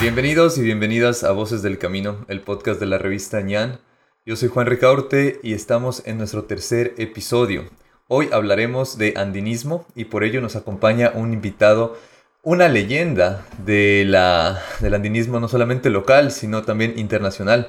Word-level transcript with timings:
Bienvenidos 0.00 0.56
y 0.56 0.62
bienvenidas 0.62 1.24
a 1.24 1.32
Voces 1.32 1.62
del 1.62 1.76
Camino, 1.76 2.24
el 2.28 2.40
podcast 2.40 2.80
de 2.80 2.86
la 2.86 2.96
revista 2.96 3.42
ñan. 3.42 3.80
Yo 4.24 4.34
soy 4.34 4.48
Juan 4.48 4.66
Ricaurte 4.66 5.40
y 5.42 5.52
estamos 5.52 6.06
en 6.06 6.16
nuestro 6.16 6.44
tercer 6.44 6.94
episodio. 6.96 7.66
Hoy 8.08 8.30
hablaremos 8.32 8.96
de 8.96 9.12
andinismo 9.18 9.84
y 9.94 10.06
por 10.06 10.24
ello 10.24 10.40
nos 10.40 10.56
acompaña 10.56 11.12
un 11.14 11.34
invitado, 11.34 11.98
una 12.42 12.68
leyenda 12.68 13.44
de 13.66 14.06
la, 14.06 14.62
del 14.80 14.94
andinismo 14.94 15.38
no 15.38 15.48
solamente 15.48 15.90
local, 15.90 16.30
sino 16.30 16.62
también 16.62 16.98
internacional. 16.98 17.68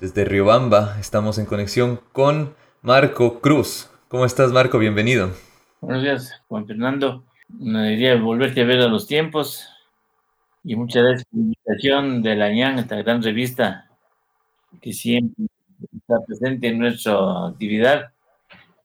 Desde 0.00 0.24
Riobamba 0.24 0.96
estamos 0.98 1.36
en 1.36 1.44
conexión 1.44 2.00
con 2.12 2.54
Marco 2.80 3.40
Cruz. 3.40 3.90
¿Cómo 4.08 4.24
estás, 4.24 4.50
Marco? 4.50 4.78
Bienvenido. 4.78 5.28
Buenos 5.82 6.02
días, 6.02 6.42
Juan 6.48 6.66
Fernando. 6.66 7.22
Una 7.60 7.82
alegría 7.82 8.16
volverte 8.16 8.62
a 8.62 8.64
ver 8.64 8.80
a 8.80 8.88
los 8.88 9.06
tiempos 9.06 9.68
y 10.66 10.74
muchas 10.74 11.04
gracias 11.04 11.24
por 11.30 11.38
la 11.38 11.44
invitación 11.44 12.22
de 12.22 12.34
la 12.34 12.50
ñan, 12.50 12.80
esta 12.80 12.96
gran 12.96 13.22
revista 13.22 13.88
que 14.82 14.92
siempre 14.92 15.46
está 15.96 16.16
presente 16.26 16.66
en 16.66 16.80
nuestra 16.80 17.46
actividad 17.46 18.12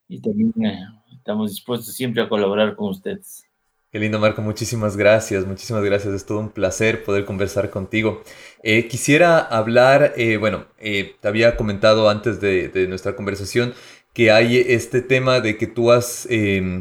y 0.08 0.20
también 0.20 0.52
eh, 0.64 0.78
estamos 1.12 1.50
dispuestos 1.50 1.92
siempre 1.92 2.22
a 2.22 2.28
colaborar 2.28 2.76
con 2.76 2.90
ustedes. 2.90 3.44
Qué 3.90 3.98
lindo, 3.98 4.20
Marco. 4.20 4.40
Muchísimas 4.42 4.96
gracias. 4.96 5.44
Muchísimas 5.44 5.82
gracias. 5.82 6.14
Es 6.14 6.24
todo 6.24 6.38
un 6.38 6.50
placer 6.50 7.02
poder 7.02 7.24
conversar 7.24 7.68
contigo. 7.68 8.22
Eh, 8.62 8.86
quisiera 8.86 9.40
hablar, 9.40 10.14
eh, 10.16 10.36
bueno, 10.36 10.66
te 10.78 11.28
había 11.28 11.56
comentado 11.56 12.08
antes 12.08 12.40
de, 12.40 12.68
de, 12.68 12.86
nuestra 12.86 13.16
conversación 13.16 13.74
que 14.14 14.30
hay 14.30 14.58
este 14.58 15.02
tema 15.02 15.40
de 15.40 15.58
que 15.58 15.66
tú 15.66 15.90
has 15.90 16.28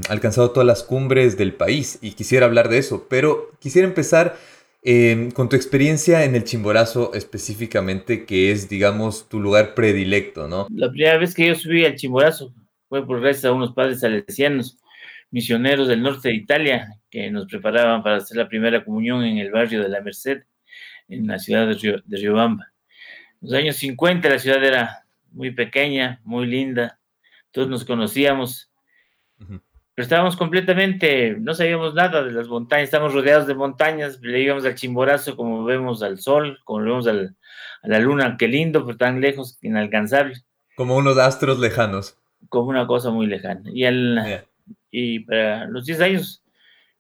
alcanzado 0.10 0.52
todas 0.52 0.68
las 0.68 0.84
cumbres 0.84 1.38
del 1.38 1.54
país 1.54 1.98
y 2.02 2.12
quisiera 2.12 2.46
hablar 2.46 2.70
de 2.70 2.78
eso, 2.78 3.08
pero 3.10 3.52
quisiera 3.60 3.88
empezar 3.88 4.38
Em, 4.84 5.30
con 5.30 5.48
tu 5.48 5.56
experiencia 5.56 6.24
en 6.24 6.34
el 6.34 6.44
Chimborazo 6.44 7.14
específicamente, 7.14 8.26
que 8.26 8.52
es, 8.52 8.68
digamos, 8.68 9.30
tu 9.30 9.40
lugar 9.40 9.76
predilecto, 9.76 10.48
¿no? 10.48 10.68
La 10.72 10.90
primera 10.90 11.20
vez 11.20 11.36
que 11.36 11.48
yo 11.48 11.56
subí 11.56 11.86
al 11.86 11.96
Chimborazo 11.96 12.52
fue 12.90 13.06
por 13.06 13.22
gracias 13.22 13.46
a 13.46 13.52
unos 13.52 13.74
padres 13.74 14.00
salesianos, 14.00 14.80
misioneros 15.30 15.88
del 15.88 16.02
norte 16.02 16.30
de 16.30 16.36
Italia, 16.36 16.88
que 17.12 17.30
nos 17.30 17.46
preparaban 17.46 18.02
para 18.02 18.18
hacer 18.18 18.38
la 18.38 18.50
primera 18.50 18.84
comunión 18.84 19.24
en 19.24 19.38
el 19.38 19.52
barrio 19.52 19.84
de 19.84 19.90
La 19.90 20.02
Merced, 20.02 20.44
en 21.08 21.28
la 21.28 21.38
ciudad 21.38 21.68
de, 21.68 21.76
Río, 21.76 22.02
de 22.04 22.18
Riobamba. 22.18 22.72
En 23.42 23.50
los 23.50 23.54
años 23.54 23.76
50 23.76 24.30
la 24.30 24.40
ciudad 24.40 24.64
era 24.64 25.06
muy 25.32 25.52
pequeña, 25.52 26.20
muy 26.24 26.48
linda, 26.48 27.00
todos 27.52 27.70
nos 27.70 27.86
conocíamos 27.86 28.72
estábamos 29.98 30.38
completamente, 30.38 31.36
no 31.40 31.54
sabíamos 31.54 31.94
nada 31.94 32.24
de 32.24 32.32
las 32.32 32.48
montañas, 32.48 32.86
estamos 32.86 33.14
rodeados 33.14 33.48
de 33.48 33.56
montañas, 33.56 34.20
le 34.22 34.42
íbamos 34.42 34.66
al 34.66 34.76
chimborazo 34.76 35.36
como 35.36 35.64
vemos 35.64 36.02
al 36.04 36.20
sol, 36.20 36.60
como 36.64 36.84
vemos 36.84 37.08
a 37.08 37.14
la 37.84 38.00
luna, 38.00 38.38
qué 38.38 38.48
lindo, 38.48 38.86
pero 38.86 38.98
tan 38.98 39.22
lejos, 39.22 39.58
inalcanzable. 39.62 40.36
Como 40.76 40.96
unos 40.96 41.18
astros 41.18 41.60
lejanos. 41.60 42.18
Como 42.50 42.70
una 42.70 42.88
cosa 42.88 43.12
muy 43.12 43.28
lejana. 43.28 43.64
Y, 43.74 43.84
el, 43.84 44.20
y 44.90 45.20
para 45.20 45.66
los 45.66 45.86
10 45.86 46.02
años, 46.02 46.44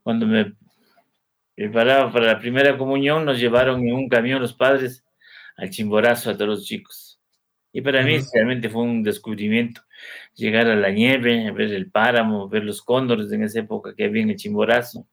cuando 0.03 0.27
me 0.27 0.53
preparaba 1.55 2.11
para 2.11 2.25
la 2.27 2.39
primera 2.39 2.77
comunión, 2.77 3.25
nos 3.25 3.39
llevaron 3.39 3.87
en 3.87 3.95
un 3.95 4.09
camión 4.09 4.41
los 4.41 4.53
padres 4.53 5.03
al 5.57 5.69
chimborazo 5.69 6.31
a 6.31 6.33
todos 6.33 6.47
los 6.47 6.65
chicos. 6.65 7.19
Y 7.73 7.81
para 7.81 8.03
mí 8.03 8.17
realmente 8.33 8.69
fue 8.69 8.81
un 8.81 9.01
descubrimiento 9.01 9.81
llegar 10.35 10.67
a 10.67 10.75
la 10.75 10.91
nieve, 10.91 11.51
ver 11.51 11.71
el 11.71 11.89
páramo, 11.89 12.49
ver 12.49 12.63
los 12.63 12.81
cóndores 12.81 13.31
en 13.31 13.43
esa 13.43 13.59
época 13.59 13.93
que 13.95 14.05
había 14.05 14.23
en 14.23 14.31
el 14.31 14.35
Chimborazo. 14.35 15.07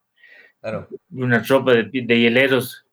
Claro. 0.60 0.88
Una 1.10 1.42
tropa 1.42 1.72
de, 1.72 1.84
de 1.84 2.20
hieleros, 2.20 2.86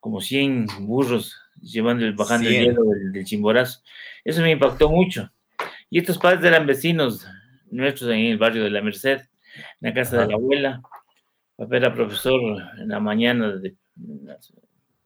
como 0.00 0.20
100 0.20 0.66
burros, 0.80 1.36
llevando, 1.60 2.04
bajando 2.14 2.48
el 2.48 2.54
hielo 2.54 2.82
del, 3.12 3.24
Chimborazo. 3.24 3.82
Eso 4.24 4.42
me 4.42 4.50
impactó 4.50 4.88
mucho. 4.88 5.30
Y 5.90 5.98
estos 5.98 6.18
padres 6.18 6.44
eran 6.44 6.66
vecinos 6.66 7.26
nuestros 7.70 8.10
en 8.10 8.20
el 8.20 8.38
barrio 8.38 8.64
de 8.64 8.70
la 8.70 8.82
Merced, 8.82 9.20
en 9.20 9.26
la 9.80 9.94
casa 9.94 10.20
de 10.20 10.28
la 10.28 10.34
abuela. 10.34 10.82
Papá 11.56 11.76
era 11.76 11.94
profesor 11.94 12.40
en 12.78 12.88
la 12.88 13.00
mañana 13.00 13.56
de 13.56 13.74
la 13.96 14.38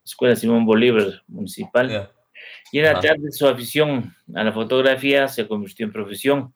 Escuela 0.04 0.36
Simón 0.36 0.66
Bolívar 0.66 1.22
Municipal. 1.28 2.10
Y 2.70 2.78
era 2.78 3.00
tarde 3.00 3.30
su 3.30 3.46
afición 3.46 4.14
a 4.34 4.44
la 4.44 4.52
fotografía 4.52 5.28
se 5.28 5.46
convirtió 5.46 5.86
en 5.86 5.92
profesión 5.92 6.54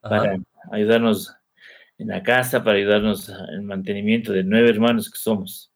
para 0.00 0.36
ayudarnos 0.70 1.34
en 1.98 2.08
la 2.08 2.22
casa, 2.22 2.62
para 2.62 2.78
ayudarnos 2.78 3.28
en 3.28 3.54
el 3.54 3.62
mantenimiento 3.62 4.32
de 4.32 4.44
nueve 4.44 4.70
hermanos 4.70 5.10
que 5.10 5.18
somos. 5.18 5.72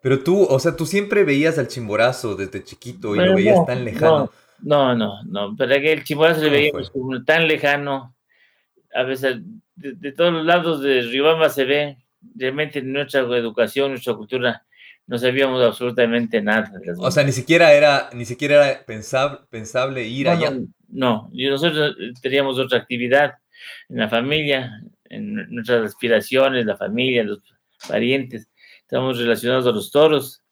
Pero 0.00 0.22
tú, 0.22 0.44
o 0.44 0.58
sea, 0.60 0.76
tú 0.76 0.86
siempre 0.86 1.24
veías 1.24 1.58
al 1.58 1.68
chimborazo 1.68 2.36
desde 2.36 2.64
chiquito 2.64 3.16
y 3.16 3.18
lo 3.18 3.34
veías 3.34 3.66
tan 3.66 3.84
lejano. 3.84 4.30
No, 4.60 4.94
no, 4.94 5.22
no, 5.24 5.54
pero 5.56 5.74
que 5.80 5.92
el 5.92 6.04
chimborazo 6.04 6.42
le 6.42 6.50
veíamos 6.50 6.90
como 6.90 7.22
tan 7.24 7.46
lejano. 7.46 8.16
A 8.94 9.02
veces, 9.02 9.38
de, 9.76 10.12
todos 10.12 10.32
los 10.32 10.46
lados 10.46 10.80
de 10.80 11.02
Riobamba 11.02 11.48
se 11.48 11.64
ve 11.64 11.98
realmente 12.34 12.80
nuestra 12.82 13.20
educación, 13.20 13.90
nuestra 13.90 14.14
cultura 14.14 14.64
no 15.08 15.18
sabíamos 15.18 15.62
absolutamente 15.62 16.40
nada. 16.42 16.70
o 16.98 17.10
sea, 17.10 17.24
ni 17.24 17.32
siquiera 17.32 17.72
era, 17.72 18.10
ni 18.12 18.26
siquiera 18.26 18.68
era 18.68 18.84
pensable, 18.84 19.40
pensable 19.50 20.06
ir 20.06 20.28
allá. 20.28 20.52
No, 20.88 21.30
y 21.32 21.48
nosotros 21.48 21.96
teníamos 22.22 22.58
otra 22.58 22.78
actividad 22.78 23.34
en 23.88 23.96
la 23.96 24.08
familia, 24.08 24.70
en 25.04 25.34
nuestras 25.50 25.86
aspiraciones, 25.86 26.66
la 26.66 26.76
familia, 26.76 27.24
los 27.24 27.40
parientes. 27.88 28.48
Estábamos 28.82 29.18
relacionados 29.18 29.66
a 29.66 29.70
los 29.70 29.90
toros. 29.90 30.42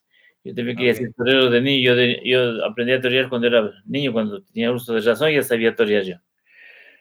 Yo 0.43 0.55
también 0.55 0.79
quería 0.79 0.95
ser 0.95 1.13
torero 1.15 1.51
de 1.51 1.61
niño. 1.61 1.95
Yo, 1.95 2.03
yo, 2.25 2.65
aprendí 2.65 2.95
a 2.95 3.01
torear 3.01 3.29
cuando 3.29 3.49
era 3.49 3.71
niño, 3.85 4.13
cuando 4.13 4.43
tenía 4.43 4.73
uso 4.73 4.95
de 4.95 5.01
razón, 5.03 5.33
ya 5.33 5.43
sabía 5.43 5.75
torear 5.75 6.03
yo. 6.03 6.17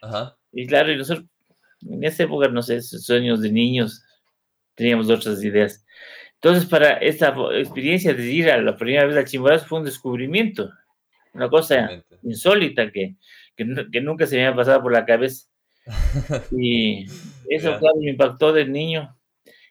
Ajá. 0.01 0.37
Y 0.51 0.67
claro, 0.67 0.91
y 0.91 0.97
nosotros 0.97 1.25
en 1.87 2.03
esa 2.03 2.23
época, 2.23 2.49
no 2.49 2.61
sé, 2.61 2.81
sueños 2.81 3.41
de 3.41 3.51
niños, 3.51 4.03
teníamos 4.75 5.09
otras 5.09 5.41
ideas. 5.43 5.84
Entonces, 6.45 6.69
para 6.69 6.97
esta 6.97 7.33
experiencia 7.55 8.13
de 8.13 8.31
ir 8.31 8.51
a 8.51 8.61
la 8.61 8.77
primera 8.77 9.03
vez 9.07 9.17
al 9.17 9.25
Chimborazo 9.25 9.65
fue 9.65 9.79
un 9.79 9.85
descubrimiento, 9.85 10.71
una 11.33 11.49
cosa 11.49 12.03
insólita 12.21 12.91
que, 12.91 13.15
que, 13.55 13.99
nunca 13.99 14.27
se 14.27 14.35
me 14.35 14.45
había 14.45 14.55
pasado 14.55 14.83
por 14.83 14.91
la 14.91 15.07
cabeza. 15.07 15.47
Y 16.55 17.07
eso, 17.49 17.79
claro, 17.79 17.95
me 17.99 18.11
impactó 18.11 18.53
del 18.53 18.71
niño. 18.71 19.17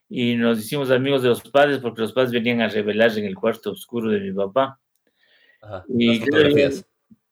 Y 0.08 0.34
nos 0.34 0.58
hicimos 0.58 0.90
amigos 0.90 1.22
de 1.22 1.28
los 1.28 1.42
padres 1.42 1.78
porque 1.78 2.00
los 2.00 2.12
padres 2.12 2.32
venían 2.32 2.60
a 2.60 2.66
revelar 2.66 3.16
en 3.16 3.26
el 3.26 3.36
cuarto 3.36 3.70
oscuro 3.70 4.10
de 4.10 4.18
mi 4.18 4.32
papá. 4.32 4.80
y 5.96 6.20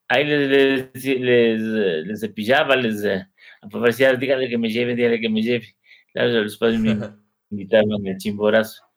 ahí 0.07 0.23
les, 0.23 0.93
les, 0.93 1.59
les, 2.07 2.19
cepillaba, 2.21 2.77
les 2.77 3.03
eh, 3.03 3.27
aparecía, 3.61 4.13
dígale 4.15 4.47
que 4.47 4.57
me 4.57 4.69
lleve, 4.69 4.95
dígale 4.95 5.19
que 5.19 5.29
me 5.29 5.41
lleve. 5.41 5.75
Claro, 6.13 6.43
los 6.43 6.57
padres 6.57 6.79
me 6.79 6.91
invitaban 7.51 8.07
al 8.07 8.17
chimborazo. 8.17 8.92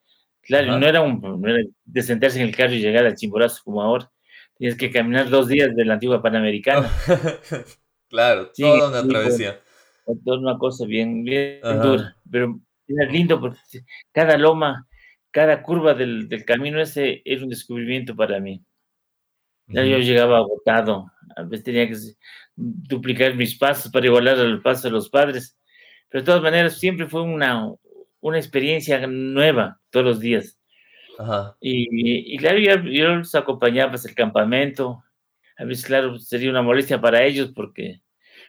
Claro, 0.46 0.78
no 0.78 0.86
era, 0.86 1.00
un, 1.00 1.20
no 1.20 1.48
era 1.48 1.66
de 1.84 2.02
sentarse 2.02 2.40
en 2.40 2.48
el 2.48 2.56
carro 2.56 2.72
y 2.72 2.80
llegar 2.80 3.04
al 3.04 3.16
Chimborazo 3.16 3.62
como 3.64 3.82
ahora. 3.82 4.10
Tienes 4.56 4.76
que 4.78 4.90
caminar 4.90 5.28
dos 5.28 5.48
días 5.48 5.74
de 5.74 5.84
la 5.84 5.94
antigua 5.94 6.22
Panamericana. 6.22 6.88
claro, 8.08 8.50
toda 8.56 8.88
una 8.88 9.06
travesía. 9.06 9.60
Toda 10.24 10.38
una 10.38 10.56
cosa 10.56 10.86
bien, 10.86 11.24
bien 11.24 11.60
dura. 11.62 12.16
Pero 12.30 12.60
era 12.86 13.10
lindo 13.10 13.40
porque 13.40 13.58
cada 14.12 14.38
loma, 14.38 14.86
cada 15.30 15.62
curva 15.62 15.94
del, 15.94 16.28
del 16.28 16.44
camino 16.44 16.80
ese 16.80 17.22
era 17.24 17.42
un 17.42 17.50
descubrimiento 17.50 18.14
para 18.14 18.38
mí. 18.38 18.62
Ya 19.68 19.84
yo 19.84 19.98
llegaba 19.98 20.38
agotado, 20.38 21.10
a 21.34 21.42
veces 21.42 21.64
tenía 21.64 21.88
que 21.88 21.96
duplicar 22.54 23.34
mis 23.34 23.58
pasos 23.58 23.90
para 23.90 24.06
igualar 24.06 24.38
el 24.38 24.62
paso 24.62 24.86
de 24.86 24.92
los 24.92 25.10
padres, 25.10 25.58
pero 26.08 26.22
de 26.22 26.26
todas 26.26 26.42
maneras 26.42 26.78
siempre 26.78 27.08
fue 27.08 27.22
una, 27.22 27.72
una 28.26 28.38
experiencia 28.38 29.06
nueva 29.06 29.80
todos 29.90 30.04
los 30.04 30.20
días. 30.20 30.58
Y, 31.60 32.34
y, 32.34 32.36
claro, 32.38 32.58
yo, 32.58 32.74
yo, 32.82 33.14
los 33.16 33.34
acompañaba 33.34 33.92
hasta 33.92 34.08
el 34.08 34.14
campamento. 34.14 35.02
A 35.56 35.64
veces, 35.64 35.86
claro, 35.86 36.18
sería 36.18 36.50
una 36.50 36.60
molestia 36.60 37.00
para 37.00 37.22
ellos 37.22 37.52
porque, 37.54 38.00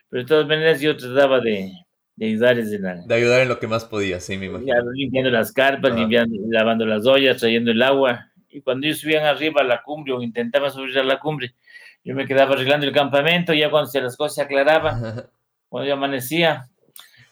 pero 0.08 0.22
de 0.24 0.28
todas 0.28 0.46
maneras 0.46 0.80
yo 0.80 0.96
trataba 0.96 1.40
de, 1.40 1.72
de 2.16 2.26
ayudarles 2.26 2.72
en 2.72 3.06
De 3.06 3.14
ayudar 3.14 3.40
en 3.40 3.48
lo 3.48 3.60
que 3.60 3.68
más 3.68 3.84
podía, 3.84 4.18
sí, 4.18 4.36
me 4.36 4.46
imagino. 4.46 4.74
limpiando 4.92 5.30
las 5.30 5.52
carpas, 5.52 5.94
limpiando, 5.94 6.36
lavando 6.50 6.84
las 6.84 7.06
ollas, 7.06 7.38
trayendo 7.38 7.70
el 7.70 7.80
agua. 7.80 8.30
Y 8.50 8.60
cuando 8.60 8.86
ellos 8.86 8.98
subían 8.98 9.24
arriba 9.24 9.60
a 9.60 9.64
la 9.64 9.82
cumbre 9.82 10.12
o 10.12 10.20
intentaban 10.20 10.72
subir 10.72 10.98
a 10.98 11.04
la 11.04 11.20
cumbre, 11.20 11.54
yo 12.02 12.16
me 12.16 12.26
quedaba 12.26 12.54
arreglando 12.54 12.84
el 12.84 12.92
campamento, 12.92 13.54
ya 13.54 13.70
cuando 13.70 13.88
se 13.88 14.00
las 14.00 14.16
cosas 14.16 14.34
se 14.34 14.42
aclaraban, 14.42 15.00
cuando 15.68 15.86
ya 15.86 15.94
amanecía, 15.94 16.68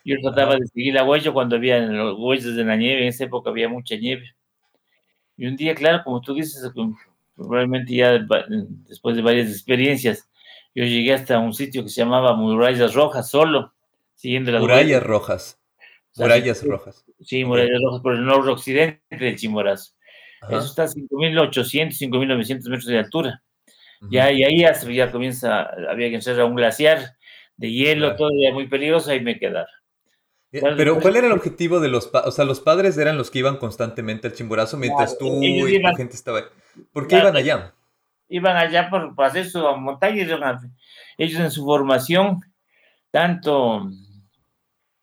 yo 0.06 0.20
trataba 0.22 0.56
de 0.56 0.66
seguir 0.66 0.94
la 0.94 1.04
huella 1.04 1.32
cuando 1.32 1.56
había 1.56 1.80
los 1.80 2.16
huellas 2.18 2.54
de 2.54 2.64
la 2.64 2.76
nieve, 2.76 3.02
en 3.02 3.08
esa 3.08 3.24
época 3.24 3.50
había 3.50 3.68
mucha 3.68 3.96
nieve. 3.96 4.34
Y 5.36 5.46
un 5.46 5.56
día, 5.56 5.74
claro, 5.74 6.02
como 6.04 6.20
tú 6.20 6.34
dices, 6.34 6.70
probablemente 7.34 7.94
ya 7.94 8.18
después 8.88 9.16
de 9.16 9.22
varias 9.22 9.50
experiencias, 9.50 10.28
yo 10.74 10.84
llegué 10.84 11.12
hasta 11.12 11.38
un 11.38 11.52
sitio 11.52 11.82
que 11.82 11.88
se 11.88 12.02
llamaba 12.02 12.34
Murallas 12.34 12.94
Rojas, 12.94 13.30
solo, 13.30 13.74
siguiendo 14.14 14.52
las 14.52 14.60
Murallas 14.60 15.02
Rojas. 15.02 15.60
Murallas 16.16 16.64
Rojas. 16.64 17.04
Sí, 17.20 17.44
Murallas 17.44 17.80
Rojas, 17.82 18.00
por 18.00 18.14
el 18.14 18.24
noroccidente 18.24 19.02
del 19.10 19.36
Chimborazo. 19.36 19.92
Eso 20.48 20.66
está 20.66 20.84
a 20.84 20.86
5.800, 20.86 21.98
5.900 21.98 22.68
metros 22.68 22.86
de 22.86 22.98
altura. 22.98 23.42
Ya, 24.10 24.30
y 24.30 24.44
ahí 24.44 24.60
ya, 24.60 25.10
comienza, 25.10 25.62
había 25.90 26.10
que 26.10 26.16
entrar 26.16 26.40
a 26.40 26.44
un 26.44 26.54
glaciar 26.54 27.16
de 27.56 27.72
hielo, 27.72 28.14
todo 28.14 28.30
ya 28.40 28.52
muy 28.52 28.68
peligroso, 28.68 29.10
ahí 29.10 29.20
me 29.20 29.38
quedaba. 29.38 29.66
Eh, 30.52 30.60
pero, 30.76 31.00
¿cuál 31.00 31.16
era 31.16 31.26
el 31.26 31.32
objetivo 31.32 31.80
de 31.80 31.88
los 31.88 32.06
padres? 32.06 32.28
O 32.28 32.32
sea, 32.32 32.44
los 32.44 32.60
padres 32.60 32.96
eran 32.98 33.16
los 33.16 33.30
que 33.30 33.40
iban 33.40 33.56
constantemente 33.56 34.28
al 34.28 34.34
Chimborazo 34.34 34.76
mientras 34.76 35.18
tú 35.18 35.42
y 35.42 35.78
la 35.78 35.94
gente 35.96 36.14
estaba 36.14 36.38
ahí. 36.38 36.44
¿Por 36.92 37.08
qué 37.08 37.18
iban 37.18 37.36
allá? 37.36 37.74
Iban 38.28 38.56
allá 38.56 38.88
por, 38.88 39.12
hacer 39.24 39.46
su 39.46 39.60
montaña. 39.76 40.26
Ellos 41.18 41.40
en 41.40 41.50
su 41.50 41.64
formación, 41.64 42.40
tanto 43.10 43.90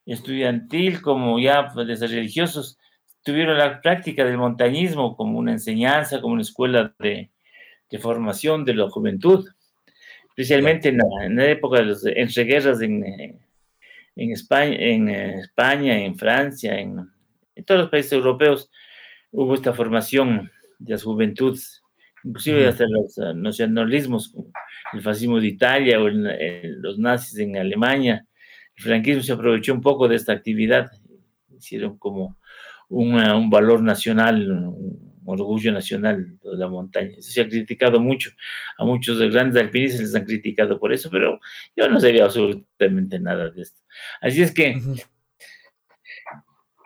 estudiantil 0.05 1.01
como 1.01 1.39
ya 1.39 1.69
pues, 1.73 1.99
religiosos, 1.99 2.77
tuvieron 3.23 3.57
la 3.57 3.81
práctica 3.81 4.25
del 4.25 4.37
montañismo 4.37 5.15
como 5.15 5.39
una 5.39 5.51
enseñanza, 5.53 6.21
como 6.21 6.33
una 6.33 6.41
escuela 6.41 6.93
de, 6.99 7.29
formación 7.99 8.65
de 8.65 8.73
la 8.73 8.89
juventud, 8.89 9.47
especialmente 10.29 10.89
en 10.89 10.97
la, 11.35 11.45
época 11.45 11.77
de 11.77 11.85
los 11.85 12.05
entreguerras 12.05 12.81
en, 12.81 13.39
en, 14.15 14.31
España, 14.31 14.75
en 14.77 15.09
España, 15.09 15.97
en 15.97 16.15
Francia, 16.15 16.79
en, 16.79 17.09
todos 17.65 17.81
los 17.81 17.89
países 17.89 18.13
europeos, 18.13 18.69
hubo 19.31 19.55
esta 19.55 19.73
formación 19.73 20.51
de 20.79 20.93
las 20.93 21.03
juventudes, 21.03 21.83
inclusive 22.23 22.67
hasta 22.67 22.85
los 22.87 23.17
uh, 23.17 23.33
nacionalismos, 23.33 24.35
el 24.93 25.01
fascismo 25.01 25.39
de 25.39 25.47
Italia 25.47 25.99
o 25.99 26.09
los 26.09 26.97
nazis 26.97 27.39
en 27.39 27.57
Alemania. 27.57 28.25
El 28.75 28.83
franquismo 28.83 29.21
se 29.21 29.33
aprovechó 29.33 29.73
un 29.73 29.81
poco 29.81 30.07
de 30.07 30.15
esta 30.15 30.33
actividad, 30.33 30.91
hicieron 31.55 31.97
como 31.97 32.37
un 32.89 33.49
valor 33.49 33.81
nacional, 33.81 34.51
un 34.51 35.12
orgullo 35.25 35.71
nacional 35.71 36.37
de 36.39 36.57
la 36.57 36.67
montaña. 36.67 37.11
Eso 37.17 37.31
se 37.31 37.41
ha 37.41 37.47
criticado 37.47 37.99
mucho. 37.99 38.31
A 38.77 38.85
muchos 38.85 39.19
de 39.19 39.29
grandes 39.29 39.61
alpinistas 39.61 40.01
les 40.01 40.15
han 40.15 40.25
criticado 40.25 40.79
por 40.79 40.93
eso, 40.93 41.09
pero 41.09 41.39
yo 41.75 41.87
no 41.89 41.99
sabía 41.99 42.25
absolutamente 42.25 43.19
nada 43.19 43.49
de 43.49 43.61
esto. 43.61 43.81
Así 44.21 44.41
es 44.41 44.53
que 44.53 44.77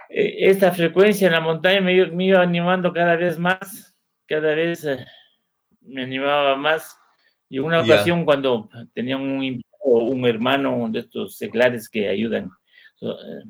eh, 0.09 0.35
esta 0.49 0.71
frecuencia 0.71 1.27
en 1.27 1.33
la 1.33 1.41
montaña 1.41 1.81
me, 1.81 2.25
iba 2.25 2.41
animando 2.41 2.93
cada 2.93 3.15
vez 3.15 3.37
más, 3.37 3.95
cada 4.25 4.55
vez 4.55 4.83
eh, 4.85 5.05
me 5.81 6.03
animaba 6.03 6.55
más. 6.55 6.97
Y 7.49 7.59
una 7.59 7.81
ocasión 7.81 8.25
cuando 8.25 8.69
tenía 8.93 9.15
un, 9.15 9.61
un 9.87 10.25
hermano 10.25 10.87
de 10.89 10.99
estos 10.99 11.37
seglares 11.37 11.89
que 11.89 12.09
ayudan 12.09 12.51
eh, 13.01 13.43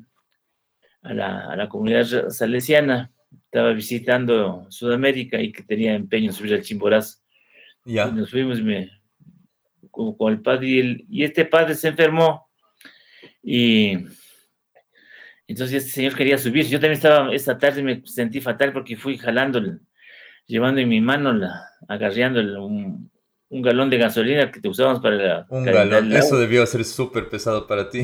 a 1.02 1.14
la, 1.14 1.68
comunidad 1.68 2.28
salesiana, 2.28 3.10
estaba 3.50 3.72
visitando 3.72 4.66
Sudamérica 4.68 5.40
y 5.40 5.52
que 5.52 5.62
tenía 5.62 5.94
empeño 5.94 6.26
en 6.26 6.34
subir 6.34 6.52
al 6.52 6.62
Chimborazo. 6.62 7.18
Ya. 7.84 8.06
nos 8.10 8.30
fuimos 8.30 8.60
me, 8.60 8.90
con, 9.90 10.32
el 10.32 10.42
padre 10.42 11.06
y, 11.08 11.24
este 11.24 11.46
padre 11.46 11.74
se 11.74 11.88
enfermó 11.88 12.46
y 13.42 13.92
entonces 15.46 15.84
este 15.84 15.92
señor 15.92 16.14
quería 16.14 16.36
subir. 16.36 16.66
Yo 16.66 16.78
también 16.78 16.98
estaba, 16.98 17.32
esta 17.32 17.56
tarde 17.56 17.82
me 17.82 18.02
sentí 18.04 18.42
fatal 18.42 18.74
porque 18.74 18.98
fui 18.98 19.16
jalando, 19.16 19.62
llevando 20.46 20.82
en 20.82 20.88
mi 20.90 21.00
mano, 21.00 21.32
la, 21.32 21.64
agarreando 21.88 22.40
un, 22.62 23.10
un 23.50 23.62
galón 23.62 23.88
de 23.88 23.96
gasolina 23.96 24.50
que 24.50 24.60
te 24.60 24.68
usábamos 24.68 25.00
para 25.00 25.16
la, 25.16 25.46
Un 25.48 25.64
galón, 25.64 26.12
eso 26.12 26.38
debió 26.38 26.66
ser 26.66 26.84
súper 26.84 27.28
pesado 27.28 27.66
para 27.66 27.88
ti. 27.88 28.02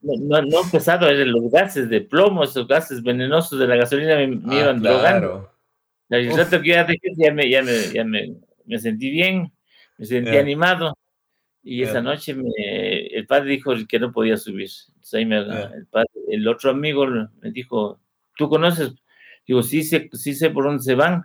No, 0.00 0.40
no, 0.42 0.62
pesado, 0.70 1.08
eran 1.08 1.32
los 1.32 1.50
gases 1.50 1.90
de 1.90 2.00
plomo, 2.00 2.44
esos 2.44 2.66
gases 2.66 3.02
venenosos 3.02 3.58
de 3.58 3.66
la 3.66 3.76
gasolina 3.76 4.16
me, 4.16 4.28
me 4.28 4.56
ah, 4.56 4.60
iban 4.60 4.82
drogando. 4.82 5.50
El 6.08 6.34
rato 6.36 6.62
que 6.62 6.68
ya, 6.68 6.86
ya, 7.16 7.32
me, 7.32 7.50
ya, 7.50 7.62
me, 7.62 7.92
ya 7.92 8.04
me, 8.04 8.78
sentí 8.78 9.10
bien, 9.10 9.52
me 9.98 10.06
sentí 10.06 10.36
animado. 10.36 10.96
Y 11.62 11.82
esa 11.82 12.00
noche 12.00 12.34
el 13.12 13.26
padre 13.26 13.50
dijo 13.50 13.72
que 13.86 13.98
no 13.98 14.12
podía 14.12 14.36
subir. 14.36 14.70
Entonces 14.88 15.14
ahí 15.14 15.26
me, 15.26 15.38
el, 15.38 15.86
padre, 15.90 16.08
el 16.28 16.48
otro 16.48 16.70
amigo 16.70 17.06
me 17.06 17.50
dijo, 17.50 18.00
¿tú 18.36 18.48
conoces? 18.48 18.94
Digo, 19.46 19.62
sí 19.62 19.82
sé, 19.82 20.08
sí 20.12 20.34
sé 20.34 20.50
por 20.50 20.64
dónde 20.64 20.82
se 20.82 20.94
van. 20.94 21.24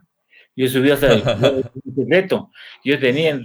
Yo 0.56 0.68
subí 0.68 0.92
hasta 0.92 1.14
el, 1.14 1.24
secreto. 1.96 2.52
Yo 2.84 3.00
tenía. 3.00 3.42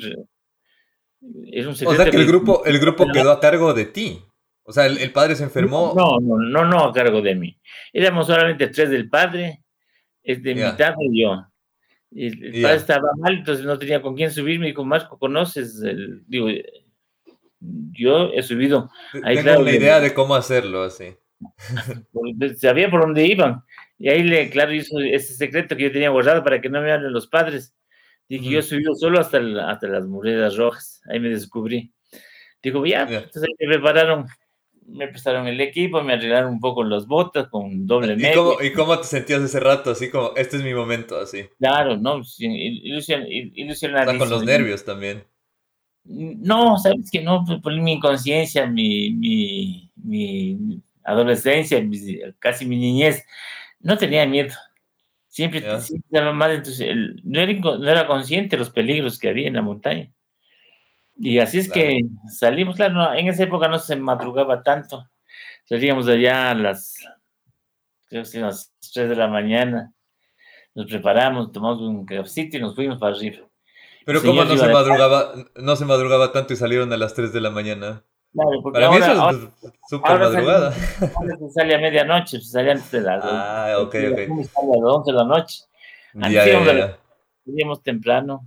Es 1.50 1.66
un 1.66 1.74
secreto. 1.74 1.90
O 1.90 1.94
sea 1.94 2.10
que 2.10 2.16
el 2.16 2.26
grupo, 2.26 2.64
el 2.64 2.78
grupo 2.78 3.06
quedó 3.12 3.32
a 3.32 3.40
cargo 3.40 3.72
de 3.74 3.86
ti. 3.86 4.22
O 4.62 4.72
sea, 4.72 4.84
el, 4.84 5.12
padre 5.12 5.34
se 5.34 5.44
enfermó. 5.44 5.94
No, 5.96 6.20
no, 6.20 6.36
no, 6.36 6.64
no 6.66 6.84
a 6.84 6.92
cargo 6.92 7.22
de 7.22 7.34
mí. 7.34 7.58
Éramos 7.90 8.26
solamente 8.26 8.68
tres 8.68 8.90
del 8.90 9.08
padre, 9.08 9.62
es 10.22 10.42
de 10.42 10.54
mi 10.54 10.62
mitad 10.62 10.94
y 11.00 11.22
yo. 11.22 11.42
el, 12.14 12.62
padre 12.62 12.76
estaba 12.76 13.08
mal, 13.16 13.38
entonces 13.38 13.64
no 13.64 13.78
tenía 13.78 14.02
con 14.02 14.14
quién 14.14 14.30
subirme. 14.30 14.68
Y 14.68 14.74
con 14.74 14.86
Marco, 14.86 15.18
¿conoces? 15.18 15.80
El, 15.82 16.22
digo, 16.26 16.48
yo 17.60 18.30
he 18.34 18.42
subido. 18.42 18.90
Ahí, 19.24 19.42
Tengo 19.42 19.60
una 19.60 19.72
idea 19.72 20.00
de 20.00 20.12
cómo 20.12 20.34
hacerlo 20.34 20.82
así. 20.82 21.16
Sabía 22.58 22.90
por 22.90 23.00
dónde 23.00 23.26
iban. 23.26 23.64
Y 23.98 24.08
ahí 24.08 24.22
le, 24.22 24.48
claro, 24.48 24.72
hizo 24.72 24.98
ese 25.00 25.34
secreto 25.34 25.76
que 25.76 25.84
yo 25.84 25.92
tenía 25.92 26.10
guardado 26.10 26.44
para 26.44 26.60
que 26.60 26.68
no 26.68 26.80
me 26.80 26.92
hablen 26.92 27.12
los 27.12 27.26
padres. 27.26 27.74
Dije, 28.28 28.50
yo 28.50 28.58
he 28.60 28.62
subido 28.62 28.94
solo 28.94 29.20
hasta, 29.20 29.38
hasta 29.70 29.88
las 29.88 30.06
moredas 30.06 30.56
rojas. 30.56 31.00
Ahí 31.10 31.18
me 31.18 31.30
descubrí. 31.30 31.92
Digo, 32.62 32.84
ya, 32.86 33.02
entonces 33.02 33.42
ahí 33.42 33.66
me 33.66 33.74
prepararon, 33.74 34.26
me 34.86 35.08
prestaron 35.08 35.46
el 35.46 35.60
equipo, 35.60 36.02
me 36.02 36.14
arreglaron 36.14 36.52
un 36.52 36.60
poco 36.60 36.84
las 36.84 37.06
botas 37.06 37.48
con 37.48 37.86
doble 37.86 38.16
medio. 38.16 38.30
¿Y 38.30 38.34
cómo, 38.34 38.62
¿Y 38.62 38.72
cómo 38.72 38.98
te 38.98 39.04
sentías 39.04 39.42
ese 39.42 39.60
rato? 39.60 39.90
Así 39.90 40.10
como, 40.10 40.32
este 40.36 40.56
es 40.56 40.62
mi 40.62 40.74
momento, 40.74 41.18
así. 41.18 41.44
Claro, 41.58 41.96
no, 41.96 42.22
ilusión, 42.38 43.24
ilusionadísimo. 43.28 44.18
con 44.18 44.30
los 44.30 44.44
nervios 44.44 44.84
también. 44.84 45.24
No, 46.04 46.78
sabes 46.78 47.10
que 47.10 47.22
no, 47.22 47.44
por 47.62 47.72
mi 47.72 47.92
inconsciencia, 47.92 48.66
mi, 48.66 49.10
mi, 49.10 49.90
mi 49.96 50.82
adolescencia, 51.04 51.82
casi 52.38 52.64
mi 52.64 52.76
niñez, 52.76 53.24
no 53.80 53.98
tenía 53.98 54.26
miedo. 54.26 54.54
Siempre, 55.28 55.58
estaba 55.58 56.32
mal, 56.32 56.52
entonces 56.52 56.88
no, 57.22 57.40
era, 57.40 58.06
consciente 58.06 58.56
de 58.56 58.60
los 58.60 58.70
peligros 58.70 59.18
que 59.18 59.28
había 59.28 59.46
en 59.46 59.54
la 59.54 59.62
montaña. 59.62 60.10
Y 61.16 61.38
así 61.38 61.58
es 61.58 61.70
que 61.70 62.00
salimos, 62.28 62.76
claro, 62.76 63.12
en 63.14 63.28
esa 63.28 63.42
época 63.42 63.68
no 63.68 63.78
se 63.78 63.96
madrugaba 63.96 64.62
tanto. 64.62 65.08
Salíamos 65.64 66.08
allá 66.08 66.50
a 66.50 66.54
las, 66.54 66.96
creo 68.08 68.24
que 68.24 68.40
las 68.40 68.72
3 68.92 69.10
de 69.10 69.16
la 69.16 69.28
mañana. 69.28 69.92
Nos 70.74 70.86
preparamos, 70.86 71.52
tomamos 71.52 71.80
un 71.82 72.06
cafecito 72.06 72.56
y 72.56 72.60
nos 72.60 72.74
fuimos 72.74 72.98
para 72.98 73.14
arriba. 73.14 73.48
Pero 74.04 74.22
¿cómo 74.22 74.44
no 74.44 74.56
se 74.56 74.68
madrugaba, 74.68 75.34
no 75.56 75.76
se 75.76 75.84
madrugaba 75.84 76.32
tanto 76.32 76.54
y 76.54 76.56
salieron 76.56 76.92
a 76.92 76.96
las 76.96 77.14
3 77.14 77.32
de 77.32 77.40
la 77.40 77.50
mañana? 77.50 78.04
Claro, 78.32 78.62
porque 78.62 78.80
Para 78.80 78.90
mí 78.90 78.96
eso 78.98 79.30
es 79.30 79.72
súper 79.88 80.18
madrugada. 80.18 80.72
se 80.72 81.50
sale 81.50 81.74
a 81.74 81.78
medianoche, 81.78 82.38
se 82.40 82.50
sale 82.50 82.72
antes 82.72 82.90
de 82.92 83.00
las 83.00 83.24
Ah, 83.24 83.76
ok, 83.80 83.94
ok. 84.12 84.18
a 84.18 84.66
las 84.66 84.80
11 84.82 85.10
de 85.12 85.16
la 85.16 85.24
noche. 85.24 85.64
Antes 86.14 86.32
ya, 86.32 86.46
ya, 86.46 86.98
ya. 87.46 87.82
temprano. 87.82 88.46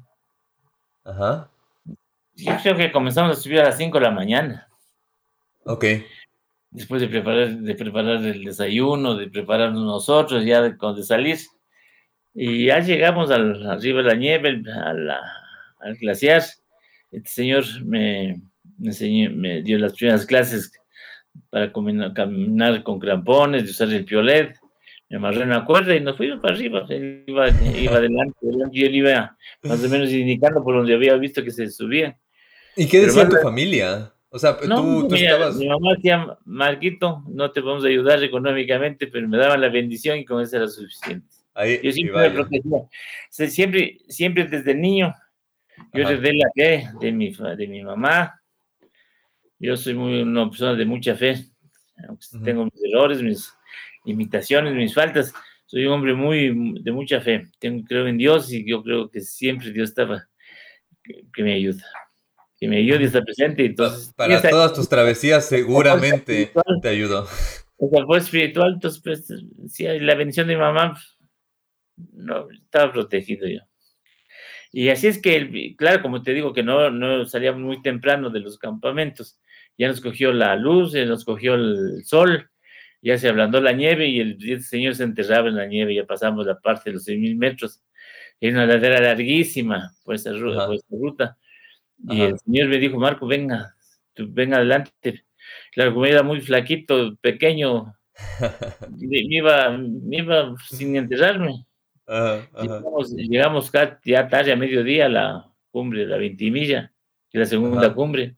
Ajá. 1.03 1.49
Yo 2.35 2.53
creo 2.61 2.77
que 2.77 2.91
comenzamos 2.91 3.37
a 3.37 3.41
subir 3.41 3.59
a 3.59 3.65
las 3.65 3.77
5 3.77 3.97
de 3.99 4.03
la 4.05 4.11
mañana. 4.11 4.67
Ok. 5.65 5.85
Después 6.69 7.01
de 7.01 7.07
preparar, 7.07 7.49
de 7.49 7.75
preparar 7.75 8.15
el 8.23 8.43
desayuno, 8.45 9.15
de 9.15 9.27
prepararnos 9.29 9.83
nosotros, 9.83 10.45
ya 10.45 10.61
de, 10.61 10.71
de 10.95 11.03
salir. 11.03 11.37
Y 12.33 12.67
ya 12.67 12.79
llegamos 12.79 13.29
al, 13.29 13.67
arriba 13.69 14.01
de 14.01 14.07
la 14.07 14.15
nieve, 14.15 14.61
al 14.73 15.95
glaciar. 15.97 16.43
Este 17.11 17.29
señor 17.29 17.65
me, 17.83 18.41
me, 18.81 18.89
enseñó, 18.89 19.31
me 19.31 19.61
dio 19.61 19.77
las 19.77 19.93
primeras 19.93 20.25
clases 20.25 20.71
para 21.49 21.71
caminar 21.71 22.83
con 22.83 22.99
crampones, 22.99 23.63
de 23.63 23.69
usar 23.69 23.89
el 23.89 24.05
piolet. 24.05 24.55
Me 25.09 25.17
amarré 25.17 25.43
una 25.43 25.65
cuerda 25.65 25.95
y 25.95 25.99
nos 25.99 26.17
fuimos 26.17 26.39
para 26.39 26.55
arriba. 26.55 26.85
Iba, 27.27 27.49
iba 27.49 27.95
adelante, 27.95 28.37
y 28.71 28.83
él 28.83 28.95
iba 28.95 29.37
más 29.63 29.83
o 29.83 29.89
menos 29.89 30.09
indicando 30.09 30.63
por 30.63 30.75
donde 30.75 30.93
había 30.93 31.15
visto 31.15 31.43
que 31.43 31.51
se 31.51 31.69
subía. 31.69 32.17
¿Y 32.75 32.87
qué 32.87 33.01
decía 33.01 33.27
tu 33.27 33.35
familia? 33.37 34.13
O 34.29 34.39
sea, 34.39 34.57
tú, 34.57 35.07
tú 35.09 35.15
estabas... 35.15 35.57
Mi 35.57 35.67
mamá 35.67 35.93
decía, 35.95 36.37
Marquito, 36.45 37.23
no 37.27 37.51
te 37.51 37.59
vamos 37.59 37.83
a 37.83 37.89
ayudar 37.89 38.23
económicamente, 38.23 39.07
pero 39.07 39.27
me 39.27 39.37
daban 39.37 39.59
la 39.59 39.67
bendición 39.67 40.19
y 40.19 40.25
con 40.25 40.41
eso 40.41 40.55
era 40.55 40.69
suficiente. 40.69 41.27
Ahí, 41.53 41.81
yo 41.83 41.91
siempre 41.91 42.29
me 42.29 42.31
protegía. 42.31 42.79
siempre, 43.29 43.97
siempre 44.07 44.45
desde 44.45 44.73
niño, 44.73 45.13
yo 45.93 46.03
heredé 46.03 46.33
la 46.33 46.49
fe 46.55 46.87
de 47.01 47.11
mi, 47.11 47.33
de 47.33 47.67
mi 47.67 47.83
mamá, 47.83 48.40
yo 49.61 49.77
soy 49.77 49.93
muy, 49.93 50.21
una 50.21 50.49
persona 50.49 50.73
de 50.75 50.85
mucha 50.85 51.15
fe, 51.15 51.45
aunque 52.07 52.25
tengo 52.43 52.65
mis 52.65 52.83
errores, 52.83 53.21
mis 53.21 53.53
limitaciones, 54.05 54.73
mis 54.73 54.93
faltas. 54.93 55.33
Soy 55.67 55.85
un 55.85 55.93
hombre 55.93 56.15
muy 56.15 56.81
de 56.81 56.91
mucha 56.91 57.21
fe. 57.21 57.47
Tengo, 57.59 57.85
creo 57.87 58.07
en 58.07 58.17
Dios 58.17 58.51
y 58.51 58.67
yo 58.67 58.83
creo 58.83 59.09
que 59.09 59.21
siempre 59.21 59.71
Dios 59.71 59.89
estaba, 59.89 60.27
que, 61.03 61.43
me 61.43 61.53
ayuda. 61.53 61.83
Que 62.59 62.67
me 62.67 62.77
ayuda 62.77 63.01
y 63.01 63.05
está 63.05 63.21
presente. 63.21 63.65
Entonces, 63.65 64.11
Para 64.15 64.41
todas 64.41 64.73
tus 64.73 64.89
travesías 64.89 65.47
seguramente 65.47 66.51
te 66.81 66.89
ayudó. 66.89 67.27
El 67.77 68.01
apoyo 68.01 68.19
espiritual, 68.19 68.73
entonces, 68.73 69.01
pues, 69.03 69.27
sí, 69.67 69.85
la 69.85 70.15
bendición 70.15 70.47
de 70.47 70.55
mi 70.55 70.61
mamá 70.61 70.99
no, 72.13 72.49
estaba 72.51 72.91
protegido 72.91 73.47
yo. 73.47 73.61
Y 74.71 74.89
así 74.89 75.07
es 75.07 75.21
que, 75.21 75.75
claro, 75.77 76.01
como 76.01 76.23
te 76.23 76.33
digo, 76.33 76.53
que 76.53 76.63
no, 76.63 76.89
no 76.89 77.25
salíamos 77.25 77.61
muy 77.61 77.81
temprano 77.81 78.29
de 78.29 78.39
los 78.39 78.57
campamentos. 78.57 79.39
Ya 79.81 79.87
nos 79.87 79.99
cogió 79.99 80.31
la 80.31 80.55
luz, 80.55 80.93
ya 80.93 81.05
nos 81.05 81.25
cogió 81.25 81.55
el 81.55 82.05
sol, 82.05 82.51
ya 83.01 83.17
se 83.17 83.27
ablandó 83.27 83.59
la 83.59 83.71
nieve 83.71 84.05
y 84.05 84.19
el, 84.19 84.37
el 84.47 84.61
señor 84.61 84.93
se 84.93 85.01
enterraba 85.01 85.49
en 85.49 85.55
la 85.55 85.65
nieve, 85.65 85.95
ya 85.95 86.05
pasamos 86.05 86.45
la 86.45 86.59
parte 86.59 86.91
de 86.91 86.93
los 86.93 87.07
6.000 87.07 87.35
metros. 87.35 87.81
Era 88.39 88.57
una 88.57 88.67
ladera 88.67 89.01
larguísima 89.01 89.91
por 90.03 90.13
esa 90.13 90.33
ruta. 90.33 90.67
Por 90.67 90.75
esa 90.75 90.85
ruta. 90.91 91.37
Y 92.09 92.21
el 92.21 92.37
señor 92.37 92.67
me 92.67 92.77
dijo, 92.77 92.99
Marco, 92.99 93.25
venga, 93.25 93.75
tú, 94.13 94.27
venga 94.29 94.57
adelante. 94.57 95.25
Claro, 95.71 95.93
como 95.93 96.05
era 96.05 96.21
muy 96.21 96.41
flaquito, 96.41 97.15
pequeño, 97.15 97.95
me 98.99 99.17
iba, 99.17 99.75
me 99.75 100.17
iba 100.17 100.55
sin 100.69 100.95
enterrarme. 100.95 101.65
Llegamos, 103.15 103.71
ya 104.05 104.27
tarde 104.27 104.51
a 104.51 104.55
mediodía 104.55 105.07
a 105.07 105.09
la 105.09 105.51
cumbre, 105.71 106.05
la 106.05 106.17
Ventimilla, 106.17 106.93
que 107.31 107.39
es 107.39 107.39
la 107.39 107.45
segunda 107.47 107.91
cumbre. 107.95 108.35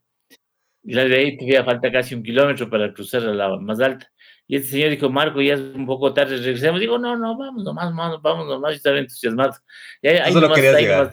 Y 0.83 0.93
de 0.93 1.15
ahí 1.15 1.37
todavía 1.37 1.63
falta 1.63 1.91
casi 1.91 2.13
un 2.15 2.23
kilómetro 2.23 2.69
para 2.69 2.93
cruzar 2.93 3.23
a 3.23 3.33
la 3.33 3.57
más 3.57 3.79
alta. 3.79 4.11
Y 4.47 4.57
este 4.57 4.69
señor 4.69 4.89
dijo, 4.89 5.09
Marco, 5.09 5.41
ya 5.41 5.53
es 5.53 5.59
un 5.59 5.85
poco 5.85 6.13
tarde, 6.13 6.37
regresemos. 6.37 6.79
Digo, 6.79 6.97
no, 6.97 7.17
no, 7.17 7.37
vamos 7.37 7.63
nomás, 7.63 7.95
vamos, 7.95 8.21
vamos 8.21 8.47
nomás, 8.47 8.71
yo 8.71 8.77
estaba 8.77 8.99
entusiasmado. 8.99 9.53
Y 10.01 10.09
ahí, 10.09 10.17
ahí 10.17 10.33
nomás, 10.33 10.59
ahí 10.59 10.85
nomás, 10.85 11.09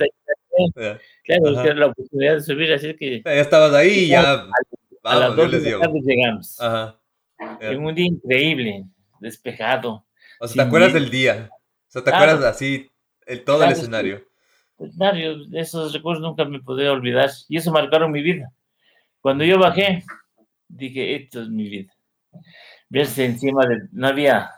Claro, 1.24 1.74
la 1.74 1.86
oportunidad 1.86 2.34
de 2.34 2.40
subir, 2.40 2.72
así 2.72 2.94
que... 2.96 3.22
Ya 3.24 3.32
estabas 3.32 3.72
ahí, 3.72 4.08
ya... 4.08 4.46
a 5.04 5.18
las 5.18 5.36
dos 5.36 5.50
de 5.52 5.70
la 5.70 5.78
tarde 5.78 6.00
llegamos. 6.04 6.60
Ajá. 6.60 7.00
En 7.60 7.84
un 7.84 7.94
día 7.94 8.06
increíble, 8.06 8.84
despejado. 9.20 10.04
O 10.40 10.48
sea, 10.48 10.62
¿te 10.62 10.68
acuerdas 10.68 10.92
del 10.92 11.10
día? 11.10 11.48
O 11.52 11.90
sea, 11.92 12.04
¿te 12.04 12.10
acuerdas 12.10 12.44
así, 12.44 12.90
el, 13.26 13.44
todo 13.44 13.62
el 13.64 13.72
escenario? 13.72 14.22
El 14.78 14.88
escenario, 14.88 15.36
esos 15.52 15.92
recuerdos 15.92 16.22
nunca 16.22 16.44
me 16.44 16.60
podré 16.60 16.88
olvidar. 16.88 17.30
Y 17.48 17.56
eso 17.56 17.70
marcaron 17.70 18.10
mi 18.10 18.22
vida. 18.22 18.50
Cuando 19.20 19.44
yo 19.44 19.58
bajé, 19.58 20.04
dije, 20.68 21.16
esto 21.16 21.42
es 21.42 21.48
mi 21.48 21.68
vida. 21.68 21.92
Verse 22.88 23.24
encima 23.24 23.66
de... 23.66 23.88
No 23.92 24.08
había 24.08 24.50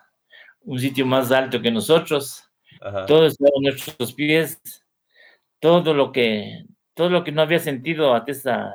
un 0.61 0.79
sitio 0.79 1.07
más 1.07 1.31
alto 1.33 1.61
que 1.61 1.71
nosotros. 1.71 2.45
Todo 3.07 3.27
estaba 3.27 3.51
nuestros 3.61 4.13
pies 4.13 4.61
todo 5.63 5.95
lo 5.95 6.11
que, 6.11 6.65
todo 6.93 7.09
lo 7.09 7.23
que 7.23 7.31
no 7.31 7.41
había 7.41 7.61
sentido 7.61 8.13
hasta, 8.15 8.33
esa, 8.33 8.75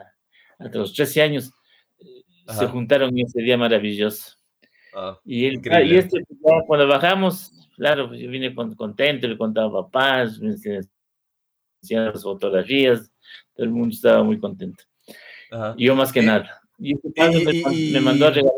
hasta 0.57 0.77
los 0.77 0.93
13 0.93 1.21
años 1.21 1.51
se 2.47 2.65
juntaron 2.67 3.09
en 3.09 3.25
ese 3.25 3.41
día 3.41 3.57
maravilloso. 3.57 4.37
Ah, 4.95 5.19
y, 5.25 5.45
el, 5.47 5.61
y 5.85 5.97
este, 5.97 6.23
cuando 6.65 6.87
bajamos, 6.87 7.51
claro, 7.75 8.07
pues 8.07 8.21
yo 8.21 8.29
vine 8.29 8.55
contento, 8.55 9.27
le 9.27 9.37
contaba 9.37 9.67
a 9.67 9.83
papás, 9.83 10.39
me 10.39 10.55
las 11.89 12.23
fotografías, 12.23 13.11
todo 13.53 13.65
el 13.65 13.71
mundo 13.71 13.93
estaba 13.93 14.23
muy 14.23 14.39
contento. 14.39 14.85
Yo 15.77 15.95
más 15.95 16.11
que 16.11 16.21
nada. 16.21 16.61
Y 16.79 16.93
este 16.93 17.09
padre 17.09 17.43
me, 17.91 18.01
mandó 18.01 18.27
a 18.27 18.31
regalar 18.31 18.53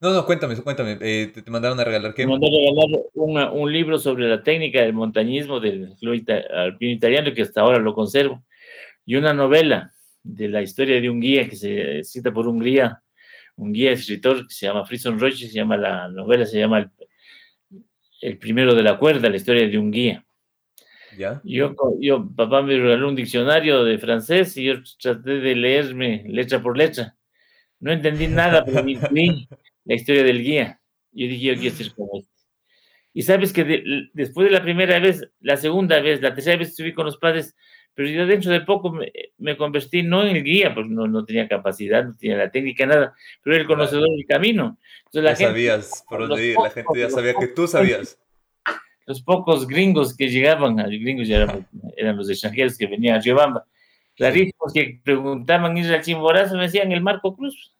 no, 0.00 0.14
no, 0.14 0.24
cuéntame, 0.24 0.56
cuéntame. 0.56 0.96
Eh, 1.02 1.26
te, 1.26 1.50
mandaron 1.50 1.78
a 1.78 1.84
regalar 1.84 2.14
qué? 2.14 2.24
Me 2.24 2.32
mandaron 2.32 2.56
a 2.56 2.70
regalar 2.70 3.52
un 3.52 3.70
libro 3.70 3.98
sobre 3.98 4.28
la 4.28 4.42
técnica 4.42 4.80
del 4.80 4.94
montañismo 4.94 5.60
del 5.60 5.94
club 6.00 6.24
alpino 6.54 6.92
italiano, 6.92 7.34
que 7.34 7.42
hasta 7.42 7.60
ahora 7.60 7.78
lo 7.78 7.92
conservo, 7.92 8.42
y 9.04 9.16
una 9.16 9.34
novela 9.34 9.92
de 10.22 10.48
la 10.48 10.62
historia 10.62 11.00
de 11.02 11.10
un 11.10 11.20
guía 11.20 11.46
que 11.46 11.56
se 11.56 12.02
cita 12.02 12.32
por 12.32 12.48
un 12.48 12.60
guía, 12.60 13.02
un 13.56 13.74
guía 13.74 13.92
escritor 13.92 14.46
que 14.46 14.54
se 14.54 14.66
llama 14.66 14.86
Frison 14.86 15.18
Roche, 15.18 15.48
se 15.48 15.54
llama 15.54 15.76
la 15.76 16.08
novela, 16.08 16.46
se 16.46 16.58
llama 16.58 16.90
el, 18.22 18.38
primero 18.38 18.74
de 18.74 18.82
la 18.82 18.98
cuerda, 18.98 19.28
la 19.28 19.36
historia 19.36 19.68
de 19.68 19.76
un 19.76 19.90
guía. 19.90 20.24
¿Ya? 21.16 21.40
Yo, 21.44 21.74
yo, 22.00 22.28
papá 22.36 22.62
me 22.62 22.76
regaló 22.76 23.08
un 23.08 23.16
diccionario 23.16 23.84
de 23.84 23.98
francés 23.98 24.56
y 24.56 24.64
yo 24.64 24.74
traté 25.00 25.40
de 25.40 25.54
leerme 25.54 26.24
letra 26.26 26.62
por 26.62 26.76
letra. 26.76 27.16
No 27.80 27.92
entendí 27.92 28.28
nada, 28.28 28.64
pero 28.64 28.84
me 29.12 29.48
la 29.84 29.94
historia 29.94 30.22
del 30.22 30.42
guía. 30.42 30.80
Yo 31.12 31.26
dije, 31.26 31.54
yo 31.54 31.60
quiero 31.60 31.76
ser 31.76 31.92
como 31.94 32.10
este. 32.14 32.30
Y 33.12 33.22
sabes 33.22 33.52
que 33.52 33.82
después 34.12 34.48
de 34.48 34.52
la 34.52 34.62
primera 34.62 34.98
vez, 35.00 35.28
la 35.40 35.56
segunda 35.56 36.00
vez, 36.00 36.22
la 36.22 36.32
tercera 36.32 36.56
vez 36.56 36.68
estuve 36.68 36.94
con 36.94 37.06
los 37.06 37.16
padres, 37.16 37.56
pero 37.92 38.08
yo 38.08 38.24
dentro 38.24 38.52
de 38.52 38.60
poco 38.60 38.96
me, 39.38 39.56
convertí 39.56 40.04
no 40.04 40.24
en 40.24 40.36
el 40.36 40.44
guía, 40.44 40.72
porque 40.72 40.90
no, 40.90 41.08
no, 41.08 41.24
tenía 41.24 41.48
capacidad, 41.48 42.04
no 42.04 42.14
tenía 42.14 42.36
la 42.36 42.50
técnica, 42.50 42.86
nada, 42.86 43.14
pero 43.42 43.56
el 43.56 43.66
conocedor 43.66 44.08
del 44.08 44.26
camino. 44.28 44.78
Entonces, 45.06 45.24
la 45.24 45.32
ya 45.32 45.48
sabías 45.48 46.04
por 46.08 46.28
dónde 46.28 46.46
ir, 46.46 46.56
la 46.62 46.70
gente 46.70 46.98
ya 47.00 47.10
sabía 47.10 47.34
que 47.34 47.48
tú 47.48 47.66
sabías. 47.66 48.16
Los 49.10 49.22
pocos 49.22 49.66
gringos 49.66 50.16
que 50.16 50.28
llegaban, 50.28 50.76
los 50.76 50.88
gringos 50.88 51.26
ya 51.26 51.66
eran, 51.96 52.16
los 52.16 52.30
extranjeros 52.30 52.78
que 52.78 52.86
venían 52.86 53.16
a 53.16 53.20
Riobamba, 53.20 53.66
clarísimos 54.14 54.72
que 54.72 55.00
preguntaban 55.02 55.76
ir 55.76 55.92
al 55.92 56.00
Chimborazo, 56.00 56.54
me 56.54 56.62
decían 56.62 56.92
el 56.92 57.00
Marco 57.00 57.36
Cruz. 57.36 57.74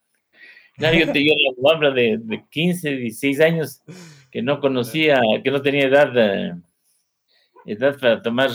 Claro, 0.77 0.99
yo 0.99 1.13
tenía 1.13 1.35
una 1.57 1.73
hombre 1.73 1.93
de, 1.93 2.19
de 2.19 2.45
15, 2.51 2.91
16 2.97 3.41
años 3.43 3.81
que 4.33 4.43
no 4.43 4.59
conocía, 4.59 5.21
que 5.45 5.53
no 5.53 5.63
tenía 5.63 5.85
edad, 5.87 6.11
eh, 6.17 6.55
edad 7.65 7.97
para 8.01 8.21
tomar 8.21 8.51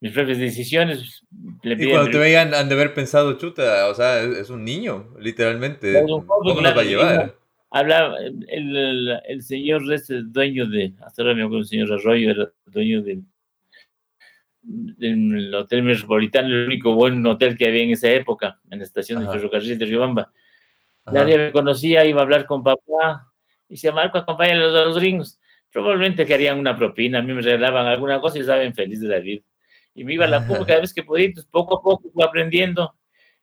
mis 0.00 0.12
propias 0.12 0.38
decisiones. 0.38 1.22
y 1.62 1.90
cuando 1.90 2.10
te 2.10 2.18
veían, 2.18 2.54
han 2.54 2.68
de 2.68 2.74
haber 2.74 2.92
pensado, 2.92 3.38
chuta, 3.38 3.86
o 3.86 3.94
sea, 3.94 4.20
es, 4.20 4.50
un 4.50 4.64
niño, 4.64 5.14
literalmente. 5.20 6.02
¿Cómo 6.02 6.60
nos 6.60 6.76
va 6.76 6.80
a 6.80 6.84
llevar? 6.84 7.43
Hablaba, 7.76 8.18
el, 8.20 9.20
el, 9.26 9.42
señor 9.42 9.92
este 9.92 10.22
dueño 10.22 10.64
de, 10.68 10.94
hasta 11.04 11.22
ahora 11.22 11.34
me 11.34 11.42
acuerdo, 11.42 11.62
el 11.62 11.66
señor 11.66 11.92
Arroyo 11.92 12.30
era 12.30 12.48
dueño 12.66 13.02
del, 13.02 13.24
del 14.62 15.52
Hotel 15.52 15.82
Metropolitano, 15.82 16.46
el 16.46 16.66
único 16.66 16.94
buen 16.94 17.26
hotel 17.26 17.58
que 17.58 17.66
había 17.66 17.82
en 17.82 17.90
esa 17.90 18.08
época, 18.12 18.60
en 18.70 18.78
la 18.78 18.84
estación 18.84 19.24
de 19.24 19.28
ferrocarril 19.28 19.76
de 19.76 19.86
Riobamba 19.86 20.32
Nadie 21.06 21.36
me 21.36 21.50
conocía, 21.50 22.04
iba 22.04 22.20
a 22.20 22.22
hablar 22.22 22.46
con 22.46 22.62
papá. 22.62 23.32
Y 23.68 23.74
decía, 23.74 23.90
Marco, 23.90 24.18
acompáñalos 24.18 24.72
a 24.76 24.84
los 24.84 24.96
gringos. 24.96 25.40
Probablemente 25.72 26.24
querían 26.26 26.60
una 26.60 26.76
propina, 26.76 27.18
a 27.18 27.22
mí 27.22 27.32
me 27.32 27.42
regalaban 27.42 27.86
alguna 27.86 28.20
cosa 28.20 28.38
y 28.38 28.42
estaban 28.42 28.72
feliz 28.72 29.00
de 29.00 29.08
la 29.08 29.18
vida. 29.18 29.42
Y 29.96 30.04
me 30.04 30.14
iba 30.14 30.26
a 30.26 30.28
la 30.28 30.46
pública 30.46 30.66
cada 30.68 30.80
vez 30.82 30.94
que 30.94 31.02
podía, 31.02 31.26
entonces 31.26 31.50
poco 31.50 31.78
a 31.78 31.82
poco 31.82 32.08
fui 32.08 32.22
aprendiendo. 32.22 32.94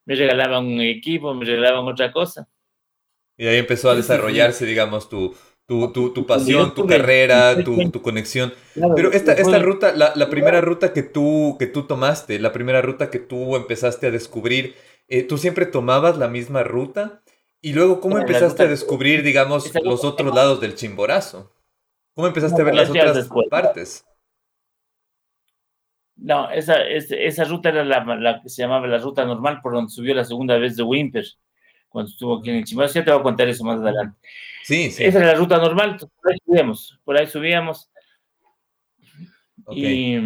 Me 0.06 0.16
regalaban 0.16 0.68
un 0.68 0.80
equipo, 0.80 1.34
me 1.34 1.44
regalaban 1.44 1.86
otra 1.86 2.14
cosa. 2.14 2.48
Y 3.38 3.48
ahí 3.48 3.58
empezó 3.58 3.90
a 3.90 3.96
desarrollarse, 3.96 4.66
digamos, 4.66 5.10
tu, 5.10 5.36
tu, 5.66 5.92
tu, 5.92 6.14
tu 6.14 6.26
pasión, 6.26 6.74
tu 6.74 6.86
carrera, 6.86 7.64
tu, 7.64 7.90
tu 7.90 8.02
conexión. 8.02 8.54
Pero 8.96 9.12
esta, 9.12 9.34
esta 9.34 9.60
ruta, 9.60 9.94
la, 9.94 10.14
la, 10.16 10.30
primera 10.30 10.62
ruta 10.62 10.94
que 10.94 11.04
tú, 11.04 11.56
que 11.58 11.68
tú 11.68 11.84
tomaste, 11.84 12.40
la 12.40 12.52
primera 12.52 12.82
ruta 12.82 13.10
que 13.10 13.20
tú 13.20 13.56
empezaste 13.56 14.08
a 14.08 14.12
descubrir, 14.12 14.76
eh, 15.08 15.24
¿tú 15.24 15.38
siempre 15.38 15.66
tomabas 15.66 16.18
la 16.18 16.28
misma 16.28 16.64
ruta? 16.64 17.22
Y 17.62 17.74
luego, 17.74 18.02
¿cómo 18.02 18.18
empezaste 18.18 18.64
a 18.64 18.68
descubrir, 18.68 19.24
digamos, 19.24 19.72
los 19.84 20.04
otros 20.04 20.34
lados 20.34 20.60
del 20.62 20.76
chimborazo? 20.76 21.54
¿Cómo 22.16 22.28
empezaste 22.28 22.62
a 22.62 22.66
ver 22.66 22.76
las 22.76 22.90
otras 22.90 23.30
partes? 23.50 24.06
No, 26.18 26.52
esa, 26.52 26.76
esa, 26.84 27.44
ruta 27.46 27.70
era 27.70 27.84
la, 27.84 28.42
que 28.44 28.50
se 28.50 28.62
llamaba 28.62 28.88
la 28.88 29.00
ruta 29.00 29.26
normal 29.26 29.60
por 29.62 29.74
donde 29.74 29.92
subió 29.92 30.14
la 30.14 30.26
segunda 30.26 30.58
vez 30.58 30.76
de 30.76 30.84
Wimper, 30.84 31.26
cuando 31.92 32.10
estuvo 32.10 32.40
aquí 32.40 32.50
en 32.50 32.56
el 32.58 32.64
Chimborazo. 32.64 32.96
Ya 32.96 33.06
te 33.06 33.12
voy 33.12 33.20
a 33.20 33.24
contar 33.24 33.48
eso 33.48 33.64
más 33.64 33.80
adelante. 33.80 34.18
Sí, 34.64 34.90
sí. 34.90 35.04
Esa 35.04 35.20
era 35.20 35.34
la 35.34 35.36
ruta 35.36 35.58
normal, 35.58 35.98
por 35.98 36.32
ahí 36.32 36.38
subíamos, 36.46 37.00
por 37.04 37.18
ahí 37.18 37.28
subíamos. 37.28 37.90
Y 39.70 40.18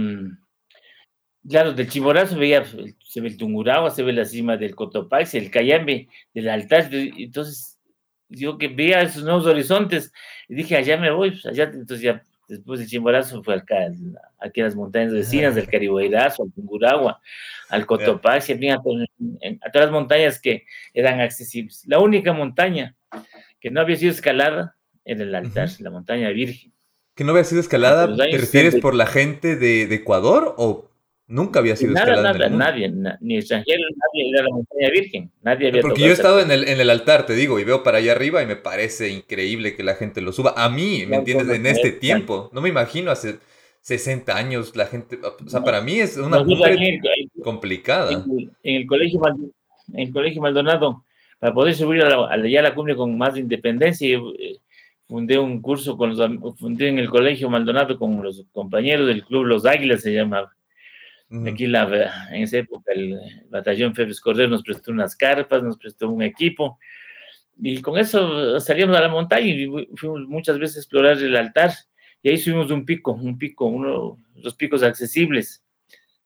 Claro, 1.47 1.73
del 1.73 1.87
Chimborazo 1.87 2.37
veía, 2.37 2.65
se 2.65 3.21
ve 3.21 3.27
el 3.27 3.37
Tungurahua, 3.37 3.91
se 3.91 4.01
ve 4.01 4.13
la 4.13 4.25
cima 4.25 4.57
del 4.57 4.75
Cotopaxi, 4.75 5.37
el 5.37 5.51
Cayambe, 5.51 6.07
del 6.33 6.49
altar. 6.49 6.89
Entonces, 6.91 7.79
digo 8.27 8.57
que 8.57 8.67
veía 8.67 9.01
esos 9.01 9.23
nuevos 9.23 9.45
horizontes 9.45 10.11
y 10.47 10.55
dije, 10.55 10.75
allá 10.75 10.97
me 10.97 11.11
voy, 11.11 11.31
pues, 11.31 11.45
allá. 11.45 11.65
Entonces, 11.65 12.01
ya 12.01 12.23
después 12.47 12.79
del 12.79 12.89
Chimborazo 12.89 13.43
fue 13.43 13.55
acá, 13.55 13.91
aquí 14.39 14.61
a 14.61 14.65
las 14.65 14.75
montañas 14.75 15.13
vecinas, 15.13 15.55
del 15.55 15.67
Carihuayrazo, 15.67 16.43
al 16.43 16.51
Tungurahua, 16.53 17.21
al 17.69 17.85
Cotopaxi, 17.85 18.53
a, 18.69 18.81
todas 18.81 19.07
las 19.73 19.91
montañas 19.91 20.39
que 20.39 20.65
eran 20.93 21.19
accesibles. 21.21 21.83
La 21.87 21.99
única 21.99 22.33
montaña 22.33 22.95
que 23.59 23.71
no 23.71 23.81
había 23.81 23.95
sido 23.95 24.11
escalada 24.11 24.75
era 25.03 25.23
el 25.23 25.33
altar, 25.33 25.69
la 25.79 25.91
montaña 25.91 26.29
virgen. 26.29 26.73
¿Que 27.15 27.23
no 27.23 27.31
había 27.31 27.45
sido 27.45 27.61
escalada? 27.61 28.13
¿Te 28.15 28.37
refieres 28.37 28.75
por 28.75 28.93
la 28.93 29.05
gente 29.05 29.55
de, 29.55 29.87
de 29.87 29.95
Ecuador 29.95 30.53
o 30.57 30.91
Nunca 31.27 31.59
había 31.59 31.75
sido 31.75 31.91
nada, 31.93 32.21
nada, 32.21 32.49
nadie, 32.49 32.93
ni 33.19 33.37
extranjeros, 33.37 33.87
nadie 33.95 34.29
era 34.29 34.43
la 34.43 34.49
montaña 34.49 34.89
virgen, 34.91 35.31
nadie 35.41 35.69
había 35.69 35.81
Porque 35.81 36.01
yo 36.01 36.09
he 36.09 36.11
estado 36.11 36.39
en 36.39 36.51
el, 36.51 36.67
en 36.67 36.79
el 36.79 36.89
altar, 36.91 37.25
te 37.25 37.33
digo, 37.33 37.59
y 37.59 37.63
veo 37.63 37.81
para 37.81 37.97
allá 37.97 38.11
arriba 38.11 38.43
y 38.43 38.45
me 38.45 38.55
parece 38.55 39.09
increíble 39.09 39.75
que 39.75 39.81
la 39.81 39.95
gente 39.95 40.21
lo 40.21 40.31
suba. 40.31 40.53
A 40.55 40.69
mí, 40.69 41.03
¿me 41.07 41.17
entiendes? 41.17 41.49
En 41.49 41.65
este 41.65 41.91
tiempo, 41.91 42.51
no 42.53 42.61
me 42.61 42.69
imagino 42.69 43.09
hace 43.09 43.39
60 43.81 44.37
años 44.37 44.75
la 44.75 44.85
gente, 44.85 45.19
o 45.23 45.49
sea, 45.49 45.63
para 45.63 45.81
mí 45.81 45.99
es 45.99 46.15
una 46.17 46.43
cumbre 46.43 46.99
complicada. 47.43 48.11
En 48.11 48.75
el, 48.75 48.85
colegio, 48.85 49.19
en 49.93 49.99
el 49.99 50.13
colegio 50.13 50.43
Maldonado, 50.43 51.05
para 51.39 51.55
poder 51.55 51.73
subir 51.73 52.03
a 52.03 52.09
la, 52.09 52.27
a 52.27 52.37
la 52.37 52.75
cumbre 52.75 52.95
con 52.95 53.17
más 53.17 53.35
independencia, 53.35 54.07
eh, 54.07 54.57
fundé 55.07 55.39
un 55.39 55.59
curso 55.59 55.97
con 55.97 56.15
los, 56.15 56.57
fundé 56.59 56.89
en 56.89 56.99
el 56.99 57.09
colegio 57.09 57.49
Maldonado 57.49 57.97
con 57.97 58.21
los 58.21 58.45
compañeros 58.51 59.07
del 59.07 59.23
club 59.23 59.45
Los 59.45 59.65
Águilas 59.65 60.01
se 60.01 60.13
llamaba. 60.13 60.54
Aquí 61.47 61.67
la, 61.67 62.27
en 62.31 62.43
esa 62.43 62.57
época 62.57 62.91
el 62.93 63.19
batallón 63.49 63.95
Febres 63.95 64.21
Cordero 64.21 64.49
nos 64.49 64.63
prestó 64.63 64.91
unas 64.91 65.15
carpas, 65.15 65.63
nos 65.63 65.77
prestó 65.77 66.09
un 66.09 66.21
equipo. 66.21 66.79
Y 67.57 67.81
con 67.81 67.97
eso 67.97 68.59
salíamos 68.59 68.97
a 68.97 69.01
la 69.01 69.09
montaña 69.09 69.47
y 69.47 69.67
fuimos 69.95 70.27
muchas 70.27 70.59
veces 70.59 70.77
a 70.77 70.79
explorar 70.79 71.17
el 71.17 71.35
altar. 71.35 71.71
Y 72.21 72.29
ahí 72.29 72.37
subimos 72.37 72.71
un 72.71 72.85
pico, 72.85 73.13
un 73.13 73.37
pico, 73.37 73.65
uno 73.65 74.19
de 74.33 74.41
los 74.41 74.55
picos 74.55 74.83
accesibles, 74.83 75.63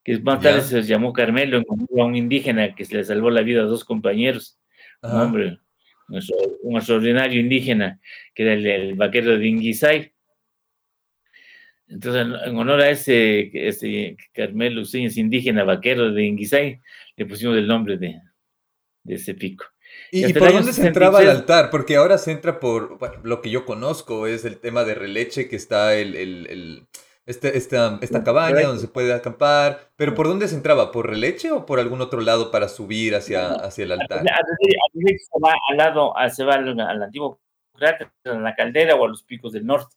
que 0.04 0.18
más 0.20 0.42
tarde 0.42 0.62
se 0.62 0.82
llamó 0.84 1.12
Carmelo, 1.14 1.60
a 1.60 2.04
un 2.06 2.16
indígena 2.16 2.74
que 2.74 2.86
se 2.86 2.96
le 2.96 3.04
salvó 3.04 3.30
la 3.30 3.42
vida 3.42 3.62
a 3.62 3.66
dos 3.66 3.84
compañeros, 3.84 4.58
un 5.02 5.12
hombre, 5.12 5.60
un 6.08 6.78
extraordinario 6.78 7.40
indígena, 7.40 8.00
que 8.34 8.44
era 8.44 8.54
el, 8.54 8.96
vaquero 8.96 9.38
de 9.38 9.48
Inguisay. 9.48 10.14
Entonces, 11.90 12.22
en, 12.22 12.56
honor 12.56 12.82
a 12.82 12.90
ese, 12.90 13.50
ese 13.54 14.16
Carmelo 14.34 14.82
Useñas 14.82 15.18
indígena 15.18 15.64
vaquero 15.64 16.12
de 16.12 16.24
Inguisay, 16.24 16.80
le 17.16 17.26
pusimos 17.26 17.58
el 17.58 17.68
nombre 17.68 17.98
de, 17.98 18.22
de 19.04 19.16
ese 19.16 19.34
pico. 19.34 19.66
¿Y, 20.12 20.34
por 20.34 20.54
dónde 20.54 20.74
se 20.74 20.88
entraba 20.88 21.20
al 21.20 21.30
altar? 21.30 21.70
Porque 21.70 21.96
ahora 21.96 22.18
se 22.18 22.32
entra 22.32 22.60
por, 22.60 23.00
lo 23.26 23.42
que 23.42 23.50
yo 23.50 23.66
conozco 23.66 24.28
es 24.28 24.46
el 24.46 24.60
tema 24.60 24.84
de 24.84 24.96
Releche, 24.96 25.50
que 25.50 25.56
está 25.56 25.96
el, 25.96 26.16
el, 26.16 26.88
este, 27.26 27.58
esta, 27.58 28.00
esta 28.02 28.24
cabaña 28.24 28.68
donde 28.68 28.82
se 28.82 28.88
puede 28.88 29.14
acampar, 29.14 29.92
pero 29.96 30.16
¿por 30.16 30.28
dónde 30.28 30.48
se 30.48 30.56
entraba? 30.56 30.92
¿Por 30.92 31.10
Releche 31.10 31.52
o 31.52 31.66
por 31.66 31.80
algún 31.80 32.02
otro 32.02 32.22
lado 32.22 32.50
para 32.52 32.68
subir 32.68 33.16
hacia, 33.16 33.54
hacia 33.54 33.84
el 33.84 33.92
altar? 33.92 34.24
se 34.24 35.40
va 35.44 35.54
al 35.70 35.78
lado, 35.78 36.14
se 36.32 36.44
va 36.44 36.56
al, 36.56 37.04
antiguo 37.04 37.40
cráter, 37.74 38.10
a 38.26 38.34
la 38.34 38.56
caldera 38.56 38.96
o 38.96 39.06
a 39.06 39.10
los 39.10 39.24
picos 39.24 39.54
del 39.54 39.66
norte. 39.66 39.96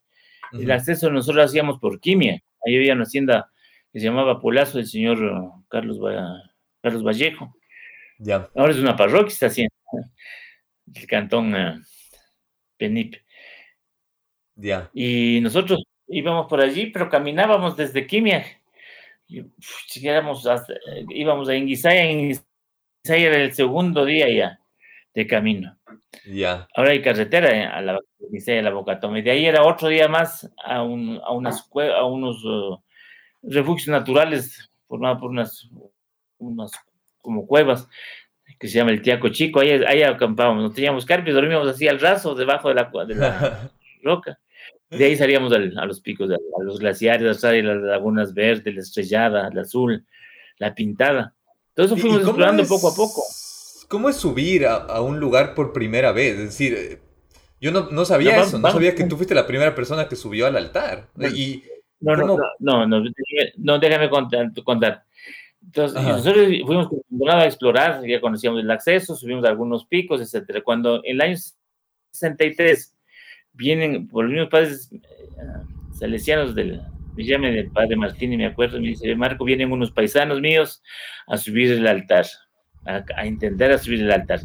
El 0.53 0.71
acceso 0.71 1.11
nosotros 1.11 1.47
hacíamos 1.47 1.79
por 1.79 2.01
Quimia, 2.01 2.43
ahí 2.65 2.77
había 2.77 2.95
una 2.95 3.05
hacienda 3.05 3.51
que 3.93 4.01
se 4.01 4.07
llamaba 4.07 4.41
Polazo 4.41 4.79
del 4.79 4.87
señor 4.87 5.19
Carlos, 5.69 5.99
Carlos 6.81 7.03
Vallejo. 7.03 7.57
Ya. 8.19 8.49
Ahora 8.55 8.73
es 8.73 8.79
una 8.79 8.97
parroquia, 8.97 9.33
está 9.33 9.47
haciendo 9.47 9.75
el 10.95 11.07
cantón 11.07 11.55
uh, 11.55 11.81
Penip. 12.77 13.17
Ya. 14.55 14.91
Y 14.93 15.41
nosotros 15.43 15.83
íbamos 16.07 16.47
por 16.49 16.61
allí, 16.61 16.87
pero 16.87 17.09
caminábamos 17.09 17.77
desde 17.77 18.07
Quimia. 18.07 18.45
íbamos 19.29 20.47
a 20.47 21.57
Inguisaya, 21.57 22.11
Inguisaya 22.11 22.45
era 23.05 23.37
el 23.39 23.53
segundo 23.55 24.05
día 24.05 24.31
ya 24.31 24.62
de 25.15 25.27
camino. 25.27 25.77
Ya. 26.27 26.69
Ahora 26.75 26.93
hay 26.93 27.03
carretera 27.03 27.51
eh, 27.51 27.65
a 27.65 27.81
la 27.83 27.99
Inguisaya, 28.21 28.63
la 28.63 28.71
Bocatome. 28.71 29.23
De 29.23 29.31
ahí 29.31 29.47
era 29.47 29.65
otro 29.65 29.89
día 29.89 30.09
más 30.09 30.51
a, 30.65 30.83
un, 30.83 31.21
a, 31.25 31.33
unas, 31.33 31.69
a 31.97 32.05
unos 32.05 32.45
uh, 32.45 32.83
refugios 33.43 33.89
naturales 33.89 34.71
formados 34.87 35.21
por 35.21 35.31
unas, 35.31 35.69
unas 36.39 36.73
como 37.21 37.47
cuevas 37.47 37.89
que 38.59 38.69
se 38.69 38.79
llama 38.79 38.93
el 38.93 39.03
Tiaco 39.03 39.29
Chico, 39.31 39.59
ahí, 39.59 39.71
ahí 39.87 40.03
acampábamos, 40.03 40.63
no 40.63 40.73
teníamos 40.73 41.05
carpes, 41.05 41.35
dormíamos 41.35 41.67
así 41.67 41.89
al 41.89 41.99
raso, 41.99 42.35
debajo 42.35 42.69
de 42.69 42.75
la, 42.77 42.91
de 43.07 43.15
la 43.15 43.71
roca. 44.05 44.39
De 44.89 45.07
ahí 45.07 45.17
salíamos 45.17 45.53
a 45.53 45.87
los 45.87 46.01
picos, 46.01 46.31
a, 46.31 46.37
los 46.63 46.79
glaciares, 46.79 47.43
a 47.43 47.53
las 47.53 47.83
lagunas 47.83 48.35
verdes, 48.35 48.75
la 48.75 48.81
estrellada, 48.83 49.51
la 49.53 49.63
azul, 49.63 50.07
la 50.59 50.75
pintada. 50.75 51.35
Todo 51.75 51.87
eso 51.87 51.97
fuimos 51.97 52.21
explorando 52.21 52.65
poco 52.67 52.89
a 52.89 52.95
poco. 52.95 53.23
¿Cómo 53.93 54.09
es 54.09 54.17
subir 54.17 54.65
a, 54.65 55.03
un 55.03 55.21
lugar 55.21 55.55
por 55.55 55.75
primera 55.75 56.13
vez? 56.13 56.39
Es 56.39 56.45
decir, 56.45 56.99
yo 57.61 57.71
no, 57.71 57.91
no 57.91 58.07
sabía 58.07 58.41
eso, 58.41 58.59
no 58.59 58.71
sabía 58.71 58.95
que 58.95 59.05
tú 59.05 59.19
fuiste 59.19 59.35
la 59.35 59.47
primera 59.47 59.75
persona 59.75 60.09
que 60.09 60.17
subió 60.17 60.47
al 60.47 60.57
altar. 60.57 61.09
Y, 61.37 61.63
no, 62.01 62.17
no, 62.17 62.39
no, 62.59 62.87
no, 62.87 63.03
no, 63.59 63.79
déjame 63.79 64.09
contar. 64.09 64.51
contar. 64.65 65.05
Entonces, 65.63 66.03
nosotros 66.03 66.49
fuimos 66.65 66.89
a 67.29 67.45
explorar, 67.45 68.03
ya 68.07 68.19
conocíamos 68.19 68.63
el 68.63 68.71
acceso, 68.71 69.15
subimos 69.15 69.45
algunos 69.45 69.85
picos, 69.85 70.23
etcétera. 70.23 70.63
Cuando 70.63 71.05
en 71.05 71.17
el 71.17 71.21
año 71.21 71.37
63 72.13 72.95
vienen 73.53 74.09
por 74.09 74.25
los 74.25 74.33
mismos 74.33 74.49
padres 74.49 74.89
eh, 74.91 75.01
salesianos 75.99 76.55
del, 76.55 76.81
me 77.15 77.25
llama 77.25 77.51
el 77.51 77.71
padre 77.71 77.97
Martín 77.97 78.33
y 78.33 78.39
me 78.39 78.47
acuerdo, 78.47 78.81
me 78.81 78.89
dice, 78.89 79.15
Marco, 79.17 79.45
vienen 79.45 79.71
unos 79.71 79.91
paisanos 79.91 80.41
míos 80.41 80.83
a 81.27 81.37
subir 81.37 81.73
el 81.73 81.87
altar, 81.87 82.25
a, 82.85 83.27
intentar 83.27 83.71
a 83.71 83.79
subir 83.79 84.03
el 84.03 84.13
altar. 84.13 84.41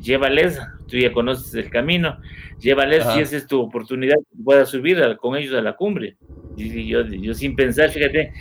Llévales, 0.00 0.60
tú 0.86 0.96
ya 0.96 1.12
conoces 1.12 1.54
el 1.54 1.70
camino, 1.70 2.18
llévales 2.58 3.04
si 3.12 3.20
esa 3.20 3.36
es 3.36 3.46
tu 3.46 3.60
oportunidad, 3.60 4.16
puedas 4.44 4.68
subir 4.68 4.98
con 5.18 5.36
ellos 5.36 5.54
a 5.54 5.62
la 5.62 5.74
cumbre. 5.74 6.16
Y 6.56 6.86
yo, 6.86 7.04
yo 7.04 7.34
sin 7.34 7.56
pensar, 7.56 7.90
fíjate, 7.90 8.32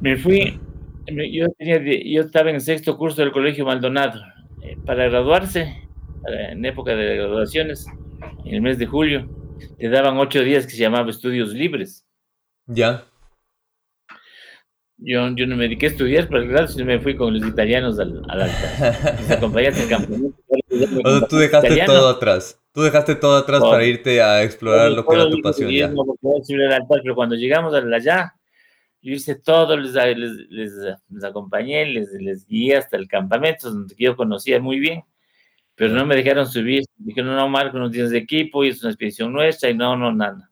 me 0.00 0.16
fui, 0.16 0.60
yo, 1.08 1.46
yo 1.58 2.20
estaba 2.20 2.50
en 2.50 2.56
el 2.56 2.60
sexto 2.60 2.96
curso 2.96 3.22
del 3.22 3.32
Colegio 3.32 3.64
Maldonado. 3.64 4.20
Eh, 4.62 4.76
para 4.84 5.08
graduarse, 5.08 5.88
en 6.26 6.64
época 6.64 6.94
de 6.94 7.16
graduaciones, 7.16 7.86
en 8.44 8.54
el 8.54 8.60
mes 8.60 8.78
de 8.78 8.86
julio, 8.86 9.28
te 9.78 9.88
daban 9.88 10.18
ocho 10.18 10.42
días 10.42 10.66
que 10.66 10.72
se 10.72 10.82
llamaba 10.82 11.10
estudios 11.10 11.52
libres. 11.52 12.06
Ya. 12.66 13.04
Yo, 15.02 15.28
yo 15.34 15.46
no 15.46 15.56
me 15.56 15.64
dediqué 15.64 15.86
a 15.86 15.88
estudiar, 15.90 16.28
pero 16.28 16.46
claro, 16.46 16.68
me 16.84 17.00
fui 17.00 17.16
con 17.16 17.32
los 17.32 17.48
italianos 17.48 17.98
al, 17.98 18.22
al 18.28 18.42
altar. 18.42 19.16
Mis 19.18 19.30
acompañantes 19.30 19.86
campamento. 19.86 20.36
tú 21.28 21.36
dejaste 21.36 21.84
todo 21.86 22.08
atrás. 22.08 22.60
Tú 22.72 22.82
dejaste 22.82 23.14
todo 23.14 23.36
atrás 23.36 23.60
para 23.60 23.84
irte 23.84 24.20
a 24.20 24.42
explorar 24.42 24.92
lo 24.92 25.04
que 25.04 25.14
era 25.14 25.30
tu 25.30 25.40
pasión. 25.40 25.70
Ya. 25.70 25.90
pero 27.02 27.14
cuando 27.14 27.34
llegamos 27.34 27.74
allá, 27.74 28.34
yo 29.02 29.14
hice 29.14 29.34
todo, 29.34 29.76
les, 29.76 29.94
les, 29.94 30.96
les, 31.08 31.24
acompañé, 31.24 31.86
les, 31.86 32.12
les 32.12 32.46
guié 32.46 32.76
hasta 32.76 32.96
el 32.98 33.08
campamento, 33.08 33.70
donde 33.70 33.94
yo 33.98 34.14
conocía 34.14 34.60
muy 34.60 34.78
bien, 34.78 35.02
pero 35.74 35.94
no 35.94 36.04
me 36.04 36.14
dejaron 36.14 36.46
subir. 36.46 36.84
Dijeron, 36.96 37.34
no, 37.34 37.48
Marco, 37.48 37.78
no 37.78 37.90
tienes 37.90 38.10
de 38.10 38.18
equipo 38.18 38.62
y 38.62 38.68
es 38.68 38.82
una 38.82 38.92
expedición 38.92 39.32
nuestra 39.32 39.70
y 39.70 39.74
no, 39.74 39.96
no, 39.96 40.12
nada. 40.12 40.50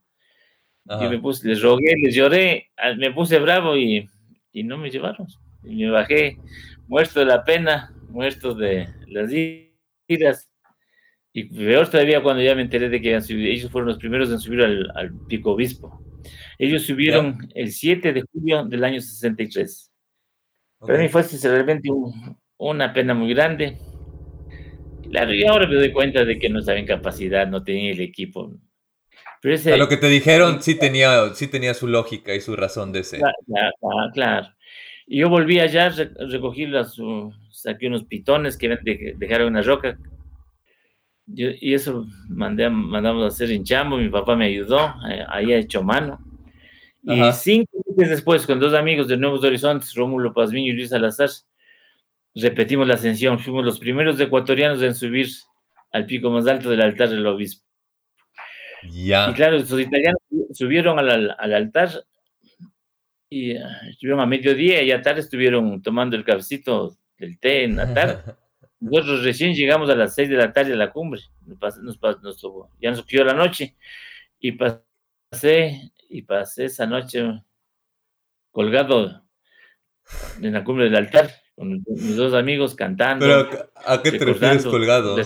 Yo 0.86 1.10
me 1.10 1.18
puse, 1.18 1.46
les 1.46 1.60
rogué, 1.60 1.94
les 2.02 2.14
lloré, 2.14 2.70
me 2.96 3.12
puse 3.12 3.38
bravo 3.38 3.76
y, 3.76 4.08
y 4.52 4.64
no 4.64 4.78
me 4.78 4.90
llevaron. 4.90 5.26
Y 5.62 5.84
me 5.84 5.90
bajé 5.90 6.38
muerto 6.86 7.20
de 7.20 7.26
la 7.26 7.44
pena, 7.44 7.94
muerto 8.08 8.54
de 8.54 8.88
las 9.06 9.30
iras. 10.06 10.50
Y 11.32 11.44
peor 11.44 11.88
todavía 11.88 12.22
cuando 12.22 12.42
ya 12.42 12.54
me 12.54 12.62
enteré 12.62 12.88
de 12.88 13.00
que 13.00 13.14
ellos 13.14 13.70
fueron 13.70 13.88
los 13.88 13.98
primeros 13.98 14.30
en 14.30 14.38
subir 14.38 14.62
al, 14.62 14.90
al 14.94 15.12
Pico 15.26 15.52
Obispo. 15.52 16.02
Ellos 16.58 16.82
subieron 16.82 17.48
el 17.54 17.70
7 17.70 18.12
de 18.12 18.22
julio 18.22 18.64
del 18.64 18.82
año 18.82 19.00
63. 19.00 19.92
Para 20.80 20.98
mí 20.98 21.08
fue 21.08 21.22
realmente 21.22 21.88
una 22.56 22.92
pena 22.92 23.14
muy 23.14 23.32
grande. 23.32 23.78
Claro, 25.10 25.32
y 25.32 25.44
ahora 25.44 25.66
me 25.66 25.76
doy 25.76 25.92
cuenta 25.92 26.24
de 26.24 26.38
que 26.38 26.48
no 26.48 26.58
estaba 26.58 26.78
en 26.78 26.86
capacidad, 26.86 27.46
no 27.46 27.62
tenía 27.62 27.92
el 27.92 28.00
equipo. 28.00 28.52
Pero 29.40 29.54
ese, 29.54 29.74
a 29.74 29.76
lo 29.76 29.88
que 29.88 29.96
te 29.96 30.08
dijeron 30.08 30.62
sí 30.62 30.74
tenía, 30.74 31.34
sí 31.34 31.46
tenía 31.46 31.74
su 31.74 31.86
lógica 31.86 32.34
y 32.34 32.40
su 32.40 32.56
razón 32.56 32.92
de 32.92 33.04
ser. 33.04 33.20
Claro, 33.20 34.10
claro. 34.12 34.48
Y 35.06 35.20
yo 35.20 35.30
volví 35.30 35.58
allá, 35.60 35.90
recogí 36.30 36.66
las, 36.66 36.96
saqué 37.50 37.86
unos 37.86 38.04
pitones 38.04 38.56
que 38.56 38.76
dejaron 39.16 39.48
una 39.48 39.62
roca. 39.62 39.98
y 41.26 41.72
eso 41.72 42.06
mandé, 42.28 42.68
mandamos 42.68 43.24
a 43.24 43.28
hacer 43.28 43.50
en 43.50 43.64
chambo, 43.64 43.96
mi 43.96 44.08
papá 44.08 44.36
me 44.36 44.46
ayudó, 44.46 44.94
eh, 45.10 45.24
ahí 45.28 45.52
ha 45.52 45.58
hecho 45.58 45.82
mano. 45.82 46.20
Y 47.02 47.20
cinco 47.32 47.70
meses 47.96 48.16
después, 48.16 48.46
con 48.46 48.60
dos 48.60 48.74
amigos 48.74 49.08
de 49.08 49.16
Nuevos 49.16 49.42
Horizontes, 49.44 49.94
Rómulo 49.94 50.34
Pazmiño 50.34 50.72
y 50.72 50.76
Luis 50.76 50.90
Salazar, 50.90 51.30
repetimos 52.34 52.86
la 52.86 52.94
ascensión. 52.94 53.38
Fuimos 53.38 53.64
los 53.64 53.78
primeros 53.78 54.20
ecuatorianos 54.20 54.82
en 54.82 54.94
subir 54.94 55.28
al 55.92 56.04
pico 56.04 56.30
más 56.30 56.46
alto 56.46 56.68
del 56.68 56.82
altar 56.82 57.08
del 57.08 57.26
obispo. 57.26 57.67
Ya. 58.90 59.30
Y 59.30 59.34
claro, 59.34 59.58
los 59.58 59.80
italianos 59.80 60.20
subieron 60.52 60.98
al, 60.98 61.30
altar 61.38 61.90
y 63.30 63.56
uh, 63.56 63.66
estuvieron 63.90 64.20
a 64.20 64.26
mediodía 64.26 64.82
y 64.82 64.90
a 64.90 65.02
tarde 65.02 65.20
estuvieron 65.20 65.82
tomando 65.82 66.16
el 66.16 66.24
cafecito 66.24 66.96
del 67.18 67.38
té 67.38 67.64
en 67.64 67.76
la 67.76 67.92
tarde. 67.92 68.22
Nosotros 68.80 69.24
recién 69.24 69.54
llegamos 69.54 69.90
a 69.90 69.96
las 69.96 70.14
seis 70.14 70.28
de 70.28 70.36
la 70.36 70.52
tarde 70.52 70.72
a 70.72 70.76
la 70.76 70.92
cumbre. 70.92 71.20
Nos, 71.44 71.78
nos, 71.78 71.98
nos, 72.22 72.42
ya 72.80 72.90
nos 72.90 73.02
cogió 73.02 73.24
la 73.24 73.34
noche 73.34 73.76
y 74.38 74.52
pasé 74.52 75.92
y 76.08 76.22
pasé 76.22 76.66
esa 76.66 76.86
noche 76.86 77.42
colgado 78.50 79.24
en 80.40 80.52
la 80.52 80.64
cumbre 80.64 80.84
del 80.84 80.96
altar 80.96 81.30
con 81.54 81.84
mis 81.86 82.16
dos 82.16 82.34
amigos 82.34 82.74
cantando. 82.74 83.26
¿Pero 83.26 83.70
a 83.74 84.00
qué 84.00 84.12
te 84.12 84.24
refieres 84.24 84.64
colgado? 84.64 85.16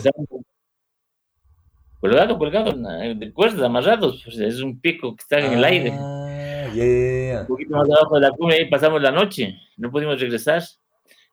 Colgado, 2.02 2.36
colgado, 2.36 2.72
de 3.14 3.32
cuerdas, 3.32 3.62
amarrados. 3.62 4.22
Pues, 4.24 4.36
es 4.40 4.60
un 4.60 4.80
pico 4.80 5.14
que 5.14 5.22
está 5.22 5.38
en 5.38 5.52
el 5.52 5.62
aire. 5.62 5.92
Ah, 5.92 7.42
un 7.42 7.46
poquito 7.46 7.76
más 7.76 7.88
abajo 7.88 8.16
de 8.16 8.22
la 8.22 8.32
cumbre, 8.32 8.56
ahí 8.56 8.68
pasamos 8.68 9.00
la 9.00 9.12
noche. 9.12 9.56
No 9.76 9.88
pudimos 9.88 10.20
regresar. 10.20 10.64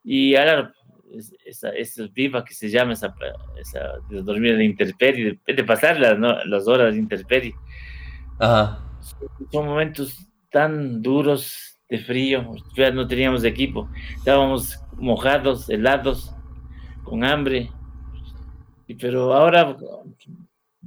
Y 0.04 0.36
ahora 0.36 0.72
esa, 1.44 1.70
esa 1.70 2.08
viva 2.14 2.46
que 2.46 2.54
se 2.54 2.70
llama, 2.70 2.94
esa, 2.94 3.16
esa 3.60 3.94
de 4.12 4.22
dormir 4.22 4.52
en 4.52 4.58
la 4.60 4.64
intemperie, 4.66 5.40
de, 5.48 5.64
pasar 5.64 6.00
las, 6.00 6.20
las 6.46 6.68
horas 6.68 6.94
de 6.94 7.00
intemperie. 7.00 7.56
Ajá. 8.38 8.86
Son 9.52 9.66
momentos 9.66 10.28
tan 10.52 11.02
duros 11.02 11.80
de 11.90 11.98
frío, 11.98 12.56
ya 12.76 12.92
no 12.92 13.08
teníamos 13.08 13.44
equipo, 13.44 13.90
estábamos 14.18 14.80
mojados, 14.98 15.68
helados, 15.68 16.32
con 17.04 17.24
hambre. 17.24 17.72
Pero 19.00 19.34
ahora, 19.34 19.76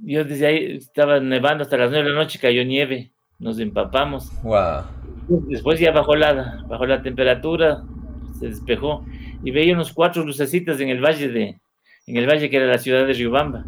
yo 0.02 0.24
desde 0.24 0.46
ahí 0.46 0.76
estaba 0.76 1.20
nevando 1.20 1.62
hasta 1.62 1.76
las 1.76 1.90
nueve 1.90 2.08
de 2.08 2.14
la 2.14 2.22
noche, 2.22 2.38
cayó 2.38 2.64
nieve, 2.64 3.12
nos 3.38 3.58
empapamos. 3.58 4.30
Wow. 4.42 4.82
Después 5.48 5.78
ya 5.80 5.92
bajó 5.92 6.16
la, 6.16 6.64
bajó 6.68 6.86
la 6.86 7.02
temperatura, 7.02 7.82
se 8.38 8.48
despejó 8.48 9.04
y 9.44 9.50
veía 9.50 9.74
unos 9.74 9.92
cuatro 9.92 10.24
lucecitas 10.24 10.80
en 10.80 10.88
el 10.88 11.00
valle 11.00 11.28
de, 11.28 11.60
en 12.06 12.16
el 12.16 12.26
valle 12.26 12.50
que 12.50 12.56
era 12.56 12.66
la 12.66 12.78
ciudad 12.78 13.06
de 13.06 13.12
Riobamba. 13.12 13.64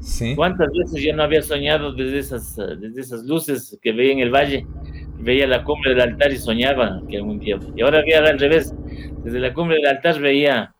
¿Sí? 0.00 0.34
¿Cuántas 0.36 0.68
veces 0.72 1.02
yo 1.02 1.14
no 1.14 1.22
había 1.22 1.42
soñado 1.42 1.92
desde 1.92 2.18
esas, 2.18 2.56
desde 2.56 3.00
esas 3.00 3.24
luces 3.24 3.78
que 3.80 3.92
veía 3.92 4.12
en 4.12 4.20
el 4.20 4.30
valle? 4.30 4.66
Veía 5.18 5.46
la 5.46 5.64
cumbre 5.64 5.94
del 5.94 6.02
altar 6.02 6.32
y 6.32 6.36
soñaba 6.36 7.00
que 7.08 7.16
algún 7.16 7.38
día. 7.38 7.58
Y 7.74 7.82
ahora 7.82 8.02
veía 8.02 8.18
al 8.18 8.38
revés. 8.38 8.74
Desde 9.24 9.40
la 9.40 9.54
cumbre 9.54 9.76
del 9.76 9.86
altar 9.86 10.20
veía, 10.20 10.74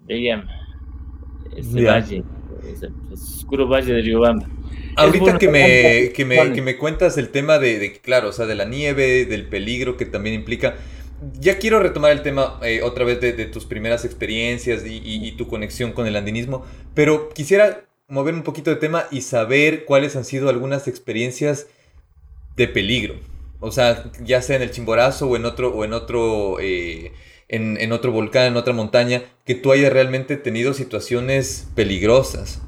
veía 0.00 0.44
ese 1.56 1.84
valle, 1.84 2.22
ese, 2.70 2.88
oscuro 3.12 3.68
valle 3.68 3.92
de 3.92 4.02
Riobamba. 4.02 4.48
Ahorita 4.96 5.38
que 5.38 5.48
me, 5.48 6.12
que, 6.12 6.24
me, 6.24 6.52
que 6.52 6.62
me 6.62 6.76
cuentas 6.76 7.16
el 7.16 7.30
tema 7.30 7.58
de, 7.58 7.78
de, 7.78 7.92
claro, 7.92 8.28
o 8.28 8.32
sea, 8.32 8.46
de 8.46 8.54
la 8.54 8.66
nieve, 8.66 9.24
del 9.24 9.46
peligro 9.46 9.96
que 9.96 10.04
también 10.04 10.34
implica, 10.34 10.76
ya 11.38 11.58
quiero 11.58 11.80
retomar 11.80 12.12
el 12.12 12.22
tema 12.22 12.58
eh, 12.62 12.82
otra 12.82 13.04
vez 13.04 13.20
de, 13.20 13.32
tus 13.46 13.64
primeras 13.64 14.04
experiencias 14.04 14.82
y, 14.84 15.32
tu 15.32 15.46
conexión 15.46 15.92
con 15.92 16.06
el 16.06 16.16
andinismo, 16.16 16.64
pero 16.94 17.28
quisiera 17.30 17.84
mover 18.08 18.34
un 18.34 18.42
poquito 18.42 18.70
de 18.70 18.76
tema 18.76 19.04
y 19.10 19.22
saber 19.22 19.84
cuáles 19.84 20.16
han 20.16 20.24
sido 20.24 20.48
algunas 20.48 20.88
experiencias 20.88 21.68
de 22.56 22.68
peligro. 22.68 23.14
O 23.60 23.70
sea, 23.70 24.10
ya 24.24 24.42
sea 24.42 24.56
en 24.56 24.62
el 24.62 24.72
Chimborazo 24.72 25.28
o 25.28 25.36
en 25.36 25.44
otro, 25.44 25.72
o 25.72 25.84
en 25.84 25.92
otro, 25.92 26.58
eh, 26.60 27.12
en, 27.52 27.92
otro 27.92 28.12
volcán, 28.12 28.46
en 28.46 28.56
otra 28.56 28.72
montaña, 28.72 29.22
que 29.44 29.54
tú 29.54 29.72
hayas 29.72 29.92
realmente 29.92 30.36
tenido 30.36 30.72
situaciones 30.72 31.70
peligrosas. 31.76 32.62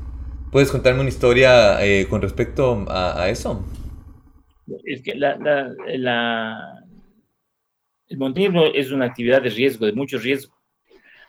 ¿Puedes 0.52 0.70
contarme 0.70 1.00
una 1.00 1.08
historia 1.08 1.84
eh, 1.84 2.06
con 2.08 2.22
respecto 2.22 2.84
a, 2.88 3.28
eso? 3.28 3.64
Es 4.84 5.02
que 5.02 5.14
la, 5.14 5.36
el 8.08 8.18
montañismo 8.18 8.66
es 8.66 8.92
una 8.92 9.06
actividad 9.06 9.42
de 9.42 9.50
riesgo, 9.50 9.86
de 9.86 9.92
mucho 9.92 10.18
riesgo. 10.18 10.54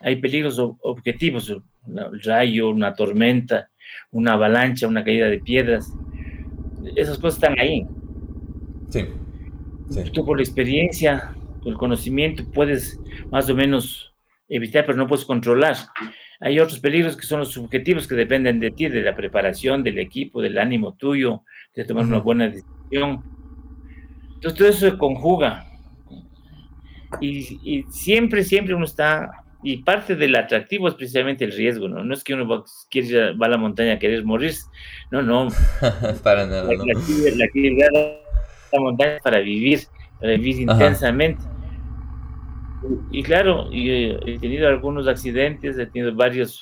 Hay 0.02 0.18
peligros 0.18 0.60
objetivos, 0.60 1.50
un 1.50 1.64
rayo, 2.24 2.70
una 2.70 2.94
tormenta, 2.94 3.70
una 4.12 4.34
avalancha, 4.34 4.88
una 4.88 5.04
caída 5.04 5.28
de 5.28 5.40
piedras. 5.40 5.92
Esas 6.96 7.18
cosas 7.18 7.36
están 7.36 7.60
ahí. 7.60 7.88
Sí. 8.90 9.06
Tú 10.12 10.26
por 10.26 10.38
la 10.38 10.44
experiencia, 10.44 11.35
el 11.66 11.76
conocimiento, 11.76 12.44
puedes 12.54 13.00
más 13.32 13.50
o 13.50 13.56
menos 13.56 14.14
evitar, 14.48 14.86
pero 14.86 14.98
no 14.98 15.08
puedes 15.08 15.26
controlar. 15.26 15.76
Hay 16.40 16.60
otros 16.60 16.80
peligros 16.80 17.18
que 17.18 17.26
son 17.26 17.40
los 17.40 17.52
subjetivos 17.52 18.08
que 18.08 18.16
dependen 18.16 18.60
de 18.60 18.72
ti, 18.72 18.88
de 18.88 19.02
la 19.02 19.16
preparación, 19.16 19.84
del 19.84 20.00
equipo, 20.00 20.42
del 20.42 20.58
ánimo 20.58 20.94
tuyo, 20.94 21.44
de 21.74 21.86
tomar 21.86 22.06
una 22.06 22.20
buena 22.20 22.50
decisión. 22.50 23.24
Entonces 24.36 24.58
todo 24.58 24.68
eso 24.68 24.90
se 24.92 24.98
conjuga 24.98 25.66
y, 27.22 27.86
siempre, 27.90 28.44
siempre 28.44 28.76
uno 28.76 28.86
está, 28.86 29.44
y 29.64 29.78
parte 29.78 30.16
del 30.16 30.36
atractivo 30.36 30.88
es 30.88 30.96
precisamente 30.96 31.46
el 31.46 31.52
riesgo, 31.52 31.88
¿no? 31.88 32.04
No 32.04 32.14
es 32.14 32.24
que 32.24 32.34
uno 32.34 32.48
va, 32.48 32.64
quiere, 32.90 33.34
va 33.34 33.48
a 33.48 33.50
la 33.50 33.58
montaña 33.58 33.94
a 33.94 34.00
querer 34.00 34.24
morir, 34.24 34.54
no, 35.12 35.22
no. 35.22 35.48
para 36.24 36.46
nada. 36.46 36.64
La, 36.64 37.46
actividad 37.46 37.88
de 37.92 38.22
la 38.74 38.80
montaña 38.80 39.16
es 39.16 39.22
para 39.22 39.40
vivir, 39.40 39.82
para 40.20 40.34
vivir 40.34 40.62
intensamente. 40.62 41.44
Y, 43.12 43.24
claro, 43.24 43.70
eh, 43.72 44.18
he 44.26 44.40
tenido 44.40 44.68
algunos 44.68 45.08
accidentes, 45.08 45.78
he 45.78 45.86
tenido 45.88 46.14
varios, 46.14 46.62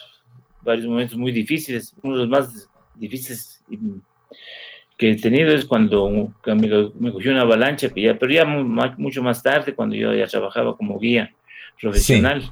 varios 0.61 0.87
momentos 0.87 1.17
muy 1.17 1.31
difíciles, 1.31 1.93
uno 2.01 2.15
de 2.15 2.19
los 2.21 2.29
más 2.29 2.69
difíciles 2.95 3.63
que 4.97 5.11
he 5.11 5.15
tenido 5.17 5.53
es 5.53 5.65
cuando 5.65 6.31
me, 6.45 7.11
cogió 7.11 7.31
una 7.31 7.41
avalancha, 7.41 7.89
pero 7.93 8.31
ya 8.31 8.45
mucho 8.45 9.23
más 9.23 9.41
tarde, 9.41 9.73
cuando 9.73 9.95
yo 9.95 10.13
ya 10.13 10.27
trabajaba 10.27 10.77
como 10.77 10.99
guía 10.99 11.33
profesional. 11.81 12.43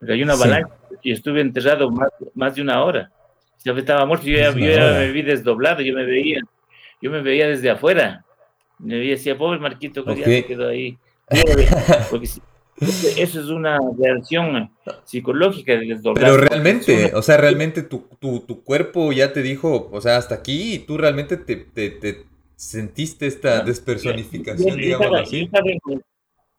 Me 0.00 0.08
cayó 0.08 0.24
una 0.24 0.34
avalancha 0.34 0.74
y 1.02 1.12
estuve 1.12 1.40
enterrado 1.40 1.90
más, 2.34 2.54
de 2.54 2.62
una 2.62 2.82
hora. 2.82 3.10
Ya 3.64 3.72
estaba 3.72 4.06
muerto, 4.06 4.26
yo 4.26 4.38
ya, 4.38 4.52
me 4.52 5.12
vi 5.12 5.22
desdoblado, 5.22 5.82
yo 5.82 5.94
me 5.94 6.04
veía, 6.04 6.40
yo 7.00 7.10
me 7.10 7.20
veía 7.20 7.48
desde 7.48 7.70
afuera. 7.70 8.24
Me 8.78 8.98
veía, 8.98 9.12
decía, 9.12 9.38
pobre 9.38 9.60
Marquito, 9.60 10.04
que 10.04 10.16
ya 10.16 10.24
se 10.24 10.46
quedó 10.46 10.68
ahí. 10.68 10.98
Porque 12.10 12.28
eso 12.80 13.40
es 13.40 13.46
una 13.48 13.78
reacción 13.98 14.70
psicológica 15.04 15.72
del 15.72 16.00
Pero 16.14 16.36
realmente, 16.36 17.12
o 17.14 17.22
sea, 17.22 17.36
realmente 17.36 17.82
tu, 17.82 18.08
cuerpo 18.64 19.12
ya 19.12 19.32
te 19.32 19.42
dijo, 19.42 19.88
o 19.92 20.00
sea, 20.00 20.16
hasta 20.16 20.36
aquí, 20.36 20.74
y 20.74 20.78
tú 20.80 20.98
realmente 20.98 21.36
te, 21.36 22.24
sentiste 22.56 23.26
esta 23.26 23.62
despersonificación, 23.62 24.76
digamos 24.76 25.20
así. 25.20 25.50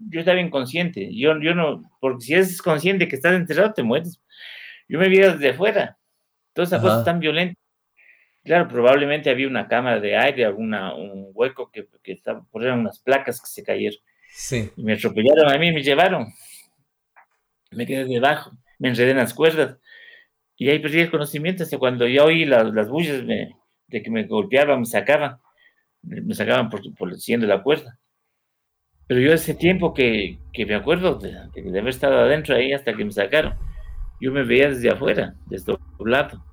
Yo 0.10 0.20
estaba, 0.20 0.42
inconsciente, 0.42 1.16
yo, 1.16 1.40
yo 1.40 1.56
no, 1.56 1.90
porque 2.02 2.26
si 2.26 2.34
eres 2.34 2.62
consciente 2.62 3.08
que 3.08 3.16
estás 3.16 3.34
enterrado, 3.34 3.74
te 3.74 3.84
mueres. 3.84 4.20
Yo 4.90 5.00
me 5.00 5.08
vi 5.08 5.20
desde 5.20 5.52
afuera, 5.52 5.98
todas 6.52 6.70
esas 6.70 6.82
cosas 6.82 7.06
tan 7.06 7.20
violentas. 7.20 7.58
Claro, 8.44 8.68
probablemente 8.68 9.30
había 9.30 9.48
una 9.48 9.70
cámara 9.70 10.02
de 10.02 10.18
aire, 10.18 10.44
alguna, 10.44 10.94
un 10.94 11.32
hueco 11.34 11.72
que, 11.72 11.88
que 12.04 12.12
estaba, 12.12 12.44
por 12.52 12.64
unas 12.64 13.00
placas 13.00 13.40
que 13.40 13.48
se 13.48 13.64
cayeron 13.64 13.98
Sí. 14.36 14.72
me 14.78 14.94
atropellaron 14.94 15.52
a 15.52 15.58
mí, 15.58 15.72
me 15.72 15.84
llevaron. 15.84 16.28
Me 17.72 17.86
quedé 17.86 18.06
debajo, 18.06 18.52
me 18.80 18.90
enredé 18.90 19.12
en 19.12 19.18
las 19.18 19.34
cuerdas. 19.34 19.78
Y 20.58 20.70
ahí 20.70 20.80
perdí 20.80 21.00
el 21.00 21.12
conocimiento 21.12 21.64
hasta 21.64 21.78
cuando 21.78 22.08
yo 22.08 22.26
oí 22.26 22.46
las, 22.46 22.74
las 22.74 22.90
bullas 22.90 23.24
de 23.26 24.02
que 24.02 24.10
me 24.10 24.24
golpeaban, 24.24 24.82
me 24.82 24.86
sacaban. 24.86 25.38
Me 26.02 26.34
sacaban 26.36 26.70
por, 26.70 26.82
por 26.96 27.16
siendo 27.20 27.48
la 27.48 27.64
cuerda. 27.64 28.00
Pero 29.08 29.20
yo 29.20 29.34
ese 29.34 29.54
tiempo 29.54 29.94
que, 29.94 30.40
que 30.54 30.66
me 30.66 30.76
acuerdo 30.76 31.16
de, 31.16 31.32
de, 31.54 31.80
haber 31.80 31.90
estado 31.90 32.20
adentro 32.20 32.56
ahí 32.56 32.74
hasta 32.74 32.96
que 32.96 33.04
me 33.04 33.12
sacaron, 33.12 33.56
yo 34.20 34.32
me 34.32 34.44
veía 34.44 34.70
desde 34.70 34.90
afuera, 34.90 35.36
desdoblado. 35.48 36.44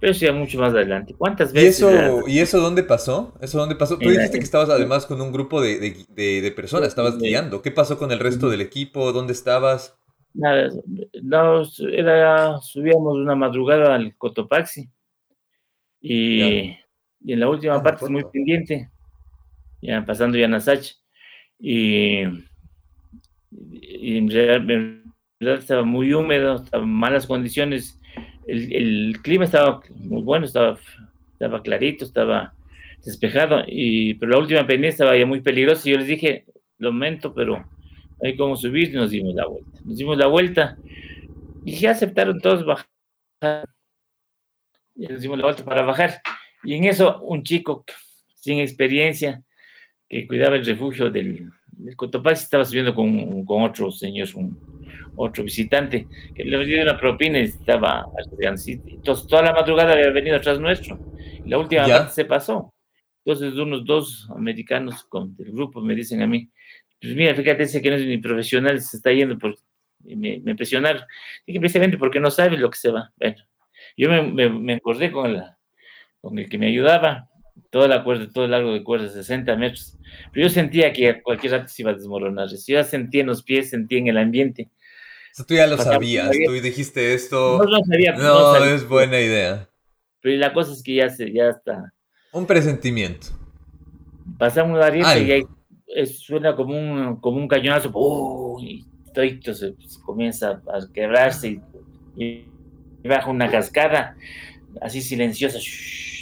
Pero 0.00 0.14
sí, 0.14 0.30
mucho 0.30 0.58
más 0.58 0.72
adelante. 0.72 1.14
¿Cuántas 1.16 1.52
veces? 1.52 1.80
¿Y 1.80 1.84
eso, 1.84 2.28
¿Y 2.28 2.38
eso 2.38 2.60
dónde 2.60 2.84
pasó? 2.84 3.34
¿Eso 3.40 3.58
dónde 3.58 3.74
pasó? 3.74 3.98
Tú 3.98 4.08
dijiste 4.08 4.38
que 4.38 4.44
estabas 4.44 4.70
además 4.70 5.06
con 5.06 5.20
un 5.20 5.32
grupo 5.32 5.60
de, 5.60 6.06
de, 6.08 6.40
de, 6.40 6.52
personas, 6.52 6.88
estabas 6.88 7.18
guiando. 7.18 7.62
¿Qué 7.62 7.72
pasó 7.72 7.98
con 7.98 8.12
el 8.12 8.20
resto 8.20 8.48
del 8.48 8.60
equipo? 8.60 9.12
¿Dónde 9.12 9.32
estabas? 9.32 9.98
Nada, 10.34 10.70
no, 11.22 11.62
era, 11.92 12.58
subíamos 12.60 13.16
una 13.16 13.34
madrugada 13.34 13.94
al 13.94 14.14
Cotopaxi 14.16 14.88
y, 16.00 16.76
y 17.20 17.32
en 17.32 17.40
la 17.40 17.48
última 17.48 17.76
ah, 17.76 17.82
parte 17.82 18.04
es 18.04 18.10
muy 18.10 18.24
pendiente, 18.30 18.90
ya 19.80 20.04
pasando 20.04 20.38
ya 20.38 20.46
Nasach 20.46 20.92
y, 21.58 22.22
y 23.50 24.18
en, 24.18 24.30
realidad, 24.30 25.02
estaba 25.40 25.82
muy 25.82 26.12
húmedo, 26.12 26.56
estaban 26.56 26.88
malas 26.88 27.26
condiciones 27.26 27.97
el, 28.48 29.18
clima 29.22 29.44
estaba 29.44 29.80
muy 29.94 30.22
bueno, 30.22 30.46
estaba, 30.46 30.78
estaba 31.32 31.62
clarito, 31.62 32.04
estaba 32.04 32.54
despejado, 33.04 33.62
y, 33.66 34.14
pero 34.14 34.32
la 34.32 34.38
última 34.38 34.66
pendiente 34.66 34.88
estaba 34.88 35.16
ya 35.16 35.26
muy 35.26 35.40
peligrosa 35.40 35.88
y 35.88 35.92
yo 35.92 35.98
les 35.98 36.08
dije, 36.08 36.46
lo 36.78 36.92
momento, 36.92 37.34
pero 37.34 37.64
hay 38.22 38.36
como 38.36 38.56
subir 38.56 38.90
y 38.90 38.92
nos 38.92 39.10
dimos 39.10 39.34
la 39.34 39.46
vuelta. 39.46 39.80
Nos 39.84 39.98
dimos 39.98 40.16
la 40.16 40.26
vuelta 40.26 40.78
y 41.64 41.72
ya 41.72 41.92
aceptaron 41.92 42.40
todos 42.40 42.64
bajar. 42.64 43.68
Y 44.96 45.06
nos 45.06 45.20
dimos 45.20 45.38
la 45.38 45.44
vuelta 45.44 45.64
para 45.64 45.82
bajar. 45.82 46.20
Y 46.64 46.74
en 46.74 46.84
eso 46.84 47.20
un 47.20 47.42
chico 47.42 47.84
sin 48.34 48.58
experiencia 48.58 49.42
que 50.08 50.26
cuidaba 50.26 50.56
el 50.56 50.64
refugio 50.64 51.10
del, 51.10 51.50
del 51.66 51.96
Cotopaxi 51.96 52.44
estaba 52.44 52.64
subiendo 52.64 52.94
con, 52.94 53.44
con 53.44 53.62
otro 53.62 53.90
señor, 53.92 54.28
un, 54.34 54.58
otro 55.18 55.44
visitante, 55.44 56.06
que 56.34 56.44
le 56.44 56.64
dio 56.64 56.82
una 56.82 56.98
propina 56.98 57.40
y 57.40 57.44
estaba 57.44 58.06
Entonces, 58.40 59.26
toda 59.26 59.42
la 59.42 59.52
madrugada 59.52 59.92
había 59.92 60.10
venido 60.10 60.36
atrás 60.36 60.60
nuestro. 60.60 60.98
Y 61.44 61.48
la 61.48 61.58
última 61.58 61.86
vez 61.86 62.14
se 62.14 62.24
pasó. 62.24 62.72
Entonces, 63.24 63.54
unos 63.54 63.84
dos 63.84 64.28
americanos 64.34 65.04
con, 65.04 65.36
del 65.36 65.52
grupo 65.52 65.80
me 65.80 65.94
dicen 65.94 66.22
a 66.22 66.26
mí, 66.26 66.48
pues 67.00 67.14
mira, 67.14 67.34
fíjate, 67.34 67.64
ese 67.64 67.82
que 67.82 67.90
no 67.90 67.96
es 67.96 68.06
ni 68.06 68.18
profesional, 68.18 68.80
se 68.80 68.96
está 68.96 69.12
yendo 69.12 69.36
por... 69.38 69.56
Y 70.04 70.14
me, 70.14 70.38
me 70.38 70.52
impresionaron. 70.52 71.02
Dije, 71.44 71.58
precisamente 71.58 71.98
porque 71.98 72.20
no 72.20 72.30
sabe 72.30 72.56
lo 72.56 72.70
que 72.70 72.78
se 72.78 72.90
va. 72.90 73.12
Bueno, 73.16 73.36
yo 73.96 74.08
me, 74.08 74.48
me, 74.48 74.74
acordé 74.74 75.10
con, 75.10 75.34
la, 75.34 75.58
con 76.20 76.38
el 76.38 76.48
que 76.48 76.56
me 76.56 76.68
ayudaba, 76.68 77.28
toda 77.70 77.88
la 77.88 78.04
cuerda, 78.04 78.30
todo 78.32 78.44
el 78.44 78.52
largo 78.52 78.72
de 78.72 78.84
cuerda, 78.84 79.08
60 79.08 79.56
metros. 79.56 79.98
Pero 80.32 80.46
yo 80.46 80.50
sentía 80.50 80.92
que 80.92 81.08
a 81.08 81.22
cualquier 81.22 81.52
rato 81.52 81.68
se 81.68 81.82
iba 81.82 81.90
a 81.90 81.94
desmoronar. 81.94 82.48
Yo 82.48 82.56
ya 82.66 82.84
sentía 82.84 83.22
en 83.22 83.26
los 83.26 83.42
pies, 83.42 83.70
sentía 83.70 83.98
en 83.98 84.06
el 84.06 84.18
ambiente 84.18 84.70
tú 85.46 85.54
ya 85.54 85.66
lo 85.66 85.76
sabías, 85.78 86.30
tú 86.46 86.52
dijiste 86.52 87.14
esto. 87.14 87.58
No 87.58 87.64
lo 87.64 87.84
sabía. 87.84 88.16
No, 88.16 88.56
es 88.56 88.88
buena 88.88 89.20
idea. 89.20 89.68
Pero 90.20 90.36
la 90.38 90.52
cosa 90.52 90.72
es 90.72 90.82
que 90.82 90.96
ya, 90.96 91.08
se, 91.08 91.32
ya 91.32 91.50
está. 91.50 91.92
Un 92.32 92.46
presentimiento. 92.46 93.28
Pasamos 94.36 94.78
la 94.78 94.90
rieta 94.90 95.18
y 95.18 95.32
ahí 95.32 95.42
suena 96.06 96.54
como 96.54 96.78
un, 96.78 97.16
como 97.16 97.38
un 97.38 97.48
cañonazo. 97.48 97.92
y 98.60 98.84
todo 99.40 99.54
se, 99.54 99.74
comienza 100.04 100.62
a 100.66 100.92
quebrarse 100.92 101.60
y, 102.16 102.44
baja 103.04 103.30
una 103.30 103.50
cascada 103.50 104.16
así 104.82 105.00
silenciosa. 105.00 105.58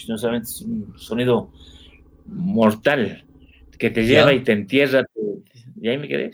no 0.09 0.19
solamente 0.19 0.51
es 0.51 0.63
un 0.63 0.95
sonido 0.99 1.51
mortal 2.27 3.25
que 3.79 3.91
te 3.91 4.05
lleva 4.07 4.33
y 4.33 4.41
te 4.43 4.53
entierra. 4.53 5.05
y 5.81 5.89
ahí 5.89 5.99
me 5.99 6.09
quedé. 6.09 6.33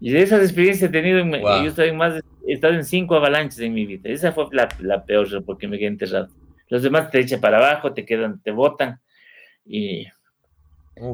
Y 0.00 0.10
de 0.10 0.22
esas 0.22 0.42
experiencias 0.42 0.90
he 0.90 0.92
tenido, 0.92 1.24
yo 1.24 1.68
estoy 1.68 1.92
más, 1.92 2.22
he 2.46 2.52
estado 2.52 2.74
en 2.74 2.84
cinco 2.84 3.16
avalanches 3.16 3.60
en 3.60 3.72
mi 3.72 3.86
vida. 3.86 4.10
Esa 4.10 4.32
fue 4.32 4.46
la, 4.52 4.68
la 4.80 5.04
peor 5.04 5.44
porque 5.44 5.68
me 5.68 5.78
quedé 5.78 5.88
enterrado. 5.88 6.28
Los 6.68 6.82
demás 6.82 7.10
te 7.10 7.20
echan 7.20 7.40
para 7.40 7.58
abajo, 7.58 7.92
te 7.92 8.04
quedan, 8.04 8.42
te 8.42 8.50
botan 8.50 9.00
y, 9.64 10.06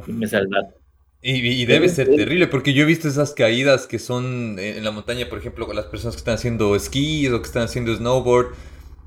me 0.07 0.27
salvaron. 0.27 0.73
Y, 1.25 1.65
debe 1.67 1.89
ser 1.89 2.09
terrible, 2.09 2.49
porque 2.49 2.75
yo 2.75 2.83
he 2.83 2.87
visto 2.87 3.07
esas 3.07 3.33
caídas 3.33 3.87
que 3.87 4.01
son 4.01 4.59
en 4.59 4.83
la 4.83 4.91
montaña, 4.91 5.29
por 5.29 5.39
ejemplo, 5.39 5.67
con 5.67 5.77
las 5.77 5.85
personas 5.85 6.17
que 6.17 6.19
están 6.19 6.35
haciendo 6.35 6.75
esquí 6.75 7.29
o 7.29 7.41
que 7.41 7.47
están 7.47 7.63
haciendo 7.63 7.95
snowboard, 7.95 8.55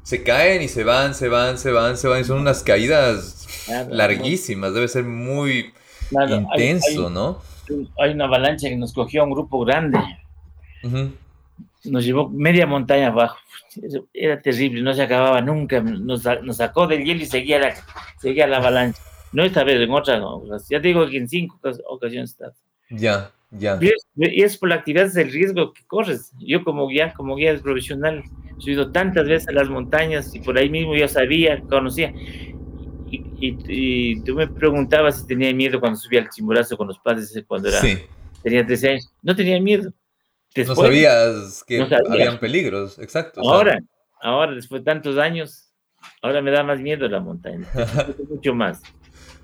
se 0.04 0.24
caen 0.24 0.62
y 0.62 0.70
se 0.70 0.86
van, 0.86 1.14
se 1.14 1.28
van, 1.28 1.58
se 1.58 1.72
van, 1.72 1.98
se 1.98 2.08
van, 2.08 2.22
y 2.22 2.24
son 2.24 2.40
unas 2.40 2.64
caídas 2.64 3.68
larguísimas, 3.90 4.74
debe 4.74 4.88
ser 4.88 5.04
muy 5.04 5.74
intenso, 6.12 7.10
¿no? 7.10 7.42
Hay 8.00 8.12
una 8.12 8.26
avalancha 8.26 8.70
que 8.70 8.76
nos 8.76 8.94
cogió 8.94 9.22
a 9.22 9.26
un 9.26 9.32
grupo 9.32 9.64
grande. 9.66 10.00
Nos 11.84 12.06
llevó 12.06 12.30
media 12.30 12.66
montaña 12.66 13.08
abajo. 13.08 13.38
Era 14.14 14.42
terrible, 14.42 14.82
no 14.82 14.94
se 14.94 15.04
acababa 15.04 15.42
nunca. 15.42 15.82
Nos, 15.82 16.24
sacó 16.54 16.88
del 16.88 17.04
hielo 17.04 17.22
y 17.22 17.26
seguía 17.26 17.60
la, 17.60 17.76
seguía 18.20 18.48
la 18.48 18.58
avalancha. 18.58 19.00
No 19.32 19.44
esta 19.44 19.64
vez, 19.64 19.82
en 19.82 19.92
otra. 19.92 20.22
Ya 20.70 20.82
te 20.82 20.88
digo 20.88 21.08
que 21.08 21.18
en 21.18 21.28
cinco 21.28 21.60
ocasiones 21.90 22.32
está. 22.32 22.54
Ya, 22.90 23.32
ya. 23.52 23.80
Y 23.82 24.42
es, 24.42 24.58
por 24.58 24.70
la 24.70 24.76
actividad 24.76 25.12
del 25.12 25.32
riesgo 25.32 25.74
que 25.74 25.84
corres. 25.86 26.32
Yo 26.40 26.64
como 26.64 26.88
guía, 26.88 27.14
como 27.14 27.36
guía 27.36 27.58
profesional, 27.62 28.24
he 28.58 28.62
subido 28.62 28.92
tantas 28.92 29.28
veces 29.28 29.50
a 29.50 29.52
las 29.52 29.70
montañas 29.70 30.34
y 30.34 30.40
por 30.40 30.58
ahí 30.58 30.70
mismo 30.70 30.96
ya 30.96 31.08
sabía, 31.08 31.62
conocía. 31.62 32.14
Y, 33.40 34.22
tú 34.22 34.36
me 34.36 34.48
preguntabas 34.48 35.22
si 35.22 35.28
tenía 35.28 35.54
miedo 35.54 35.80
cuando 35.80 35.98
subía 35.98 36.22
al 36.22 36.30
chimborazo 36.30 36.78
con 36.78 36.88
los 36.88 37.00
padres 37.00 37.34
cuando 37.48 37.70
era, 37.70 37.82
tenía 38.42 38.66
13 38.66 38.90
años. 38.90 39.12
No 39.22 39.36
tenía 39.36 39.60
miedo. 39.60 39.94
no 40.56 40.76
sabías 40.76 41.64
que 41.66 41.82
habían 41.82 42.40
peligros, 42.40 43.00
exacto. 43.00 43.42
Ahora, 43.42 43.80
ahora, 44.22 44.54
después 44.54 44.82
de 44.82 44.86
tantos 44.86 45.18
años, 45.18 45.72
ahora 46.22 46.42
me 46.42 46.52
da 46.52 46.64
más 46.64 46.80
miedo 46.80 47.08
la 47.08 47.20
montaña. 47.20 47.68
mucho 48.30 48.54
más. 48.54 48.82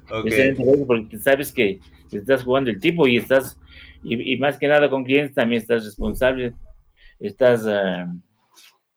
Porque 0.08 1.18
sabes 1.20 1.52
que 1.52 1.80
estás 2.12 2.44
jugando 2.44 2.70
el 2.70 2.80
tipo 2.80 3.08
y 3.08 3.18
estás, 3.18 3.58
y, 4.04 4.38
más 4.38 4.58
que 4.58 4.68
nada 4.68 4.90
con 4.90 5.04
clientes 5.04 5.36
también 5.36 5.62
estás 5.62 5.86
responsable, 5.86 6.54
estás... 7.20 7.66
Ah, 7.66 8.12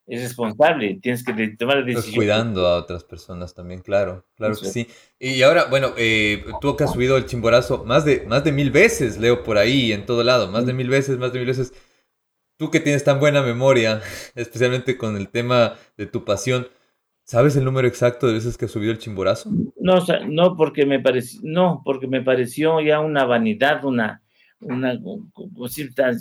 es 0.07 0.21
responsable, 0.21 0.99
tienes 1.01 1.23
que 1.23 1.33
tomar 1.57 1.77
la 1.77 1.83
decisión. 1.83 2.15
cuidando 2.15 2.67
a 2.67 2.77
otras 2.77 3.03
personas 3.03 3.55
también, 3.55 3.81
claro, 3.81 4.23
claro 4.35 4.55
que 4.55 4.67
sí. 4.67 4.87
Y 5.19 5.41
ahora, 5.41 5.65
bueno, 5.65 5.93
eh, 5.97 6.45
tú 6.61 6.75
que 6.75 6.83
has 6.83 6.93
subido 6.93 7.17
el 7.17 7.25
chimborazo 7.25 7.83
más 7.85 8.05
de, 8.05 8.23
más 8.27 8.43
de 8.43 8.51
mil 8.51 8.69
veces, 8.69 9.17
leo 9.17 9.43
por 9.43 9.57
ahí, 9.57 9.91
en 9.91 10.05
todo 10.05 10.23
lado, 10.23 10.51
más 10.51 10.65
de 10.67 10.73
mil 10.73 10.89
veces, 10.89 11.17
más 11.17 11.33
de 11.33 11.39
mil 11.39 11.47
veces. 11.47 11.73
Tú 12.57 12.69
que 12.69 12.79
tienes 12.79 13.03
tan 13.03 13.19
buena 13.19 13.41
memoria, 13.41 14.01
especialmente 14.35 14.97
con 14.97 15.17
el 15.17 15.29
tema 15.29 15.73
de 15.97 16.05
tu 16.05 16.23
pasión, 16.23 16.67
¿sabes 17.23 17.55
el 17.55 17.65
número 17.65 17.87
exacto 17.87 18.27
de 18.27 18.33
veces 18.33 18.57
que 18.57 18.65
has 18.65 18.71
subido 18.71 18.91
el 18.91 18.99
chimborazo? 18.99 19.49
No, 19.79 20.05
no 20.27 20.55
porque 20.55 20.85
me 20.85 20.99
pareció, 20.99 21.39
no, 21.43 21.81
porque 21.83 22.05
me 22.05 22.21
pareció 22.21 22.79
ya 22.79 22.99
una 22.99 23.25
vanidad, 23.25 23.83
una, 23.83 24.21
una, 24.59 24.99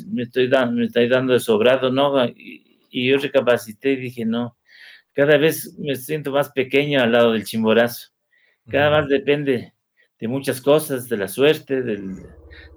me 0.09 0.23
estoy 0.23 0.49
dando, 0.49 0.73
me 0.73 0.87
estoy 0.87 1.09
dando 1.09 1.35
de 1.35 1.41
sobrado, 1.41 1.91
¿no? 1.91 2.25
y 2.25 2.74
yo 2.95 3.19
recapacité 3.19 3.93
y 3.93 3.97
dije, 3.97 4.25
no, 4.25 4.57
cada 5.13 5.37
vez 5.37 5.77
me 5.79 5.95
siento 5.97 6.33
más 6.33 6.51
pequeño 6.51 7.01
al 7.01 7.13
lado 7.13 7.33
del 7.33 7.45
chimborazo. 7.45 8.09
Cada 8.69 9.01
vez 9.01 9.09
depende 9.09 9.75
de 10.19 10.29
muchas 10.29 10.61
cosas, 10.61 11.09
de 11.09 11.17
la 11.17 11.29
suerte, 11.29 11.83
del, 11.83 12.17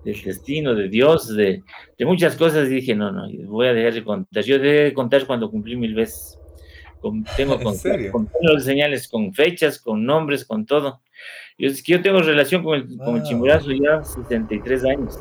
destino, 0.03 0.75
de 0.75 0.89
Dios, 0.89 1.35
de, 1.35 1.63
muchas 1.99 2.35
cosas. 2.35 2.67
Y 2.67 2.75
dije, 2.75 2.95
no, 2.95 3.11
no, 3.11 3.27
voy 3.47 3.67
a 3.67 3.73
dejar 3.73 3.93
de 3.93 4.03
contar. 4.03 4.43
Yo 4.43 4.59
dejé 4.59 4.83
de 4.85 4.93
contar 4.93 5.25
cuando 5.25 5.49
cumplí 5.49 5.75
mil 5.75 5.93
veces. 5.93 6.39
Con, 6.99 7.23
tengo 7.35 7.59
con, 7.59 7.75
con, 8.11 8.61
señales, 8.61 9.07
con 9.07 9.33
fechas, 9.33 9.79
con 9.79 10.03
nombres, 10.03 10.45
con 10.45 10.65
todo. 10.65 11.01
Yo, 11.57 11.69
es 11.69 11.81
que 11.81 11.93
yo 11.93 12.01
tengo 12.01 12.19
relación 12.21 12.63
con 12.63 12.75
el, 12.75 12.97
con 12.97 13.17
el 13.17 13.23
chimborazo 13.23 13.71
ya 13.71 14.03
63 14.03 14.85
años. 14.85 15.19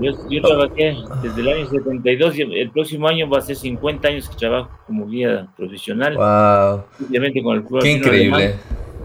Yo, 0.00 0.42
trabajé 0.42 0.94
desde 1.22 1.40
el 1.40 1.48
año 1.48 1.66
72 1.68 2.38
y 2.38 2.42
el 2.42 2.70
próximo 2.70 3.08
año 3.08 3.30
va 3.30 3.38
a 3.38 3.40
ser 3.40 3.56
50 3.56 4.08
años 4.08 4.28
que 4.28 4.36
trabajo 4.36 4.68
como 4.86 5.06
guía 5.06 5.48
profesional. 5.56 6.16
¡Wow! 6.16 7.08
Obviamente 7.08 7.42
con 7.42 7.56
el 7.56 7.64
club 7.64 7.80
¡Qué 7.82 7.92
increíble! 7.92 8.54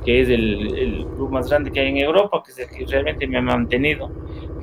que 0.03 0.21
es 0.21 0.29
el, 0.29 1.05
club 1.15 1.29
más 1.29 1.49
grande 1.49 1.71
que 1.71 1.79
hay 1.79 1.89
en 1.89 1.97
Europa, 1.97 2.43
que 2.43 2.51
es 2.51 2.59
el 2.59 2.69
que 2.69 2.85
realmente 2.85 3.27
me 3.27 3.37
ha 3.37 3.41
mantenido, 3.41 4.11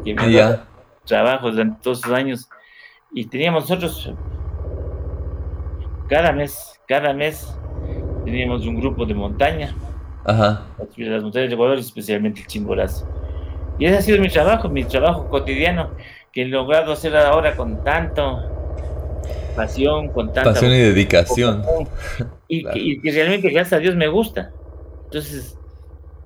que 0.04 0.14
me 0.14 0.32
dado 0.32 0.62
trabajo 1.04 1.50
durante 1.50 1.80
todos 1.82 2.00
esos 2.00 2.12
años. 2.12 2.48
Y 3.12 3.24
teníamos 3.24 3.62
nosotros, 3.62 4.12
cada 6.08 6.32
mes, 6.32 6.78
cada 6.86 7.14
mes, 7.14 7.56
teníamos 8.24 8.66
un 8.66 8.80
grupo 8.80 9.06
de 9.06 9.14
montaña. 9.14 9.74
Ajá. 10.24 10.66
Las 10.96 11.22
montañas 11.22 11.48
de 11.48 11.54
Ecuador, 11.54 11.78
especialmente 11.78 12.40
el 12.40 12.46
Chimborazo. 12.46 13.08
Y 13.78 13.86
ese 13.86 13.96
ha 13.96 14.02
sido 14.02 14.20
mi 14.20 14.28
trabajo, 14.28 14.68
mi 14.68 14.84
trabajo 14.84 15.28
cotidiano 15.28 15.90
que 16.32 16.42
he 16.42 16.44
logrado 16.46 16.92
hacer 16.92 17.16
ahora 17.16 17.56
con 17.56 17.82
tanto 17.84 18.58
pasión, 19.56 20.08
con 20.08 20.32
tanta 20.32 20.52
pasión 20.52 20.72
y 20.72 20.78
dedicación. 20.78 21.64
Y, 22.46 23.00
que, 23.00 23.10
realmente, 23.10 23.50
gracias 23.50 23.74
a 23.74 23.78
Dios, 23.78 23.96
me 23.96 24.08
gusta. 24.08 24.52
Entonces, 25.04 25.58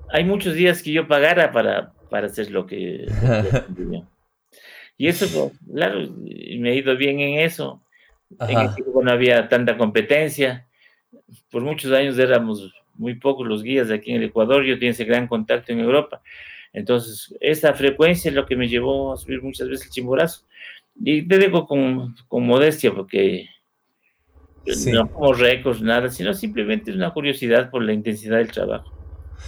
hay 0.09 0.23
muchos 0.23 0.53
días 0.53 0.81
que 0.83 0.91
yo 0.91 1.07
pagara 1.07 1.51
para, 1.51 1.93
para 2.09 2.27
hacer 2.27 2.51
lo 2.51 2.65
que... 2.65 3.07
y 4.97 5.07
eso, 5.07 5.25
pues, 5.33 5.59
claro, 5.73 5.99
me 6.11 6.71
he 6.71 6.75
ido 6.75 6.95
bien 6.95 7.19
en 7.19 7.39
eso. 7.39 7.81
En 8.39 8.59
ese 8.59 8.75
tiempo 8.75 9.03
no 9.03 9.11
había 9.11 9.49
tanta 9.49 9.77
competencia. 9.77 10.67
Por 11.51 11.63
muchos 11.63 11.91
años 11.91 12.17
éramos 12.17 12.73
muy 12.95 13.15
pocos 13.15 13.47
los 13.47 13.63
guías 13.63 13.87
de 13.87 13.95
aquí 13.95 14.11
en 14.11 14.17
el 14.17 14.29
Ecuador. 14.29 14.63
Yo 14.63 14.75
tenía 14.75 14.91
ese 14.91 15.05
gran 15.05 15.27
contacto 15.27 15.71
en 15.71 15.79
Europa. 15.79 16.21
Entonces, 16.73 17.33
esa 17.39 17.73
frecuencia 17.73 18.29
es 18.29 18.35
lo 18.35 18.45
que 18.45 18.55
me 18.55 18.67
llevó 18.67 19.13
a 19.13 19.17
subir 19.17 19.41
muchas 19.41 19.69
veces 19.69 19.85
el 19.85 19.91
chimborazo. 19.91 20.43
Y 21.01 21.27
te 21.27 21.37
digo 21.37 21.65
con, 21.65 22.15
con 22.27 22.45
modestia, 22.45 22.91
porque 22.93 23.47
no 24.91 25.11
como 25.11 25.33
récords, 25.33 25.81
nada, 25.81 26.09
sino 26.09 26.33
simplemente 26.33 26.91
es 26.91 26.97
una 26.97 27.13
curiosidad 27.13 27.69
por 27.69 27.83
la 27.83 27.93
intensidad 27.93 28.37
del 28.37 28.51
trabajo. 28.51 28.91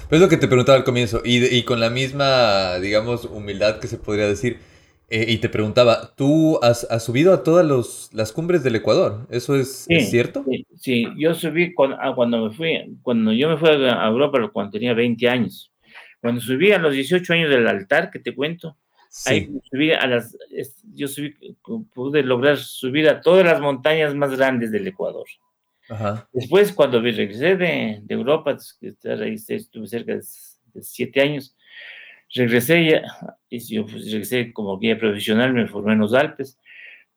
Pues 0.09 0.21
lo 0.21 0.29
que 0.29 0.38
te 0.38 0.47
preguntaba 0.47 0.77
al 0.77 0.83
comienzo, 0.83 1.21
y, 1.23 1.43
y 1.45 1.63
con 1.63 1.79
la 1.79 1.89
misma, 1.89 2.77
digamos, 2.79 3.25
humildad 3.25 3.79
que 3.79 3.88
se 3.88 3.97
podría 3.97 4.27
decir, 4.27 4.59
eh, 5.07 5.25
y 5.29 5.38
te 5.38 5.49
preguntaba, 5.49 6.15
¿tú 6.15 6.59
has, 6.63 6.88
has 6.89 7.05
subido 7.05 7.31
a 7.33 7.43
todas 7.43 7.65
los, 7.65 8.09
las 8.11 8.31
cumbres 8.31 8.63
del 8.63 8.75
Ecuador? 8.75 9.27
¿Eso 9.29 9.55
es, 9.55 9.85
cierto? 10.09 10.43
Sí, 10.49 10.65
sí, 10.75 11.07
yo 11.15 11.35
subí 11.35 11.73
cuando, 11.73 11.97
ah, 12.01 12.13
cuando, 12.15 12.49
me 12.49 12.55
fui, 12.55 12.97
cuando 13.03 13.31
yo 13.31 13.49
me 13.49 13.57
fui 13.57 13.69
a 13.69 14.07
Europa 14.07 14.39
cuando 14.51 14.71
tenía 14.71 14.93
20 14.95 15.29
años. 15.29 15.71
Cuando 16.21 16.41
subí 16.41 16.71
a 16.71 16.80
los 16.80 16.93
18 16.93 17.34
años 17.34 17.49
del 17.49 17.67
altar, 17.67 18.10
que 18.12 18.19
te 18.19 18.34
cuento, 18.34 18.78
ahí 19.25 19.49
subí 19.69 19.91
a 19.91 20.06
las, 20.08 20.36
yo 20.93 21.08
subí, 21.08 21.36
pude 21.93 22.23
lograr 22.23 22.58
subir 22.58 23.08
a 23.08 23.21
todas 23.21 23.45
las 23.45 23.62
montañas 23.62 24.13
más 24.15 24.36
grandes 24.36 24.71
del 24.71 24.88
Ecuador. 24.88 25.25
Después, 26.34 26.73
cuando 26.73 26.99
regresé 26.99 27.56
de, 27.56 27.99
de 28.01 28.13
Europa, 28.13 28.58
estuve 28.82 29.88
cerca 29.88 30.15
de, 30.15 30.21
siete 30.82 31.21
años, 31.21 31.56
regresé 32.34 32.89
ya, 32.89 33.04
y 33.49 33.60
yo 33.60 33.86
pues, 33.86 34.12
regresé 34.12 34.51
como 34.51 34.80
guía 34.80 34.97
profesional, 34.97 35.54
me 35.54 35.67
formé 35.67 35.93
en 35.93 35.99
los 35.99 36.13
Alpes, 36.13 36.58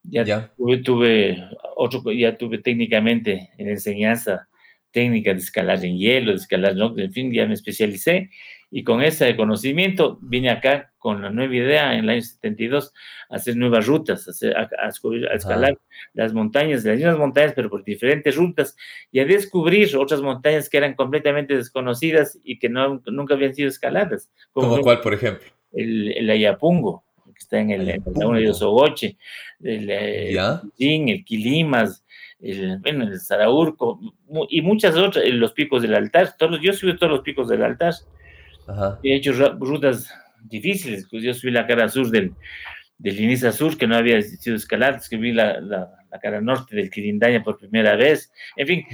ya, 0.02 0.52
Tuve, 0.56 0.78
tuve, 0.78 1.44
otro, 1.76 2.12
ya 2.12 2.36
tuve 2.36 2.58
técnicamente 2.58 3.50
en 3.58 3.68
enseñanza 3.68 4.48
técnica 4.90 5.34
de 5.34 5.40
escalar 5.40 5.84
en 5.84 5.98
hielo, 5.98 6.30
de 6.30 6.38
escalar, 6.38 6.76
¿no? 6.76 6.96
en 6.96 7.12
fin, 7.12 7.32
ya 7.32 7.46
me 7.46 7.54
especialicé 7.54 8.30
y 8.70 8.84
con 8.84 9.02
ese 9.02 9.34
conocimiento 9.36 10.18
vine 10.20 10.50
acá 10.50 10.92
con 10.98 11.22
la 11.22 11.30
nueva 11.30 11.54
idea 11.54 11.94
en 11.94 12.00
el 12.00 12.10
año 12.10 12.22
72 12.22 12.92
a 13.30 13.36
hacer 13.36 13.56
nuevas 13.56 13.86
rutas, 13.86 14.28
a, 14.42 14.88
escalar 14.88 15.78
las 16.12 16.34
montañas, 16.34 16.84
las 16.84 16.96
mismas 16.96 17.18
montañas, 17.18 17.52
pero 17.54 17.70
por 17.70 17.84
diferentes 17.84 18.36
rutas, 18.36 18.76
y 19.10 19.20
a 19.20 19.24
descubrir 19.24 19.96
otras 19.96 20.20
montañas 20.20 20.68
que 20.68 20.76
eran 20.76 20.94
completamente 20.94 21.56
desconocidas 21.56 22.38
y 22.44 22.58
que 22.58 22.68
no, 22.68 23.00
nunca 23.06 23.34
habían 23.34 23.54
sido 23.54 23.68
escaladas. 23.68 24.30
Como 24.52 24.68
¿Cómo 24.70 24.82
cuál, 24.82 25.00
por 25.00 25.14
ejemplo? 25.14 25.48
El, 25.72 26.12
el 26.12 26.28
Ayapungo, 26.28 27.04
que 27.26 27.38
está 27.38 27.58
en 27.60 27.70
el, 27.70 27.86
laguna 27.86 28.38
de 28.38 28.50
Osogoche, 28.50 29.16
el, 29.62 29.88
eh, 29.90 30.32
el, 30.32 31.08
el 31.10 31.24
Quilimas, 31.24 32.04
el, 32.40 32.78
bueno, 32.78 33.04
el 33.04 33.20
Zaraurco 33.20 33.98
y 34.48 34.62
muchas 34.62 34.96
otras, 34.96 35.24
los 35.28 35.52
picos 35.52 35.82
del 35.82 35.94
altar. 35.94 36.36
Todos, 36.36 36.60
yo 36.60 36.72
subí 36.72 36.96
todos 36.96 37.12
los 37.12 37.22
picos 37.22 37.48
del 37.48 37.62
altar. 37.62 37.94
He 39.02 39.16
hecho 39.16 39.32
rutas 39.58 40.12
difíciles, 40.42 41.06
pues 41.10 41.22
yo 41.22 41.34
subí 41.34 41.50
la 41.50 41.66
cara 41.66 41.88
sur 41.88 42.10
del, 42.10 42.34
del 42.98 43.20
Iniza 43.20 43.52
Sur, 43.52 43.76
que 43.76 43.86
no 43.86 43.96
había 43.96 44.20
sido 44.22 44.56
escalada, 44.56 45.00
subí 45.00 45.32
la, 45.32 45.60
la, 45.60 45.90
la, 46.10 46.18
cara 46.18 46.40
norte 46.40 46.76
del 46.76 46.90
Quirindaña 46.90 47.42
por 47.42 47.58
primera 47.58 47.96
vez. 47.96 48.32
En 48.56 48.66
fin, 48.66 48.86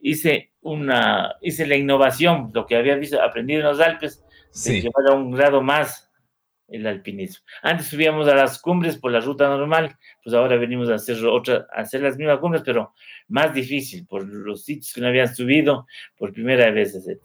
hice 0.00 0.52
una, 0.60 1.34
hice 1.42 1.66
la 1.66 1.76
innovación, 1.76 2.50
lo 2.54 2.66
que 2.66 2.76
había 2.76 2.96
visto, 2.96 3.20
aprendido 3.22 3.60
en 3.60 3.66
los 3.66 3.80
Alpes, 3.80 4.24
de 4.64 4.80
llevar 4.80 5.08
a 5.10 5.14
un 5.14 5.30
grado 5.30 5.62
más 5.62 6.08
el 6.68 6.86
alpinismo. 6.86 7.44
Antes 7.62 7.86
subíamos 7.86 8.28
a 8.28 8.34
las 8.34 8.60
cumbres 8.60 8.98
por 8.98 9.10
la 9.10 9.20
ruta 9.20 9.48
normal, 9.48 9.96
pues 10.22 10.34
ahora 10.34 10.56
venimos 10.56 10.90
a 10.90 10.96
hacer 10.96 11.24
otra, 11.24 11.66
a 11.72 11.80
hacer 11.80 12.02
las 12.02 12.16
mismas 12.16 12.38
cumbres, 12.38 12.62
pero 12.64 12.94
más 13.28 13.54
difícil, 13.54 14.06
por 14.06 14.26
los 14.26 14.64
sitios 14.64 14.92
que 14.92 15.00
no 15.00 15.08
habían 15.08 15.34
subido 15.34 15.86
por 16.16 16.32
primera 16.32 16.70
vez, 16.70 16.94
etc. 16.94 17.20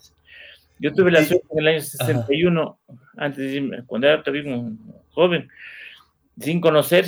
Yo 0.83 0.93
tuve 0.93 1.11
la 1.11 1.23
suerte 1.23 1.47
en 1.51 1.59
el 1.59 1.67
año 1.67 1.79
61, 1.79 2.79
antes 3.15 3.53
de 3.53 3.83
cuando 3.87 4.05
era 4.05 4.21
todavía 4.21 4.53
un 4.53 4.77
joven, 5.11 5.47
sin 6.37 6.59
conocer 6.59 7.05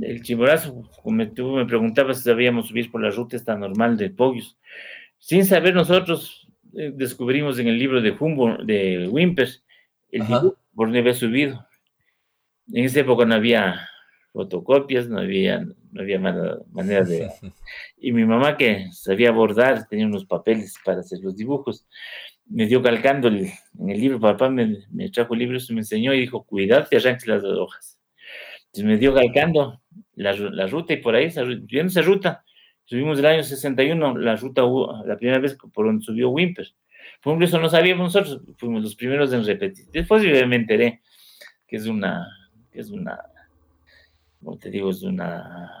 el 0.00 0.22
chimborazo, 0.22 0.90
como 1.02 1.28
tú 1.28 1.56
me 1.56 1.66
preguntabas 1.66 2.16
si 2.16 2.24
sabíamos 2.24 2.68
subir 2.68 2.90
por 2.90 3.02
la 3.02 3.10
ruta 3.10 3.36
esta 3.36 3.54
normal 3.54 3.98
de 3.98 4.08
Pogios. 4.08 4.56
Sin 5.18 5.44
saber 5.44 5.74
nosotros, 5.74 6.48
eh, 6.74 6.90
descubrimos 6.94 7.58
en 7.58 7.68
el 7.68 7.78
libro 7.78 8.00
de 8.00 8.16
Humboldt, 8.18 8.62
de 8.62 9.06
Wimpers, 9.06 9.62
el 10.10 10.26
dibujo 10.26 10.56
por 10.74 10.88
no 10.88 10.98
había 10.98 11.12
subido. 11.12 11.66
En 12.72 12.86
esa 12.86 13.00
época 13.00 13.26
no 13.26 13.34
había 13.34 13.86
fotocopias, 14.38 15.08
no 15.08 15.18
había, 15.18 15.58
no 15.90 16.00
había 16.00 16.20
manera 16.20 17.02
de... 17.02 17.28
Y 17.98 18.12
mi 18.12 18.24
mamá 18.24 18.56
que 18.56 18.86
sabía 18.92 19.32
bordar, 19.32 19.88
tenía 19.88 20.06
unos 20.06 20.26
papeles 20.26 20.76
para 20.84 21.00
hacer 21.00 21.18
los 21.20 21.34
dibujos, 21.34 21.88
me 22.46 22.66
dio 22.66 22.80
calcando 22.80 23.26
en 23.26 23.50
el 23.88 24.00
libro, 24.00 24.20
papá 24.20 24.48
me, 24.48 24.84
me 24.92 25.10
trajo 25.10 25.34
el 25.34 25.40
libro, 25.40 25.58
se 25.58 25.72
me 25.72 25.80
enseñó 25.80 26.14
y 26.14 26.20
dijo, 26.20 26.44
cuidado, 26.44 26.86
te 26.88 26.98
arranques 26.98 27.26
las 27.26 27.42
hojas. 27.42 27.98
Entonces 28.66 28.84
me 28.84 28.96
dio 28.96 29.12
calcando 29.12 29.82
la, 30.14 30.32
la 30.34 30.68
ruta 30.68 30.92
y 30.92 30.98
por 30.98 31.16
ahí, 31.16 31.28
viendo 31.62 31.90
esa 31.90 32.02
ruta, 32.02 32.44
subimos 32.84 33.18
el 33.18 33.26
año 33.26 33.42
61, 33.42 34.18
la 34.18 34.36
ruta, 34.36 34.62
la 35.04 35.16
primera 35.16 35.40
vez 35.40 35.58
por 35.74 35.86
donde 35.86 36.04
subió 36.04 36.30
Wimper. 36.30 36.68
Por 37.20 37.32
ejemplo, 37.32 37.46
eso 37.48 37.58
no 37.58 37.68
sabíamos 37.68 38.14
nosotros, 38.14 38.40
fuimos 38.56 38.84
los 38.84 38.94
primeros 38.94 39.32
en 39.32 39.44
repetir. 39.44 39.86
Después 39.92 40.22
yo 40.22 40.46
me 40.46 40.56
enteré 40.56 41.02
que 41.66 41.76
es 41.76 41.86
una, 41.86 42.24
que 42.70 42.80
es 42.80 42.90
una, 42.90 43.18
como 44.42 44.58
te 44.58 44.70
digo, 44.70 44.90
es 44.90 45.02
una, 45.02 45.72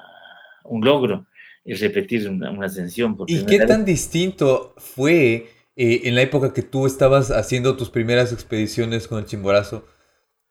un 0.64 0.84
logro 0.84 1.26
el 1.64 1.78
repetir 1.78 2.28
una, 2.28 2.50
ascensión. 2.64 3.16
¿Y 3.26 3.44
qué 3.44 3.60
tan 3.60 3.84
distinto 3.84 4.74
fue 4.78 5.48
eh, 5.76 6.00
en 6.04 6.14
la 6.14 6.22
época 6.22 6.52
que 6.52 6.62
tú 6.62 6.86
estabas 6.86 7.30
haciendo 7.30 7.76
tus 7.76 7.90
primeras 7.90 8.32
expediciones 8.32 9.06
con 9.06 9.18
el 9.18 9.26
Chimborazo? 9.26 9.84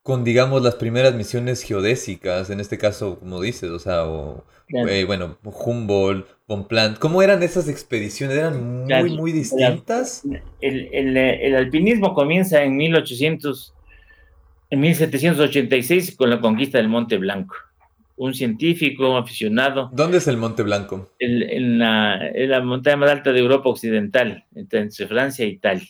con, 0.08 0.24
digamos, 0.24 0.62
las 0.62 0.76
primeras 0.76 1.15
misiones 1.15 1.62
geodésicas, 1.63 2.50
en 2.50 2.62
este 2.62 2.78
caso, 2.78 3.20
como 3.20 3.41
dices, 3.41 3.70
o 3.70 3.78
sea, 3.78 4.06
o, 4.06 4.46
eh, 4.70 5.04
bueno, 5.04 5.38
Humboldt, 5.43 6.26
Bonpland, 6.48 6.98
¿cómo 6.98 7.22
eran 7.22 7.43
esas 7.43 7.67
expediciones? 7.67 8.38
¿Eran 8.38 8.86
muy, 8.86 9.17
muy 9.17 9.34
distintas? 9.34 10.24
El, 10.62 10.88
el, 10.93 11.17
el, 11.17 11.56
alpinismo 11.58 12.13
comienza 12.13 12.63
en 12.63 12.78
1800, 12.78 13.74
en 14.70 14.80
1786 14.80 16.15
con 16.15 16.30
la 16.30 16.39
conquista 16.39 16.78
del 16.78 16.88
Monte 16.88 17.17
Blanco. 17.17 17.56
Un 18.17 18.34
científico 18.34 19.15
aficionado. 19.15 19.89
¿Dónde 19.93 20.17
es 20.17 20.27
el 20.27 20.38
Monte 20.38 20.63
Blanco? 20.63 21.13
en, 21.19 21.80
la, 21.80 22.27
en, 22.27 22.49
la, 22.49 22.62
montaña 22.62 22.97
más 22.97 23.12
alta 23.12 23.32
de 23.32 23.39
Europa 23.39 23.69
Occidental, 23.69 24.43
entre, 24.56 24.89
Francia 24.89 25.45
e 25.45 25.49
Italia. 25.49 25.88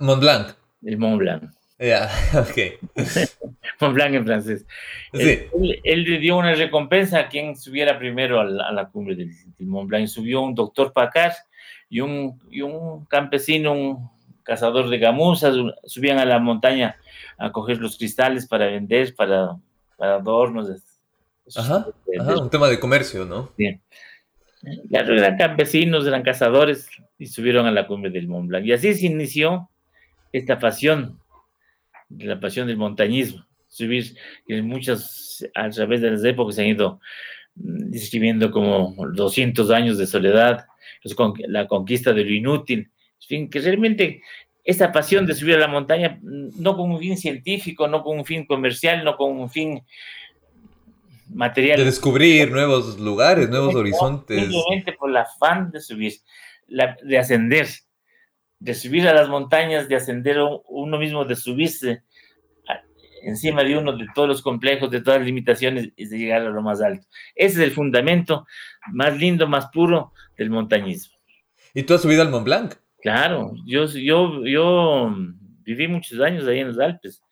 Mont 0.00 0.20
Blanc. 0.20 0.48
El 0.82 0.98
Mont 0.98 1.18
Blanc. 1.18 1.44
Ya, 1.78 2.08
ok. 2.34 2.96
Mont 3.80 3.94
Blanc 3.94 4.14
en 4.14 4.24
francés. 4.24 4.66
Él, 5.12 6.04
le 6.04 6.18
dio 6.18 6.36
una 6.36 6.54
recompensa 6.54 7.20
a 7.20 7.28
quien 7.28 7.56
subiera 7.56 7.98
primero 7.98 8.40
a 8.40 8.44
la, 8.44 8.88
cumbre 8.88 9.14
del, 9.14 9.30
Mont 9.60 9.88
Blanc. 9.88 10.06
Subió 10.06 10.40
un 10.40 10.54
doctor 10.54 10.92
Pacar 10.92 11.32
y 11.88 12.00
un, 12.00 12.40
y 12.50 12.62
un 12.62 13.04
campesino, 13.06 13.72
un 13.72 14.10
cazador 14.42 14.88
de 14.88 14.98
gamuzas, 14.98 15.54
subían 15.84 16.18
a 16.18 16.24
la 16.24 16.38
montaña 16.38 16.96
a 17.36 17.52
coger 17.52 17.78
los 17.78 17.98
cristales 17.98 18.46
para 18.46 18.66
vender, 18.66 19.14
para, 19.14 19.56
para 19.96 20.16
adornos. 20.16 20.70
Ajá, 21.54 21.86
un 22.40 22.50
tema 22.50 22.68
de 22.68 22.80
comercio, 22.80 23.24
¿no? 23.24 23.52
Bien. 23.56 23.80
Claro, 24.88 25.14
eran 25.16 25.36
campesinos, 25.36 26.06
eran 26.06 26.22
cazadores 26.22 26.88
y 27.18 27.26
subieron 27.26 27.66
a 27.66 27.70
la 27.70 27.86
cumbre 27.86 28.10
del 28.10 28.26
Mont 28.26 28.48
Blanc. 28.48 28.66
Y 28.66 28.72
así 28.72 28.94
se 28.94 29.06
inició 29.06 29.70
esta 30.32 30.58
pasión 30.58 31.20
de 32.08 32.24
la 32.26 32.40
pasión 32.40 32.66
del 32.66 32.76
montañismo, 32.76 33.44
subir, 33.68 34.16
que 34.46 34.62
muchas, 34.62 35.46
a 35.54 35.68
través 35.70 36.00
de 36.00 36.10
las 36.10 36.24
épocas 36.24 36.56
se 36.56 36.62
han 36.62 36.68
ido 36.68 37.00
mm, 37.54 37.90
describiendo 37.90 38.50
como 38.50 38.94
200 39.14 39.70
años 39.70 39.98
de 39.98 40.06
soledad, 40.06 40.66
la 41.48 41.66
conquista 41.66 42.12
de 42.12 42.24
lo 42.24 42.32
inútil, 42.32 42.90
en 43.20 43.28
fin, 43.28 43.50
que 43.50 43.60
realmente 43.60 44.22
esta 44.64 44.90
pasión 44.90 45.26
de 45.26 45.34
subir 45.34 45.54
a 45.54 45.60
la 45.60 45.68
montaña, 45.68 46.18
mm, 46.20 46.60
no 46.60 46.76
con 46.76 46.90
un 46.90 46.98
fin 46.98 47.16
científico, 47.16 47.86
no 47.88 48.02
con 48.02 48.18
un 48.18 48.24
fin 48.24 48.44
comercial, 48.46 49.04
no 49.04 49.16
con 49.16 49.38
un 49.38 49.50
fin 49.50 49.82
material. 51.28 51.78
De 51.78 51.84
descubrir 51.84 52.50
nuevos 52.50 52.98
lugares, 52.98 53.48
nuevos 53.48 53.74
horizontes. 53.74 54.40
Simplemente 54.40 54.92
por 54.92 55.10
el 55.10 55.16
afán 55.16 55.70
de 55.70 55.80
subir, 55.80 56.14
de 56.68 57.18
ascender 57.18 57.66
de 58.58 58.74
subir 58.74 59.06
a 59.08 59.14
las 59.14 59.28
montañas, 59.28 59.88
de 59.88 59.96
ascender 59.96 60.38
uno 60.68 60.98
mismo, 60.98 61.24
de 61.24 61.36
subirse 61.36 62.02
encima 63.22 63.64
de 63.64 63.76
uno 63.76 63.96
de 63.96 64.06
todos 64.14 64.28
los 64.28 64.42
complejos, 64.42 64.90
de 64.90 65.00
todas 65.00 65.18
las 65.18 65.26
limitaciones 65.26 65.90
y 65.96 66.06
de 66.06 66.18
llegar 66.18 66.42
a 66.42 66.50
lo 66.50 66.62
más 66.62 66.80
alto. 66.80 67.06
Ese 67.34 67.54
es 67.60 67.68
el 67.68 67.72
fundamento 67.72 68.46
más 68.92 69.16
lindo, 69.18 69.48
más 69.48 69.66
puro 69.72 70.12
del 70.38 70.50
montañismo. 70.50 71.16
¿Y 71.74 71.82
tú 71.82 71.94
has 71.94 72.02
subido 72.02 72.22
al 72.22 72.30
Mont 72.30 72.44
Blanc? 72.44 72.74
Claro, 73.02 73.52
yo, 73.66 73.86
yo, 73.86 74.46
yo 74.46 75.14
viví 75.62 75.88
muchos 75.88 76.20
años 76.20 76.46
ahí 76.46 76.60
en 76.60 76.68
los 76.68 76.78
Alpes. 76.78 77.22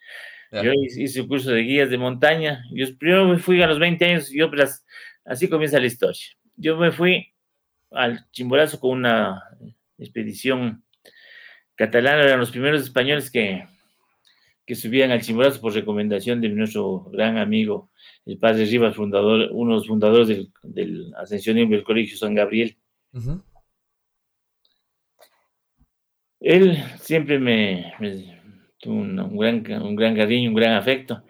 Yo 0.63 0.73
hice 0.73 1.21
un 1.21 1.29
curso 1.29 1.51
de 1.51 1.63
guías 1.63 1.91
de 1.91 1.99
montaña. 1.99 2.65
Yo 2.73 2.87
primero 2.97 3.27
me 3.27 3.39
fui 3.39 3.63
a 3.63 3.67
los 3.67 3.79
20 3.79 4.05
años, 4.05 4.31
yo, 4.31 4.51
pues, 4.51 4.85
así 5.25 5.49
comienza 5.49 5.81
la 5.81 5.87
historia. 5.87 6.27
Yo 6.57 6.77
me 6.77 6.93
fui 6.93 7.33
al 7.91 8.29
Chimborazo 8.31 8.79
con 8.79 8.99
una 8.99 9.43
expedición 9.99 10.85
catalán 11.75 12.21
eran 12.21 12.41
los 12.41 12.51
primeros 12.51 12.83
españoles 12.83 13.31
que, 13.31 13.67
que 14.67 14.75
subían 14.75 15.11
al 15.11 15.23
Chimborazo 15.23 15.61
por 15.61 15.75
recomendación 15.75 16.41
de 16.41 16.49
nuestro 16.49 17.01
gran 17.11 17.39
amigo, 17.39 17.91
el 18.25 18.39
padre 18.39 18.65
Rivas, 18.67 18.97
fundador, 18.97 19.49
uno 19.53 19.73
de 19.73 19.77
los 19.79 19.87
fundadores 19.87 20.29
del, 20.29 20.53
del 20.63 21.13
ascensionismo 21.17 21.75
del 21.75 21.85
Colegio 21.85 22.17
San 22.17 22.35
Gabriel. 22.35 22.77
Él 26.41 26.77
siempre 27.01 27.39
me, 27.39 27.95
un, 28.87 29.37
gran, 29.37 29.83
un 29.83 29.97
gran 29.97 30.17
cariño, 30.17 30.51
un 30.51 30.57
gran 30.57 30.75
afecto, 30.75 31.25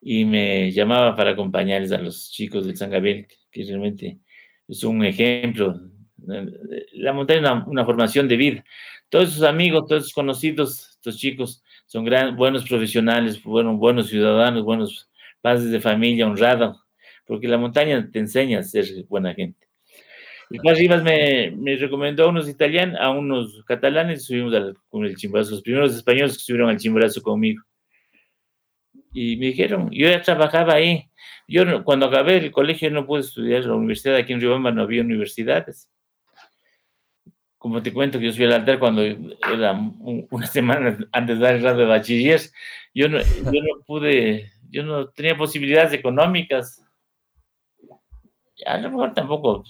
y 0.00 0.24
me 0.24 0.70
llamaba 0.72 1.14
para 1.16 1.32
acompañarles 1.32 1.92
a 1.92 1.98
los 1.98 2.30
chicos 2.30 2.66
del 2.66 2.76
San 2.76 2.90
Gabriel, 2.90 3.26
que 3.50 3.64
realmente 3.64 4.18
es 4.68 4.84
un 4.84 5.04
ejemplo. 5.04 5.80
La 6.94 7.12
montaña 7.12 7.40
es 7.40 7.50
una, 7.50 7.64
una 7.66 7.84
formación 7.84 8.28
de 8.28 8.36
vida 8.36 8.64
todos 9.08 9.32
sus 9.32 9.42
amigos, 9.42 9.86
todos 9.88 10.04
sus 10.04 10.12
conocidos, 10.12 10.90
estos 10.90 11.16
chicos 11.16 11.62
son 11.86 12.04
gran, 12.04 12.36
buenos 12.36 12.68
profesionales, 12.68 13.42
buenos, 13.42 13.78
buenos 13.78 14.08
ciudadanos, 14.08 14.64
buenos 14.64 15.08
padres 15.40 15.70
de 15.70 15.80
familia, 15.80 16.26
honrados, 16.26 16.78
porque 17.26 17.48
la 17.48 17.58
montaña 17.58 18.08
te 18.10 18.18
enseña 18.18 18.58
a 18.58 18.62
ser 18.62 18.86
buena 19.08 19.34
gente. 19.34 19.67
Y 20.50 20.58
Paz 20.60 20.78
Rivas 20.78 21.02
me, 21.02 21.50
me, 21.50 21.76
recomendó 21.76 22.24
a 22.24 22.28
unos 22.28 22.48
italianos, 22.48 22.98
a 23.00 23.10
unos 23.10 23.62
catalanes, 23.66 24.24
subimos 24.24 24.54
al, 24.54 24.76
con 24.88 25.04
el 25.04 25.16
chimborazo, 25.16 25.52
los 25.52 25.62
primeros 25.62 25.94
españoles 25.94 26.38
que 26.38 26.44
subieron 26.44 26.70
al 26.70 26.78
chimborazo 26.78 27.22
conmigo. 27.22 27.62
Y 29.12 29.36
me 29.36 29.46
dijeron, 29.46 29.90
yo 29.90 30.08
ya 30.08 30.22
trabajaba 30.22 30.74
ahí. 30.74 31.10
Yo 31.46 31.84
cuando 31.84 32.06
acabé 32.06 32.38
el 32.38 32.50
colegio 32.50 32.90
no 32.90 33.06
pude 33.06 33.20
estudiar 33.20 33.64
la 33.64 33.74
universidad, 33.74 34.16
aquí 34.16 34.32
en 34.32 34.40
Riobamba 34.40 34.70
no 34.70 34.82
había 34.82 35.02
universidades 35.02 35.88
como 37.58 37.82
te 37.82 37.92
cuento 37.92 38.18
que 38.18 38.26
yo 38.26 38.32
subí 38.32 38.44
al 38.44 38.52
altar 38.52 38.78
cuando 38.78 39.02
era 39.02 39.72
una 40.30 40.46
semana 40.46 40.96
antes 41.12 41.38
de 41.38 41.44
dar 41.44 41.56
el 41.56 41.62
grado 41.62 41.78
de 41.78 41.84
bachiller, 41.86 42.40
yo 42.94 43.08
no, 43.08 43.18
yo 43.18 43.62
no 43.62 43.82
pude, 43.84 44.52
yo 44.70 44.84
no 44.84 45.08
tenía 45.08 45.36
posibilidades 45.36 45.92
económicas. 45.92 46.82
A 48.64 48.78
lo 48.78 48.90
mejor 48.90 49.14
tampoco 49.14 49.64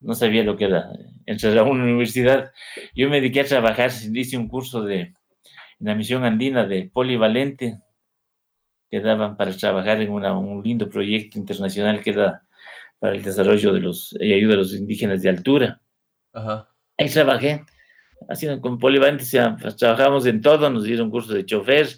no 0.00 0.14
sabía 0.14 0.42
lo 0.42 0.56
que 0.56 0.64
era 0.64 0.90
entrar 1.26 1.56
a 1.58 1.62
una 1.62 1.84
universidad. 1.84 2.52
Yo 2.94 3.08
me 3.08 3.20
dediqué 3.20 3.40
a 3.40 3.44
trabajar, 3.44 3.90
hice 4.12 4.36
un 4.36 4.48
curso 4.48 4.82
de 4.82 5.00
en 5.80 5.86
la 5.86 5.94
misión 5.94 6.24
andina 6.24 6.66
de 6.66 6.90
polivalente, 6.92 7.78
que 8.90 9.00
daban 9.00 9.36
para 9.36 9.56
trabajar 9.56 10.00
en 10.00 10.10
un 10.10 10.62
lindo 10.62 10.88
proyecto 10.90 11.38
internacional 11.38 12.02
que 12.02 12.10
era 12.10 12.42
para 12.98 13.14
el 13.14 13.22
desarrollo 13.22 13.72
de 13.72 13.80
los 13.80 14.14
y 14.20 14.34
ayuda 14.34 14.54
a 14.54 14.58
los 14.58 14.74
indígenas 14.74 15.22
de 15.22 15.30
altura. 15.30 15.80
Ajá. 16.32 16.68
Ahí 16.98 17.08
trabajé, 17.08 17.64
haciendo 18.28 18.60
con 18.60 18.78
polivalente, 18.78 19.24
pues, 19.60 19.76
trabajábamos 19.76 20.26
en 20.26 20.42
todo, 20.42 20.68
nos 20.68 20.84
dieron 20.84 21.10
cursos 21.10 21.32
de 21.32 21.46
chofer, 21.46 21.88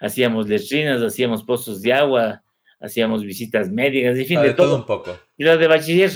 hacíamos 0.00 0.48
letrinas, 0.48 1.02
hacíamos 1.02 1.42
pozos 1.44 1.82
de 1.82 1.92
agua, 1.92 2.42
hacíamos 2.80 3.22
visitas 3.22 3.70
médicas, 3.70 4.16
en 4.16 4.24
fin, 4.26 4.40
de, 4.40 4.54
todo. 4.54 4.76
un 4.76 4.86
poco. 4.86 5.18
Y 5.36 5.44
lo 5.44 5.58
de 5.58 5.66
bachiller, 5.66 6.10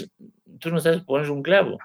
tú 0.61 0.71
no 0.71 0.81
sabes 0.81 1.03
poner 1.03 1.31
un 1.31 1.43
clavo. 1.43 1.79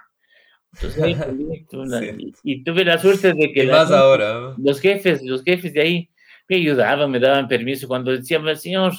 Entonces, 0.74 1.18
y, 2.44 2.64
tuve 2.64 2.86
la 2.86 2.98
suerte 2.98 3.34
de 3.34 3.52
que 3.52 3.66
más 3.68 3.92
ahora? 3.92 4.54
los 4.58 4.80
jefes, 4.80 5.24
los 5.24 5.44
jefes 5.44 5.74
de 5.74 5.82
ahí 5.82 6.10
me 6.48 6.58
ayudaban, 6.58 7.10
me 7.10 7.20
daban 7.20 7.48
permiso 7.48 7.88
cuando 7.88 8.12
decían, 8.12 8.44
señor, 8.58 8.94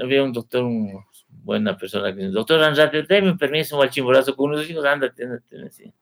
había 0.00 0.22
un 0.22 0.32
doctor, 0.32 0.64
una 0.64 1.04
buena 1.28 1.76
persona 1.76 2.14
que 2.14 2.22
doctor 2.24 2.62
Andrade, 2.62 3.04
dame 3.08 3.30
un 3.30 3.38
permiso 3.38 3.80
al 3.80 3.90
chimborazo 3.90 4.34
con 4.34 4.50
unos 4.50 4.68
hijos, 4.68 4.84
ándate, 4.84 5.24
ándate, 5.24 5.58
decía. 5.58 5.92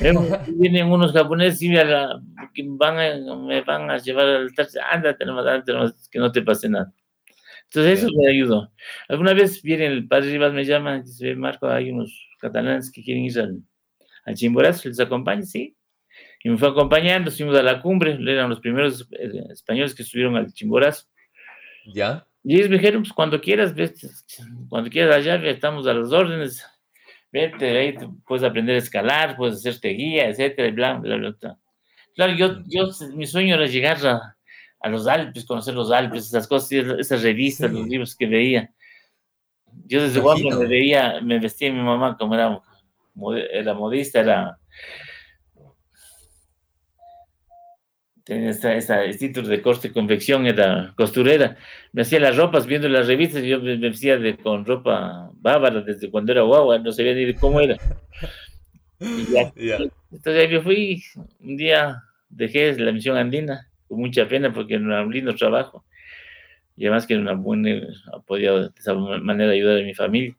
Vienen 0.48 0.86
unos 0.86 1.12
japoneses 1.12 1.60
y 1.62 1.68
me 1.68 1.84
van 1.84 2.98
a, 2.98 3.36
me 3.36 3.60
van 3.62 3.90
a 3.90 3.98
llevar 3.98 4.26
al 4.26 4.54
taxi, 4.54 4.78
ándate 4.90 5.24
nomás, 5.26 5.46
ándate 5.46 5.72
nomás, 5.72 6.08
que 6.08 6.18
no 6.18 6.32
te 6.32 6.42
pase 6.42 6.68
nada. 6.68 6.92
Entonces 7.64 8.00
eso 8.00 8.08
me 8.16 8.28
ayudó. 8.28 8.72
Alguna 9.08 9.34
vez 9.34 9.62
viene 9.62 9.86
el 9.86 10.08
padre 10.08 10.32
Rivas, 10.32 10.52
me 10.52 10.64
llama, 10.64 11.02
dice, 11.02 11.34
Marco, 11.36 11.68
hay 11.68 11.90
unos 11.90 12.29
catalanes 12.40 12.90
que 12.90 13.02
quieren 13.02 13.24
ir 13.24 13.38
al, 13.38 13.62
al 14.24 14.34
Chimborazo, 14.34 14.88
les 14.88 15.00
acompaña, 15.00 15.42
sí. 15.42 15.76
Y 16.42 16.50
me 16.50 16.58
fue 16.58 16.68
acompañando, 16.68 17.30
fuimos 17.30 17.56
a 17.56 17.62
la 17.62 17.80
cumbre, 17.80 18.12
eran 18.12 18.50
los 18.50 18.60
primeros 18.60 19.06
eh, 19.12 19.44
españoles 19.50 19.94
que 19.94 20.02
subieron 20.02 20.36
al 20.36 20.52
Chimborazo. 20.52 21.06
¿Ya? 21.94 22.26
Y 22.42 22.56
ellos 22.56 22.70
me 22.70 22.78
dijeron, 22.78 23.02
pues 23.02 23.12
cuando 23.12 23.40
quieras, 23.40 23.74
cuando 24.68 24.90
quieras 24.90 25.16
allá, 25.16 25.36
estamos 25.48 25.86
a 25.86 25.92
las 25.92 26.10
órdenes, 26.10 26.64
vete, 27.30 27.78
ahí 27.78 27.94
puedes 28.26 28.44
aprender 28.44 28.76
a 28.76 28.78
escalar, 28.78 29.36
puedes 29.36 29.56
hacerte 29.56 29.90
guía, 29.90 30.28
etcétera, 30.28 30.68
y 30.68 30.72
bla, 30.72 30.94
bla, 30.94 31.16
bla. 31.16 31.58
Claro, 32.14 32.34
yo, 32.34 32.62
yo, 32.66 32.88
mi 33.14 33.26
sueño 33.26 33.54
era 33.56 33.66
llegar 33.66 34.04
a, 34.06 34.36
a 34.80 34.88
los 34.88 35.06
Alpes, 35.06 35.44
conocer 35.44 35.74
los 35.74 35.90
Alpes, 35.90 36.26
esas 36.26 36.48
cosas, 36.48 36.72
esas 36.98 37.22
revistas, 37.22 37.70
los 37.72 37.86
libros 37.86 38.16
que 38.16 38.26
veía. 38.26 38.72
Yo 39.86 40.02
desde 40.02 40.20
cuando 40.20 40.58
me 40.58 40.66
veía, 40.66 41.20
me 41.20 41.38
vestía 41.38 41.72
mi 41.72 41.82
mamá 41.82 42.16
como 42.16 42.34
era, 42.34 42.60
era 43.52 43.74
modista, 43.74 44.20
era 44.20 44.58
tenía 48.30 48.50
esta, 48.50 48.74
esta, 48.74 49.04
este 49.04 49.26
título 49.26 49.48
de 49.48 49.60
corte 49.60 49.88
y 49.88 49.90
confección, 49.90 50.46
era 50.46 50.92
costurera. 50.96 51.56
Me 51.92 52.02
hacía 52.02 52.20
las 52.20 52.36
ropas 52.36 52.64
viendo 52.64 52.88
las 52.88 53.08
revistas, 53.08 53.42
yo 53.42 53.60
me, 53.60 53.76
vestía 53.76 54.18
de, 54.18 54.36
con 54.36 54.64
ropa 54.64 55.30
bávara 55.34 55.80
desde 55.80 56.10
cuando 56.10 56.30
era 56.30 56.42
guagua, 56.42 56.78
no 56.78 56.92
sabía 56.92 57.14
ni 57.14 57.34
cómo 57.34 57.60
era. 57.60 57.76
Entonces 59.00 60.50
yo 60.50 60.62
fui, 60.62 61.02
un 61.40 61.56
día 61.56 62.02
dejé 62.28 62.78
la 62.78 62.92
misión 62.92 63.16
andina, 63.16 63.68
con 63.88 63.98
mucha 63.98 64.28
pena 64.28 64.52
porque 64.52 64.74
era 64.74 65.02
un 65.02 65.12
lindo 65.12 65.34
trabajo. 65.34 65.84
Y 66.76 66.86
además 66.86 67.06
que 67.06 67.14
era 67.14 67.22
una 67.22 67.34
buena, 67.34 67.80
podía 68.26 68.52
de 68.52 68.70
esa 68.76 68.94
manera 68.94 69.52
ayudar 69.52 69.78
a 69.80 69.84
mi 69.84 69.94
familia. 69.94 70.36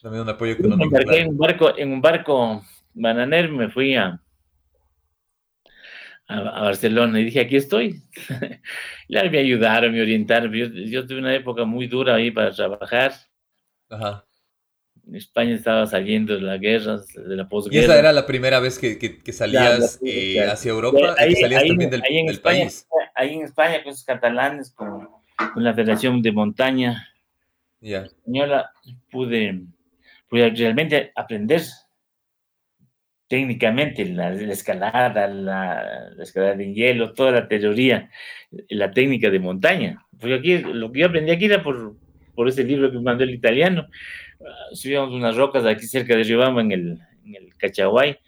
También 0.00 0.22
un 0.22 0.28
apoyo 0.28 0.52
económico. 0.52 0.90
Me 0.90 1.18
en 1.18 1.28
un 1.28 1.38
barco, 1.38 1.78
en 1.78 1.92
un 1.92 2.00
barco 2.00 2.62
bananero, 2.92 3.52
me 3.52 3.68
fui 3.68 3.94
a, 3.94 4.20
a, 6.26 6.62
Barcelona 6.62 7.20
y 7.20 7.24
dije, 7.24 7.40
aquí 7.40 7.56
estoy. 7.56 8.02
y 9.08 9.14
me 9.14 9.38
ayudaron, 9.38 9.92
me 9.92 10.02
orientaron. 10.02 10.52
Yo, 10.52 11.06
tuve 11.06 11.18
una 11.18 11.34
época 11.34 11.64
muy 11.64 11.86
dura 11.86 12.16
ahí 12.16 12.30
para 12.30 12.50
trabajar. 12.50 13.12
Ajá. 13.88 14.24
En 15.06 15.16
España 15.16 15.54
estaba 15.54 15.86
saliendo 15.86 16.34
de 16.34 16.40
la 16.40 16.58
guerra, 16.58 16.98
de 16.98 17.36
la 17.36 17.48
posguerra. 17.48 17.82
¿Y 17.82 17.84
esa 17.84 17.98
era 17.98 18.12
la 18.12 18.24
primera 18.24 18.60
vez 18.60 18.78
que, 18.78 18.98
que, 18.98 19.32
salías 19.32 20.00
eh, 20.04 20.40
hacia 20.44 20.70
Europa? 20.70 21.16
Ahí, 21.18 21.34
salías 21.34 21.64
también 21.66 21.90
del, 21.90 22.02
en 22.08 22.28
España, 22.28 22.60
país. 22.60 22.86
Ahí 23.14 23.34
en 23.34 23.42
España, 23.42 23.82
con 23.82 23.92
esos 23.92 24.04
catalanes, 24.04 24.70
con, 24.70 25.08
con 25.54 25.64
la 25.64 25.74
Federación 25.74 26.22
de 26.22 26.32
Montaña 26.32 27.08
yeah. 27.80 28.02
española, 28.02 28.72
pude, 29.10 29.62
pude 30.28 30.50
realmente 30.50 31.12
aprender 31.14 31.62
técnicamente 33.32 34.04
la, 34.04 34.34
escalada, 34.34 35.26
la, 35.26 36.10
escalada 36.20 36.62
en 36.62 36.74
hielo, 36.74 37.14
toda 37.14 37.30
la 37.30 37.48
teoría, 37.48 38.10
la 38.68 38.90
técnica 38.90 39.30
de 39.30 39.38
montaña. 39.38 40.06
Porque 40.20 40.34
aquí, 40.34 40.58
lo 40.58 40.92
que 40.92 41.00
yo 41.00 41.06
aprendí 41.06 41.30
aquí 41.30 41.46
era 41.46 41.62
por, 41.62 41.96
por 42.34 42.46
ese 42.46 42.62
libro 42.62 42.90
que 42.90 42.98
me 42.98 43.04
mandó 43.04 43.24
el 43.24 43.30
italiano. 43.30 43.88
Uh, 44.38 44.76
subíamos 44.76 45.14
unas 45.14 45.34
rocas 45.34 45.64
aquí 45.64 45.86
cerca 45.86 46.14
de 46.14 46.24
Riobamba, 46.24 46.60
en 46.60 46.72
el, 46.72 46.98
en 47.24 47.36
el 47.36 47.56
Cachaguay, 47.56 48.18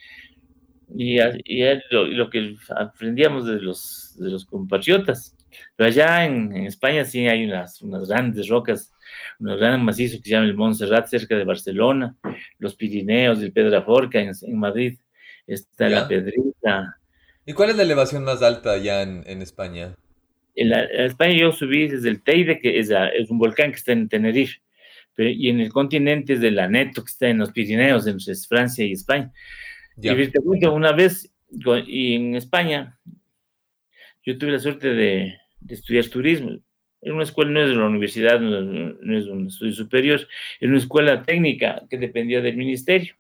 y, 0.97 1.19
y 1.21 1.65
lo, 1.91 2.07
lo, 2.07 2.31
que 2.31 2.55
aprendíamos 2.75 3.45
de 3.47 3.61
los, 3.61 4.17
de 4.19 4.31
los 4.31 4.47
compatriotas. 4.47 5.37
Pero 5.77 5.89
allá 5.89 6.25
en, 6.25 6.55
en, 6.55 6.67
España 6.67 7.05
sí 7.05 7.27
hay 7.27 7.45
unas, 7.45 7.81
unas 7.83 8.09
grandes 8.09 8.49
rocas, 8.49 8.93
unos 9.39 9.59
grandes 9.59 9.83
macizos 9.83 10.19
que 10.19 10.25
se 10.25 10.31
llaman 10.31 10.49
el 10.49 10.55
Montserrat 10.55 11.07
cerca 11.09 11.37
de 11.37 11.45
Barcelona, 11.45 12.17
los 12.59 12.75
Pirineos, 12.75 13.41
el 13.41 13.53
Pedraforca 13.53 14.21
en, 14.21 14.33
en 14.43 14.59
Madrid, 14.59 14.99
está 15.47 15.89
la 15.89 16.09
Pedrita. 16.09 16.99
¿Y 17.47 17.53
cuál 17.53 17.71
es 17.71 17.77
la 17.77 17.83
elevación 17.83 18.25
más 18.25 18.43
alta 18.43 18.73
allá 18.73 19.03
en, 19.03 19.23
en 19.27 19.43
España? 19.43 19.95
En, 20.55 20.73
España 20.73 21.35
yo 21.35 21.53
subí 21.53 21.89
desde 21.89 22.09
el 22.09 22.23
Teide, 22.23 22.61
que 22.61 22.79
es, 22.79 22.91
es 22.91 23.31
un 23.31 23.39
volcán 23.39 23.71
que 23.71 23.77
está 23.77 23.93
en 23.93 24.09
Tenerife, 24.09 24.61
pero, 25.15 25.29
y 25.29 25.49
en 25.49 25.61
el 25.61 25.73
continente 25.73 26.35
es 26.35 26.43
el 26.43 26.59
Aneto, 26.59 27.03
que 27.03 27.11
está 27.11 27.29
en 27.29 27.39
los 27.39 27.53
Pirineos, 27.53 28.07
entre 28.07 28.35
Francia 28.35 28.85
y 28.85 28.93
España. 28.93 29.33
Y 29.97 30.29
te 30.29 30.41
cuento, 30.41 30.73
una 30.73 30.93
vez, 30.93 31.31
y 31.87 32.17
en 32.17 32.35
España, 32.35 32.99
yo 34.25 34.37
tuve 34.39 34.53
la 34.53 34.59
suerte 34.59 34.89
de, 34.89 35.37
de 35.65 35.75
estudiar 35.75 36.07
turismo. 36.07 36.59
En 37.01 37.13
una 37.13 37.25
escuela, 37.25 37.51
no 37.51 37.61
es 37.63 37.69
de 37.69 37.75
la 37.75 37.87
universidad, 37.87 38.41
no, 38.41 39.19
es 39.19 39.27
un 39.27 39.49
estudio 39.49 39.73
superior, 39.73 40.27
en 40.61 40.71
una 40.71 40.79
escuela 40.79 41.23
técnica 41.23 41.83
que 41.91 41.99
dependía 41.99 42.41
del 42.41 42.57
ministerio. 42.57 43.15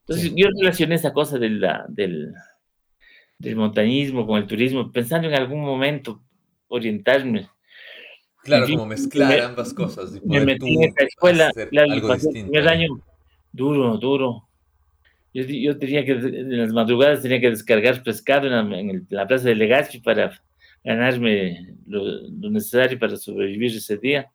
Entonces, 0.00 0.32
yo 0.36 0.48
relacioné 0.60 0.96
esa 0.96 1.12
cosa 1.12 1.38
del, 1.38 1.66
del, 1.88 2.34
del 3.38 3.56
montañismo 3.56 4.26
con 4.26 4.38
el 4.38 4.46
turismo, 4.46 4.92
pensando 4.92 5.28
en 5.28 5.34
algún 5.34 5.60
momento 5.60 6.22
orientarme. 6.68 7.48
Claro, 8.42 8.66
como 8.66 8.86
mezclar 8.86 9.40
ambas 9.40 9.72
cosas. 9.72 10.20
me 10.22 10.44
metí 10.44 10.74
en 10.74 10.90
esa 10.90 11.04
escuela, 11.04 11.50
el 11.56 12.02
primer 12.30 12.68
año 12.68 12.88
duro, 13.50 13.96
duro. 13.96 14.48
Yo, 15.32 15.42
yo, 15.44 15.78
tenía 15.78 16.04
que, 16.04 16.12
en 16.12 16.58
las 16.58 16.72
madrugadas 16.72 17.22
tenía 17.22 17.40
que 17.40 17.50
descargar 17.50 18.02
pescado 18.02 18.46
en 18.46 19.06
la, 19.08 19.26
plaza 19.26 19.48
de 19.48 19.54
Legazpi 19.54 19.98
para 19.98 20.40
ganarme 20.84 21.74
lo, 21.86 22.28
necesario 22.50 22.98
para 22.98 23.16
sobrevivir 23.16 23.76
ese 23.76 23.96
día. 23.96 24.30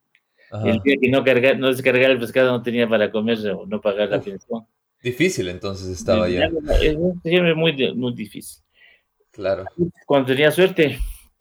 El 0.52 0.80
día 0.82 0.96
que 1.00 1.10
no, 1.10 1.24
cargar, 1.24 1.60
no 1.60 1.68
descargar 1.68 2.10
el 2.10 2.20
pescado 2.20 2.52
no 2.52 2.64
tenía 2.64 2.90
para 2.90 3.12
comer 3.12 3.38
o 3.52 3.68
no 3.68 3.80
pagar 3.80 4.10
la 4.10 4.20
pensión. 4.20 4.66
Difícil 5.02 5.48
entonces 5.48 5.88
estaba 5.88 6.28
ya. 6.28 6.50
Es 6.82 6.98
muy, 6.98 7.74
muy 7.94 8.14
difícil. 8.14 8.64
Claro. 9.32 9.66
Cuando 10.08 10.28
tenía 10.28 10.52
suerte, 10.52 10.98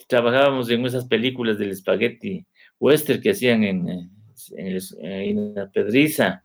trabajábamos 0.07 0.71
en 0.71 0.85
esas 0.85 1.07
películas 1.07 1.59
del 1.59 1.71
espagueti 1.71 2.45
western 2.79 3.21
que 3.21 3.31
hacían 3.31 3.65
en, 3.65 4.11
en, 4.57 5.55
la 5.55 5.71
Pedriza, 5.71 6.45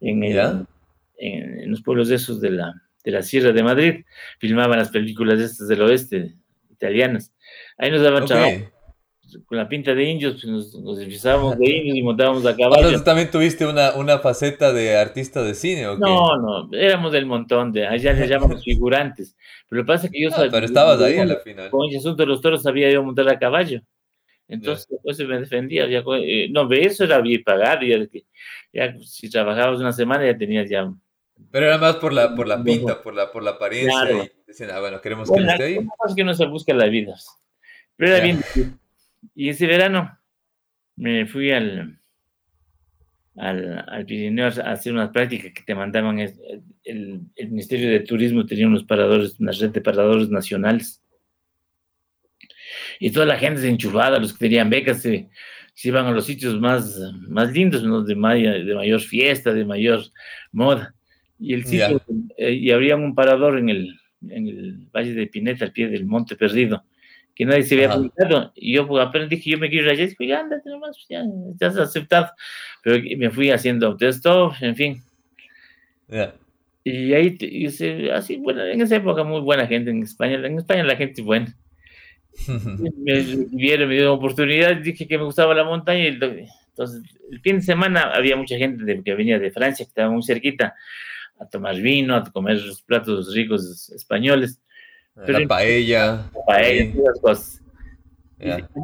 en, 0.00 0.24
en, 0.24 1.70
los 1.70 1.82
pueblos 1.82 2.10
esos 2.10 2.40
de 2.40 2.50
la, 2.50 2.74
de 3.04 3.10
la 3.10 3.22
Sierra 3.22 3.52
de 3.52 3.62
Madrid. 3.62 4.04
Filmaban 4.38 4.78
las 4.78 4.90
películas 4.90 5.40
estas 5.40 5.68
del 5.68 5.82
oeste, 5.82 6.34
italianas. 6.70 7.32
Ahí 7.78 7.90
nos 7.90 8.02
daban 8.02 8.26
trabajo 8.26 8.78
con 9.46 9.58
la 9.58 9.68
pinta 9.68 9.94
de 9.94 10.04
indios, 10.04 10.34
pues 10.34 10.44
nos, 10.44 10.74
nos 10.74 10.98
disfrazábamos 10.98 11.58
de 11.58 11.70
indios 11.70 11.96
y 11.96 12.02
montábamos 12.02 12.46
a 12.46 12.56
caballo. 12.56 12.76
Entonces 12.76 13.04
también 13.04 13.30
tuviste 13.30 13.66
una, 13.66 13.92
una 13.94 14.18
faceta 14.18 14.72
de 14.72 14.96
artista 14.96 15.42
de 15.42 15.54
cine, 15.54 15.86
¿o 15.86 15.94
qué? 15.94 16.00
No, 16.00 16.36
no, 16.36 16.70
éramos 16.72 17.12
del 17.12 17.26
montón 17.26 17.72
de, 17.72 17.86
allá 17.86 18.12
les 18.12 18.28
llamamos 18.30 18.64
figurantes. 18.64 19.36
Pero 19.68 19.82
lo 19.82 19.86
que 19.86 19.92
pasa 19.92 20.06
es 20.06 20.12
que 20.12 20.22
yo... 20.22 20.30
sabía, 20.30 20.50
pero 20.50 20.66
estabas 20.66 21.00
ahí 21.00 21.18
a 21.18 21.26
la 21.26 21.36
final. 21.36 21.70
Con 21.70 21.90
el 21.90 21.96
asunto 21.96 22.22
de 22.22 22.26
los 22.26 22.40
toros 22.40 22.62
sabía 22.62 22.90
yo 22.90 23.02
montar 23.02 23.28
a 23.28 23.38
caballo. 23.38 23.82
Entonces, 24.46 24.86
después 24.88 25.18
me 25.28 25.40
defendía. 25.40 25.86
Ya, 25.86 26.02
eh, 26.22 26.48
no, 26.50 26.70
eso 26.72 27.04
era 27.04 27.20
bien 27.20 27.42
pagado. 27.44 27.82
Ya, 27.82 27.98
ya, 28.72 28.98
si 29.00 29.28
trabajabas 29.28 29.78
una 29.78 29.92
semana 29.92 30.24
ya 30.24 30.38
tenías 30.38 30.70
ya... 30.70 30.90
Pero 31.50 31.66
era 31.66 31.78
más 31.78 31.96
por 31.96 32.12
la, 32.12 32.34
por 32.34 32.46
la 32.46 32.62
pinta, 32.62 33.02
por 33.02 33.14
la, 33.14 33.30
por 33.32 33.42
la 33.42 33.52
apariencia. 33.52 34.24
Y 34.24 34.30
decían, 34.46 34.70
ah, 34.72 34.80
bueno, 34.80 35.00
queremos 35.00 35.30
que 35.30 35.40
esté 35.40 35.64
ahí. 35.64 35.78
es 36.06 36.14
que 36.14 36.24
no 36.24 36.34
se 36.34 36.46
busca 36.46 36.74
la 36.74 36.86
vida. 36.86 37.14
Pero 37.96 38.14
era 38.14 38.24
bien 38.24 38.40
y 39.34 39.48
ese 39.48 39.66
verano 39.66 40.18
me 40.96 41.26
fui 41.26 41.52
al, 41.52 42.00
al, 43.36 43.84
al 43.86 44.06
Pirineo 44.06 44.46
a 44.46 44.72
hacer 44.72 44.92
unas 44.92 45.10
prácticas 45.10 45.52
que 45.52 45.62
te 45.62 45.74
mandaban. 45.74 46.18
El, 46.18 47.20
el, 47.34 47.48
Ministerio 47.50 47.90
de 47.90 48.00
Turismo 48.00 48.46
tenía 48.46 48.66
unos 48.66 48.84
paradores, 48.84 49.38
una 49.38 49.52
red 49.52 49.70
de 49.70 49.80
paradores 49.80 50.28
nacionales. 50.28 51.02
Y 53.00 53.10
toda 53.10 53.26
la 53.26 53.38
gente 53.38 53.60
se 53.60 53.68
enchufaba, 53.68 54.18
los 54.18 54.32
que 54.32 54.46
tenían 54.46 54.70
becas 54.70 55.02
se, 55.02 55.28
se 55.74 55.88
iban 55.88 56.06
a 56.06 56.10
los 56.10 56.26
sitios 56.26 56.58
más, 56.58 56.98
más 57.28 57.52
lindos, 57.52 57.84
¿no? 57.84 58.02
de, 58.02 58.14
de 58.14 58.74
mayor 58.74 59.00
fiesta, 59.00 59.52
de 59.52 59.64
mayor 59.64 60.02
moda. 60.50 60.94
Y 61.40 61.54
el 61.54 61.64
sitio, 61.64 62.02
eh, 62.36 62.52
y 62.52 62.70
habría 62.70 62.96
un 62.96 63.14
parador 63.14 63.58
en 63.58 63.68
el, 63.68 64.00
en 64.28 64.48
el 64.48 64.88
Valle 64.94 65.14
de 65.14 65.26
Pineta, 65.26 65.64
al 65.64 65.72
pie 65.72 65.88
del 65.88 66.04
Monte 66.04 66.36
Perdido, 66.36 66.84
que 67.34 67.44
nadie 67.44 67.62
se 67.62 67.76
había 67.76 67.94
publicado. 67.94 68.52
Y 68.56 68.74
yo 68.74 68.88
pues, 68.88 69.06
aprendí 69.06 69.40
que 69.40 69.50
yo 69.50 69.58
me 69.58 69.70
quiero 69.70 69.86
ir 69.86 69.92
allá, 69.92 70.04
y 70.04 70.06
dije, 70.08 70.26
ya, 70.26 70.40
ándate 70.40 70.68
nomás, 70.68 70.96
pues, 70.96 71.06
ya, 71.08 71.22
ya 71.60 71.66
has 71.68 71.76
aceptado. 71.76 72.28
Pero 72.82 73.02
me 73.16 73.30
fui 73.30 73.50
haciendo 73.50 73.86
autostop, 73.86 74.54
en 74.60 74.74
fin. 74.76 75.02
Y 76.84 77.12
ahí, 77.12 77.36
hice, 77.40 78.10
así, 78.12 78.36
bueno, 78.36 78.64
en 78.64 78.80
esa 78.80 78.96
época 78.96 79.22
muy 79.22 79.40
buena 79.40 79.66
gente 79.66 79.90
en 79.90 80.02
España. 80.02 80.34
En 80.34 80.58
España 80.58 80.82
la 80.82 80.96
gente 80.96 81.20
es 81.20 81.26
buena. 81.26 81.54
me 82.48 83.22
vieron, 83.50 83.88
me 83.88 83.94
dieron 83.94 84.16
oportunidad, 84.16 84.76
dije 84.76 85.06
que 85.06 85.18
me 85.18 85.24
gustaba 85.24 85.54
la 85.54 85.64
montaña. 85.64 86.04
Y 86.04 86.06
entonces, 86.08 87.02
el 87.30 87.40
fin 87.40 87.56
de 87.56 87.62
semana 87.62 88.12
había 88.14 88.36
mucha 88.36 88.56
gente 88.56 89.02
que 89.02 89.14
venía 89.14 89.38
de 89.38 89.50
Francia, 89.50 89.84
que 89.84 89.90
estaba 89.90 90.10
muy 90.10 90.22
cerquita, 90.22 90.74
a 91.40 91.48
tomar 91.48 91.76
vino, 91.76 92.14
a 92.16 92.24
comer 92.24 92.60
los 92.62 92.82
platos 92.82 93.34
ricos 93.34 93.90
españoles. 93.90 94.60
Pero 95.26 95.40
la 95.40 95.48
paella. 95.48 96.30
La 96.34 96.44
paella, 96.46 96.92
todas 96.92 97.06
las 97.06 97.20
cosas. 97.20 97.62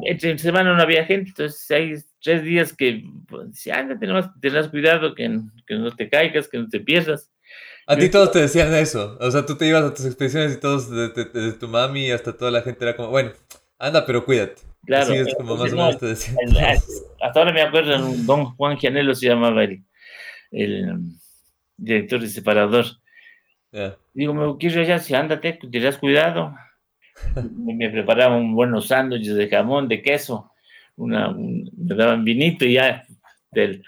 Entre 0.05 0.36
semana 0.38 0.74
no 0.74 0.82
había 0.82 1.05
gente, 1.05 1.28
entonces 1.28 1.70
hay 1.70 1.94
tres 2.20 2.42
días 2.42 2.72
que, 2.72 3.05
pues, 3.28 3.66
anda, 3.68 3.96
tenés, 4.40 4.68
cuidado, 4.68 5.14
que, 5.14 5.38
que 5.66 5.74
no 5.76 5.94
te 5.94 6.09
caigas, 6.09 6.48
que 6.48 6.59
no 6.59 6.68
te 6.68 6.80
pierdas. 6.80 7.30
A 7.86 7.96
ti 7.96 8.09
todos 8.09 8.32
te 8.32 8.40
decían 8.40 8.74
eso. 8.74 9.16
O 9.20 9.30
sea, 9.30 9.44
tú 9.44 9.57
te 9.57 9.66
ibas 9.66 9.84
a 9.84 9.94
tus 9.94 10.07
expediciones 10.07 10.55
y 10.55 10.61
todos, 10.61 10.90
desde, 10.90 11.52
tu 11.52 11.68
mami 11.68 12.11
hasta 12.11 12.36
toda 12.36 12.50
la 12.50 12.62
gente 12.62 12.84
era 12.84 12.96
como, 12.96 13.11
bueno, 13.11 13.32
anda, 13.78 14.05
pero 14.05 14.24
cuídate. 14.24 14.62
Claro. 14.86 15.05
Así 15.05 15.16
es 15.16 15.34
como 15.34 15.57
más 15.57 15.72
o 15.72 15.76
menos 15.76 15.98
te 15.98 16.07
decían. 16.07 16.36
hasta 17.20 17.40
ahora 17.40 17.52
me 17.52 17.62
acuerdo, 17.62 17.96
don 18.24 18.46
Juan 18.57 18.76
Gianello 18.76 19.14
se 19.14 19.28
llamaba 19.28 19.64
el, 19.64 19.84
el 20.50 20.98
director 21.77 22.20
de 22.20 22.29
separador. 22.29 22.87
Digo, 24.12 24.35
me 24.35 24.57
quiero 24.59 24.83
ya, 24.83 24.99
si 24.99 25.14
ándate, 25.14 25.55
tendrás 25.55 25.99
cuidado. 25.99 26.55
me 27.57 27.91
preparaban 27.91 28.55
buenos 28.55 28.89
sándwiches 28.89 29.35
de 29.35 29.49
jamón, 29.49 29.89
de 29.89 30.03
queso, 30.03 30.51
una, 30.97 31.33
me 31.33 31.95
daban 31.95 32.25
vinito 32.25 32.64
y 32.64 32.75
ya 32.75 33.05
del, 33.53 33.85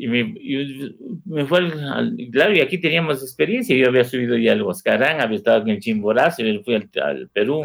y 0.00 0.06
me, 0.06 1.44
fue 1.46 1.58
al, 1.58 2.16
claro, 2.30 2.54
y 2.54 2.60
aquí 2.60 2.78
teníamos 2.78 3.20
experiencia, 3.20 3.76
yo 3.76 3.88
había 3.88 4.04
subido 4.04 4.36
ya 4.36 4.52
al 4.52 4.62
Huascarán, 4.62 5.20
había 5.20 5.38
estado 5.38 5.62
en 5.62 5.70
el 5.70 5.80
Chimborazo, 5.80 6.46
y 6.46 6.62
fui 6.62 6.76
al, 6.76 7.28
Perú, 7.32 7.64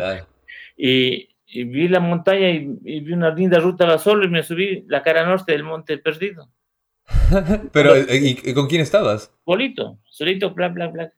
y, 0.76 1.30
vi 1.46 1.88
la 1.88 2.00
montaña 2.00 2.50
y, 2.50 2.66
vi 3.02 3.14
una 3.14 3.30
linda 3.30 3.60
ruta 3.60 4.00
solo 4.00 4.26
y 4.26 4.30
me 4.30 4.42
subí 4.42 4.84
la 4.88 5.04
cara 5.04 5.28
norte 5.28 5.52
del 5.52 5.64
Monte 5.64 6.00
Perdido. 6.00 6.50
Pero, 7.74 7.96
¿y, 7.98 8.54
con 8.54 8.68
quién 8.68 8.82
estabas? 8.82 9.32
Solito, 9.46 10.00
solito, 10.10 10.54
bla, 10.54 10.70
bla, 10.70 10.88
bla. 10.88 11.14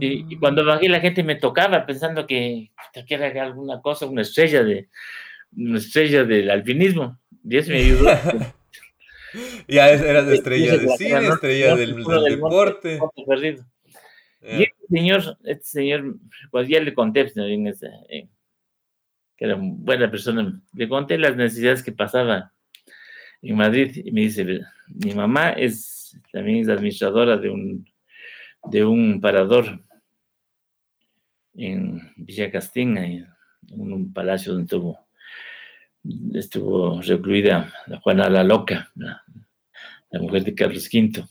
Y, 0.00 0.22
ah. 0.22 0.38
cuando 0.40 0.64
bajé 0.64 0.88
la 0.88 1.00
gente 1.00 1.22
me 1.22 1.36
tocaba 1.36 1.86
pensando 1.86 2.26
que, 2.26 2.72
que 3.06 3.14
era 3.14 3.44
alguna 3.44 3.80
cosa, 3.80 4.06
una 4.06 4.22
estrella 4.22 4.64
de 4.64 4.88
una 5.56 5.78
estrella 5.78 6.24
del 6.24 6.50
alpinismo. 6.50 7.18
Y 7.44 7.56
eso 7.56 7.70
me 7.70 7.78
ayudó. 7.78 8.04
ya 9.68 9.90
eras 9.90 10.28
estrella 10.28 10.76
de 10.76 10.88
cine, 10.96 11.28
estrella 11.28 11.76
del, 11.76 11.96
deporte. 11.96 12.98
Y 14.42 14.62
este 14.62 14.86
señor, 14.88 15.38
este 15.44 15.64
señor, 15.64 16.16
pues 16.50 16.68
ya 16.68 16.80
le 16.80 16.94
conté, 16.94 17.24
pues, 17.24 17.82
eh, 18.08 18.28
que 19.36 19.44
era 19.44 19.56
una 19.56 19.74
buena 19.78 20.10
persona, 20.10 20.60
le 20.72 20.88
conté 20.88 21.18
las 21.18 21.36
necesidades 21.36 21.82
que 21.82 21.92
pasaba 21.92 22.52
en 23.50 23.56
Madrid 23.56 24.02
y 24.04 24.10
me 24.12 24.22
dice, 24.22 24.44
mi 24.88 25.14
mamá 25.14 25.50
es 25.50 26.18
también 26.32 26.60
es 26.60 26.68
administradora 26.68 27.36
de 27.36 27.50
un, 27.50 27.88
de 28.70 28.84
un 28.84 29.20
parador 29.20 29.80
en 31.54 32.12
Villa 32.16 32.50
Castina, 32.50 33.06
en 33.06 33.26
un 33.70 34.12
palacio 34.12 34.52
donde 34.52 34.68
tuvo 34.68 35.06
estuvo 36.34 37.00
recluida 37.02 37.72
la 37.86 37.98
Juana 37.98 38.28
la 38.28 38.44
Loca, 38.44 38.92
la, 38.94 39.22
mujer 40.20 40.44
de 40.44 40.54
Carlos 40.54 40.88
V. 40.92 41.24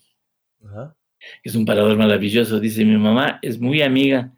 Es 1.44 1.56
un 1.56 1.66
parador 1.66 1.98
maravilloso, 1.98 2.60
dice 2.60 2.84
mi 2.84 2.98
mamá, 2.98 3.40
es 3.42 3.60
muy 3.60 3.82
amiga 3.82 4.32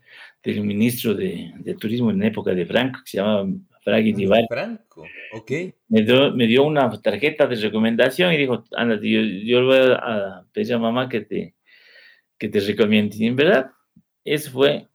del 0.44 0.62
ministro 0.64 1.14
de, 1.14 1.76
Turismo 1.80 2.12
en 2.12 2.24
época 2.24 2.54
de 2.54 2.66
Franco, 2.66 3.00
que 3.04 3.12
se 3.12 3.18
llamaba 3.18 3.48
Fragui 3.84 4.26
ah, 4.26 4.46
Franco, 4.48 5.06
ok. 5.34 5.52
Me 5.90 6.02
dio, 6.04 6.32
me 6.34 6.48
dio, 6.48 6.64
una 6.64 6.90
tarjeta 7.02 7.48
de 7.48 7.56
recomendación 7.56 8.34
y 8.34 8.38
dijo, 8.38 8.64
anda, 8.76 8.96
yo, 8.96 9.22
yo 9.22 9.66
voy 9.66 9.80
a 9.80 10.44
pedir 10.54 10.74
a 10.74 10.80
mamá 10.80 11.10
que 11.10 11.22
te, 11.22 11.56
que 12.38 12.50
te 12.50 12.60
recomiende. 12.60 13.18
Y 13.18 13.28
en 13.28 13.36
verdad, 13.36 13.72
eso 14.24 14.52
fue 14.52 14.88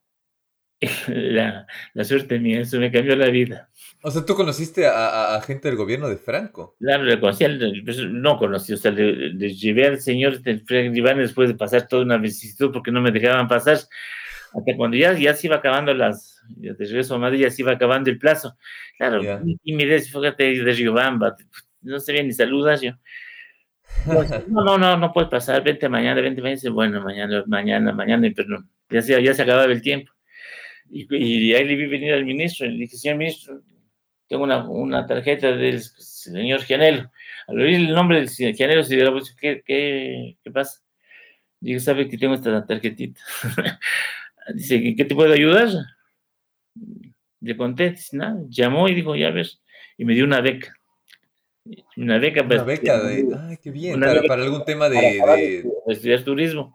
la, 1.08 1.66
la 1.94 2.04
suerte 2.04 2.38
mía, 2.38 2.60
eso 2.60 2.78
me 2.78 2.90
cambió 2.90 3.16
la 3.16 3.28
vida. 3.28 3.70
O 4.02 4.10
sea, 4.10 4.24
¿tú 4.24 4.34
conociste 4.34 4.86
a, 4.86 5.40
gente 5.46 5.68
del 5.68 5.76
gobierno 5.76 6.08
de 6.08 6.16
Franco? 6.16 6.74
Claro, 6.80 7.04
le 7.04 7.20
conocí, 7.20 7.44
pues, 7.84 7.98
no 7.98 8.36
conocí, 8.36 8.72
o 8.72 8.76
sea, 8.76 8.90
le, 8.90 9.54
llevé 9.54 9.86
al 9.86 10.00
señor 10.00 10.40
Iván 10.44 11.18
después 11.18 11.48
de 11.48 11.54
pasar 11.54 11.86
toda 11.86 12.02
una 12.02 12.18
vicisitud 12.18 12.72
porque 12.72 12.90
no 12.90 13.00
me 13.00 13.12
dejaban 13.12 13.46
pasar, 13.46 13.74
hasta 13.74 14.76
cuando 14.76 14.96
ya, 14.96 15.12
ya 15.16 15.34
se 15.34 15.46
iba 15.46 15.56
acabando 15.56 15.94
las, 15.94 16.31
de 16.48 16.74
regreso 16.74 17.14
a 17.14 17.18
Madrid, 17.18 17.48
se 17.48 17.62
iba 17.62 17.72
acabando 17.72 18.10
el 18.10 18.18
plazo. 18.18 18.56
Claro, 18.96 19.20
y 19.64 19.72
me 19.74 19.86
decía, 19.86 20.12
fíjate, 20.12 20.44
de 20.44 20.72
Riobamba, 20.72 21.36
no 21.82 22.00
sabía 22.00 22.22
ni 22.22 22.32
saludar 22.32 22.80
yo. 22.80 22.92
No, 24.48 24.64
no, 24.64 24.78
no, 24.78 24.96
no 24.96 25.12
puedes 25.12 25.28
pasar, 25.28 25.62
vente 25.62 25.88
mañana, 25.88 26.20
vente 26.20 26.40
mañana, 26.40 26.70
bueno, 26.70 27.02
mañana, 27.02 27.44
mañana, 27.46 27.92
mañana, 27.92 28.28
pero 28.34 28.64
ya 28.88 29.02
se, 29.02 29.22
ya 29.22 29.34
se 29.34 29.42
acababa 29.42 29.70
el 29.70 29.82
tiempo. 29.82 30.10
Y, 30.90 31.06
y, 31.14 31.54
ahí 31.54 31.64
le 31.64 31.76
vi 31.76 31.86
venir 31.86 32.12
al 32.14 32.24
ministro, 32.24 32.66
y 32.66 32.70
le 32.70 32.78
dije, 32.80 32.96
señor 32.96 33.18
ministro, 33.18 33.60
tengo 34.28 34.44
una, 34.44 34.68
una 34.68 35.06
tarjeta 35.06 35.52
del 35.52 35.82
señor 35.82 36.62
Gianello. 36.62 37.10
Al 37.46 37.60
oír 37.60 37.74
el 37.74 37.92
nombre 37.92 38.18
del 38.18 38.28
señor 38.28 38.54
Gianello, 38.54 38.82
se 38.82 38.96
dio 38.96 39.14
¿qué, 39.38 39.62
qué, 39.64 40.38
qué 40.42 40.50
pasa? 40.50 40.80
Digo, 41.60 41.80
¿sabe 41.80 42.08
que 42.08 42.18
tengo 42.18 42.34
esta 42.34 42.66
tarjetita? 42.66 43.20
Dice, 44.54 44.94
¿qué 44.96 45.04
te 45.04 45.14
puedo 45.14 45.32
ayudar? 45.32 45.68
Le 47.42 47.56
conté, 47.56 47.94
nada, 48.12 48.40
llamó 48.48 48.88
y 48.88 48.94
dijo, 48.94 49.16
ya 49.16 49.30
ves, 49.30 49.60
y 49.98 50.04
me 50.04 50.14
dio 50.14 50.24
una 50.24 50.40
beca. 50.40 50.74
Una 51.96 52.18
beca 52.18 52.42
para, 52.42 52.62
una 52.62 52.64
beca 52.64 53.02
de, 53.02 53.28
ay, 53.38 53.56
qué 53.62 53.70
bien, 53.70 54.00
para, 54.00 54.22
para, 54.22 54.42
algún 54.42 54.64
tema 54.64 54.88
de, 54.88 54.98
de... 54.98 55.64
estudiar 55.86 56.22
turismo. 56.24 56.74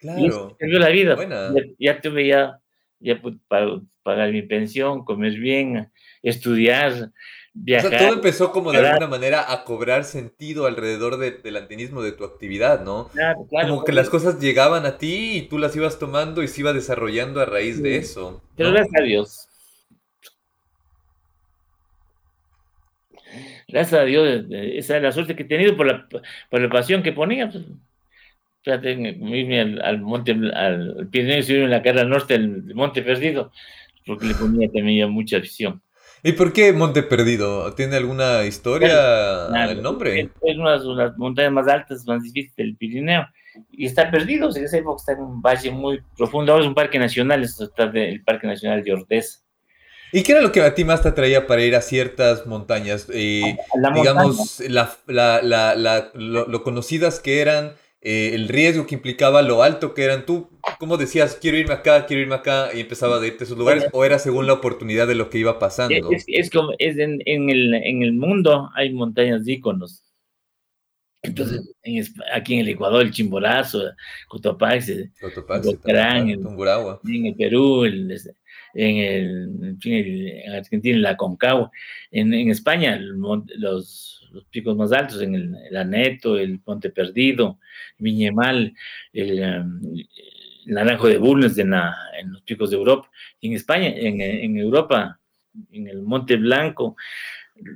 Claro. 0.00 0.56
Y 0.58 0.66
la 0.66 0.88
vida. 0.88 1.16
Ya, 1.54 1.62
ya, 1.78 2.00
tuve 2.00 2.26
ya, 2.26 2.58
ya 2.98 3.20
para 3.48 3.80
pagar 4.02 4.32
mi 4.32 4.42
pensión, 4.42 5.04
comer 5.04 5.34
bien, 5.34 5.90
estudiar, 6.22 7.12
viajar. 7.52 7.86
O 7.86 7.90
sea, 7.90 7.98
todo 7.98 8.14
empezó 8.14 8.52
como 8.52 8.72
de 8.72 8.78
alguna 8.78 9.06
manera 9.06 9.52
a 9.52 9.64
cobrar 9.64 10.04
sentido 10.04 10.66
alrededor 10.66 11.18
del 11.18 11.56
antenismo 11.56 12.02
de 12.02 12.12
tu 12.12 12.24
actividad, 12.24 12.82
¿no? 12.82 13.08
Claro, 13.12 13.46
claro. 13.48 13.68
Como 13.68 13.84
que 13.84 13.92
las 13.92 14.10
cosas 14.10 14.40
llegaban 14.40 14.86
a 14.86 14.98
ti 14.98 15.36
y 15.36 15.42
tú 15.42 15.58
las 15.58 15.76
ibas 15.76 15.98
tomando 15.98 16.42
y 16.42 16.48
se 16.48 16.62
iba 16.62 16.72
desarrollando 16.72 17.40
a 17.40 17.44
raíz 17.44 17.82
de 17.82 17.96
eso. 17.96 18.42
Pero 18.56 18.72
gracias 18.72 19.00
a 19.00 19.04
Dios. 19.04 19.48
Gracias 23.72 24.00
a 24.00 24.04
Dios, 24.04 24.44
esa 24.50 24.96
es 24.98 25.02
la 25.02 25.12
suerte 25.12 25.34
que 25.34 25.44
he 25.44 25.46
tenido 25.46 25.76
por 25.76 25.86
la, 25.86 26.06
por 26.50 26.60
la 26.60 26.68
pasión 26.68 27.02
que 27.02 27.12
ponía. 27.12 27.50
Pues. 27.50 27.64
Irme 28.64 29.60
al, 29.80 30.00
monte, 30.00 30.32
al, 30.32 31.08
Pirineo 31.10 31.38
y 31.38 31.42
subirme 31.42 31.64
en 31.64 31.70
la 31.70 31.82
cara 31.82 32.04
norte, 32.04 32.34
del 32.34 32.74
monte 32.74 33.02
perdido, 33.02 33.50
porque 34.06 34.26
le 34.26 34.34
ponía 34.34 34.70
también 34.70 35.10
mucha 35.10 35.38
visión. 35.38 35.82
¿Y 36.22 36.32
por 36.32 36.52
qué 36.52 36.72
Monte 36.72 37.02
Perdido? 37.02 37.74
¿Tiene 37.74 37.96
alguna 37.96 38.44
historia 38.44 39.48
el 39.68 39.82
nombre? 39.82 40.30
Es 40.42 40.56
una 40.56 40.78
de 40.78 40.94
las 40.94 41.18
montañas 41.18 41.50
más 41.50 41.66
altas, 41.66 42.06
más 42.06 42.22
difíciles 42.22 42.54
del 42.54 42.76
Pirineo. 42.76 43.26
Y 43.72 43.86
está 43.86 44.08
perdido, 44.08 44.48
en 44.54 44.64
esa 44.64 44.78
época 44.78 45.00
está 45.00 45.12
en 45.12 45.20
un 45.20 45.42
valle 45.42 45.70
muy 45.72 46.00
profundo. 46.16 46.52
Ahora 46.52 46.64
es 46.64 46.68
un 46.68 46.76
parque 46.76 46.98
nacional, 46.98 47.42
está 47.42 47.84
el 47.92 48.22
Parque 48.22 48.46
Nacional 48.46 48.84
de 48.84 48.92
Ordesa. 48.92 49.40
¿Y 50.12 50.22
qué 50.22 50.32
era 50.32 50.42
lo 50.42 50.52
que 50.52 50.60
a 50.60 50.74
ti 50.74 50.84
más 50.84 51.02
te 51.02 51.08
atraía 51.08 51.46
para 51.46 51.64
ir 51.64 51.74
a 51.74 51.80
ciertas 51.80 52.46
montañas? 52.46 53.08
Eh, 53.12 53.56
digamos, 53.94 54.62
lo, 56.14 56.62
conocidas 56.62 57.18
que 57.18 57.40
eran, 57.40 57.72
eh, 58.02 58.32
el 58.34 58.48
riesgo 58.48 58.86
que 58.86 58.96
implicaba, 58.96 59.40
lo 59.40 59.62
alto 59.62 59.94
que 59.94 60.04
eran. 60.04 60.26
¿Tú 60.26 60.50
cómo 60.78 60.98
decías, 60.98 61.38
quiero 61.40 61.56
irme 61.56 61.72
acá, 61.72 62.04
quiero 62.04 62.22
irme 62.22 62.34
acá, 62.34 62.68
y 62.74 62.80
empezaba 62.80 63.18
a 63.18 63.26
irte 63.26 63.44
a 63.44 63.46
esos 63.46 63.56
lugares? 63.56 63.86
¿O 63.92 64.04
era 64.04 64.18
según 64.18 64.46
la 64.46 64.52
oportunidad 64.52 65.06
de 65.06 65.14
lo 65.14 65.30
que 65.30 65.38
iba 65.38 65.58
pasando? 65.58 65.94
Es, 66.26 66.50
como, 66.50 66.72
es 66.78 66.98
en, 66.98 67.22
el, 67.24 67.72
en 67.74 68.02
el 68.02 68.12
mundo 68.12 68.68
hay 68.74 68.92
montañas 68.92 69.46
de 69.46 69.52
íconos. 69.52 70.04
Entonces, 71.24 71.72
aquí 72.34 72.54
en 72.54 72.60
el 72.60 72.68
Ecuador, 72.70 73.02
el 73.02 73.12
Chimborazo, 73.12 73.80
Cotopaxi, 74.28 75.08
Cotopaxi 75.20 75.78
en, 75.86 76.30
en 76.30 77.26
el 77.26 77.34
Perú, 77.36 77.84
el, 77.84 78.10
en, 78.74 78.96
el, 78.96 79.76
en, 79.84 80.52
Argentina, 80.52 80.96
en 80.96 81.02
la 81.02 81.16
Concagua, 81.16 81.70
en, 82.10 82.32
en 82.32 82.50
España, 82.50 82.98
los, 82.98 84.30
picos 84.50 84.76
más 84.76 84.92
altos, 84.92 85.20
en 85.20 85.34
el, 85.34 85.76
Aneto, 85.76 86.38
el 86.38 86.60
Ponte 86.60 86.90
Perdido, 86.90 87.58
Viñemal, 87.98 88.74
el, 89.12 89.60
um, 89.60 89.80
Naranjo 90.66 91.08
de 91.08 91.18
Bulnes 91.18 91.58
en, 91.58 91.74
en, 91.74 92.32
los 92.32 92.42
picos 92.42 92.70
de 92.70 92.76
Europa, 92.76 93.10
en 93.40 93.52
España, 93.54 93.88
en, 93.88 94.20
en 94.20 94.56
Europa, 94.56 95.18
en 95.70 95.88
el 95.88 96.02
Monte 96.02 96.36
Blanco, 96.36 96.96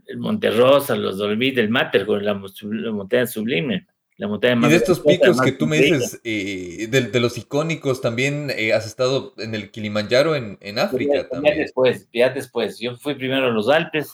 el 0.07 0.19
Monte 0.19 0.51
Rosa, 0.51 0.97
los 0.97 1.19
Dolomites, 1.19 1.59
el 1.59 1.69
Mater, 1.69 2.09
la, 2.09 2.35
la 2.35 2.93
montaña 2.93 3.27
sublime 3.27 3.87
y 4.19 4.69
de 4.69 4.77
estos 4.77 5.01
picos 5.01 5.39
que 5.43 5.53
tú 5.53 5.67
me 5.67 5.79
dices, 5.79 6.21
eh, 6.25 6.89
de, 6.89 7.21
los 7.21 7.37
icónicos, 7.37 8.01
también 8.01 8.51
eh, 8.57 8.73
has 8.73 8.87
estado 8.87 9.35
en 9.37 9.55
el 9.55 9.71
Kilimanjaro 9.71 10.35
en, 10.35 10.57
en 10.63 10.79
África. 10.79 11.17
Ya, 11.17 11.29
también. 11.29 11.59
después, 11.59 12.09
ya 12.15 12.31
después. 12.31 12.79
Yo 12.79 12.97
fui 12.97 13.15
primero 13.15 13.47
a 13.47 13.51
los 13.51 13.69
Alpes 13.69 14.13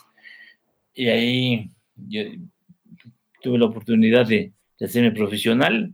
y 0.92 1.06
ahí 1.06 1.70
tuve 3.42 3.58
la 3.58 3.66
oportunidad 3.66 4.26
de, 4.26 4.52
hacerme 4.80 5.12
profesional 5.12 5.92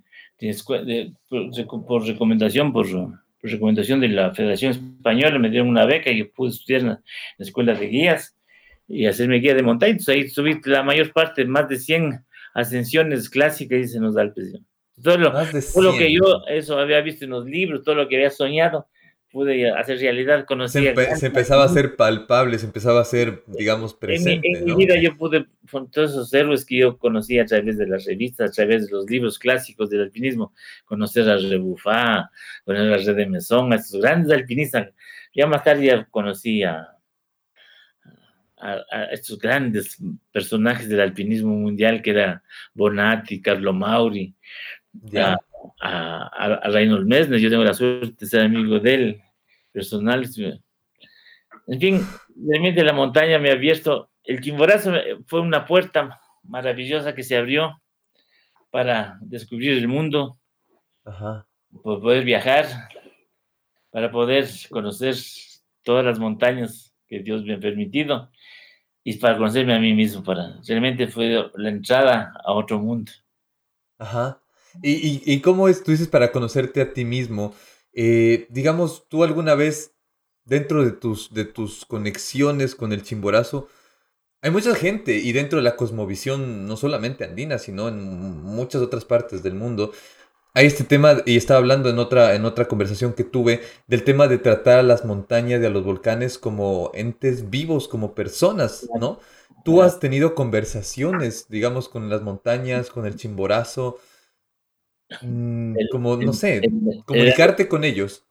por, 1.86 2.06
recomendación, 2.06 2.72
por, 2.72 2.86
recomendación 3.42 4.00
de 4.00 4.08
la 4.08 4.34
Federación 4.34 4.72
Española, 4.72 5.38
me 5.38 5.50
dieron 5.50 5.68
una 5.68 5.84
beca 5.84 6.10
y 6.10 6.24
pude 6.24 6.50
estudiar 6.50 6.80
en 6.80 6.88
la, 6.88 7.00
escuela 7.38 7.74
de 7.74 7.86
guías 7.86 8.34
y 8.86 9.04
hacerme 9.04 9.36
guía 9.40 9.54
de 9.54 9.62
montaña. 9.62 9.90
Entonces 9.90 10.14
ahí 10.14 10.28
subí 10.28 10.58
la 10.64 10.82
mayor 10.82 11.12
parte, 11.12 11.44
más 11.44 11.68
de 11.68 11.76
100 11.76 12.24
ascensiones 12.58 13.30
clásicas, 13.30 13.78
dicen 13.78 14.02
los 14.02 14.16
Alpes. 14.16 14.58
Todo 15.02 15.16
lo, 15.16 15.32
todo 15.32 15.82
lo, 15.82 15.96
que 15.96 16.12
yo 16.12 16.42
eso 16.48 16.76
había 16.76 17.00
visto 17.00 17.24
en 17.24 17.30
los 17.30 17.46
libros, 17.46 17.84
todo 17.84 17.94
lo 17.94 18.08
que 18.08 18.16
había 18.16 18.30
soñado, 18.30 18.88
pude 19.30 19.70
hacer 19.70 19.98
realidad, 19.98 20.44
conocía. 20.44 20.92
Se, 21.16 21.26
empezaba 21.26 21.62
a 21.62 21.66
hacer 21.66 21.94
palpable, 21.94 22.58
se 22.58 22.66
empezaba 22.66 23.00
a 23.00 23.04
ser, 23.04 23.44
digamos, 23.46 23.94
presente. 23.94 24.48
En, 24.52 24.64
mi, 24.64 24.74
vida 24.74 25.00
yo 25.00 25.16
pude, 25.16 25.46
con 25.70 25.88
todos 25.88 26.10
esos 26.10 26.34
héroes 26.34 26.64
que 26.64 26.78
yo 26.78 26.98
conocía 26.98 27.42
a 27.42 27.46
través 27.46 27.78
de 27.78 27.86
las 27.86 28.06
revistas, 28.06 28.50
a 28.50 28.52
través 28.52 28.86
de 28.86 28.92
los 28.92 29.08
libros 29.08 29.38
clásicos 29.38 29.88
del 29.88 30.02
alpinismo, 30.02 30.52
conocer 30.84 31.30
a 31.30 31.36
Rebufá, 31.36 32.32
conocer 32.64 32.92
a 32.92 32.96
Red 32.96 33.16
de 33.16 33.26
Mesón, 33.26 33.72
a 33.72 33.76
estos 33.76 34.00
grandes 34.00 34.36
alpinistas. 34.36 34.88
Ya 35.32 35.46
más 35.46 35.62
tarde 35.62 35.86
ya 35.86 36.04
conocí 36.10 36.64
a, 36.64 36.97
a, 38.60 39.04
estos 39.12 39.38
grandes 39.38 39.96
personajes 40.32 40.88
del 40.88 41.00
alpinismo 41.00 41.54
mundial, 41.54 42.02
que 42.02 42.10
era 42.10 42.42
Bonatti, 42.74 43.40
Carlo 43.40 43.72
Mauri, 43.72 44.34
a, 45.16 45.38
a, 45.80 46.70
Reinhold 46.70 47.06
Messner, 47.06 47.38
yo 47.38 47.50
tengo 47.50 47.64
la 47.64 47.74
suerte 47.74 48.16
de 48.20 48.26
ser 48.26 48.42
amigo 48.42 48.78
de 48.78 48.94
él, 48.94 49.22
personal. 49.72 50.28
En 51.66 51.80
fin, 51.80 52.00
realmente 52.36 52.82
la 52.82 52.92
montaña 52.92 53.38
me 53.38 53.50
ha 53.50 53.54
abierto, 53.54 54.10
el 54.24 54.40
Chimborazo. 54.40 54.92
Fue 55.26 55.40
una 55.40 55.66
puerta 55.66 56.20
maravillosa 56.42 57.14
que 57.14 57.22
se 57.22 57.36
abrió 57.36 57.80
para 58.70 59.18
descubrir 59.20 59.78
el 59.78 59.88
mundo, 59.88 60.38
para 61.02 61.46
poder 61.82 62.24
viajar, 62.24 62.66
para 63.90 64.10
poder 64.10 64.46
conocer 64.70 65.14
todas 65.82 66.04
las 66.04 66.18
montañas 66.18 66.94
que 67.06 67.20
Dios 67.20 67.44
me 67.44 67.54
ha 67.54 67.60
permitido 67.60 68.30
y 69.08 69.14
para 69.14 69.38
conocerme 69.38 69.74
a 69.74 69.78
mí 69.78 69.94
mismo, 69.94 70.22
para 70.22 70.60
realmente 70.66 71.08
fue 71.08 71.50
la 71.54 71.70
entrada 71.70 72.34
a 72.44 72.52
otro 72.52 72.78
mundo. 72.78 73.10
Ajá. 73.96 74.42
¿Y, 74.82 75.22
y, 75.24 75.40
cómo 75.40 75.66
es, 75.66 75.82
tú 75.82 75.92
dices, 75.92 76.08
para 76.08 76.30
conocerte 76.30 76.82
a 76.82 76.92
ti 76.92 77.06
mismo? 77.06 77.54
Eh, 77.94 78.46
digamos, 78.50 79.08
tú 79.08 79.24
alguna 79.24 79.54
vez, 79.54 79.94
dentro 80.44 80.84
de 80.84 80.90
tus, 80.90 81.32
de 81.32 81.46
tus 81.46 81.86
conexiones 81.86 82.74
con 82.74 82.92
el 82.92 83.02
chimborazo, 83.02 83.68
hay 84.42 84.50
mucha 84.50 84.74
gente 84.74 85.16
y 85.16 85.32
dentro 85.32 85.56
de 85.56 85.62
la 85.62 85.76
cosmovisión, 85.76 86.66
no 86.66 86.76
solamente 86.76 87.24
andina, 87.24 87.56
sino 87.56 87.88
en 87.88 88.42
muchas 88.42 88.82
otras 88.82 89.06
partes 89.06 89.42
del 89.42 89.54
mundo, 89.54 89.92
hay 90.54 90.66
este 90.66 90.84
tema, 90.84 91.18
y 91.26 91.36
estaba 91.36 91.58
hablando 91.58 91.88
en 91.88 91.98
otra, 91.98 92.34
en 92.34 92.44
otra 92.44 92.66
conversación 92.66 93.12
que 93.12 93.24
tuve, 93.24 93.60
del 93.86 94.04
tema 94.04 94.28
de 94.28 94.38
tratar 94.38 94.78
a 94.78 94.82
las 94.82 95.04
montañas 95.04 95.62
y 95.62 95.66
a 95.66 95.70
los 95.70 95.84
volcanes 95.84 96.38
como 96.38 96.90
entes 96.94 97.50
vivos, 97.50 97.88
como 97.88 98.14
personas, 98.14 98.88
¿no? 98.98 99.20
Tú 99.64 99.82
has 99.82 100.00
tenido 100.00 100.34
conversaciones, 100.34 101.48
digamos, 101.48 101.88
con 101.88 102.08
las 102.08 102.22
montañas, 102.22 102.90
con 102.90 103.06
el 103.06 103.16
chimborazo, 103.16 103.98
mm, 105.20 105.74
como, 105.92 106.16
no 106.16 106.32
sé, 106.32 106.62
comunicarte 107.04 107.68
con 107.68 107.84
ellos. 107.84 108.24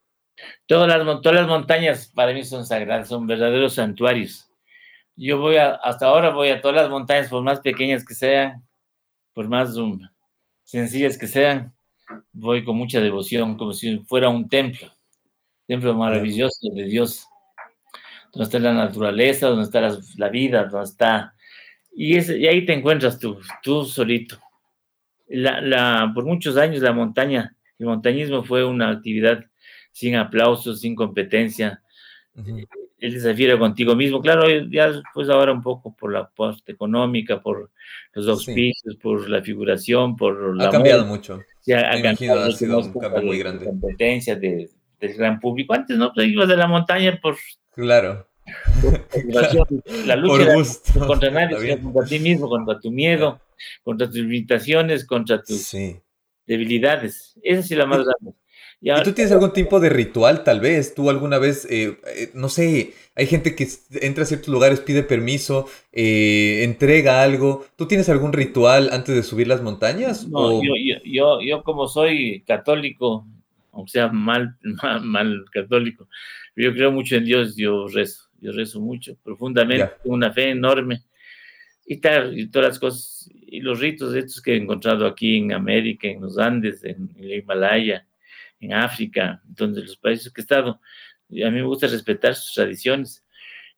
Todas 0.66 0.88
las, 0.88 1.22
todas 1.22 1.36
las 1.36 1.48
montañas 1.48 2.12
para 2.14 2.34
mí 2.34 2.44
son 2.44 2.66
sagradas, 2.66 3.08
son 3.08 3.28
verdaderos 3.28 3.76
santuarios. 3.76 4.50
Yo 5.16 5.40
voy 5.40 5.58
a, 5.58 5.76
hasta 5.76 6.08
ahora 6.08 6.30
voy 6.30 6.50
a 6.50 6.62
todas 6.62 6.76
las 6.76 6.90
montañas, 6.90 7.30
por 7.30 7.44
más 7.44 7.60
pequeñas 7.60 8.06
que 8.06 8.14
sean, 8.14 8.64
por 9.34 9.48
más 9.48 9.76
um, 9.76 10.00
sencillas 10.64 11.18
que 11.18 11.28
sean, 11.28 11.74
voy 12.32 12.64
con 12.64 12.78
mucha 12.78 13.00
devoción, 13.02 13.58
como 13.58 13.74
si 13.74 14.00
fuera 14.00 14.30
un 14.30 14.48
templo, 14.48 14.92
templo 15.66 15.94
maravilloso 15.94 16.70
de 16.74 16.86
Dios, 16.86 17.28
donde 18.32 18.46
está 18.46 18.60
la 18.60 18.74
naturaleza, 18.74 19.48
donde 19.48 19.64
está 19.64 19.82
la, 20.18 20.30
vida, 20.30 20.66
donde 20.66 20.86
está... 20.86 21.34
Y, 21.96 22.18
y, 22.18 22.48
ahí 22.48 22.66
te 22.66 22.74
encuentras 22.74 23.20
tú, 23.20 23.40
tú 23.64 23.86
solito. 23.86 24.40
La, 25.28 25.60
la, 25.62 26.12
por 26.14 26.26
muchos 26.26 26.56
años 26.58 26.82
la 26.82 26.94
montaña, 26.94 27.56
el 27.80 27.88
montañismo 27.88 28.44
fue 28.44 28.64
una 28.64 28.90
actividad 28.92 29.44
sin 29.92 30.16
aplausos, 30.16 30.82
sin 30.82 30.96
competencia. 30.96 31.82
El 33.00 33.14
desafío 33.14 33.60
contigo 33.60 33.96
mismo. 33.96 34.22
Claro, 34.22 34.50
ya 34.72 34.92
pues 35.14 35.30
ahora 35.30 35.52
un 35.52 35.62
poco 35.62 35.96
por 35.96 36.12
la 36.12 36.28
parte 36.28 36.72
económica, 36.72 37.42
por 37.42 37.70
los 38.14 38.28
auspicios, 38.28 38.96
por 38.96 39.30
la 39.30 39.42
figuración, 39.42 40.16
por 40.16 40.56
la... 40.56 40.68
Ha 40.68 40.72
cambiado 40.72 41.06
mucho 41.06 41.40
ya 41.68 41.92
ha 41.92 42.52
sido 42.54 42.80
un 42.80 42.94
cambio 42.94 43.24
muy 43.24 43.38
grande. 43.38 43.66
Competencia 43.66 44.38
del 44.38 44.70
gran 45.00 45.40
público. 45.40 45.74
Antes, 45.74 45.98
¿no? 45.98 46.14
Pues 46.14 46.28
ibas 46.28 46.48
de 46.48 46.56
la 46.56 46.68
montaña 46.68 47.20
por. 47.22 47.36
Claro. 47.74 48.28
la 50.06 50.16
lucha 50.16 50.56
contra 51.06 51.30
nadie, 51.30 51.82
contra 51.82 52.06
ti 52.06 52.20
mismo, 52.20 52.48
contra 52.48 52.80
tu 52.80 52.90
miedo, 52.90 53.42
contra 53.84 54.08
tus 54.08 54.16
limitaciones, 54.16 55.06
contra 55.06 55.44
tus 55.44 55.76
debilidades. 56.46 57.38
Esa 57.44 57.62
sí 57.62 57.74
es 57.74 57.78
la 57.78 57.86
más 57.86 58.06
grande. 58.06 58.38
¿Y, 58.80 58.92
tú 59.04 59.14
tienes 59.14 59.32
algún 59.32 59.54
tipo 59.54 59.80
de 59.80 59.90
ritual, 59.90 60.44
tal 60.44 60.60
vez? 60.60 60.94
¿Tú 60.94 61.10
alguna 61.10 61.40
vez, 61.40 61.66
eh, 61.70 61.98
eh, 62.16 62.30
no 62.36 62.48
sé, 62.48 62.94
hay 63.16 63.26
gente 63.26 63.56
que 63.56 63.68
entra 64.02 64.24
a 64.24 64.28
ciertos 64.28 64.50
lugares, 64.50 64.82
pide 64.82 65.02
permiso, 65.02 65.68
eh, 65.92 66.64
entrega 66.64 67.24
algo. 67.24 67.66
¿Tú 67.76 67.88
tienes 67.88 68.08
algún 68.10 68.34
ritual 68.34 68.90
antes 68.92 69.16
de 69.16 69.24
subir 69.24 69.48
las 69.48 69.64
montañas? 69.64 70.28
No, 70.28 70.62
yo, 70.64 70.74
yo, 71.04 71.42
yo, 71.42 71.64
como 71.64 71.88
soy 71.88 72.44
católico, 72.46 73.26
o 73.72 73.88
sea, 73.88 74.08
mal, 74.14 74.58
mal, 75.02 75.46
católico, 75.52 76.08
yo 76.56 76.72
creo 76.74 76.92
mucho 76.92 77.16
en 77.16 77.26
Dios, 77.26 77.56
yo 77.56 77.88
rezo, 77.88 78.30
yo 78.40 78.52
rezo 78.52 78.80
mucho, 78.80 79.18
profundamente, 79.24 79.90
tengo 80.04 80.16
una 80.16 80.32
fe 80.32 80.52
enorme. 80.52 81.02
Y, 81.88 81.98
tal, 81.98 82.38
y 82.38 82.48
todas 82.48 82.68
las 82.68 82.80
cosas, 82.80 83.30
y 83.34 83.62
los 83.62 83.80
ritos 83.80 84.14
estos 84.14 84.42
que 84.42 84.54
he 84.54 84.58
encontrado 84.58 85.08
aquí 85.08 85.38
en 85.38 85.54
América, 85.54 86.08
en 86.08 86.22
los 86.22 86.38
Andes, 86.38 86.84
en 86.84 87.10
el 87.18 87.34
Himalaya, 87.34 88.06
en 88.60 88.74
África, 88.74 89.42
donde 89.46 89.82
los 89.82 89.98
países 89.98 90.32
que 90.32 90.42
he 90.42 90.44
estado, 90.44 90.80
a 91.30 91.50
mí 91.50 91.52
me 91.52 91.64
gusta 91.64 91.88
respetar 91.88 92.36
sus 92.36 92.54
tradiciones. 92.54 93.24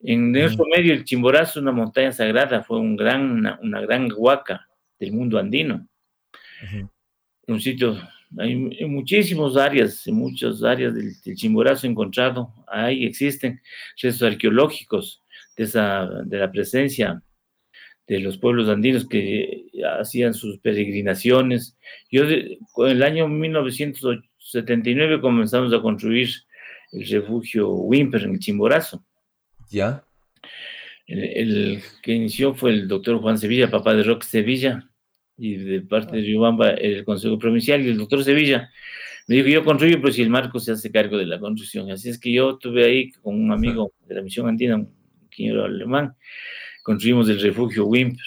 En 0.02 0.32
nuestro 0.32 0.66
medio, 0.66 0.94
el 0.94 1.04
Chimborazo, 1.04 1.60
una 1.60 1.72
montaña 1.72 2.12
sagrada, 2.12 2.64
fue 2.64 2.80
un 2.80 2.96
gran, 2.96 3.46
una, 3.62 3.82
gran 3.82 4.10
huaca 4.16 4.68
del 4.98 5.12
mundo 5.12 5.38
andino. 5.38 5.88
Un 7.48 7.60
sitio, 7.60 7.98
hay 8.38 8.52
en 8.80 8.94
muchísimas 8.94 9.58
áreas, 9.58 10.08
en 10.08 10.16
muchas 10.16 10.64
áreas 10.64 10.94
del, 10.94 11.36
Chimborazo 11.36 11.88
encontrado, 11.88 12.54
ahí 12.68 13.06
existen 13.06 13.62
restos 14.02 14.32
arqueológicos 14.32 15.24
de, 15.58 15.64
esa, 15.66 16.06
de 16.24 16.38
la 16.38 16.52
presencia 16.52 17.22
de 18.08 18.20
los 18.20 18.38
pueblos 18.38 18.68
andinos 18.70 19.08
que 19.08 19.68
hacían 20.00 20.34
sus 20.34 20.60
peregrinaciones. 20.60 21.78
Yo, 22.10 22.24
en 22.24 22.58
el 22.78 23.04
año 23.04 23.28
1979 24.54 25.22
comenzamos 25.22 25.74
a 25.74 25.82
construir 25.82 26.30
el 26.92 27.08
refugio 27.08 27.70
Wimper 27.70 28.24
en 28.24 28.32
el 28.32 28.40
Chimborazo. 28.40 29.04
¿Ya? 29.70 30.04
El, 31.06 31.82
que 32.02 32.14
inició 32.14 32.54
fue 32.54 32.72
el 32.72 32.88
doctor 32.88 33.20
Juan 33.20 33.38
Sevilla, 33.38 33.70
papá 33.70 33.94
de 33.94 34.04
Roque 34.04 34.26
Sevilla, 34.26 34.90
y 35.38 35.56
de 35.56 35.82
parte 35.82 36.18
de 36.18 36.22
Riobamba 36.22 36.72
el 36.72 37.04
Consejo 37.06 37.40
Provincial, 37.40 37.82
y 37.82 37.90
el 37.90 37.98
doctor 37.98 38.24
Sevilla 38.24 38.70
me 39.28 39.36
dijo, 39.36 39.48
yo 39.48 39.64
construyo, 39.64 40.02
pero 40.02 40.12
si 40.12 40.24
el 40.24 40.30
Marco 40.32 40.60
se 40.60 40.72
hace 40.72 40.92
cargo 40.92 41.16
de 41.16 41.28
la 41.28 41.40
construcción. 41.40 41.92
Así 41.92 42.10
es 42.10 42.20
que 42.20 42.32
yo 42.34 42.52
estuve 42.52 42.84
ahí 42.84 43.12
con 43.12 43.40
un 43.40 43.52
amigo 43.52 43.94
de 44.08 44.16
la 44.16 44.24
misión 44.24 44.48
andina, 44.48 44.78
un 44.78 44.92
ingeniero 45.26 45.66
alemán, 45.66 46.16
construimos 46.82 47.30
el 47.30 47.40
refugio 47.40 47.86
Wimper. 47.86 48.26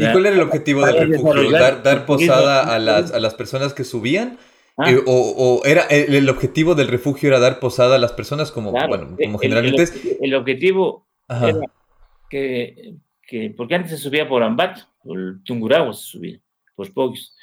¿Y 0.00 0.12
cuál 0.12 0.26
era 0.26 0.34
el 0.34 0.40
objetivo 0.40 0.86
del 0.86 1.08
refugio? 1.08 1.50
¿Dar, 1.50 1.82
dar 1.82 2.06
posada 2.06 2.74
a 2.74 2.78
las, 2.78 3.12
a 3.12 3.20
las 3.20 3.34
personas 3.34 3.74
que 3.74 3.84
subían? 3.84 4.38
Ah. 4.76 4.90
Eh, 4.90 5.02
o, 5.06 5.60
era 5.66 5.82
el, 5.82 6.28
objetivo 6.30 6.74
del 6.74 6.88
refugio 6.88 7.28
era 7.28 7.38
dar 7.38 7.60
posada 7.60 7.96
a 7.96 7.98
las 7.98 8.12
personas 8.12 8.50
como, 8.50 8.72
bueno, 8.72 9.16
como 9.22 9.38
generalmente 9.38 9.84
el, 10.20 10.34
objetivo 10.34 11.06
era 11.28 11.60
que, 12.30 12.94
que, 13.22 13.52
porque 13.54 13.74
antes 13.74 13.90
se 13.90 13.98
subía 13.98 14.26
por 14.26 14.42
Ambato, 14.42 14.80
por 15.04 15.18
el 15.18 15.42
Tunguragua 15.44 15.92
se 15.92 16.04
subía, 16.04 16.40
por 16.74 16.90
Pogios. 16.94 17.36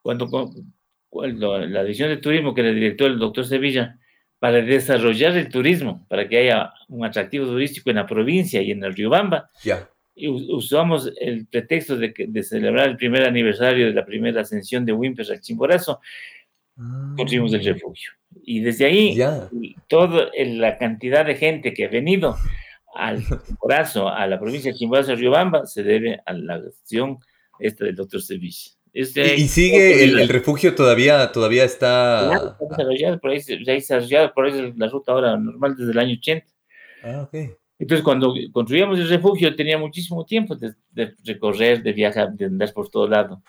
Cuando, 0.00 0.30
cuando, 1.10 1.58
la 1.58 1.82
división 1.82 2.08
de 2.08 2.16
turismo 2.16 2.54
que 2.54 2.62
era 2.62 2.70
el 2.70 2.76
director 2.76 3.10
el 3.10 3.18
doctor 3.18 3.44
Sevilla, 3.44 3.98
para 4.38 4.62
desarrollar 4.62 5.36
el 5.36 5.50
turismo, 5.50 6.06
para 6.08 6.26
que 6.26 6.38
haya 6.38 6.72
un 6.88 7.04
atractivo 7.04 7.44
turístico 7.44 7.90
en 7.90 7.96
la 7.96 8.06
provincia 8.06 8.62
y 8.62 8.70
en 8.70 8.82
el 8.82 8.94
Riobamba, 8.94 9.50
ya 9.62 9.86
usamos 10.28 11.12
el 11.20 11.46
pretexto 11.46 11.96
de, 11.96 12.14
de, 12.16 12.42
celebrar 12.42 12.88
el 12.88 12.96
primer 12.96 13.24
aniversario 13.24 13.86
de 13.86 13.92
la 13.92 14.04
primera 14.04 14.42
ascensión 14.42 14.84
de 14.84 14.92
Wimper 14.92 15.30
al 15.30 15.40
Chimborazo, 15.40 16.00
construimos 17.16 17.52
el 17.52 17.60
ah. 17.60 17.72
refugio. 17.72 18.10
Y 18.42 18.60
desde 18.60 18.86
ahí, 18.86 19.18
toda 19.88 20.30
la 20.36 20.78
cantidad 20.78 21.26
de 21.26 21.34
gente 21.34 21.74
que 21.74 21.86
ha 21.86 21.88
venido 21.88 22.36
al 22.94 23.18
Chimborazo, 23.46 24.08
a 24.08 24.26
la 24.26 24.38
provincia 24.38 24.72
de 24.72 24.78
Chimborazo, 24.78 25.14
Riobamba, 25.14 25.66
se 25.66 25.82
debe 25.82 26.20
a 26.24 26.32
la 26.32 26.60
gestión 26.60 27.18
esta 27.58 27.84
del 27.84 27.96
doctor 27.96 28.22
Sevilla. 28.22 28.70
Este, 28.92 29.36
y, 29.36 29.46
sigue 29.46 30.02
el, 30.02 30.28
refugio 30.28 30.74
todavía, 30.74 31.30
todavía 31.30 31.64
está... 31.64 32.56
desarrollado, 32.68 33.20
por 33.20 33.30
ahí, 33.30 33.40
desarrollado, 33.64 34.34
por 34.34 34.46
ahí 34.46 34.72
la 34.76 34.88
ruta 34.88 35.12
ahora 35.12 35.36
normal 35.36 35.76
desde 35.76 35.92
el 35.92 35.98
año 35.98 36.14
80. 36.14 36.46
Ah, 37.04 37.22
ok. 37.22 37.56
Entonces, 37.80 38.04
cuando 38.04 38.34
construíamos 38.52 38.98
el 38.98 39.08
refugio, 39.08 39.56
tenía 39.56 39.78
muchísimo 39.78 40.26
tiempo 40.26 40.54
de, 40.54 40.74
recorrer, 41.24 41.82
de 41.82 41.94
viajar, 41.94 42.30
de 42.34 42.44
andar 42.44 42.74
por 42.74 42.90
todo 42.90 43.08
lado. 43.08 43.42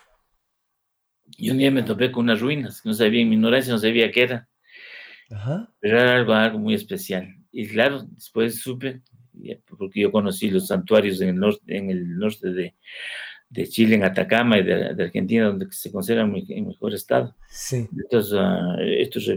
Y 1.36 1.50
un 1.50 1.58
día 1.58 1.70
me 1.70 1.82
topé 1.82 2.10
con 2.10 2.24
unas 2.24 2.40
ruinas, 2.40 2.80
no 2.84 2.94
sabía, 2.94 3.20
en 3.20 3.28
mi 3.28 3.34
ignorancia 3.34 3.74
no 3.74 3.78
sabía 3.78 4.10
qué 4.10 4.22
era. 4.22 4.48
Pero 5.80 6.00
era 6.00 6.16
algo, 6.16 6.32
algo 6.32 6.58
muy 6.58 6.72
especial. 6.72 7.28
Y 7.52 7.68
claro, 7.68 8.06
después 8.08 8.62
supe, 8.62 9.02
porque 9.66 10.00
yo 10.00 10.10
conocí 10.10 10.50
los 10.50 10.66
santuarios 10.66 11.20
en 11.20 11.28
el 11.28 11.36
norte, 11.36 11.76
en 11.76 11.90
el 11.90 12.18
norte 12.18 12.52
de, 12.52 12.74
de 13.50 13.68
Chile, 13.68 13.96
en 13.96 14.04
Atacama 14.04 14.58
y 14.58 14.62
de, 14.62 15.04
Argentina, 15.04 15.48
donde 15.48 15.70
se 15.72 15.92
conservan 15.92 16.34
en 16.48 16.68
mejor 16.68 16.94
estado. 16.94 17.36
Sí. 17.50 17.86
Estos, 18.02 18.32
ah, 18.34 18.76
estos 18.80 19.30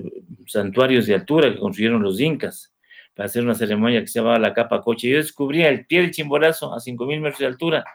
santuarios 0.48 1.06
de 1.06 1.16
altura 1.16 1.52
que 1.52 1.60
construyeron 1.60 2.02
los 2.02 2.22
incas 2.22 2.75
para 3.16 3.28
hacer 3.28 3.44
una 3.44 3.56
ceremonia 3.56 4.02
que 4.02 4.08
se 4.08 4.20
llamaba 4.20 4.40
la 4.40 4.54
capa 4.54 4.82
coche. 4.82 5.10
Yo 5.10 5.18
descubrí 5.18 5.64
el 5.64 5.86
pie 5.86 6.02
del 6.02 6.12
Chimborazo, 6.12 6.74
a 6.74 6.80
5.000 6.80 7.20
metros 7.20 7.40
de 7.40 7.46
altura, 7.48 7.86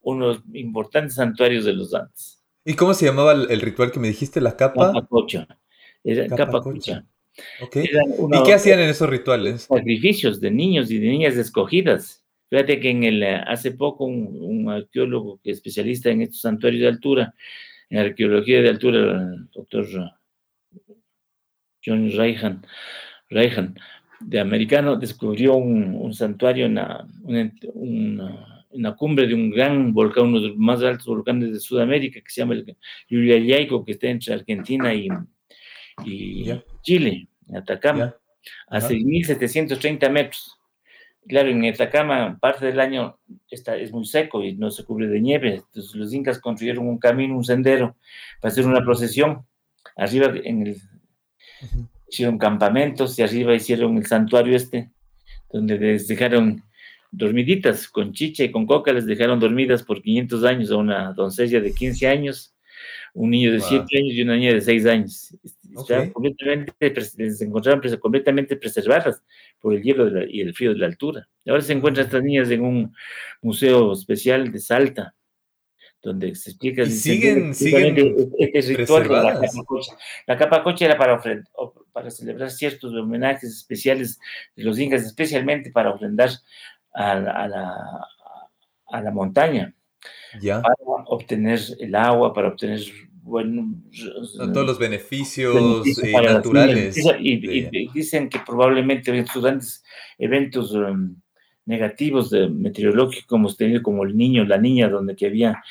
unos 0.00 0.42
importantes 0.54 1.14
santuarios 1.14 1.64
de 1.64 1.74
los 1.74 1.94
Andes. 1.94 2.42
¿Y 2.64 2.74
cómo 2.74 2.94
se 2.94 3.06
llamaba 3.06 3.32
el, 3.32 3.60
ritual 3.60 3.92
que 3.92 4.00
me 4.00 4.08
dijiste, 4.08 4.40
la 4.40 4.56
capa? 4.56 4.92
Capa 4.92 5.06
cocha. 5.06 5.46
Era 6.02 6.34
capa, 6.34 6.60
cocha. 6.60 7.04
¿Y 7.72 8.42
qué 8.44 8.54
hacían 8.54 8.80
en 8.80 8.88
esos 8.88 9.08
rituales? 9.08 9.62
Sacrificios 9.62 10.40
de 10.40 10.50
niños 10.50 10.90
y 10.90 10.98
de 10.98 11.08
niñas 11.08 11.36
escogidas. 11.36 12.24
Fíjate 12.48 12.80
que 12.80 12.90
en 12.90 13.04
el, 13.04 13.22
hace 13.22 13.70
poco 13.70 14.04
un, 14.04 14.68
arqueólogo 14.68 15.40
que 15.42 15.52
es 15.52 15.58
especialista 15.58 16.10
en 16.10 16.22
estos 16.22 16.40
santuarios 16.40 16.82
de 16.82 16.88
altura, 16.88 17.34
en 17.88 17.98
arqueología 17.98 18.60
de 18.60 18.68
altura, 18.68 18.98
el 18.98 19.50
doctor 19.52 19.86
John 21.84 22.10
Reihan, 22.12 22.66
Reihan 23.28 23.76
de 24.20 24.38
americano 24.38 24.96
descubrió 24.96 25.56
un, 25.56 26.12
santuario 26.14 26.66
en 26.66 26.74
la, 26.74 27.06
cumbre 28.96 29.26
de 29.26 29.34
un 29.34 29.50
gran 29.50 29.92
volcán, 29.92 30.26
uno 30.26 30.40
de 30.40 30.48
los 30.48 30.56
más 30.56 30.82
altos 30.82 31.06
volcanes 31.06 31.52
de 31.52 31.60
Sudamérica, 31.60 32.20
que 32.20 32.30
se 32.30 32.42
llama 32.42 32.54
el 32.54 32.76
Yuyayaico, 33.08 33.84
que 33.84 33.92
está 33.92 34.08
entre 34.08 34.34
Argentina 34.34 34.92
y, 34.94 35.08
Chile, 36.82 37.28
en 37.48 37.56
Atacama, 37.56 38.14
a 38.68 38.80
6.730 38.80 40.10
metros. 40.10 40.56
Claro, 41.26 41.50
en 41.50 41.64
Atacama 41.64 42.38
parte 42.40 42.66
del 42.66 42.80
año 42.80 43.18
está, 43.50 43.76
es 43.76 43.92
muy 43.92 44.06
seco 44.06 44.42
y 44.42 44.54
no 44.54 44.70
se 44.70 44.84
cubre 44.84 45.06
de 45.06 45.20
nieve. 45.20 45.56
Entonces 45.56 45.94
los 45.94 46.12
incas 46.14 46.38
construyeron 46.38 46.88
un 46.88 46.98
camino, 46.98 47.36
un 47.36 47.44
sendero 47.44 47.96
para 48.40 48.52
hacer 48.52 48.66
una 48.66 48.82
procesión. 48.82 49.46
Arriba 49.96 50.32
en 50.44 50.66
el, 50.66 50.76
hicieron 52.10 52.38
campamentos 52.38 53.18
y 53.18 53.22
arriba 53.22 53.54
hicieron 53.54 53.96
el 53.96 54.06
santuario 54.06 54.56
este, 54.56 54.90
donde 55.52 55.78
les 55.78 56.08
dejaron 56.08 56.62
dormiditas 57.12 57.88
con 57.88 58.12
chicha 58.12 58.44
y 58.44 58.50
con 58.50 58.66
coca, 58.66 58.92
les 58.92 59.06
dejaron 59.06 59.40
dormidas 59.40 59.82
por 59.82 60.02
500 60.02 60.44
años 60.44 60.70
a 60.70 60.76
una 60.76 61.12
doncella 61.12 61.60
de 61.60 61.72
15 61.72 62.06
años, 62.06 62.54
un 63.14 63.30
niño 63.30 63.52
de 63.52 63.60
7 63.60 63.84
años 63.98 64.14
y 64.14 64.22
una 64.22 64.36
niña 64.36 64.54
de 64.54 64.60
6 64.60 64.86
años. 64.86 65.36
completamente, 66.12 67.00
se 67.00 67.44
encontraron 67.44 67.80
completamente 67.98 68.56
preservadas 68.56 69.22
por 69.60 69.74
el 69.74 69.82
hielo 69.82 70.24
y 70.26 70.40
el 70.40 70.54
frío 70.54 70.72
de 70.72 70.78
la 70.78 70.86
altura. 70.86 71.28
Ahora 71.46 71.62
se 71.62 71.72
encuentran 71.72 72.06
estas 72.06 72.22
niñas 72.22 72.50
en 72.50 72.62
un 72.62 72.94
museo 73.42 73.92
especial 73.92 74.52
de 74.52 74.58
Salta, 74.60 75.14
donde 76.02 76.34
se 76.34 76.50
explica... 76.50 76.82
Y 76.82 76.90
siguen, 76.90 77.54
siguen 77.54 78.30
este 78.38 78.76
ritual 78.76 79.04
de 79.04 79.08
la 79.10 79.34
capa 79.34 79.64
coche. 79.66 79.92
La 80.26 80.36
capa 80.36 80.62
coche 80.62 80.84
era 80.84 80.96
para, 80.96 81.20
para 81.92 82.10
celebrar 82.10 82.50
ciertos 82.50 82.92
homenajes 82.94 83.50
especiales 83.50 84.18
de 84.56 84.64
los 84.64 84.78
incas, 84.78 85.04
especialmente 85.04 85.70
para 85.70 85.90
ofrendar 85.90 86.30
a, 86.92 87.14
la, 87.14 88.06
a 88.86 89.00
la, 89.00 89.10
montaña, 89.10 89.74
¿Ya? 90.40 90.60
para 90.62 91.04
obtener 91.06 91.60
el 91.78 91.94
agua, 91.94 92.32
para 92.32 92.48
obtener 92.48 92.80
bueno, 93.22 93.74
todos 94.34 94.66
los 94.66 94.78
beneficios, 94.78 95.86
eh, 96.02 96.12
naturales. 96.12 96.96
Y, 97.20 97.86
dicen 97.92 98.28
que 98.28 98.38
probablemente 98.40 99.16
estudiantes 99.16 99.84
eventos 100.18 100.72
um, 100.72 101.14
negativos 101.70 102.30
de 102.30 102.48
meteorológicos 102.48 103.26
como 103.26 103.44
hemos 103.46 103.56
tenido 103.56 103.82
como 103.82 104.04
el 104.04 104.16
niño, 104.16 104.44
la 104.44 104.58
niña, 104.58 104.88
donde 104.88 105.16
que 105.16 105.26
había 105.26 105.62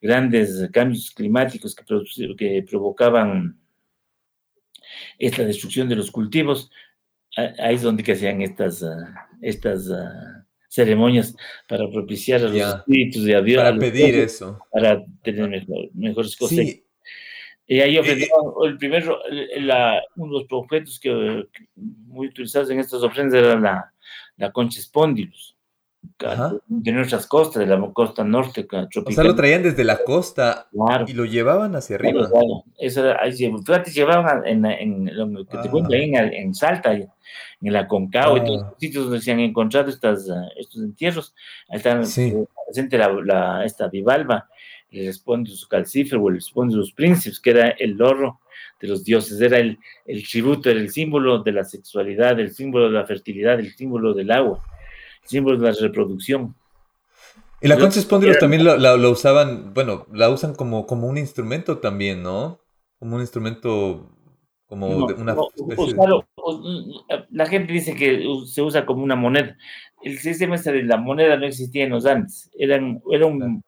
grandes 0.00 0.70
cambios 0.72 1.10
climáticos 1.10 1.74
que, 1.74 2.36
que 2.36 2.62
provocaban 2.62 3.58
esta 5.18 5.44
destrucción 5.44 5.88
de 5.88 5.96
los 5.96 6.10
cultivos, 6.10 6.70
ahí 7.36 7.74
es 7.74 7.82
donde 7.82 8.02
que 8.02 8.12
hacían 8.12 8.40
estas, 8.40 8.82
ah, 8.82 9.28
estas 9.42 9.90
ah, 9.90 10.46
ceremonias 10.68 11.34
para 11.68 11.90
propiciar 11.90 12.40
a 12.40 12.48
los 12.48 12.56
espíritus 12.56 13.24
de 13.24 13.42
Dios. 13.42 13.62
Para 13.62 13.78
pedir 13.78 14.14
eso. 14.14 14.58
Para 14.70 15.04
tener 15.22 15.66
mejores 15.92 16.36
cosas. 16.36 16.66
Y 17.70 17.80
ahí 17.80 17.98
ofrendieron 17.98 18.54
el 18.64 18.78
primero, 18.78 19.18
la, 19.58 20.02
uno 20.16 20.38
de 20.38 20.44
los 20.44 20.52
objetos 20.52 20.98
que, 20.98 21.44
muy 21.74 22.28
utilizados 22.28 22.70
en 22.70 22.80
estas 22.80 23.02
ofrendas 23.02 23.42
era 23.42 23.60
la, 23.60 23.92
la 24.38 24.50
concha 24.52 24.80
espóndilus 24.80 25.58
de 26.66 26.92
nuestras 26.92 27.26
costas, 27.26 27.60
de 27.60 27.66
la 27.66 27.92
costa 27.92 28.24
norte 28.24 28.64
tropical. 28.64 29.02
O 29.06 29.12
sea, 29.12 29.24
lo 29.24 29.34
traían 29.34 29.62
desde 29.62 29.84
la 29.84 29.98
costa 30.04 30.68
y 31.06 31.12
lo 31.12 31.24
llevaban 31.24 31.74
hacia 31.76 31.96
arriba. 31.96 32.28
Claro, 32.28 33.18
ahí, 33.20 33.32
fíjate, 33.32 33.90
llevaban 33.90 34.46
en, 34.46 34.64
en, 34.64 35.16
lo 35.16 35.44
que 35.44 35.58
te 35.58 35.68
cuento 35.68 35.94
ahí 35.94 36.12
en, 36.14 36.54
Salta, 36.54 36.92
en 36.92 37.08
la 37.60 37.86
Concao, 37.86 38.36
en 38.36 38.44
todos 38.44 38.62
los 38.62 38.78
sitios 38.78 39.04
donde 39.04 39.20
se 39.20 39.32
han 39.32 39.40
encontrado 39.40 39.90
estas, 39.90 40.28
estos 40.56 40.82
entierros. 40.82 41.34
Ahí 41.68 41.78
están 41.78 42.00
presente 42.00 42.96
la, 42.96 43.12
la, 43.24 43.64
esta 43.64 43.88
bivalva, 43.88 44.48
el 44.90 45.12
su 45.12 45.68
calcífero, 45.68 46.22
o 46.22 46.30
el 46.30 46.40
sus 46.40 46.92
príncipes, 46.92 47.40
que 47.40 47.50
era 47.50 47.68
el 47.70 47.92
lorro 47.92 48.40
de 48.80 48.88
los 48.88 49.04
dioses, 49.04 49.40
era 49.40 49.58
el, 49.58 49.78
el 50.06 50.26
tributo, 50.26 50.70
era 50.70 50.80
el 50.80 50.90
símbolo 50.90 51.42
de 51.42 51.52
la 51.52 51.64
sexualidad, 51.64 52.38
el 52.38 52.52
símbolo 52.52 52.86
de 52.86 52.92
la 52.92 53.06
fertilidad, 53.06 53.58
el 53.58 53.74
símbolo 53.74 54.14
del 54.14 54.30
agua 54.30 54.62
símbolos 55.28 55.60
de 55.60 55.66
la 55.70 55.76
reproducción. 55.80 56.54
Y 57.60 57.68
la 57.68 57.78
concha 57.78 57.98
espóndilos 57.98 58.38
también 58.38 58.64
lo, 58.64 59.10
usaban, 59.10 59.74
bueno, 59.74 60.06
la 60.12 60.30
usan 60.30 60.54
como, 60.54 60.86
como 60.86 61.08
un 61.08 61.18
instrumento 61.18 61.78
también, 61.78 62.22
¿no? 62.22 62.60
Como 62.98 63.16
un 63.16 63.20
instrumento, 63.20 64.10
como 64.66 64.88
una 64.88 65.36
La 67.30 67.46
gente 67.46 67.72
dice 67.72 67.94
que 67.94 68.24
se 68.46 68.62
usa 68.62 68.86
como 68.86 69.02
una 69.02 69.16
moneda. 69.16 69.56
El 70.02 70.18
sistema 70.18 70.56
de 70.56 70.84
la 70.84 70.98
moneda 70.98 71.36
no 71.36 71.46
existía 71.46 71.84
en 71.84 71.90
los 71.90 72.06
Andes. 72.06 72.48
Eran, 72.56 73.02
era 73.10 73.26
un, 73.26 73.64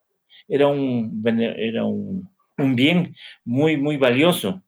era 0.48 0.68
un, 0.68 1.22
era 1.26 1.84
un, 1.84 2.30
un, 2.58 2.76
bien 2.76 3.16
muy, 3.44 3.76
muy 3.76 3.96
valioso 3.96 4.62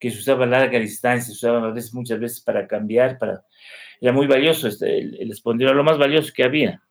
que 0.00 0.10
se 0.10 0.18
usaba 0.18 0.44
a 0.44 0.48
larga 0.48 0.78
distancia, 0.78 1.26
se 1.26 1.32
usaba 1.32 1.68
a 1.68 1.70
veces, 1.70 1.94
muchas 1.94 2.18
veces 2.18 2.40
para 2.40 2.66
cambiar, 2.66 3.18
para 3.18 3.44
era 4.00 4.12
muy 4.12 4.26
valioso, 4.26 4.66
este, 4.66 4.98
el, 4.98 5.14
el 5.20 5.60
era 5.60 5.74
lo 5.74 5.84
más 5.84 5.98
valioso 5.98 6.32
que 6.34 6.42
había. 6.42 6.82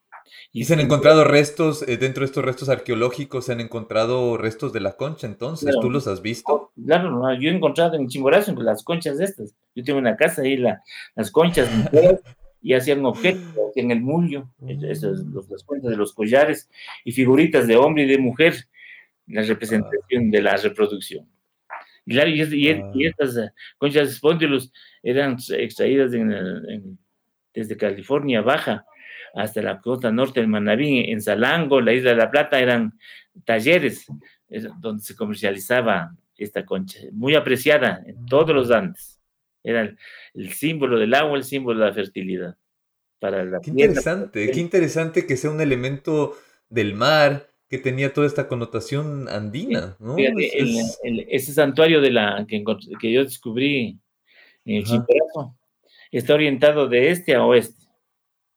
Y, 0.51 0.65
se 0.65 0.73
han 0.73 0.79
encontrado 0.79 1.23
restos, 1.23 1.81
eh, 1.87 1.97
dentro 1.97 2.21
de 2.21 2.25
estos 2.25 2.45
restos 2.45 2.69
arqueológicos, 2.69 3.45
se 3.45 3.53
han 3.53 3.61
encontrado 3.61 4.37
restos 4.37 4.73
de 4.73 4.79
la 4.79 4.93
concha, 4.93 5.25
entonces, 5.25 5.75
¿tú 5.81 5.89
los 5.89 6.07
has 6.07 6.21
visto? 6.21 6.71
Claro, 6.85 7.33
yo 7.39 7.49
he 7.49 7.53
encontrado 7.53 7.95
en 7.95 8.07
Chimborazo 8.07 8.53
las 8.53 8.83
conchas 8.83 9.17
de 9.17 9.25
estas. 9.25 9.55
Yo 9.75 9.83
tengo 9.83 9.97
una 9.97 10.15
casa 10.15 10.43
ahí, 10.43 10.57
la, 10.57 10.83
las 11.15 11.31
conchas, 11.31 11.67
y 12.61 12.73
hacían 12.73 13.05
objetos, 13.05 13.41
en 13.75 13.91
el 13.91 14.01
mullo, 14.01 14.49
esas, 14.83 15.19
las 15.49 15.63
conchas 15.63 15.89
de 15.89 15.97
los 15.97 16.13
collares, 16.13 16.69
y 17.03 17.11
figuritas 17.11 17.67
de 17.67 17.77
hombre 17.77 18.03
y 18.03 18.07
de 18.07 18.17
mujer, 18.19 18.55
la 19.27 19.41
representación 19.43 20.29
de 20.29 20.41
la 20.41 20.57
reproducción. 20.57 21.27
Y, 22.09 22.71
ah. 22.71 22.91
estas 23.01 23.37
eh, 23.37 23.51
conchas 23.77 24.09
espondylus 24.09 24.71
eran 25.03 25.37
extraídas 25.51 26.11
desde 27.53 27.77
California 27.77 28.41
Baja 28.41 28.85
hasta 29.35 29.61
la 29.61 29.79
costa 29.79 30.11
norte 30.11 30.39
del 30.39 30.49
Manabí, 30.49 31.11
en 31.11 31.21
Salango, 31.21 31.81
la 31.81 31.93
isla 31.93 32.11
de 32.11 32.15
la 32.15 32.31
Plata, 32.31 32.59
eran 32.59 32.97
talleres 33.45 34.07
donde 34.79 35.03
se 35.03 35.15
comercializaba 35.15 36.15
esta 36.35 36.65
concha, 36.65 36.99
muy 37.11 37.35
apreciada 37.35 38.01
en 38.05 38.25
todos 38.25 38.55
los 38.55 38.71
Andes. 38.71 39.19
Era 39.63 39.93
el, 40.33 40.53
símbolo 40.53 40.97
del 40.97 41.13
agua, 41.13 41.37
el 41.37 41.43
símbolo 41.43 41.79
de 41.79 41.85
la 41.85 41.93
fertilidad. 41.93 42.57
Para 43.19 43.43
la 43.43 43.59
qué 43.59 43.71
interesante, 43.71 44.49
qué 44.49 44.59
interesante 44.59 45.27
que 45.27 45.35
sea 45.35 45.51
un 45.51 45.59
elemento 45.59 46.37
del 46.69 46.95
mar 46.95 47.48
que 47.69 47.77
tenía 47.77 48.13
toda 48.13 48.25
esta 48.25 48.47
connotación 48.47 49.29
andina. 49.29 49.95
¿no? 49.99 50.15
ese 50.17 51.53
santuario 51.53 52.01
de 52.01 52.11
la, 52.11 52.45
que, 52.47 52.63
que 52.99 53.11
yo 53.11 53.23
descubrí 53.23 53.99
en 54.65 54.77
el 54.77 54.83
Chimborazo 54.83 55.55
está 56.11 56.33
orientado 56.33 56.87
de 56.87 57.11
este 57.11 57.35
a 57.35 57.45
oeste. 57.45 57.85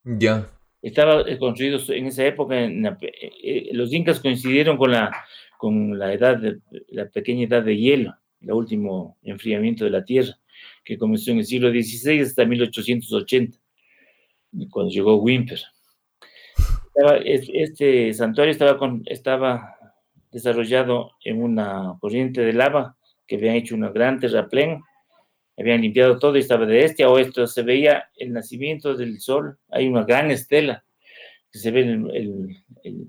Ya. 0.03 0.49
Estaba 0.81 1.21
eh, 1.21 1.37
construido 1.37 1.79
en 1.89 2.07
esa 2.07 2.25
época, 2.25 2.59
eh, 2.59 2.97
eh, 3.43 3.69
los 3.73 3.93
incas 3.93 4.19
coincidieron 4.19 4.77
con 4.77 4.91
la, 4.91 5.15
con 5.57 5.97
la 5.97 6.13
edad, 6.13 6.37
de, 6.37 6.59
la 6.89 7.07
pequeña 7.09 7.45
edad 7.45 7.63
de 7.63 7.77
hielo, 7.77 8.15
el 8.41 8.51
último 8.51 9.17
enfriamiento 9.21 9.85
de 9.85 9.91
la 9.91 10.03
Tierra, 10.03 10.37
que 10.83 10.97
comenzó 10.97 11.31
en 11.31 11.37
el 11.37 11.45
siglo 11.45 11.69
XVI 11.69 12.19
hasta 12.21 12.45
1880, 12.45 13.57
cuando 14.69 14.91
llegó 14.91 15.15
Wimper. 15.15 15.61
Este 16.95 18.13
santuario 18.13 18.51
estaba, 18.51 18.77
con, 18.77 19.03
estaba 19.05 19.77
desarrollado 20.31 21.11
en 21.23 21.41
una 21.41 21.97
corriente 21.99 22.41
de 22.41 22.53
lava 22.53 22.97
que 23.25 23.35
habían 23.35 23.55
hecho 23.55 23.75
una 23.75 23.89
gran 23.89 24.19
terraplén 24.19 24.81
habían 25.57 25.81
limpiado 25.81 26.17
todo 26.19 26.35
y 26.35 26.39
estaba 26.39 26.65
de 26.65 26.83
este 26.83 27.03
a 27.03 27.09
oeste, 27.09 27.45
se 27.47 27.61
veía 27.61 28.09
el 28.17 28.33
nacimiento 28.33 28.95
del 28.95 29.19
sol, 29.19 29.57
hay 29.69 29.87
una 29.87 30.03
gran 30.03 30.31
estela 30.31 30.83
que 31.51 31.59
se 31.59 31.71
ve 31.71 31.81
el, 31.81 32.09
el, 32.15 32.63
el 32.83 33.07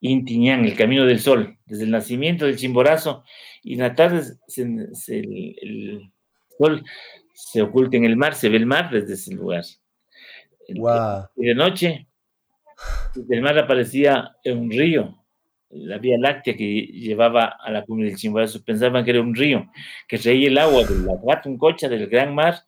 Intiñán, 0.00 0.64
el 0.64 0.76
camino 0.76 1.04
del 1.04 1.20
sol, 1.20 1.58
desde 1.66 1.84
el 1.84 1.90
nacimiento 1.90 2.46
del 2.46 2.56
Chimborazo, 2.56 3.24
y 3.62 3.74
en 3.74 3.80
la 3.80 3.94
tarde 3.94 4.22
el, 4.56 6.12
sol 6.56 6.84
se 7.34 7.62
oculta 7.62 7.96
en 7.96 8.04
el 8.04 8.16
mar, 8.16 8.34
se 8.34 8.48
ve 8.48 8.56
el 8.56 8.66
mar 8.66 8.90
desde 8.90 9.14
ese 9.14 9.34
lugar. 9.34 9.64
Y 10.68 11.46
de 11.46 11.54
noche, 11.54 12.06
el 13.28 13.42
mar 13.42 13.58
aparecía 13.58 14.36
en 14.44 14.58
un 14.58 14.70
río, 14.70 15.24
la 15.70 15.98
Vía 15.98 16.16
Láctea 16.18 16.56
que 16.56 16.64
llevaba 16.64 17.56
a 17.60 17.70
la 17.70 17.84
cumbre 17.84 18.08
del 18.08 18.16
Chimborazo, 18.16 18.62
pensaban 18.64 19.04
que 19.04 19.10
era 19.10 19.20
un 19.20 19.34
río, 19.34 19.70
que 20.06 20.18
traía 20.18 20.48
el 20.48 20.58
agua 20.58 20.84
de 20.84 20.94
la 21.04 21.58
Cocha 21.58 21.88
del 21.88 22.06
gran 22.06 22.34
mar 22.34 22.64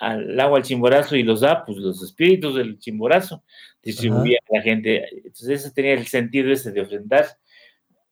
al 0.00 0.38
agua 0.40 0.58
del 0.58 0.66
Chimborazo 0.66 1.16
y 1.16 1.22
los 1.22 1.42
apus, 1.42 1.76
los 1.76 2.02
espíritus 2.02 2.54
del 2.56 2.78
Chimborazo, 2.78 3.42
distribuían 3.82 4.40
a 4.50 4.56
la 4.56 4.62
gente. 4.62 5.04
Entonces 5.16 5.60
ese 5.60 5.70
tenía 5.70 5.92
el 5.92 6.06
sentido 6.06 6.50
ese 6.52 6.72
de 6.72 6.80
ofrendar, 6.80 7.26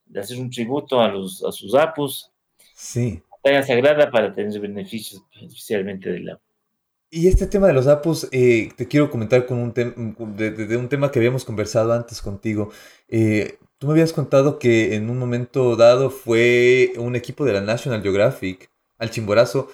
de 0.04 0.20
hacer 0.20 0.38
un 0.38 0.50
tributo 0.50 1.00
a, 1.00 1.08
los, 1.08 1.42
a 1.44 1.52
sus 1.52 1.74
apus. 1.74 2.30
Sí. 2.74 3.22
Tarea 3.42 3.62
sagrada 3.62 4.10
para 4.10 4.32
tener 4.32 4.58
beneficios 4.60 5.22
especialmente 5.42 6.10
del 6.10 6.30
agua. 6.30 6.43
Y 7.16 7.28
este 7.28 7.46
tema 7.46 7.68
de 7.68 7.74
los 7.74 7.86
apus, 7.86 8.26
eh, 8.32 8.70
te 8.74 8.88
quiero 8.88 9.08
comentar 9.08 9.46
con 9.46 9.58
un 9.58 9.72
de, 9.72 10.76
un 10.76 10.88
tema 10.88 11.12
que 11.12 11.20
habíamos 11.20 11.44
conversado 11.44 11.92
antes 11.92 12.20
contigo. 12.20 12.70
Eh, 13.08 13.56
Tú 13.78 13.86
me 13.86 13.92
habías 13.92 14.12
contado 14.12 14.58
que 14.58 14.94
en 14.94 15.10
un 15.10 15.18
momento 15.18 15.76
dado 15.76 16.10
fue 16.10 16.92
un 16.96 17.14
equipo 17.14 17.44
de 17.44 17.52
la 17.52 17.60
National 17.60 18.02
Geographic 18.02 18.68
al 18.98 19.10
Chimborazo 19.10 19.68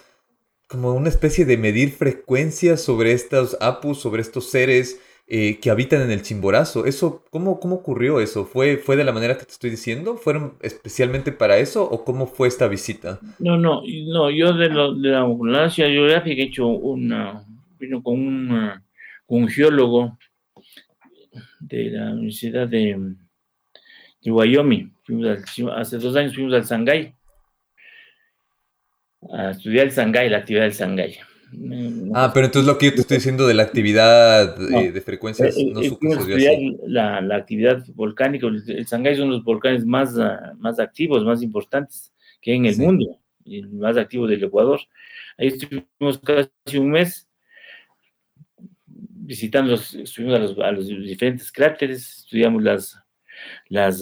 como 0.69 0.93
una 0.93 1.09
especie 1.09 1.47
de 1.47 1.57
medir 1.57 1.93
frecuencias 1.93 2.83
sobre 2.83 3.13
estos 3.13 3.57
apus, 3.61 4.01
sobre 4.01 4.21
estos 4.21 4.51
seres 4.51 4.99
eh, 5.31 5.59
que 5.61 5.71
habitan 5.71 6.03
en 6.03 6.11
el 6.11 6.23
Chimborazo. 6.23 6.85
Eso, 6.85 7.25
¿cómo, 7.31 7.61
¿Cómo 7.61 7.77
ocurrió 7.77 8.21
eso? 8.21 8.45
¿Fue, 8.45 8.77
¿Fue 8.77 8.97
de 8.97 9.05
la 9.05 9.13
manera 9.13 9.39
que 9.39 9.45
te 9.45 9.53
estoy 9.53 9.71
diciendo? 9.71 10.17
¿Fueron 10.17 10.55
especialmente 10.61 11.33
para 11.33 11.59
eso 11.59 11.85
o 11.85 12.05
cómo 12.05 12.27
fue 12.27 12.49
esta 12.49 12.69
visita? 12.69 13.21
No, 13.39 13.57
no, 13.57 13.83
no 14.13 14.31
yo 14.31 14.53
de, 14.53 14.69
de 14.69 15.11
la 15.11 15.27
National 15.27 15.93
Geographic 15.93 16.39
he 16.39 16.43
hecho 16.43 16.67
una, 16.67 17.45
vino 17.79 18.03
con, 18.03 18.81
un 19.27 19.49
geólogo 19.49 20.19
de 21.61 21.91
la 21.91 22.11
Universidad 22.13 22.69
de 22.69 23.15
de 24.23 24.31
Wyoming. 24.31 24.93
hace 25.75 25.99
dos 25.99 26.15
años 26.17 26.35
fuimos 26.35 26.55
al 26.55 26.65
Shanghái 26.65 27.15
a 29.33 29.51
estudiar 29.51 29.87
el 29.87 29.93
Shanghái, 29.93 30.29
la 30.29 30.39
actividad 30.39 30.65
del 30.65 30.73
Shanghái. 30.73 31.19
Ah, 32.15 32.31
pero 32.33 32.47
entonces 32.47 32.67
lo 32.67 32.79
que 32.79 32.87
yo 32.87 32.95
te 32.95 33.01
estoy 33.01 33.17
diciendo 33.17 33.47
de 33.47 33.55
la 33.55 33.65
actividad 33.65 34.57
eh, 34.73 34.93
de 34.93 35.01
frecuencias 35.01 35.57
eh, 35.57 35.71
no 35.73 35.81
eh, 35.81 35.87
estudiar 35.87 36.55
la, 36.87 37.21
la, 37.21 37.37
actividad 37.37 37.85
volcánica. 37.95 38.47
El 38.47 38.85
Shanghái 38.85 39.17
son 39.17 39.31
los 39.31 39.43
volcanes 39.43 39.85
más, 39.85 40.17
ah, 40.19 40.55
más 40.59 40.79
activos, 40.79 41.25
más 41.25 41.43
importantes 41.43 42.13
que 42.41 42.53
hay 42.53 42.59
en 42.59 42.67
el 42.67 42.77
mundo, 42.79 43.19
y 43.45 43.59
el 43.59 43.69
más 43.71 43.97
activo 43.97 44.27
del 44.27 44.45
Ecuador. 44.45 44.81
Ahí 45.39 45.49
estuvimos 45.49 46.19
casi 46.19 46.79
un 46.79 46.91
mes 46.91 47.29
visitando, 48.97 49.73
los, 49.73 49.95
estuvimos 49.95 50.37
a 50.37 50.39
los, 50.39 50.59
a 50.59 50.71
los 50.73 50.87
diferentes 50.87 51.51
cráteres, 51.51 52.19
estudiamos 52.21 52.63
las 52.63 52.97
las, 53.69 54.01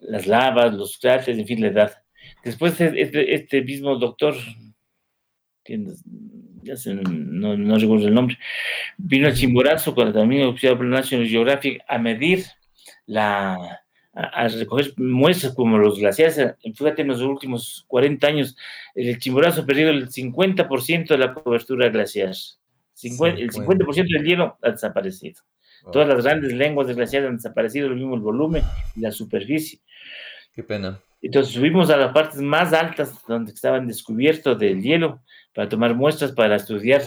las 0.00 0.26
lavas, 0.26 0.74
los 0.74 0.98
cráteres, 0.98 1.38
en 1.38 1.46
fin, 1.46 1.60
la 1.60 1.68
edad. 1.68 1.92
Después 2.44 2.80
este, 2.80 3.34
este 3.34 3.62
mismo 3.62 3.96
doctor, 3.96 4.34
ya 5.68 6.74
no, 6.92 7.56
no, 7.56 7.76
recuerdo 7.76 8.08
el 8.08 8.14
nombre, 8.14 8.38
vino 8.96 9.26
al 9.26 9.34
Chimborazo 9.34 9.94
con 9.94 10.12
también 10.12 10.46
oficial 10.46 10.76
por 10.76 10.86
National 10.86 11.28
Geographic 11.28 11.82
a 11.86 11.98
medir 11.98 12.44
la, 13.06 13.80
a, 14.12 14.48
recoger 14.48 14.92
muestras 14.96 15.54
como 15.54 15.78
los 15.78 15.98
glaciares. 15.98 16.56
Fíjate, 16.62 17.02
en 17.02 17.08
los 17.08 17.20
últimos 17.20 17.84
40 17.88 18.26
años, 18.26 18.56
el 18.94 19.18
Chimborazo 19.18 19.62
ha 19.62 19.66
perdido 19.66 19.90
el 19.90 20.08
50% 20.08 21.08
de 21.08 21.18
la 21.18 21.34
cobertura 21.34 21.88
glaciar. 21.88 22.30
el 22.30 23.50
50% 23.50 23.94
del 23.94 24.24
hielo 24.24 24.58
ha 24.62 24.70
desaparecido. 24.70 25.42
Todas 25.92 26.08
las 26.08 26.24
grandes 26.24 26.52
lenguas 26.52 26.88
desgraciadas 26.88 27.30
han 27.30 27.36
desaparecido, 27.36 27.88
lo 27.88 27.94
mismo 27.94 28.14
el 28.16 28.20
volumen 28.20 28.62
y 28.96 29.00
la 29.00 29.12
superficie. 29.12 29.80
Qué 30.52 30.64
pena. 30.64 31.00
Entonces 31.22 31.54
subimos 31.54 31.90
a 31.90 31.96
las 31.96 32.12
partes 32.12 32.40
más 32.40 32.72
altas 32.72 33.14
donde 33.26 33.52
estaban 33.52 33.86
descubiertos 33.86 34.58
del 34.58 34.82
hielo 34.82 35.22
para 35.58 35.68
tomar 35.68 35.96
muestras 35.96 36.30
para 36.30 36.54
estudiar 36.54 37.02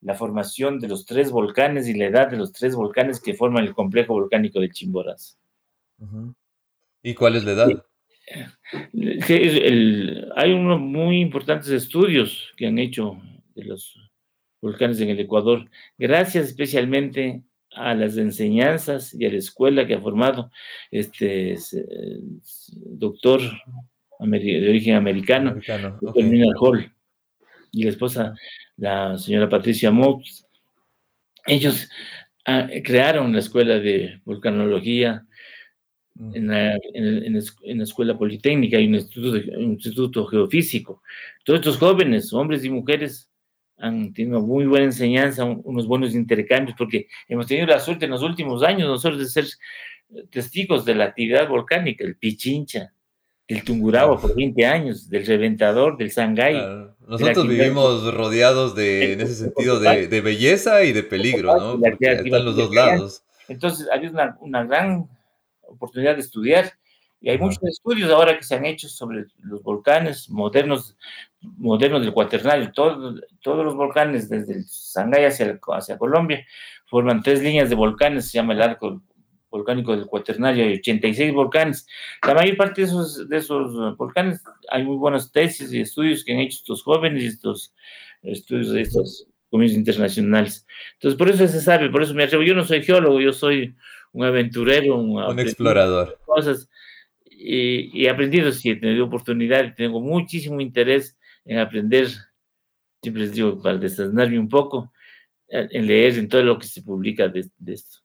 la 0.00 0.14
formación 0.14 0.78
de 0.78 0.86
los 0.86 1.06
tres 1.06 1.32
volcanes 1.32 1.88
y 1.88 1.94
la 1.94 2.04
edad 2.04 2.30
de 2.30 2.36
los 2.36 2.52
tres 2.52 2.76
volcanes 2.76 3.18
que 3.20 3.34
forman 3.34 3.64
el 3.64 3.74
complejo 3.74 4.12
volcánico 4.12 4.60
de 4.60 4.70
Chimboras. 4.70 5.36
¿Y 7.02 7.14
cuál 7.14 7.34
es 7.34 7.42
la 7.42 7.50
edad? 7.50 7.84
hay 10.36 10.52
unos 10.52 10.78
muy 10.78 11.20
importantes 11.20 11.68
estudios 11.70 12.52
que 12.56 12.68
han 12.68 12.78
hecho 12.78 13.20
de 13.56 13.64
los 13.64 13.98
volcanes 14.62 15.00
en 15.00 15.08
el 15.08 15.18
Ecuador, 15.18 15.68
gracias 15.98 16.46
especialmente 16.46 17.42
a 17.72 17.92
las 17.96 18.16
enseñanzas 18.18 19.14
y 19.14 19.26
a 19.26 19.32
la 19.32 19.38
escuela 19.38 19.84
que 19.84 19.94
ha 19.94 20.00
formado 20.00 20.52
este 20.92 21.56
doctor 22.72 23.40
de 24.20 24.68
origen 24.68 24.94
americano, 24.94 25.50
americano 25.50 25.98
Hall, 26.60 26.92
y 27.76 27.84
la 27.84 27.90
esposa, 27.90 28.34
la 28.78 29.18
señora 29.18 29.48
Patricia 29.50 29.90
Mott. 29.90 30.22
Ellos 31.46 31.88
ah, 32.46 32.66
crearon 32.82 33.32
la 33.32 33.40
escuela 33.40 33.78
de 33.78 34.20
volcanología 34.24 35.26
mm. 36.14 36.36
en 36.36 36.46
la, 36.48 36.78
en, 36.94 37.82
escuela 37.82 38.16
politécnica 38.16 38.80
y 38.80 38.86
un 38.86 38.94
instituto, 38.94 39.58
un 39.58 39.72
instituto 39.72 40.26
geofísico. 40.26 41.02
Todos 41.44 41.60
estos 41.60 41.76
jóvenes, 41.76 42.32
hombres 42.32 42.64
y 42.64 42.70
mujeres, 42.70 43.30
han 43.78 44.14
tenido 44.14 44.40
muy 44.40 44.64
buena 44.64 44.86
enseñanza, 44.86 45.44
unos 45.44 45.86
buenos 45.86 46.14
intercambios, 46.14 46.74
porque 46.78 47.08
hemos 47.28 47.46
tenido 47.46 47.66
la 47.66 47.78
suerte 47.78 48.06
en 48.06 48.12
los 48.12 48.22
últimos 48.22 48.62
años 48.62 48.88
nosotros 48.88 49.18
de 49.18 49.26
ser 49.26 49.44
testigos 50.30 50.86
de 50.86 50.94
la 50.94 51.04
actividad 51.04 51.46
volcánica, 51.46 52.02
el 52.02 52.16
Pichincha, 52.16 52.94
del 53.48 53.64
Tungurahua 53.64 54.20
por 54.20 54.34
20 54.34 54.66
años, 54.66 55.08
del 55.08 55.26
Reventador, 55.26 55.96
del 55.96 56.10
Sangay. 56.10 56.60
Nosotros 57.06 57.46
vivimos 57.46 58.12
rodeados 58.12 58.74
de, 58.74 59.12
en 59.12 59.20
ese 59.20 59.34
sentido, 59.34 59.78
de, 59.78 60.08
de, 60.08 60.20
belleza 60.20 60.82
y 60.82 60.92
de 60.92 61.04
peligro, 61.04 61.56
¿no? 61.56 61.80
Porque 61.80 62.12
están 62.12 62.44
los 62.44 62.56
dos 62.56 62.74
lados. 62.74 63.22
Entonces, 63.48 63.88
había 63.92 64.10
una, 64.10 64.36
una 64.40 64.64
gran 64.64 65.08
oportunidad 65.62 66.14
de 66.14 66.20
estudiar 66.20 66.72
y 67.20 67.30
hay 67.30 67.38
muchos 67.38 67.62
estudios 67.64 68.10
ahora 68.10 68.36
que 68.36 68.44
se 68.44 68.54
han 68.54 68.66
hecho 68.66 68.88
sobre 68.88 69.26
los 69.42 69.62
volcanes 69.62 70.28
modernos, 70.28 70.96
modernos 71.40 72.02
del 72.02 72.12
cuaternario. 72.12 72.70
Todos, 72.72 73.20
todos 73.40 73.64
los 73.64 73.74
volcanes, 73.74 74.28
desde 74.28 74.54
el 74.54 74.64
Sangay 74.66 75.24
hacia, 75.24 75.58
hacia 75.72 75.98
Colombia, 75.98 76.44
forman 76.86 77.22
tres 77.22 77.42
líneas 77.42 77.68
de 77.68 77.74
volcanes, 77.74 78.30
se 78.30 78.38
llama 78.38 78.52
el 78.52 78.62
arco 78.62 79.02
volcánico 79.56 79.96
del 79.96 80.06
Cuaternario, 80.06 80.64
hay 80.64 80.74
86 80.74 81.32
volcanes. 81.32 81.86
La 82.26 82.34
mayor 82.34 82.56
parte 82.56 82.82
de 82.82 82.86
esos, 82.86 83.28
de 83.28 83.36
esos 83.36 83.96
volcanes 83.96 84.42
hay 84.70 84.84
muy 84.84 84.96
buenas 84.96 85.32
tesis 85.32 85.72
y 85.72 85.80
estudios 85.80 86.24
que 86.24 86.32
han 86.32 86.40
hecho 86.40 86.58
estos 86.58 86.82
jóvenes 86.82 87.22
y 87.22 87.26
estos 87.26 87.74
estudios 88.22 88.70
de 88.72 88.82
estos 88.82 89.26
comicios 89.50 89.78
internacionales. 89.78 90.66
Entonces, 90.94 91.18
por 91.18 91.28
eso 91.28 91.46
se 91.46 91.60
sabe, 91.60 91.90
por 91.90 92.02
eso 92.02 92.14
me 92.14 92.24
atrevo. 92.24 92.42
Yo 92.42 92.54
no 92.54 92.64
soy 92.64 92.82
geólogo, 92.82 93.20
yo 93.20 93.32
soy 93.32 93.74
un 94.12 94.24
aventurero, 94.24 94.96
un, 94.96 95.38
explorador. 95.38 96.18
Cosas. 96.24 96.68
Y, 97.30 98.02
y 98.02 98.08
aprendido, 98.08 98.50
sí, 98.52 98.70
he 98.70 98.76
tenido 98.76 99.04
oportunidad, 99.04 99.74
tengo 99.74 100.00
muchísimo 100.00 100.60
interés 100.60 101.18
en 101.44 101.58
aprender, 101.58 102.08
siempre 103.02 103.22
les 103.22 103.32
digo, 103.32 103.60
para 103.62 103.76
desanarme 103.76 104.38
un 104.38 104.48
poco, 104.48 104.92
en 105.48 105.86
leer 105.86 106.18
en 106.18 106.28
todo 106.28 106.42
lo 106.42 106.58
que 106.58 106.66
se 106.66 106.82
publica 106.82 107.28
de, 107.28 107.48
esto. 107.66 107.98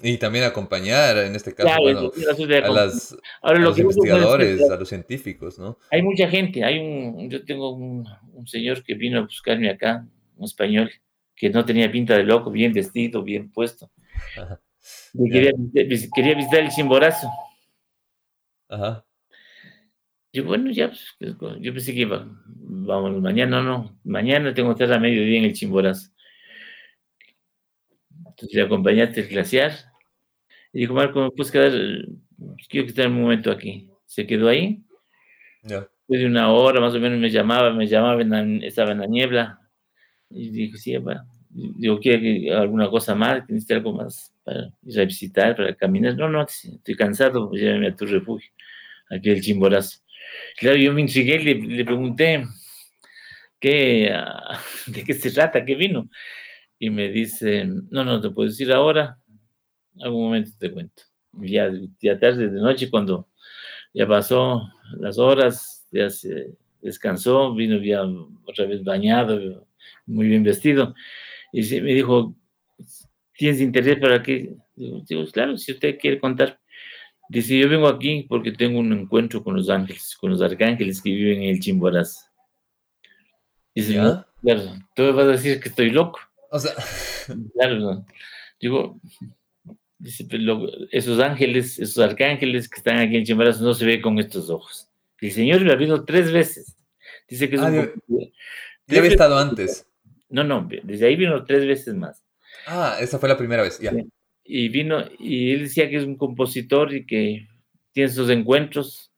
Y 0.00 0.16
también 0.16 0.44
acompañar, 0.44 1.18
en 1.18 1.34
este 1.34 1.54
caso, 1.54 1.68
a, 1.68 1.80
las, 1.80 3.16
los 3.58 3.78
investigadores, 3.78 4.70
a 4.70 4.76
los 4.76 4.88
científicos, 4.88 5.58
¿no? 5.58 5.78
Hay 5.90 6.02
mucha 6.02 6.28
gente, 6.28 6.64
hay 6.64 6.78
un, 6.78 7.28
yo 7.28 7.44
tengo 7.44 7.72
un, 7.72 8.06
señor 8.46 8.82
que 8.82 8.94
vino 8.94 9.18
a 9.18 9.22
buscarme 9.22 9.68
acá, 9.68 10.06
un 10.36 10.44
español, 10.44 10.90
que 11.34 11.50
no 11.50 11.64
tenía 11.64 11.90
pinta 11.90 12.16
de 12.16 12.24
loco, 12.24 12.50
bien 12.50 12.72
vestido, 12.72 13.22
bien 13.22 13.50
puesto. 13.50 13.90
Quería, 15.30 15.52
quería, 16.14 16.34
visitar 16.34 16.60
el 16.60 16.70
Chimborazo. 16.70 17.28
Ajá. 18.68 19.04
Yo, 20.32 20.44
bueno, 20.44 20.70
ya, 20.70 20.90
pues, 21.18 21.36
yo 21.60 21.72
pensé 21.74 21.92
que 21.92 22.00
iba, 22.00 22.26
vamos, 22.46 23.20
mañana, 23.20 23.62
no, 23.62 23.62
no, 23.62 24.00
mañana 24.04 24.54
tengo 24.54 24.74
que 24.74 24.84
estar 24.84 24.96
a 24.96 25.00
mediodía 25.00 25.38
en 25.38 25.44
el 25.44 25.52
Chimborazo. 25.52 26.11
Entonces 28.42 28.56
le 28.56 28.62
acompañaste 28.62 29.20
el 29.20 29.28
glaciar. 29.28 29.72
Y 30.72 30.80
dijo, 30.80 30.94
Marco, 30.94 31.22
¿me 31.22 31.30
puedes 31.30 31.52
quedar? 31.52 31.72
Quiero 32.68 32.88
estar 32.88 33.06
un 33.06 33.22
momento 33.22 33.52
aquí. 33.52 33.88
Se 34.04 34.26
quedó 34.26 34.48
ahí. 34.48 34.82
Después 35.62 36.20
de 36.20 36.26
una 36.26 36.50
hora 36.50 36.80
más 36.80 36.92
o 36.92 36.98
menos 36.98 37.20
me 37.20 37.30
llamaba, 37.30 37.72
me 37.72 37.86
llamaba, 37.86 38.20
estaba 38.62 38.90
en 38.90 38.98
la 38.98 39.06
niebla. 39.06 39.60
Y 40.28 40.50
dijo, 40.50 40.76
sí, 40.76 40.96
va. 40.96 41.24
Digo, 41.50 42.00
¿quiere 42.00 42.52
alguna 42.52 42.90
cosa 42.90 43.14
más? 43.14 43.48
¿Necesita 43.48 43.74
algo 43.74 43.92
más 43.92 44.34
para 44.42 44.72
ir 44.84 45.00
a 45.00 45.04
visitar, 45.04 45.54
para 45.54 45.72
caminar? 45.76 46.16
No, 46.16 46.28
no, 46.28 46.42
estoy 46.42 46.96
cansado, 46.96 47.48
pues 47.48 47.62
llévame 47.62 47.88
a 47.88 47.94
tu 47.94 48.06
refugio, 48.06 48.50
aquí 49.10 49.30
el 49.30 49.42
Chimborazo. 49.42 50.00
Claro, 50.56 50.78
yo 50.78 50.92
me 50.94 51.02
intrigué 51.02 51.36
y 51.36 51.44
le, 51.44 51.54
le 51.76 51.84
pregunté, 51.84 52.44
¿qué, 53.60 54.12
¿de 54.86 55.04
qué 55.04 55.14
se 55.14 55.30
trata? 55.30 55.64
¿Qué 55.64 55.74
vino? 55.74 56.08
Y 56.82 56.90
me 56.90 57.10
dicen, 57.10 57.86
no, 57.92 58.02
no 58.02 58.20
te 58.20 58.28
puedo 58.30 58.48
decir 58.48 58.72
ahora, 58.72 59.16
algún 60.00 60.24
momento 60.24 60.50
te 60.58 60.68
cuento. 60.68 61.04
Ya, 61.34 61.70
ya 62.00 62.18
tarde 62.18 62.48
de 62.48 62.60
noche, 62.60 62.90
cuando 62.90 63.28
ya 63.94 64.04
pasó 64.04 64.68
las 64.98 65.16
horas, 65.16 65.86
ya 65.92 66.10
se 66.10 66.56
descansó, 66.80 67.54
vino 67.54 67.80
ya 67.80 68.02
otra 68.44 68.66
vez 68.66 68.82
bañado, 68.82 69.64
muy 70.06 70.26
bien 70.26 70.42
vestido, 70.42 70.92
y 71.52 71.60
me 71.80 71.94
dijo, 71.94 72.34
¿tienes 73.36 73.60
interés 73.60 74.00
para 74.00 74.20
qué? 74.20 74.56
Digo, 74.74 75.24
claro, 75.30 75.56
si 75.58 75.70
usted 75.70 75.96
quiere 76.00 76.18
contar. 76.18 76.58
Dice, 77.28 77.56
yo 77.56 77.68
vengo 77.68 77.86
aquí 77.86 78.26
porque 78.28 78.50
tengo 78.50 78.80
un 78.80 78.92
encuentro 78.92 79.44
con 79.44 79.54
los 79.54 79.70
ángeles, 79.70 80.16
con 80.20 80.32
los 80.32 80.42
arcángeles 80.42 81.00
que 81.00 81.10
viven 81.10 81.44
en 81.44 81.50
el 81.50 81.60
Chimboraz. 81.60 82.28
Dice, 83.72 83.94
claro, 84.42 84.74
tú 84.96 85.02
me 85.02 85.12
vas 85.12 85.26
a 85.26 85.28
decir 85.28 85.60
que 85.60 85.68
estoy 85.68 85.90
loco. 85.90 86.18
O 86.52 86.58
sea. 86.58 86.72
Claro, 87.54 88.04
digo, 88.60 89.00
dice, 89.96 90.26
esos 90.90 91.20
ángeles, 91.20 91.78
esos 91.78 91.98
arcángeles 91.98 92.68
que 92.68 92.78
están 92.78 92.98
aquí 92.98 93.16
en 93.16 93.24
Chimborazo 93.24 93.62
no 93.62 93.74
se 93.74 93.86
ve 93.86 94.02
con 94.02 94.18
estos 94.18 94.50
ojos. 94.50 94.88
El 95.20 95.30
Señor 95.30 95.62
lo 95.62 95.72
ha 95.72 95.76
visto 95.76 96.04
tres 96.04 96.32
veces. 96.32 96.76
Dice 97.28 97.48
que 97.48 97.54
es 97.54 97.62
ah, 97.62 97.70
Ya 98.88 98.98
había 98.98 99.10
estado 99.10 99.38
antes. 99.38 99.86
No, 100.28 100.42
no, 100.42 100.68
desde 100.82 101.06
ahí 101.06 101.14
vino 101.14 101.44
tres 101.44 101.64
veces 101.64 101.94
más. 101.94 102.24
Ah, 102.66 102.96
esa 103.00 103.20
fue 103.20 103.28
la 103.28 103.38
primera 103.38 103.62
vez, 103.62 103.78
ya. 103.78 103.92
Y 104.42 104.68
vino, 104.68 105.04
y 105.20 105.52
él 105.52 105.60
decía 105.60 105.88
que 105.88 105.98
es 105.98 106.04
un 106.04 106.16
compositor 106.16 106.92
y 106.92 107.06
que 107.06 107.46
tiene 107.92 108.10
sus 108.10 108.28
encuentros 108.30 109.12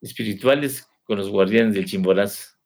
espirituales 0.00 0.88
con 1.04 1.18
los 1.18 1.28
guardianes 1.28 1.74
del 1.74 1.84
Chimborazo. 1.84 2.59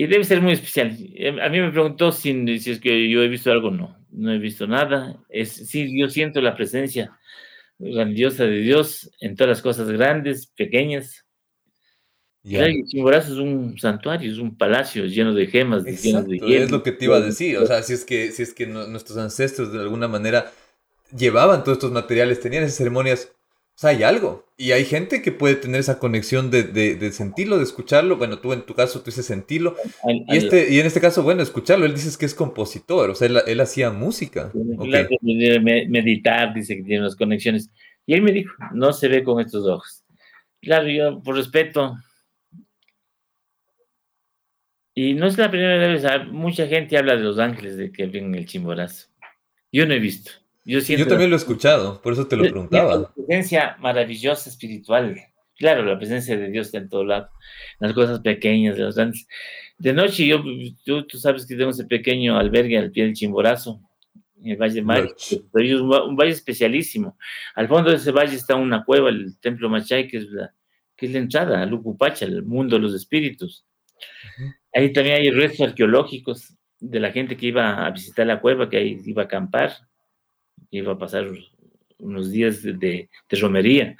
Y 0.00 0.06
debe 0.06 0.24
ser 0.24 0.40
muy 0.40 0.54
especial. 0.54 0.96
Em, 1.14 1.38
a 1.38 1.50
mí 1.50 1.60
me 1.60 1.70
preguntó 1.70 2.10
si, 2.10 2.58
si, 2.58 2.70
es 2.70 2.80
que 2.80 3.10
yo 3.10 3.22
he 3.22 3.28
visto 3.28 3.52
algo. 3.52 3.70
No, 3.70 3.98
no 4.10 4.32
he 4.32 4.38
visto 4.38 4.66
nada. 4.66 5.22
Es, 5.28 5.52
sí, 5.52 5.94
yo 5.94 6.08
siento 6.08 6.40
la 6.40 6.56
presencia 6.56 7.18
grandiosa 7.78 8.44
de 8.44 8.60
Dios 8.60 9.10
en 9.20 9.36
todas 9.36 9.50
las 9.50 9.60
cosas 9.60 9.90
grandes, 9.90 10.46
pequeñas. 10.46 11.26
Yeah. 12.44 12.66
Chimborazo 12.86 13.34
es 13.34 13.38
un 13.40 13.78
santuario, 13.78 14.32
es 14.32 14.38
un 14.38 14.56
palacio 14.56 15.04
lleno 15.04 15.34
de 15.34 15.46
gemas, 15.48 15.84
lleno 15.84 16.22
de 16.22 16.38
hierro. 16.38 16.64
Es 16.64 16.70
lo 16.70 16.82
que 16.82 16.92
te 16.92 17.04
iba 17.04 17.18
a 17.18 17.20
decir. 17.20 17.58
O 17.58 17.66
sea, 17.66 17.82
si 17.82 17.92
es 17.92 18.06
que, 18.06 18.32
si 18.32 18.42
es 18.42 18.54
que 18.54 18.66
nuestros 18.66 19.18
ancestros 19.18 19.70
de 19.70 19.80
alguna 19.80 20.08
manera 20.08 20.50
llevaban 21.14 21.62
todos 21.62 21.76
estos 21.76 21.92
materiales, 21.92 22.40
tenían 22.40 22.62
esas 22.62 22.78
ceremonias 22.78 23.36
sea, 23.80 23.90
hay 23.90 24.02
algo. 24.02 24.46
Y 24.58 24.72
hay 24.72 24.84
gente 24.84 25.22
que 25.22 25.32
puede 25.32 25.54
tener 25.54 25.80
esa 25.80 25.98
conexión 25.98 26.50
de, 26.50 26.64
de, 26.64 27.12
sentirlo, 27.12 27.56
de 27.56 27.64
escucharlo. 27.64 28.18
Bueno, 28.18 28.38
tú 28.38 28.52
en 28.52 28.66
tu 28.66 28.74
caso, 28.74 28.98
tú 28.98 29.06
dices 29.06 29.24
sentirlo. 29.24 29.74
y, 30.06 30.36
este, 30.36 30.70
y 30.70 30.80
en 30.80 30.86
este 30.86 31.00
caso, 31.00 31.22
bueno, 31.22 31.42
escucharlo. 31.42 31.86
Él 31.86 31.94
dices 31.94 32.18
que 32.18 32.26
es 32.26 32.34
compositor, 32.34 33.08
o 33.08 33.14
sea, 33.14 33.28
él, 33.46 33.60
hacía 33.60 33.90
música. 33.90 34.52
Meditar, 35.22 36.52
dice 36.52 36.76
que 36.76 36.82
tiene 36.82 37.04
las 37.04 37.16
conexiones. 37.16 37.70
Y 38.04 38.12
él 38.12 38.20
me 38.20 38.32
dijo, 38.32 38.52
no 38.74 38.92
se 38.92 39.08
ve 39.08 39.24
con 39.24 39.40
estos 39.40 39.66
ojos. 39.66 40.04
Claro, 40.60 40.88
yo, 40.88 41.22
por 41.22 41.36
respeto. 41.36 41.96
Y 44.94 45.14
no 45.14 45.26
es 45.26 45.38
la 45.38 45.50
primera 45.50 45.78
vez, 45.88 46.04
mucha 46.30 46.66
gente 46.66 46.98
habla 46.98 47.16
de 47.16 47.22
los 47.22 47.38
ángeles 47.38 47.78
de 47.78 47.90
que 47.90 48.04
ven 48.04 48.34
el 48.34 48.44
chimborazo. 48.44 49.08
Yo 49.72 49.86
no 49.86 49.94
he 49.94 49.98
visto. 49.98 50.32
Yo, 50.70 51.06
también 51.08 51.30
lo 51.30 51.34
he 51.34 51.38
escuchado, 51.38 52.00
por 52.00 52.12
eso 52.12 52.28
te 52.28 52.36
lo 52.36 52.44
preguntaba. 52.44 52.96
La 52.96 53.12
presencia 53.12 53.76
maravillosa 53.80 54.48
espiritual. 54.48 55.20
Claro, 55.58 55.84
la 55.84 55.98
presencia 55.98 56.36
de 56.36 56.48
Dios 56.48 56.66
está 56.66 56.78
en 56.78 56.88
todo 56.88 57.04
lado, 57.04 57.28
en 57.80 57.88
las 57.88 57.92
cosas 57.92 58.20
pequeñas, 58.20 58.76
de 58.76 58.84
los 58.84 58.94
grandes. 58.94 59.26
De 59.78 59.92
noche, 59.92 60.28
yo, 60.28 60.44
tú, 60.84 61.18
sabes 61.18 61.44
que 61.44 61.56
tengo 61.56 61.70
ese 61.70 61.86
pequeño 61.86 62.38
albergue 62.38 62.78
al 62.78 62.92
pie 62.92 63.02
del 63.02 63.14
Chimborazo, 63.14 63.80
en 64.40 64.52
el 64.52 64.56
Valle 64.58 64.80
Mar, 64.82 65.08
un, 65.52 66.16
valle 66.16 66.30
especialísimo. 66.30 67.18
Al 67.56 67.66
fondo 67.66 67.90
de 67.90 67.96
ese 67.96 68.12
valle 68.12 68.36
está 68.36 68.54
una 68.54 68.84
cueva, 68.84 69.08
el 69.08 69.40
Templo 69.40 69.68
Machay, 69.68 70.06
que 70.06 70.18
es 70.18 70.30
la, 70.30 70.54
que 70.96 71.06
es 71.06 71.12
la 71.12 71.18
entrada 71.18 71.62
al 71.62 71.74
Ucupacha, 71.74 72.26
el 72.26 72.44
mundo 72.44 72.76
de 72.76 72.82
los 72.82 72.94
espíritus. 72.94 73.66
Ahí 74.72 74.92
también 74.92 75.16
hay 75.16 75.30
restos 75.32 75.66
arqueológicos 75.66 76.54
de 76.78 77.00
la 77.00 77.10
gente 77.10 77.36
que 77.36 77.46
iba 77.46 77.84
a 77.84 77.90
visitar 77.90 78.24
la 78.24 78.40
cueva, 78.40 78.70
que 78.70 78.76
ahí 78.76 79.00
iba 79.04 79.22
a 79.22 79.24
acampar 79.24 79.89
iba 80.70 80.92
a 80.92 80.98
pasar 80.98 81.28
unos 81.98 82.30
días 82.30 82.62
de, 82.62 83.08
romería, 83.30 83.96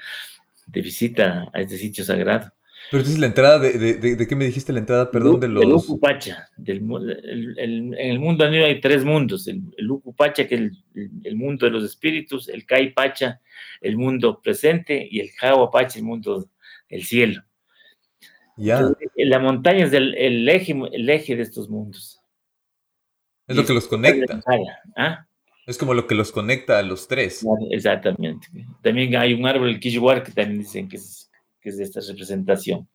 de 0.66 0.80
visita 0.80 1.50
a 1.52 1.60
este 1.60 1.76
sitio 1.76 2.04
sagrado. 2.04 2.52
Pero 2.90 3.02
entonces 3.02 3.20
la 3.20 3.26
entrada, 3.26 3.58
de, 3.58 3.94
de, 3.94 4.26
qué 4.26 4.34
me 4.34 4.46
dijiste 4.46 4.72
la 4.72 4.80
entrada, 4.80 5.10
perdón, 5.10 5.38
de 5.38 5.48
los... 5.48 5.62
El 5.62 5.72
Ucupacha, 5.72 6.48
en 6.64 7.94
el 7.94 8.18
mundo 8.18 8.44
aníbal 8.44 8.66
hay 8.66 8.80
tres 8.80 9.04
mundos, 9.04 9.46
el, 9.46 9.62
el 9.76 9.90
Ucupacha, 9.90 10.48
que 10.48 10.54
es 10.54 10.72
el, 11.24 11.36
mundo 11.36 11.66
de 11.66 11.72
los 11.72 11.84
espíritus, 11.84 12.48
el 12.48 12.64
Caipacha, 12.64 13.40
el 13.80 13.96
mundo 13.96 14.40
presente, 14.42 15.06
y 15.08 15.20
el 15.20 15.30
Jahuapacha, 15.30 15.98
el 15.98 16.04
mundo 16.04 16.48
del 16.88 17.04
cielo. 17.04 17.42
Ya. 18.56 18.90
La 19.16 19.38
montaña 19.38 19.86
es 19.86 19.92
el, 19.92 20.48
eje, 20.48 20.74
el 20.92 21.08
eje 21.08 21.36
de 21.36 21.42
estos 21.42 21.68
mundos. 21.68 22.20
Es 23.46 23.56
lo 23.56 23.64
que 23.64 23.72
los 23.72 23.86
conecta. 23.86 24.40
¿Ah? 24.96 25.26
Es 25.70 25.78
como 25.78 25.94
lo 25.94 26.08
que 26.08 26.16
los 26.16 26.32
conecta 26.32 26.80
a 26.80 26.82
los 26.82 27.06
tres. 27.06 27.46
Exactamente. 27.70 28.48
También 28.82 29.14
hay 29.14 29.34
un 29.34 29.46
árbol, 29.46 29.68
el 29.68 29.78
Kishwar, 29.78 30.24
que 30.24 30.32
también 30.32 30.58
dicen 30.58 30.88
que 30.88 30.96
es, 30.96 31.30
que 31.60 31.68
es 31.68 31.78
de 31.78 31.84
esta 31.84 32.00
representación. 32.00 32.88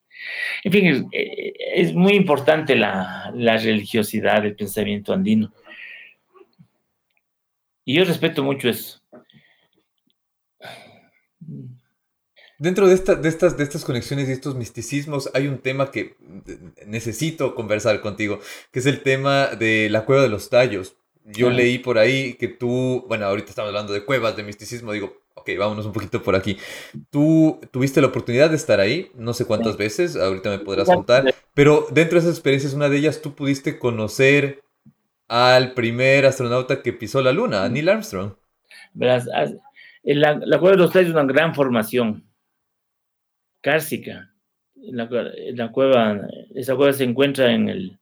En 0.61 0.71
fin, 0.73 1.09
es, 1.13 1.93
muy 1.93 2.15
importante 2.15 2.76
la, 2.76 3.32
la, 3.34 3.55
religiosidad 3.55 4.41
del 4.41 4.57
pensamiento 4.57 5.13
andino. 5.13 5.53
Y 7.86 7.95
yo 7.95 8.03
respeto 8.03 8.43
mucho 8.43 8.67
eso. 8.67 8.99
Dentro 12.57 12.89
de, 12.89 12.95
esta, 12.95 13.15
de, 13.15 13.30
estas, 13.30 13.55
de 13.55 13.63
estas 13.63 13.86
conexiones 13.86 14.28
y 14.28 14.34
estos 14.34 14.55
misticismos 14.55 15.30
hay 15.34 15.47
un 15.47 15.59
tema 15.59 15.91
que 15.91 16.17
necesito 16.86 17.55
conversar 17.55 18.01
contigo, 18.01 18.41
que 18.73 18.80
es 18.80 18.86
el 18.86 19.01
tema 19.01 19.47
de 19.47 19.89
la 19.89 20.03
cueva 20.03 20.23
de 20.23 20.30
los 20.30 20.49
tallos. 20.49 20.97
Yo 21.26 21.49
leí 21.49 21.80
por 21.80 21.97
ahí 21.97 22.36
que 22.36 22.47
tú, 22.47 23.03
bueno, 23.07 23.26
ahorita 23.26 23.49
estamos 23.49 23.69
hablando 23.69 23.93
de 23.93 24.05
cuevas, 24.05 24.38
de 24.38 24.43
misticismo, 24.43 24.91
digo, 24.91 25.17
ok, 25.34 25.49
vámonos 25.57 25.86
un 25.86 25.93
poquito 25.93 26.21
por 26.21 26.36
aquí. 26.36 26.57
Tú 27.09 27.59
tuviste 27.71 27.99
la 27.99 28.07
oportunidad 28.07 28.51
de 28.51 28.55
estar 28.55 28.80
ahí, 28.80 29.11
no 29.15 29.34
sé 29.34 29.45
cuántas 29.45 29.76
veces, 29.76 30.15
ahorita 30.15 30.51
me 30.51 30.59
podrás 30.59 30.88
contar, 30.88 31.34
pero 31.53 31.88
dentro 31.91 32.15
de 32.15 32.19
esas 32.19 32.36
experiencias, 32.36 32.73
una 32.73 32.89
de 32.89 32.97
ellas, 32.97 33.21
tú 33.21 33.34
pudiste 33.34 33.80
conocer 33.80 34.61
al 35.28 35.73
primer 35.73 36.28
astronauta 36.28 36.84
que 36.84 36.93
pisó 36.93 37.21
la 37.21 37.32
luna, 37.32 37.63
a 37.63 37.69
Neil 37.69 37.89
Armstrong. 37.89 38.34
Verás, 38.93 39.28
la, 40.03 40.39
la 40.39 40.59
cueva 40.59 40.76
de 40.76 40.82
los 40.82 40.91
tallos 40.91 41.09
es 41.09 41.15
una 41.15 41.23
gran 41.23 41.55
formación 41.55 42.23
cársica. 43.61 44.32
La, 44.76 45.09
la, 45.09 45.71
cueva, 45.71 46.28
esa 46.53 46.76
cueva 46.76 46.93
se 46.93 47.03
encuentra 47.03 47.51
en 47.51 47.69
el, 47.69 47.99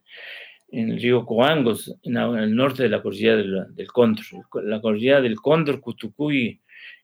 en 0.74 0.90
el 0.90 1.00
río 1.00 1.24
Coangos, 1.24 1.96
en, 2.02 2.18
el 2.18 2.56
norte 2.56 2.84
de 2.84 2.90
la 2.90 3.02
cordillera 3.02 3.38
del, 3.38 3.76
del 3.76 3.88
Cóndor. 3.92 4.26
La 4.64 4.82
cordillera 4.82 5.22
del 5.22 5.36
Cóndor, 5.36 5.80
Cutucuy 5.80 6.60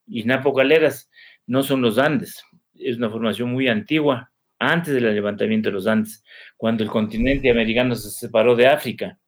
y 0.07 0.23
Napo 0.23 0.53
Caleras 0.53 1.09
no 1.45 1.61
son 1.61 1.81
los 1.81 1.99
Andes. 1.99 2.43
Es 2.73 2.97
una 2.97 3.11
formación 3.11 3.51
muy 3.51 3.67
antigua, 3.67 4.31
antes 4.57 4.93
del 4.93 5.03
levantamiento 5.13 5.69
de 5.69 5.73
los 5.73 5.85
Andes, 5.85 6.23
cuando 6.57 6.83
el 6.83 6.89
continente 6.89 7.51
americano 7.51 7.93
se 7.93 8.09
separó 8.09 8.55
de 8.55 8.67
África. 8.67 9.19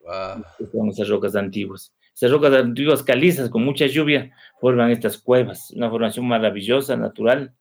Wow. 0.00 0.44
Son 0.72 0.88
esas 0.88 1.08
rocas 1.08 1.36
antiguas. 1.36 1.94
Esas 2.14 2.32
rocas 2.32 2.52
antiguas 2.52 3.02
calizas 3.02 3.48
con 3.48 3.64
mucha 3.64 3.86
lluvia 3.86 4.32
forman 4.60 4.90
estas 4.90 5.18
cuevas, 5.18 5.70
una 5.70 5.88
formación 5.88 6.26
maravillosa, 6.26 6.96
natural. 6.96 7.54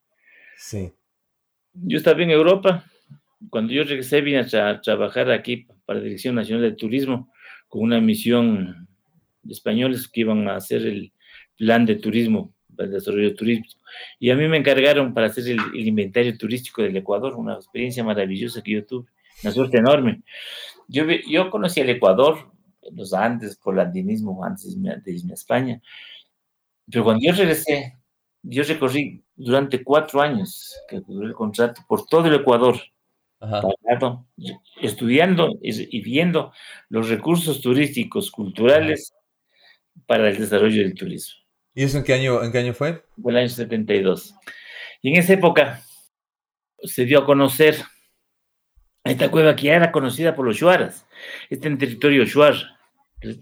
Sí. 0.57 0.91
Yo 1.73 1.97
estaba 1.97 2.21
en 2.23 2.31
Europa, 2.31 2.85
cuando 3.49 3.73
yo 3.73 3.83
regresé 3.83 4.21
vine 4.21 4.39
a 4.39 4.81
trabajar 4.81 5.31
aquí 5.31 5.67
para 5.85 5.99
la 5.99 6.05
Dirección 6.05 6.35
Nacional 6.35 6.63
de 6.63 6.75
Turismo 6.75 7.31
con 7.67 7.81
una 7.81 7.99
misión 7.99 8.87
de 9.41 9.53
españoles 9.53 10.07
que 10.07 10.21
iban 10.21 10.47
a 10.47 10.55
hacer 10.55 10.85
el 10.85 11.11
plan 11.57 11.85
de 11.85 11.95
turismo, 11.95 12.53
el 12.77 12.91
desarrollo 12.91 13.29
de 13.29 13.35
turismo. 13.35 13.65
Y 14.19 14.31
a 14.31 14.35
mí 14.35 14.47
me 14.47 14.57
encargaron 14.57 15.13
para 15.13 15.27
hacer 15.27 15.47
el, 15.47 15.87
inventario 15.87 16.37
turístico 16.37 16.81
del 16.81 16.95
Ecuador, 16.97 17.35
una 17.35 17.55
experiencia 17.55 18.03
maravillosa 18.03 18.61
que 18.61 18.71
yo 18.71 18.85
tuve, 18.85 19.09
una 19.43 19.51
suerte 19.51 19.77
enorme. 19.77 20.21
Yo, 20.87 21.03
yo 21.29 21.49
conocí 21.49 21.81
el 21.81 21.89
Ecuador, 21.89 22.51
los 22.91 23.13
Andes, 23.13 23.57
por 23.57 23.75
el 23.75 23.81
andinismo 23.81 24.43
antes 24.43 24.75
de 24.81 25.11
irme 25.11 25.31
a 25.31 25.35
España, 25.35 25.81
pero 26.89 27.03
cuando 27.03 27.25
yo 27.25 27.33
regresé, 27.33 27.97
yo 28.41 28.63
recorrí 28.63 29.23
durante 29.35 29.83
cuatro 29.83 30.21
años, 30.21 30.75
que 30.87 30.99
duró 30.99 31.25
el 31.25 31.33
contrato, 31.33 31.81
por 31.87 32.05
todo 32.05 32.27
el 32.27 32.35
Ecuador, 32.35 32.75
estudiando 34.81 35.57
y 35.61 36.01
viendo 36.01 36.53
los 36.89 37.09
recursos 37.09 37.61
turísticos, 37.61 38.31
culturales 38.31 39.13
para 40.05 40.29
el 40.29 40.37
desarrollo 40.37 40.81
del 40.81 40.93
turismo. 40.93 41.43
¿Y 41.75 41.83
eso 41.83 41.97
en 41.97 42.03
qué 42.03 42.13
año, 42.13 42.43
en 42.43 42.51
qué 42.51 42.59
año 42.59 42.73
fue? 42.73 43.03
Fue 43.21 43.31
el 43.31 43.39
año 43.39 43.49
72. 43.49 44.35
Y 45.01 45.09
en 45.09 45.17
esa 45.17 45.33
época 45.33 45.81
se 46.83 47.05
dio 47.05 47.19
a 47.19 47.25
conocer 47.25 47.75
esta 49.03 49.29
cueva 49.29 49.55
que 49.55 49.63
ya 49.63 49.75
era 49.75 49.91
conocida 49.91 50.35
por 50.35 50.45
los 50.45 50.57
shuaras, 50.57 51.05
este 51.49 51.67
en 51.67 51.77
territorio 51.77 52.25
shuar, 52.25 52.55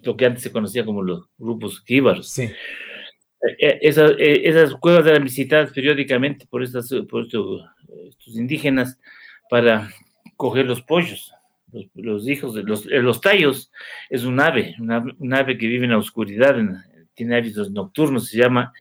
lo 0.04 0.18
que 0.18 0.26
antes 0.26 0.44
se 0.44 0.52
conocía 0.52 0.86
como 0.86 1.04
los 1.04 1.30
grupos 1.38 1.84
jíbaros. 1.86 2.30
Sí. 2.30 2.44
Eh, 2.44 3.56
eh, 3.60 3.80
esas, 3.82 4.12
eh, 4.18 4.42
esas, 4.46 4.76
cuevas 4.76 5.06
eran 5.06 5.24
visitadas 5.24 5.72
periódicamente 5.72 6.46
por, 6.48 6.64
estas, 6.64 6.92
por 7.10 7.24
estos, 7.24 7.64
indígenas 8.28 9.00
para 9.52 9.90
coger 10.38 10.66
los 10.66 10.82
pollos, 10.82 11.34
los, 11.94 12.26
hijos 12.26 12.56
de 12.56 12.64
los, 12.64 12.86
los, 12.86 13.20
tallos. 13.20 13.70
Es 14.10 14.24
un 14.24 14.40
ave, 14.40 14.78
una, 14.80 15.04
ave 15.38 15.58
que 15.58 15.68
vive 15.68 15.84
en 15.84 15.92
la 15.92 15.98
oscuridad, 15.98 16.56
tiene 17.14 17.36
hábitos 17.36 17.70
nocturnos, 17.70 18.30
se 18.30 18.38
llama, 18.38 18.72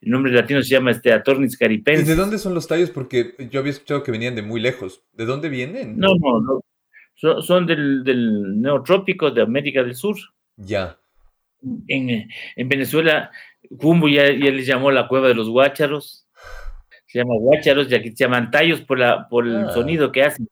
el 0.00 0.08
nombre 0.08 0.30
latino 0.30 0.62
se 0.62 0.68
llama 0.70 0.92
este 0.92 1.12
Atornis 1.12 1.58
caripensis. 1.58 2.06
¿De 2.06 2.14
dónde 2.14 2.38
son 2.38 2.54
los 2.54 2.68
tallos? 2.68 2.90
Porque 2.90 3.34
yo 3.50 3.58
había 3.58 3.72
escuchado 3.72 4.04
que 4.04 4.12
venían 4.12 4.36
de 4.36 4.42
muy 4.42 4.60
lejos. 4.60 5.02
¿De 5.14 5.26
dónde 5.26 5.48
vienen? 5.48 5.98
No, 5.98 6.12
no, 6.20 6.40
no. 6.40 6.60
Son, 7.16 7.42
son 7.42 7.66
del, 7.66 8.04
del 8.04 8.60
neotrópico 8.60 9.32
de 9.32 9.42
América 9.42 9.82
del 9.82 9.96
Sur. 9.96 10.16
Ya. 10.56 10.96
En, 11.88 12.28
en 12.54 12.68
Venezuela 12.68 13.32
Cumbo 13.80 14.08
ya, 14.08 14.26
ya 14.26 14.52
les 14.52 14.64
llamó 14.64 14.92
la 14.92 15.08
cueva 15.08 15.26
de 15.26 15.34
los 15.34 15.48
guácharos. 15.48 16.28
Se 17.10 17.18
llama 17.18 17.34
guácharos, 17.38 17.88
ya 17.88 18.00
que 18.00 18.10
se 18.10 18.24
llaman 18.24 18.52
tallos 18.52 18.82
por, 18.82 18.98
la, 18.98 19.28
por 19.28 19.44
el 19.44 19.64
ah. 19.64 19.72
sonido 19.72 20.12
que 20.12 20.22
hacen. 20.22 20.48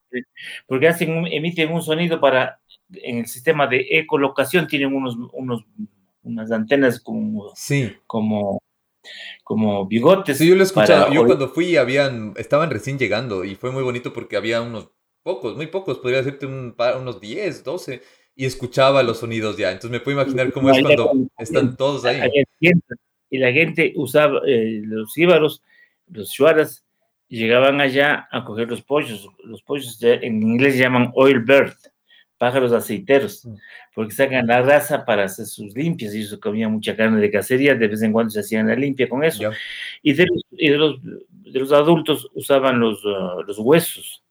Porque 0.67 0.89
hacen 0.89 1.25
emiten 1.29 1.73
un 1.73 1.83
sonido 1.83 2.21
para, 2.21 2.61
en 2.93 3.19
el 3.19 3.27
sistema 3.27 3.69
de 3.69 3.87
ecolocación, 3.91 4.67
tienen 4.67 4.93
unos, 4.93 5.17
unos, 5.33 5.65
unas 6.25 6.51
antenas 6.51 6.99
como, 6.99 7.53
sí. 7.55 7.93
como, 8.09 8.61
como 9.45 9.87
bigotes. 9.87 10.39
Sí, 10.39 10.49
yo 10.49 10.57
lo 10.57 10.65
escuchaba. 10.65 11.15
Yo 11.15 11.25
cuando 11.27 11.49
fui, 11.49 11.77
habían, 11.77 12.35
estaban 12.37 12.71
recién 12.71 12.99
llegando 12.99 13.45
y 13.45 13.55
fue 13.55 13.71
muy 13.71 13.85
bonito 13.85 14.13
porque 14.13 14.37
había 14.37 14.61
unos 14.61 14.91
pocos, 15.23 15.55
muy 15.55 15.69
pocos, 15.69 15.99
podría 15.99 16.23
decirte 16.23 16.47
un 16.47 16.75
unos 17.01 17.21
10, 17.21 17.63
12 17.63 18.03
y 18.35 18.47
escuchaba 18.47 19.05
los 19.05 19.19
sonidos 19.19 19.57
ya. 19.57 19.71
Entonces 19.71 19.93
me 19.93 20.01
puedo 20.01 20.21
imaginar 20.21 20.53
cómo 20.53 20.71
es 20.71 20.83
cuando 20.83 21.13
están 21.39 21.77
todos 21.77 22.05
ahí. 22.05 22.21
Y 23.31 23.39
la 23.39 23.53
gente 23.53 23.93
usaba, 23.95 24.41
eh, 24.47 24.81
los 24.85 25.17
íbaros, 25.17 25.63
los 26.11 26.31
shuaras, 26.31 26.85
llegaban 27.29 27.81
allá 27.81 28.29
a 28.31 28.45
coger 28.45 28.69
los 28.69 28.83
pollos. 28.83 29.29
Los 29.45 29.63
pollos 29.63 29.99
en 30.03 30.43
inglés 30.43 30.77
llaman 30.77 31.13
oil 31.15 31.41
bird, 31.41 31.75
pájaros 32.39 32.73
aceiteros, 32.73 33.45
mm. 33.45 33.55
porque 33.95 34.15
sacan 34.15 34.47
la 34.47 34.63
raza 34.63 35.05
para 35.05 35.25
hacer 35.25 35.47
sus 35.47 35.75
limpias. 35.75 36.15
Y 36.15 36.19
ellos 36.19 36.39
comían 36.41 36.73
mucha 36.73 36.97
carne 36.97 37.21
de 37.21 37.31
cacería, 37.31 37.75
de 37.75 37.89
vez 37.89 38.03
en 38.03 38.13
cuando 38.13 38.31
se 38.31 38.41
hacían 38.41 38.69
la 38.69 38.75
limpia 38.75 39.09
con 39.09 39.25
eso. 39.25 39.51
Y, 40.03 40.13
de 40.13 40.27
los, 40.27 40.45
de, 40.51 41.59
los, 41.59 41.73
adultos 41.73 42.29
usaban 42.35 42.81
los, 42.81 43.05
uh, 43.05 43.43
los 43.47 43.59
huesos 43.59 44.25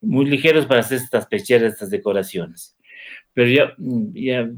muy 0.00 0.26
ligeros 0.26 0.66
para 0.66 0.80
hacer 0.80 0.98
estas 0.98 1.26
pecheras, 1.26 1.74
estas 1.74 1.90
decoraciones. 1.90 2.76
Pero 3.32 3.48
ya, 3.48 3.74
ya 3.78 4.48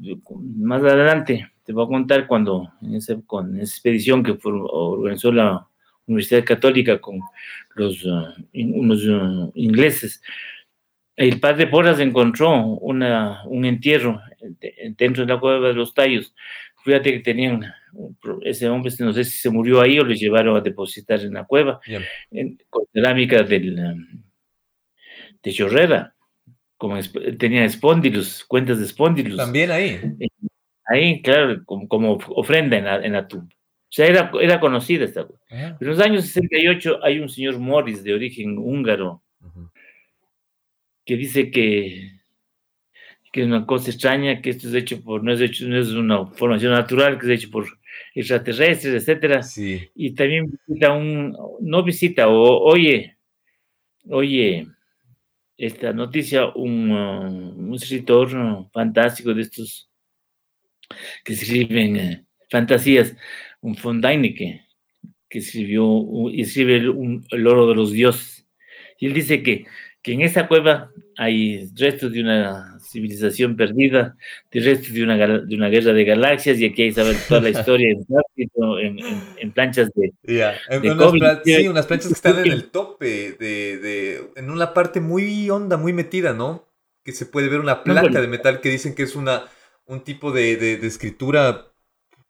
más 0.57 0.83
adelante 0.83 1.49
te 1.65 1.73
voy 1.73 1.85
a 1.85 1.89
contar 1.89 2.27
cuando 2.27 2.73
en, 2.83 3.23
con 3.23 3.59
esa 3.61 3.75
expedición 3.75 4.23
que 4.23 4.37
organizó 4.43 5.31
la 5.33 5.69
Universidad 6.07 6.45
Católica 6.45 7.01
con 7.01 7.21
los 7.75 8.05
uh, 8.05 8.27
unos 8.53 9.05
uh, 9.05 9.53
ingleses, 9.55 10.23
el 11.17 11.41
padre 11.41 11.67
Porras 11.67 12.01
encontró 12.01 12.67
una, 12.67 13.45
un 13.47 13.65
entierro 13.65 14.21
dentro 14.97 15.25
de 15.25 15.33
la 15.33 15.41
cueva 15.41 15.69
de 15.69 15.75
los 15.75 15.95
tallos. 15.95 16.35
Fíjate 16.85 17.13
que 17.13 17.21
tenían, 17.21 17.73
ese 18.43 18.69
hombre 18.69 18.93
no 18.99 19.13
sé 19.13 19.25
si 19.25 19.39
se 19.39 19.49
murió 19.49 19.81
ahí 19.81 19.99
o 19.99 20.05
le 20.05 20.17
llevaron 20.17 20.57
a 20.57 20.61
depositar 20.61 21.21
en 21.21 21.35
la 21.35 21.45
cueva, 21.45 21.81
con 22.69 22.85
cerámica 22.93 23.43
del, 23.43 23.79
um, 23.79 24.23
de 25.43 25.53
Chorrera 25.53 26.15
como 26.77 26.99
tenía 27.39 27.65
espóndilos, 27.65 28.45
cuentas 28.45 28.79
de 28.79 28.85
espóndilos. 28.85 29.39
También 29.39 29.71
ahí. 29.71 30.01
Ahí, 30.87 31.23
claro, 31.23 31.63
como, 31.65 32.19
ofrenda 32.37 32.77
en 32.77 32.85
la, 32.85 32.97
en 32.97 33.13
la, 33.15 33.27
tumba. 33.27 33.49
O 33.95 33.97
sea, 33.97 34.09
era, 34.09 34.33
era 34.41 34.59
conocida 34.59 35.05
esta. 35.05 35.29
Ah. 35.53 35.77
En 35.81 35.87
los 35.87 36.01
años 36.01 36.25
68 36.25 36.99
hay 37.01 37.21
un 37.21 37.29
señor 37.29 37.61
Morris 37.61 38.03
de 38.03 38.13
origen 38.13 38.59
húngaro 38.59 39.23
que 41.05 41.17
dice 41.17 41.49
que, 41.53 42.11
que 43.33 43.43
es 43.43 43.47
una 43.47 43.65
cosa 43.65 43.93
extraña, 43.93 44.43
que 44.43 44.51
esto 44.51 44.67
es 44.67 44.75
hecho 44.75 45.01
por, 45.01 45.23
no 45.23 45.33
es, 45.33 45.41
hecho, 45.41 45.69
no 45.69 45.79
es 45.79 45.91
una 45.91 46.27
formación 46.27 46.73
natural, 46.73 47.21
que 47.21 47.27
es 47.27 47.39
hecho 47.39 47.53
por 47.53 47.67
extraterrestres, 48.17 48.95
etcétera. 48.95 49.45
Sí. 49.45 49.89
Y 49.95 50.13
también 50.13 50.51
visita 50.51 50.93
un, 50.93 51.37
no 51.61 51.85
visita, 51.85 52.27
o 52.27 52.65
oye, 52.65 53.16
oye, 54.11 54.66
esta 55.57 55.93
noticia 55.93 56.47
un, 56.47 56.91
uh, 56.91 57.55
un 57.61 57.75
escritor 57.77 58.35
uh, 58.35 58.69
fantástico 58.73 59.33
de 59.33 59.43
estos 59.43 59.89
que 61.23 61.35
escriben 61.35 61.97
eh, 61.97 62.25
fantasías, 62.51 63.15
un 63.65 63.77
von 63.82 64.01
que 64.01 64.61
escribió, 65.31 66.31
escribe 66.32 66.89
un, 66.89 67.27
el 67.31 67.47
oro 67.47 67.66
de 67.66 67.74
los 67.74 67.91
dioses. 67.91 68.47
Y 68.99 69.07
él 69.07 69.15
dice 69.15 69.43
que 69.43 69.65
que 70.05 70.12
en 70.12 70.20
esa 70.20 70.47
cueva 70.47 70.93
hay 71.16 71.70
restos 71.74 72.12
de 72.12 72.20
una 72.20 72.78
civilización 72.78 73.57
perdida, 73.57 74.15
de 74.53 74.61
restos 74.61 74.93
de 74.93 75.03
una, 75.03 75.16
de 75.16 75.57
una 75.57 75.69
guerra 75.70 75.95
de 75.95 76.05
galaxias, 76.05 76.59
y 76.59 76.66
aquí 76.66 76.82
hay 76.82 76.93
saber 76.93 77.16
toda 77.27 77.41
la 77.41 77.49
historia 77.49 77.89
en, 77.91 78.99
en, 79.39 79.53
planchas 79.53 79.89
de, 79.95 80.12
unas 80.91 81.41
sí, 81.43 81.69
unas 81.69 81.86
planchas 81.86 82.09
que 82.09 82.15
están 82.15 82.39
en 82.45 82.53
el 82.53 82.70
tope, 82.70 83.32
de, 83.41 83.78
de, 83.78 84.31
en 84.36 84.51
una 84.51 84.74
parte 84.74 85.01
muy 85.01 85.49
honda, 85.49 85.78
muy 85.78 85.95
metida, 85.95 86.35
¿no? 86.35 86.69
Que 87.03 87.12
se 87.12 87.24
puede 87.24 87.49
ver 87.49 87.61
una 87.61 87.82
placa 87.82 88.20
de 88.20 88.28
metal 88.28 88.61
que 88.61 88.69
dicen 88.69 88.95
que 88.95 89.05
es 89.05 89.16
una, 89.16 89.45
un 89.86 90.05
tipo 90.05 90.32
de, 90.32 90.57
de 90.59 90.86
escritura 90.86 91.73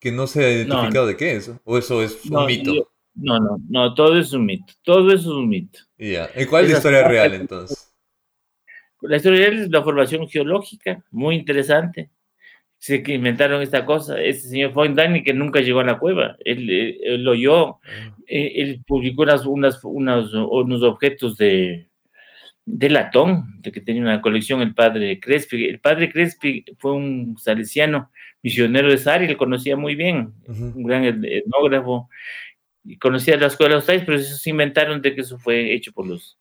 que 0.05 0.13
no 0.13 0.27
se 0.27 0.45
ha 0.45 0.51
identificado 0.51 1.07
de 1.07 1.17
qué 1.17 1.37
es, 1.37 1.51
o 1.65 1.79
eso 1.79 2.03
es 2.03 2.27
un 2.27 2.45
mito. 2.45 2.91
No, 3.15 3.39
no, 3.39 3.57
no, 3.71 3.95
todo 3.95 4.19
es 4.19 4.35
un 4.35 4.45
mito. 4.45 4.75
Todo 4.83 5.09
eso 5.09 5.31
es 5.31 5.37
un 5.37 5.49
mito. 5.49 5.79
Ya. 5.97 6.29
¿Y 6.37 6.45
cuál 6.45 6.67
es 6.67 6.73
la 6.73 6.77
historia 6.77 7.09
real 7.09 7.33
entonces? 7.33 7.91
La 9.01 9.17
historia 9.17 9.39
real 9.39 9.63
es 9.63 9.71
la 9.71 9.83
formación 9.83 10.29
geológica, 10.29 11.03
muy 11.11 11.37
interesante. 11.37 12.11
Se 12.77 13.03
que 13.03 13.15
inventaron 13.15 13.63
esta 13.63 13.87
cosa. 13.87 14.21
Este 14.21 14.49
señor 14.49 14.75
Dani 14.95 15.23
que 15.23 15.33
nunca 15.33 15.61
llegó 15.61 15.81
a 15.81 15.85
la 15.85 15.99
cueva, 15.99 16.37
él, 16.45 17.25
lo 17.25 17.31
oyó, 17.31 17.77
ah. 17.77 18.15
él, 18.27 18.83
publicó 18.87 19.23
unas, 19.23 19.47
unas, 19.47 20.35
unos 20.35 20.83
objetos 20.83 21.39
de, 21.39 21.89
de 22.67 22.91
latón, 22.91 23.63
de 23.63 23.73
que 23.73 23.81
tenía 23.81 24.03
una 24.03 24.21
colección 24.21 24.61
el 24.61 24.75
padre 24.75 25.19
Crespi. 25.19 25.65
El 25.65 25.81
padre 25.81 26.13
Crespi 26.13 26.63
fue 26.77 26.93
un 26.93 27.39
salesiano 27.39 28.11
misionero 28.45 28.91
de 28.91 28.99
Sari, 28.99 29.27
le 29.27 29.39
conocía 29.39 29.75
muy 29.75 29.95
bien, 29.95 30.35
un 30.47 30.85
gran 30.85 31.03
etnógrafo, 31.05 32.11
y 32.85 32.99
conocía 32.99 33.39
la 33.39 33.47
escuela 33.47 33.71
de 33.71 33.81
los 33.81 34.05
pero 34.05 34.19
eso 34.19 34.37
se 34.37 34.51
inventaron 34.51 35.01
de 35.01 35.15
que 35.15 35.23
eso 35.23 35.39
fue 35.39 35.75
hecho 35.75 35.93
por 35.93 36.07
los... 36.07 36.39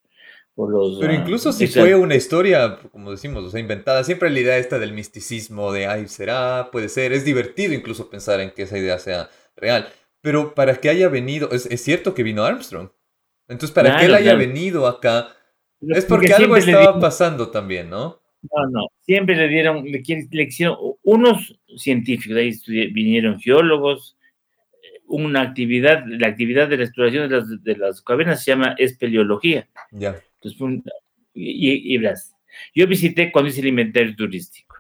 Por 0.54 0.70
los 0.70 1.00
pero 1.00 1.14
incluso 1.14 1.52
si 1.52 1.66
fue 1.66 1.96
una 1.96 2.14
historia, 2.14 2.78
como 2.92 3.10
decimos, 3.10 3.44
o 3.44 3.50
sea, 3.50 3.60
inventada, 3.60 4.04
siempre 4.04 4.30
la 4.30 4.40
idea 4.40 4.58
esta 4.58 4.78
del 4.78 4.94
misticismo, 4.94 5.72
de, 5.72 5.88
ay, 5.88 6.08
será, 6.08 6.70
puede 6.72 6.90
ser, 6.90 7.14
es 7.14 7.26
divertido 7.26 7.74
incluso 7.74 8.10
pensar 8.10 8.40
en 8.42 8.52
que 8.52 8.64
esa 8.64 8.78
idea 8.78 9.00
sea 9.00 9.30
real, 9.56 9.88
pero 10.22 10.54
para 10.54 10.76
que 10.76 10.90
haya 10.90 11.08
venido, 11.08 11.50
es, 11.52 11.66
es 11.68 11.82
cierto 11.82 12.14
que 12.14 12.22
vino 12.22 12.44
Armstrong, 12.44 12.90
entonces 13.48 13.74
para 13.74 13.98
que 13.98 14.06
él 14.06 14.14
haya 14.14 14.36
venido 14.36 14.86
acá, 14.86 15.30
es 15.80 16.06
porque, 16.06 16.34
algo 16.34 16.56
estaba 16.56 17.00
pasando 17.00 17.50
también, 17.50 17.90
¿no? 17.90 18.22
No, 18.52 18.70
no, 18.70 18.88
siempre 19.02 19.36
le 19.36 19.48
dieron, 19.48 19.86
le, 19.86 20.03
le 20.32 20.44
hicieron, 20.44 20.78
unos 21.03 21.60
científicos, 21.78 22.38
ahí 22.38 22.52
vinieron 22.91 23.40
geólogos, 23.40 24.18
una 25.07 25.41
actividad, 25.41 26.03
la 26.07 26.28
actividad 26.28 26.68
de 26.68 26.78
la 26.78 26.84
exploración 26.84 27.30
de 27.30 27.36
las, 27.38 27.64
de 27.64 27.76
las 27.78 28.02
cavernas 28.02 28.44
se 28.44 28.52
llama 28.52 28.76
espeleología. 28.78 29.68
Ya. 29.91 30.15
Entonces, 30.41 30.84
y, 31.34 31.95
y, 31.95 32.02
yo 32.74 32.88
visité 32.88 33.32
cuando 33.32 33.49
hice 33.49 33.61
el 33.61 33.68
inventario 33.68 34.15
turístico. 34.15 34.76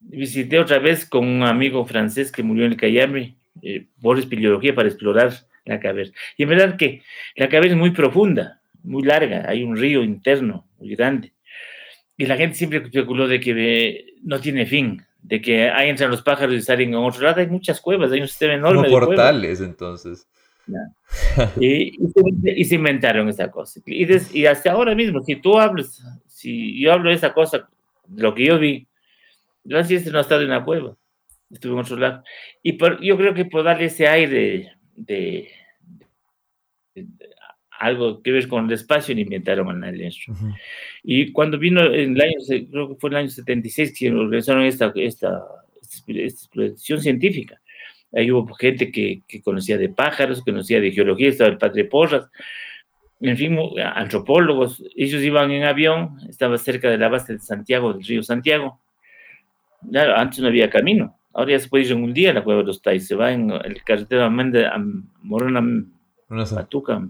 Visité 0.00 0.58
otra 0.58 0.78
vez 0.78 1.06
con 1.06 1.26
un 1.26 1.42
amigo 1.42 1.84
francés 1.86 2.32
que 2.32 2.42
murió 2.42 2.66
en 2.66 2.72
el 2.72 2.78
Cayambe 2.78 3.36
eh, 3.62 3.86
por 4.00 4.18
espeleología 4.18 4.74
para 4.74 4.88
explorar 4.88 5.32
la 5.64 5.80
caverna. 5.80 6.12
Y 6.36 6.42
en 6.42 6.48
verdad 6.48 6.76
que 6.76 7.02
la 7.36 7.48
caverna 7.48 7.74
es 7.74 7.78
muy 7.78 7.90
profunda, 7.90 8.61
muy 8.82 9.02
larga, 9.02 9.44
hay 9.48 9.62
un 9.62 9.76
río 9.76 10.02
interno 10.02 10.66
muy 10.78 10.94
grande. 10.94 11.32
Y 12.16 12.26
la 12.26 12.36
gente 12.36 12.56
siempre 12.56 12.78
especuló 12.78 13.26
de 13.26 13.40
que 13.40 14.14
no 14.22 14.40
tiene 14.40 14.66
fin, 14.66 15.02
de 15.22 15.40
que 15.40 15.70
ahí 15.70 15.88
entran 15.88 16.10
los 16.10 16.22
pájaros 16.22 16.54
y 16.54 16.62
salen 16.62 16.94
a 16.94 17.00
otro 17.00 17.22
lado. 17.22 17.40
Hay 17.40 17.48
muchas 17.48 17.80
cuevas, 17.80 18.12
hay 18.12 18.20
un 18.20 18.28
sistema 18.28 18.54
enorme. 18.54 18.88
Como 18.88 19.06
portales, 19.06 19.60
entonces. 19.60 20.26
Y, 21.58 22.64
se 22.64 22.74
inventaron 22.74 23.28
esa 23.28 23.50
cosa. 23.50 23.80
Y, 23.86 24.46
hasta 24.46 24.72
ahora 24.72 24.94
mismo, 24.94 25.22
si 25.22 25.36
tú 25.36 25.58
hablas, 25.58 26.02
si 26.26 26.80
yo 26.80 26.92
hablo 26.92 27.10
de 27.10 27.16
esa 27.16 27.32
cosa, 27.32 27.68
lo 28.14 28.34
que 28.34 28.46
yo 28.46 28.58
vi, 28.58 28.86
yo 29.64 29.78
así 29.78 29.98
no 30.10 30.20
estado 30.20 30.42
en 30.42 30.48
una 30.48 30.64
cueva, 30.64 30.96
estuve 31.50 31.72
en 31.72 31.78
otro 31.78 31.96
lado. 31.96 32.22
Y 32.62 32.78
yo 33.06 33.16
creo 33.16 33.34
que 33.34 33.44
por 33.44 33.64
darle 33.64 33.86
ese 33.86 34.06
aire 34.08 34.72
de, 34.96 35.48
algo 37.82 38.22
que 38.22 38.30
ver 38.30 38.46
con 38.46 38.66
el 38.66 38.72
espacio, 38.72 39.18
inventaron 39.18 39.82
el 39.82 40.04
Armstrong. 40.04 40.54
Y 41.02 41.32
cuando 41.32 41.58
vino 41.58 41.82
en 41.84 42.14
el 42.14 42.20
año, 42.20 42.34
creo 42.70 42.88
que 42.88 42.94
fue 42.94 43.10
en 43.10 43.14
el 43.14 43.20
año 43.22 43.30
76 43.30 43.98
que 43.98 44.12
organizaron 44.12 44.62
esta, 44.62 44.92
esta, 44.94 45.42
exploración 46.06 47.00
científica. 47.00 47.60
Ahí 48.14 48.30
hubo 48.30 48.54
gente 48.54 48.92
que, 48.92 49.22
que, 49.26 49.42
conocía 49.42 49.78
de 49.78 49.88
pájaros, 49.88 50.44
que 50.44 50.52
conocía 50.52 50.80
de 50.80 50.92
geología, 50.92 51.28
estaba 51.28 51.50
el 51.50 51.58
padre 51.58 51.84
Porras, 51.84 52.30
en 53.20 53.36
fin, 53.36 53.58
antropólogos. 53.94 54.82
Ellos 54.94 55.22
iban 55.22 55.50
en 55.50 55.64
avión, 55.64 56.18
estaba 56.28 56.56
cerca 56.58 56.88
de 56.88 56.98
la 56.98 57.08
base 57.08 57.34
de 57.34 57.38
Santiago, 57.40 57.92
del 57.92 58.04
río 58.04 58.22
Santiago. 58.22 58.80
Claro, 59.90 60.16
antes 60.16 60.38
no 60.38 60.46
había 60.46 60.70
camino. 60.70 61.18
Ahora 61.32 61.52
ya 61.52 61.58
se 61.58 61.68
puede 61.68 61.84
ir 61.84 61.92
en 61.92 62.04
un 62.04 62.12
día 62.12 62.30
a 62.30 62.34
la 62.34 62.44
cueva 62.44 62.60
de 62.60 62.66
los 62.66 62.80
Tais. 62.80 63.06
Se 63.06 63.16
va 63.16 63.32
en 63.32 63.50
el 63.50 63.82
carretero 63.82 64.24
a 64.24 64.30
Morona, 65.22 65.86
Patuca, 66.28 67.08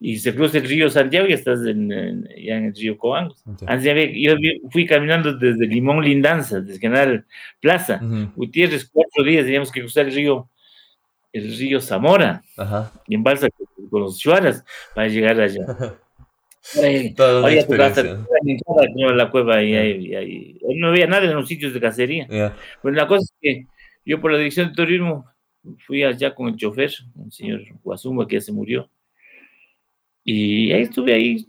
y 0.00 0.18
se 0.18 0.34
cruza 0.34 0.58
el 0.58 0.64
río 0.64 0.90
Santiago 0.90 1.26
y 1.28 1.32
estás 1.32 1.60
en, 1.66 2.28
ya 2.36 2.56
en 2.56 2.66
el 2.66 2.74
río 2.74 2.98
Coango. 2.98 3.34
yo 3.44 4.32
fui 4.70 4.86
caminando 4.86 5.36
desde 5.36 5.66
Limón 5.66 6.04
Lindanza, 6.04 6.60
desde 6.60 6.80
General 6.80 7.24
Plaza, 7.60 8.00
Gutiérrez, 8.34 8.88
cuatro 8.92 9.24
días 9.24 9.44
teníamos 9.44 9.70
que 9.70 9.80
cruzar 9.80 10.06
el 10.06 10.14
río, 10.14 10.48
el 11.32 11.56
río 11.56 11.80
Zamora, 11.80 12.42
y 13.06 13.14
en 13.14 13.22
balsa 13.22 13.48
con 13.90 14.00
los 14.00 14.18
chuaras 14.18 14.64
para 14.94 15.08
llegar 15.08 15.40
allá. 15.40 15.64
Toda 17.16 17.42
una 17.42 17.52
experiencia. 17.52 18.24
la 19.14 19.30
cueva 19.30 19.62
y, 19.62 20.58
no 20.76 20.88
había 20.88 21.06
nada 21.06 21.24
en 21.24 21.34
los 21.34 21.48
sitios 21.48 21.74
de 21.74 21.80
cacería. 21.80 22.54
Pues 22.80 22.94
la 22.94 23.06
cosa 23.06 23.22
es 23.22 23.34
que 23.40 23.66
yo 24.04 24.20
por 24.20 24.32
la 24.32 24.38
dirección 24.38 24.68
de 24.68 24.74
turismo 24.74 25.26
fui 25.86 26.02
allá 26.02 26.34
con 26.34 26.48
el 26.48 26.56
chofer, 26.56 26.92
un 27.14 27.30
señor 27.30 27.62
Guasuma 27.82 28.26
que 28.26 28.36
ya 28.36 28.40
se 28.40 28.52
murió 28.52 28.88
y 30.24 30.72
ahí 30.72 30.82
estuve 30.82 31.14
ahí, 31.14 31.46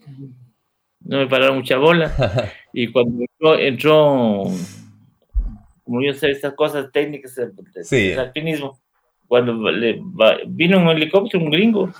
no 1.01 1.19
me 1.19 1.27
pararon 1.27 1.57
mucha 1.57 1.77
bola. 1.77 2.11
Y 2.75 2.87
cuando 2.87 3.23
entró, 3.59 4.45
como 5.83 6.01
yo 6.01 6.11
sé, 6.13 6.31
estas 6.31 6.55
cosas 6.55 6.91
técnicas 6.91 7.35
del 7.35 8.19
alpinismo, 8.19 8.81
cuando 9.27 9.69
le, 9.69 10.01
vino 10.47 10.79
un 10.79 10.87
helicóptero, 10.89 11.43
un 11.43 11.51
gringo, 11.51 11.93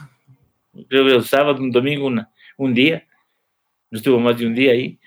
creo 0.88 1.06
que 1.06 1.16
un 1.16 1.24
sábado, 1.24 1.62
un 1.62 1.70
domingo, 1.70 2.08
una, 2.08 2.32
un 2.58 2.74
día, 2.74 3.06
no 3.92 4.00
estuvo 4.00 4.20
más 4.20 4.40
de 4.40 4.48
un 4.48 4.56
día 4.56 4.72
ahí. 4.72 5.00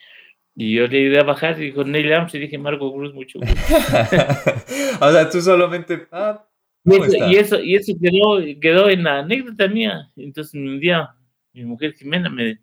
Y 0.54 0.74
yo 0.74 0.86
le 0.86 0.98
ayudé 1.00 1.18
a 1.18 1.24
bajar 1.24 1.60
y 1.60 1.72
con 1.72 1.90
Neil 1.90 2.12
Armstrong 2.12 2.42
y 2.42 2.46
dije, 2.46 2.58
Marco 2.58 2.94
Cruz, 2.94 3.12
mucho 3.12 3.40
gusto. 3.40 3.54
o 5.00 5.12
sea, 5.12 5.28
tú 5.28 5.42
solamente... 5.42 6.06
Ah, 6.12 6.46
y, 6.84 7.34
eso, 7.34 7.60
y 7.60 7.74
eso 7.74 7.92
quedó, 8.00 8.60
quedó 8.60 8.88
en 8.88 9.02
la 9.02 9.18
anécdota 9.18 9.66
mía. 9.66 10.12
Entonces 10.14 10.54
un 10.54 10.78
día 10.78 11.10
mi 11.56 11.64
mujer 11.64 11.94
Jimena 11.94 12.28
me 12.28 12.58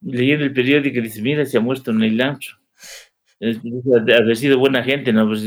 leyendo 0.00 0.44
el 0.44 0.52
periódico 0.52 0.98
y 0.98 1.02
dice, 1.02 1.20
mira, 1.22 1.44
se 1.44 1.58
ha 1.58 1.60
muerto 1.60 1.92
Neil 1.92 2.20
Armstrong. 2.20 2.60
Haber 3.40 4.36
sido 4.36 4.58
buena 4.58 4.82
gente, 4.82 5.12
¿no? 5.12 5.26
Pues, 5.26 5.44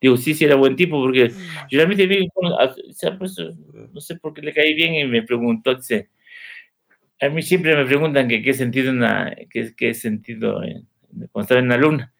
digo, 0.00 0.16
sí, 0.16 0.34
sí 0.34 0.44
era 0.44 0.54
buen 0.54 0.76
tipo, 0.76 1.00
porque 1.02 1.28
yo 1.28 1.78
realmente 1.78 2.06
vi, 2.06 2.28
pues, 3.18 3.36
no 3.92 4.00
sé 4.00 4.16
por 4.16 4.32
qué 4.32 4.42
le 4.42 4.52
caí 4.52 4.74
bien 4.74 4.94
y 4.94 5.04
me 5.04 5.22
preguntó, 5.22 5.74
dice, 5.74 6.08
a 7.20 7.28
mí 7.28 7.42
siempre 7.42 7.76
me 7.76 7.84
preguntan 7.84 8.28
que 8.28 8.42
qué 8.42 8.54
sentido, 8.54 8.92
una, 8.92 9.34
qué, 9.50 9.72
qué 9.76 9.94
sentido 9.94 10.60
cuando 11.30 11.42
estaba 11.42 11.60
en 11.60 11.68
la 11.68 11.76
luna. 11.76 12.12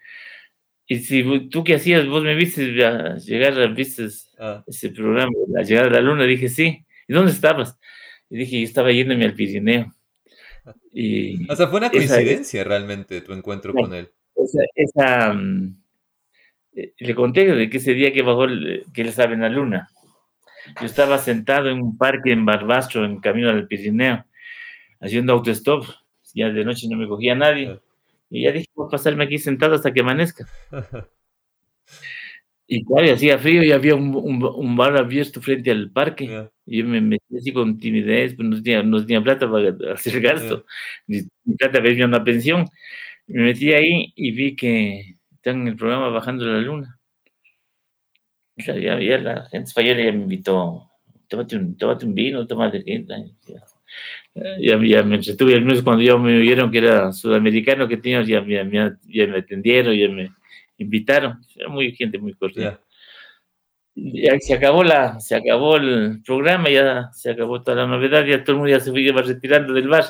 Y 0.86 0.98
si 0.98 1.48
tú 1.48 1.64
qué 1.64 1.76
hacías, 1.76 2.06
vos 2.06 2.22
me 2.22 2.34
viste 2.34 2.72
llegar, 2.72 3.74
viste 3.74 4.08
ah. 4.38 4.62
ese 4.66 4.90
programa, 4.90 5.32
a 5.56 5.62
llegar 5.62 5.86
a 5.86 5.90
la 5.90 6.00
luna, 6.00 6.24
dije, 6.24 6.48
sí. 6.48 6.84
¿Y 7.08 7.12
dónde 7.12 7.32
estabas? 7.32 7.78
Y 8.32 8.38
dije, 8.38 8.60
yo 8.60 8.64
estaba 8.64 8.90
yéndome 8.90 9.26
al 9.26 9.34
Pirineo. 9.34 9.94
Y 10.90 11.50
o 11.50 11.54
sea, 11.54 11.66
fue 11.66 11.80
una 11.80 11.90
coincidencia 11.90 12.64
realmente 12.64 13.20
tu 13.20 13.34
encuentro 13.34 13.74
con 13.74 13.92
él. 13.92 14.10
Esa, 14.74 15.34
mm, 15.34 15.76
eh, 16.74 16.94
le 16.98 17.14
conté 17.14 17.54
de 17.54 17.68
que 17.68 17.76
ese 17.76 17.92
día 17.92 18.10
que 18.10 18.22
bajó, 18.22 18.46
que 18.46 19.02
él 19.02 19.08
estaba 19.08 19.34
en 19.34 19.42
la 19.42 19.50
luna. 19.50 19.90
Yo 20.80 20.86
estaba 20.86 21.18
sentado 21.18 21.68
en 21.68 21.82
un 21.82 21.98
parque 21.98 22.32
en 22.32 22.46
Barbastro, 22.46 23.04
en 23.04 23.20
camino 23.20 23.50
al 23.50 23.66
Pirineo, 23.66 24.24
haciendo 24.98 25.34
autostop. 25.34 25.84
Ya 26.32 26.48
de 26.48 26.64
noche 26.64 26.88
no 26.88 26.96
me 26.96 27.06
cogía 27.06 27.34
nadie. 27.34 27.80
Y 28.30 28.44
ya 28.44 28.52
dije, 28.52 28.66
voy 28.74 28.86
a 28.86 28.92
pasarme 28.92 29.24
aquí 29.24 29.36
sentado 29.36 29.74
hasta 29.74 29.92
que 29.92 30.00
amanezca. 30.00 30.48
Y 32.74 32.86
claro, 32.86 33.12
hacía 33.12 33.38
frío 33.38 33.62
y 33.62 33.70
había 33.70 33.94
un, 33.94 34.14
un, 34.16 34.76
bar 34.76 34.96
abierto 34.96 35.42
frente 35.42 35.70
al 35.70 35.90
parque. 35.90 36.48
Y 36.64 36.78
yo 36.78 36.86
me 36.86 37.02
metí 37.02 37.36
así 37.36 37.52
con 37.52 37.78
timidez, 37.78 38.34
pues 38.34 38.48
no 38.48 38.62
tenía, 38.62 38.82
no 38.82 38.98
tenía 39.04 39.22
plata 39.22 39.50
para 39.50 39.74
hacer 39.92 40.22
gasto. 40.22 40.64
Ni 41.06 41.20
plata 41.58 41.80
para 41.80 41.90
irme 41.90 42.04
a 42.04 42.06
una 42.06 42.24
pensión. 42.24 42.64
Me 43.26 43.42
metí 43.42 43.74
ahí 43.74 44.14
y 44.16 44.30
vi 44.30 44.56
que 44.56 45.16
están 45.34 45.60
en 45.60 45.68
el 45.68 45.76
programa 45.76 46.08
Bajando 46.08 46.46
la 46.46 46.62
Luna. 46.62 46.98
Ya, 48.56 48.98
ya, 48.98 49.18
la 49.18 49.44
gente 49.50 49.68
española 49.68 50.04
ya 50.04 50.12
me 50.12 50.22
invitó, 50.22 50.90
tómate 51.28 51.56
un, 51.56 51.76
tómate 51.76 52.06
un 52.06 52.14
vino, 52.14 52.46
tómate 52.46 52.82
ya, 54.34 54.80
ya 54.82 55.02
me 55.02 55.16
entretuve, 55.16 55.56
al 55.56 55.64
menos 55.66 55.82
cuando 55.82 56.02
ya 56.02 56.16
me 56.16 56.38
vieron 56.38 56.70
que 56.70 56.78
era 56.78 57.12
sudamericano 57.12 57.86
que 57.86 57.98
tenía, 57.98 58.22
ya, 58.22 58.42
ya, 58.46 58.96
ya 59.02 59.26
me 59.26 59.38
atendieron, 59.38 59.94
ya 59.94 60.08
me 60.08 60.30
invitaron, 60.78 61.40
era 61.56 61.68
muy 61.68 61.94
gente 61.94 62.18
muy 62.18 62.34
cordial. 62.34 62.80
Ya 63.94 64.38
se 64.40 64.54
acabó 64.54 64.82
la, 64.82 65.20
se 65.20 65.34
acabó 65.34 65.76
el 65.76 66.22
programa, 66.24 66.70
ya 66.70 67.10
se 67.12 67.30
acabó 67.30 67.62
toda 67.62 67.76
la 67.76 67.86
novedad, 67.86 68.24
ya 68.24 68.42
todo 68.42 68.52
el 68.52 68.58
mundo 68.58 68.70
ya 68.70 68.80
se 68.80 68.90
fue 68.90 69.22
retirando 69.22 69.74
del 69.74 69.88
bar. 69.88 70.04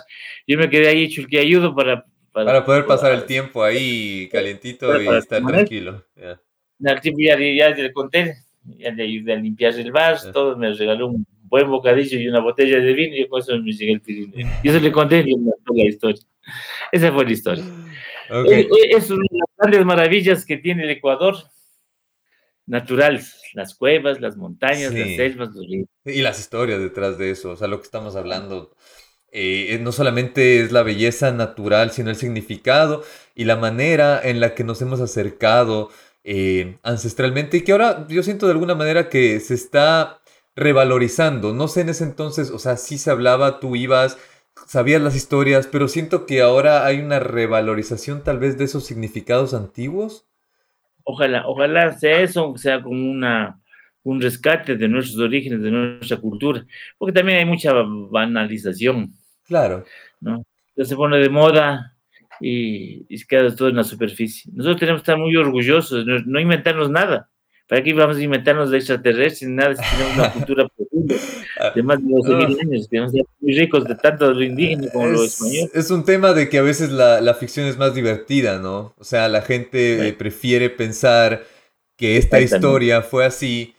Yo 0.47 0.57
me 0.57 0.71
quedé 0.71 0.89
ahí 0.89 1.05
hecho 1.05 1.23
el 1.23 1.27
que 1.27 1.41
ayudo 1.41 1.75
para, 1.75 2.05
para, 2.31 2.65
poder 2.65 2.87
pasar 2.87 3.13
el 3.13 3.25
tiempo 3.25 3.65
ahí 3.65 4.29
calientito 4.31 5.01
y 5.03 5.09
estar 5.09 5.45
tranquilo. 5.45 6.05
Al 6.85 7.01
tiempo 7.01 7.21
ya, 7.21 7.37
ya, 7.39 7.71
le 7.71 7.93
conté, 7.93 8.37
ya 8.65 8.93
le 8.93 9.03
ayudé 9.03 9.33
a 9.33 9.37
limpiar 9.37 9.75
el 9.75 9.91
bar, 9.91 10.19
todo, 10.33 10.57
me 10.57 10.73
regaló 10.73 11.09
un 11.09 11.27
buen 11.53 11.69
bocadillo 11.69 12.19
y 12.19 12.29
una 12.29 12.41
botella 12.41 12.79
de 12.79 12.93
vino 12.93 13.17
y 13.17 13.27
con 13.29 13.41
eso 13.41 13.59
me 13.59 13.73
llegué 13.73 13.93
el 13.93 14.01
Pirineo. 14.01 14.49
Y 14.63 14.69
eso 14.69 14.79
le 14.79 14.93
conté 14.93 15.25
y 15.27 15.35
la 15.35 15.85
historia. 15.85 16.23
Esa 16.93 17.13
fue 17.13 17.25
la 17.25 17.33
historia. 17.33 17.65
Es, 18.33 19.11
una 19.11 19.25
de 19.31 19.39
las 19.39 19.49
grandes 19.59 19.85
maravillas 19.85 20.45
que 20.45 20.57
tiene 20.57 20.85
el 20.85 20.91
Ecuador, 20.91 21.37
naturales, 22.67 23.41
las 23.55 23.75
cuevas, 23.75 24.21
las 24.21 24.37
montañas, 24.37 24.95
las 24.95 25.17
selvas, 25.17 25.55
los 25.55 25.67
ríos. 25.67 25.89
Y 26.05 26.23
las 26.23 26.41
historias 26.41 26.81
detrás 26.81 27.19
de 27.19 27.31
eso, 27.31 27.51
o 27.51 27.57
sea, 27.57 27.69
lo 27.69 27.79
que 27.79 27.85
estamos 27.85 28.17
hablando. 28.17 28.75
eh, 29.35 29.79
no 29.81 29.93
solamente 29.93 30.61
es 30.61 30.73
la 30.73 30.83
belleza 30.83 31.33
natural, 31.33 31.91
sino 31.91 32.11
el 32.11 32.17
significado 32.17 33.03
y 33.35 33.45
la 33.45 33.57
manera 33.57 34.21
en 34.23 34.41
la 34.41 34.55
que 34.55 34.63
nos 34.63 34.83
hemos 34.83 35.01
acercado 35.01 35.91
eh, 36.25 36.79
ancestralmente 36.85 37.57
y 37.57 37.63
que 37.63 37.73
ahora 37.73 38.07
yo 38.09 38.23
siento 38.23 38.47
de 38.47 38.53
alguna 38.53 38.77
manera 38.77 39.09
que 39.09 39.41
se 39.41 39.55
está 39.55 40.21
revalorizando. 40.55 41.53
No 41.53 41.69
sé 41.69 41.81
en 41.83 41.89
ese 41.89 42.05
entonces, 42.05 42.51
o 42.51 42.59
sea, 42.59 42.77
sí 42.77 42.99
se 42.99 43.11
hablaba, 43.11 43.59
tú 43.61 43.75
ibas, 43.77 44.19
sabías 44.67 45.03
las 45.03 45.17
historias, 45.17 45.67
pero 45.67 45.89
siento 45.89 46.27
que 46.27 46.41
ahora 46.41 46.87
hay 46.87 47.01
una 47.01 47.19
revalorización 47.19 48.23
tal 48.25 48.39
vez 48.39 48.59
de 48.59 48.65
esos 48.65 48.85
significados 48.85 49.55
antiguos. 49.55 50.27
Ojalá, 51.05 51.47
ojalá 51.47 51.93
sea 51.99 52.21
eso, 52.21 52.55
sea 52.57 52.83
como 52.83 53.11
una, 53.11 53.61
un 54.03 54.21
rescate 54.21 54.77
de 54.77 54.89
nuestros 54.89 55.19
orígenes, 55.19 55.63
de 55.63 55.71
nuestra 55.71 56.17
cultura, 56.17 56.65
porque 56.99 57.13
también 57.13 57.39
hay 57.39 57.45
mucha 57.45 57.73
banalización. 57.73 59.13
Claro. 59.45 59.85
¿no? 60.21 60.45
se 60.77 60.97
pone 60.97 61.19
de 61.19 61.29
moda 61.29 61.97
y, 62.41 63.05
y, 63.09 63.19
se 63.19 63.27
queda 63.27 63.55
todo 63.55 63.69
en 63.69 63.77
la 63.77 63.85
superficie. 63.85 64.51
Nosotros 64.55 64.81
tenemos 64.81 65.01
que 65.01 65.11
estar 65.11 65.19
muy 65.19 65.37
orgullosos, 65.37 66.07
no, 66.07 66.19
no 66.21 66.41
inventarnos 66.41 66.91
nada. 66.91 67.29
¿Para 67.69 67.83
qué 67.83 67.95
vamos 67.95 68.17
a 68.17 68.21
inventarnos 68.21 68.71
de 68.71 68.79
extraterrestres? 68.79 69.49
Nada, 69.51 69.75
si 69.77 69.97
tenemos 69.97 70.15
una 70.19 70.31
cultura 70.33 70.69
profunda 70.69 71.15
de 71.75 71.83
más 71.83 71.99
de 71.99 72.13
12 72.13 72.35
mil 72.35 72.61
años, 72.61 72.89
que 72.91 73.09
ser 73.09 73.25
muy 73.41 73.55
ricos 73.55 73.85
de 73.85 73.95
tanto 73.95 74.33
lo 74.33 74.43
indígena 74.43 74.89
como 74.93 75.07
es, 75.07 75.13
lo 75.13 75.25
español. 75.25 75.71
Es 75.73 75.91
un 75.91 76.05
tema 76.05 76.33
de 76.33 76.49
que 76.49 76.59
a 76.59 76.63
veces 76.63 76.91
la, 76.91 77.21
la 77.21 77.35
ficción 77.35 77.67
es 77.67 77.79
más 77.79 77.95
divertida, 77.95 78.59
¿no? 78.59 78.95
O 78.99 79.05
sea, 79.05 79.29
la 79.29 79.43
gente 79.43 79.99
sí. 80.01 80.07
eh, 80.09 80.13
prefiere 80.13 80.71
pensar 80.71 81.45
que 81.97 82.17
esta 82.17 82.41
historia 82.41 83.03
fue 83.03 83.25
así, 83.25 83.75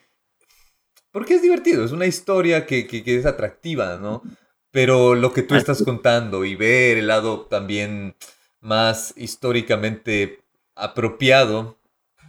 porque 1.12 1.36
es 1.36 1.42
divertido, 1.42 1.84
es 1.84 1.92
una 1.92 2.06
historia 2.06 2.66
que, 2.66 2.88
que, 2.88 3.04
que 3.04 3.18
es 3.18 3.26
atractiva, 3.26 3.98
¿no? 3.98 4.24
Pero 4.72 5.14
lo 5.14 5.34
que 5.34 5.44
tú 5.44 5.56
estás 5.56 5.84
contando 5.84 6.46
y 6.46 6.56
ver 6.56 6.98
el 6.98 7.08
lado 7.08 7.42
también 7.42 8.16
más 8.60 9.14
históricamente 9.18 10.40
apropiado 10.76 11.78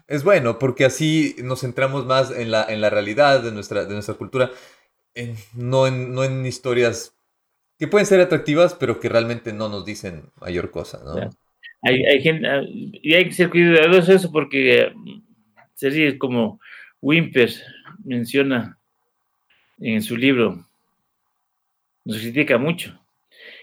es 0.06 0.24
bueno, 0.24 0.58
porque 0.58 0.84
así 0.84 1.34
nos 1.42 1.60
centramos 1.60 2.06
más 2.06 2.30
en 2.30 2.50
la, 2.50 2.64
en 2.68 2.80
la 2.80 2.90
realidad 2.90 3.42
de 3.42 3.52
nuestra, 3.52 3.84
de 3.84 3.94
nuestra 3.94 4.14
cultura, 4.14 4.50
no, 5.54 5.86
en, 5.86 6.12
no 6.12 6.24
en 6.24 6.44
historias 6.44 7.16
que 7.78 7.88
pueden 7.88 8.06
ser 8.06 8.20
atractivas, 8.20 8.74
pero 8.74 9.00
que 9.00 9.08
realmente 9.08 9.52
no 9.52 9.68
nos 9.68 9.84
dicen 9.84 10.30
mayor 10.40 10.70
cosa, 10.70 11.00
¿no? 11.04 11.30
Hay, 11.82 12.04
hay 12.04 12.22
gente, 12.22 12.48
y 12.68 13.14
hay 13.14 13.26
que 13.26 13.32
ser 13.32 13.50
cuidadoso 13.50 14.12
eso 14.12 14.32
porque 14.32 14.92
sería 15.74 16.16
como 16.18 16.60
Wimper 17.02 17.52
menciona 18.04 18.78
en 19.78 20.02
su 20.02 20.16
libro, 20.16 20.66
nos 22.04 22.18
critica 22.18 22.58
mucho. 22.58 22.98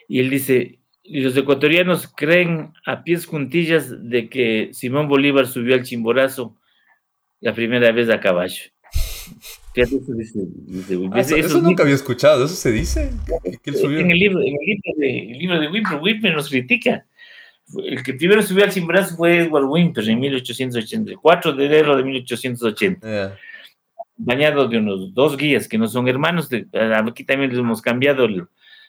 Y 0.08 0.20
él 0.20 0.30
dice, 0.30 0.81
y 1.12 1.22
los 1.22 1.36
ecuatorianos 1.36 2.08
creen 2.08 2.74
a 2.86 3.04
pies 3.04 3.26
juntillas 3.26 4.10
de 4.10 4.30
que 4.30 4.70
Simón 4.74 5.08
Bolívar 5.08 5.48
subió 5.48 5.76
al 5.76 5.84
Chimborazo 5.84 6.58
la 7.40 7.54
primera 7.54 7.92
vez 7.92 8.10
a 8.10 8.20
caballo. 8.20 8.64
Fíjate, 9.74 9.96
eso, 9.96 10.14
dice, 10.14 10.40
dice, 10.68 11.00
ah, 11.14 11.20
eso, 11.22 11.36
eso, 11.38 11.48
eso 11.48 11.62
nunca 11.62 11.84
había 11.84 11.96
escuchado, 11.96 12.44
¿eso 12.44 12.56
se 12.56 12.72
dice? 12.72 13.10
¿Que 13.64 13.70
él 13.70 13.78
subió? 13.78 14.00
En 14.00 14.12
el 14.12 14.20
libro, 14.20 14.42
en 14.42 14.58
el 14.60 14.66
libro 14.66 14.92
de, 14.98 15.32
el 15.32 15.38
libro 15.38 15.60
de 15.60 15.68
Wimper, 15.70 16.00
Wimper 16.02 16.36
nos 16.36 16.50
critica. 16.50 17.06
El 17.86 18.04
que 18.04 18.14
primero 18.16 18.42
subió 18.42 18.66
al 18.66 18.72
Chimborazo 18.72 19.16
fue 19.16 19.38
Edward 19.38 19.66
Wimper 19.66 20.10
en 20.10 20.20
1884, 20.20 21.54
de 21.54 21.66
enero 21.66 21.96
de 21.96 22.04
1880. 22.04 23.08
Yeah 23.08 23.38
bañado 24.24 24.68
de 24.68 24.78
unos 24.78 25.14
dos 25.14 25.36
guías 25.36 25.68
que 25.68 25.78
no 25.78 25.88
son 25.88 26.08
hermanos, 26.08 26.48
de, 26.50 26.68
aquí 26.72 27.24
también 27.24 27.50
les 27.50 27.60
hemos 27.60 27.82
cambiado 27.82 28.26
el, 28.26 28.46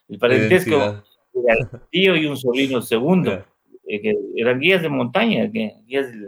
el 0.08 0.18
parentesco, 0.18 1.02
tío 1.90 2.16
y 2.16 2.26
un 2.26 2.36
sobrino 2.36 2.82
segundo, 2.82 3.44
eh, 3.86 4.00
que 4.00 4.14
eran 4.36 4.60
guías 4.60 4.82
de 4.82 4.88
montaña, 4.88 5.50
que, 5.50 5.74
guías 5.86 6.08
del, 6.10 6.26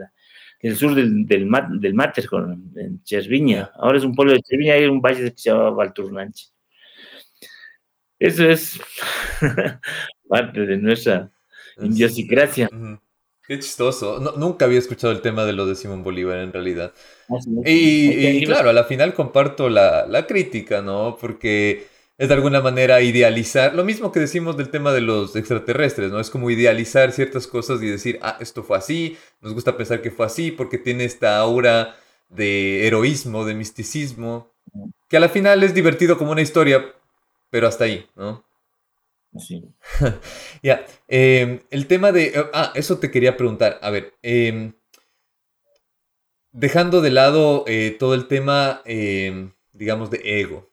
del 0.63 0.77
sur 0.77 0.95
del, 0.95 1.27
del, 1.27 1.49
del 1.81 1.95
Mater, 1.95 2.25
en 2.77 3.03
Cherviña, 3.03 3.71
ahora 3.77 3.99
es 3.99 4.05
un 4.05 4.15
pueblo 4.15 4.33
de 4.33 4.43
Cherviña, 4.43 4.75
hay 4.75 4.87
un 4.87 5.01
valle 5.01 5.31
que 5.31 5.39
se 5.39 5.51
llama 5.51 5.71
Valturnanche. 5.71 6.47
Eso 8.19 8.49
es 8.49 8.81
parte 10.29 10.61
de 10.61 10.77
nuestra 10.79 11.31
idiosincrasia. 11.79 12.69
Uh 12.73 12.77
-huh. 12.77 13.01
Qué 13.47 13.59
chistoso. 13.59 14.21
No, 14.21 14.33
nunca 14.33 14.65
había 14.65 14.79
escuchado 14.79 15.13
el 15.13 15.21
tema 15.21 15.45
de 15.45 15.53
lo 15.53 15.67
de 15.67 15.75
Simón 15.75 16.03
Bolívar 16.03 16.39
en 16.39 16.53
realidad. 16.53 16.95
Y, 17.67 18.39
y, 18.39 18.45
claro, 18.47 18.71
a 18.71 18.73
la 18.73 18.85
final 18.85 19.13
comparto 19.13 19.69
la, 19.69 20.07
la, 20.07 20.27
crítica, 20.27 20.81
¿no? 20.81 21.19
Porque 21.21 21.87
es 22.17 22.29
de 22.29 22.35
alguna 22.35 22.61
manera 22.61 23.01
idealizar, 23.01 23.75
lo 23.75 23.85
mismo 23.85 24.13
que 24.13 24.21
decimos 24.21 24.57
del 24.57 24.71
tema 24.71 24.93
de 24.93 25.01
los 25.01 25.35
extraterrestres, 25.35 26.11
¿no? 26.11 26.21
Es 26.21 26.31
como 26.31 26.51
idealizar 26.51 27.13
ciertas 27.13 27.47
cosas 27.47 27.83
y 27.83 27.89
decir, 27.89 28.19
ah, 28.23 28.37
esto 28.41 28.63
fue 28.63 28.79
así, 28.79 29.17
nos 29.41 29.53
gusta 29.53 29.77
pensar 29.77 30.01
que 30.01 30.11
fue 30.11 30.27
así 30.27 30.51
porque 30.51 30.79
tiene 30.79 31.05
esta 31.05 31.39
aura 31.39 31.97
de 32.29 32.87
heroísmo, 32.87 33.45
de 33.45 33.55
misticismo, 33.55 34.53
que 35.09 35.17
a 35.17 35.21
la 35.21 35.29
final 35.29 35.63
es 35.63 35.75
divertido 35.75 36.17
como 36.17 36.33
una 36.33 36.43
historia, 36.43 36.95
pero 37.51 37.67
hasta 37.67 37.85
ahí, 37.85 38.07
¿no? 38.17 38.45
Sí. 39.37 39.65
ya, 40.01 40.13
yeah. 40.63 40.87
eh, 41.09 41.65
el 41.71 41.87
tema 41.89 42.13
de... 42.13 42.33
Ah, 42.53 42.73
eso 42.77 42.99
te 42.99 43.11
quería 43.11 43.37
preguntar. 43.37 43.81
A 43.83 43.91
ver, 43.91 44.15
eh, 44.23 44.73
dejando 46.55 47.01
de 47.03 47.11
lado 47.11 47.65
eh, 47.67 47.95
todo 47.99 48.15
el 48.15 48.27
tema, 48.29 48.81
eh, 48.87 49.51
digamos, 49.73 50.11
de 50.11 50.41
ego. 50.41 50.71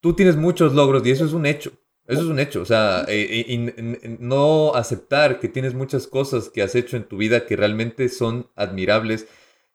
Tú 0.00 0.14
tienes 0.14 0.36
muchos 0.36 0.74
logros 0.74 1.06
y 1.06 1.10
eso 1.10 1.24
es 1.24 1.32
un 1.32 1.46
hecho. 1.46 1.72
Eso 2.06 2.22
es 2.22 2.28
un 2.28 2.38
hecho. 2.38 2.62
O 2.62 2.64
sea, 2.64 3.04
eh, 3.08 4.18
no 4.18 4.74
aceptar 4.74 5.40
que 5.40 5.48
tienes 5.48 5.74
muchas 5.74 6.06
cosas 6.06 6.48
que 6.48 6.62
has 6.62 6.74
hecho 6.74 6.96
en 6.96 7.06
tu 7.06 7.18
vida 7.18 7.46
que 7.46 7.56
realmente 7.56 8.08
son 8.08 8.50
admirables 8.56 9.26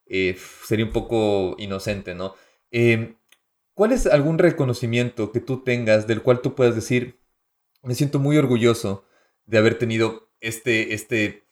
eh, 0.05 0.37
sería 0.65 0.85
un 0.85 0.91
poco 0.91 1.55
inocente, 1.57 2.13
¿no? 2.13 2.35
Eh, 2.71 3.15
¿Cuál 3.73 3.91
es 3.91 4.05
algún 4.05 4.37
reconocimiento 4.37 5.31
que 5.31 5.39
tú 5.39 5.63
tengas 5.63 6.07
del 6.07 6.21
cual 6.21 6.41
tú 6.41 6.55
puedas 6.55 6.75
decir, 6.75 7.19
me 7.81 7.95
siento 7.95 8.19
muy 8.19 8.37
orgulloso 8.37 9.05
de 9.45 9.57
haber 9.57 9.77
tenido 9.77 10.29
este, 10.39 10.93
este, 10.93 11.47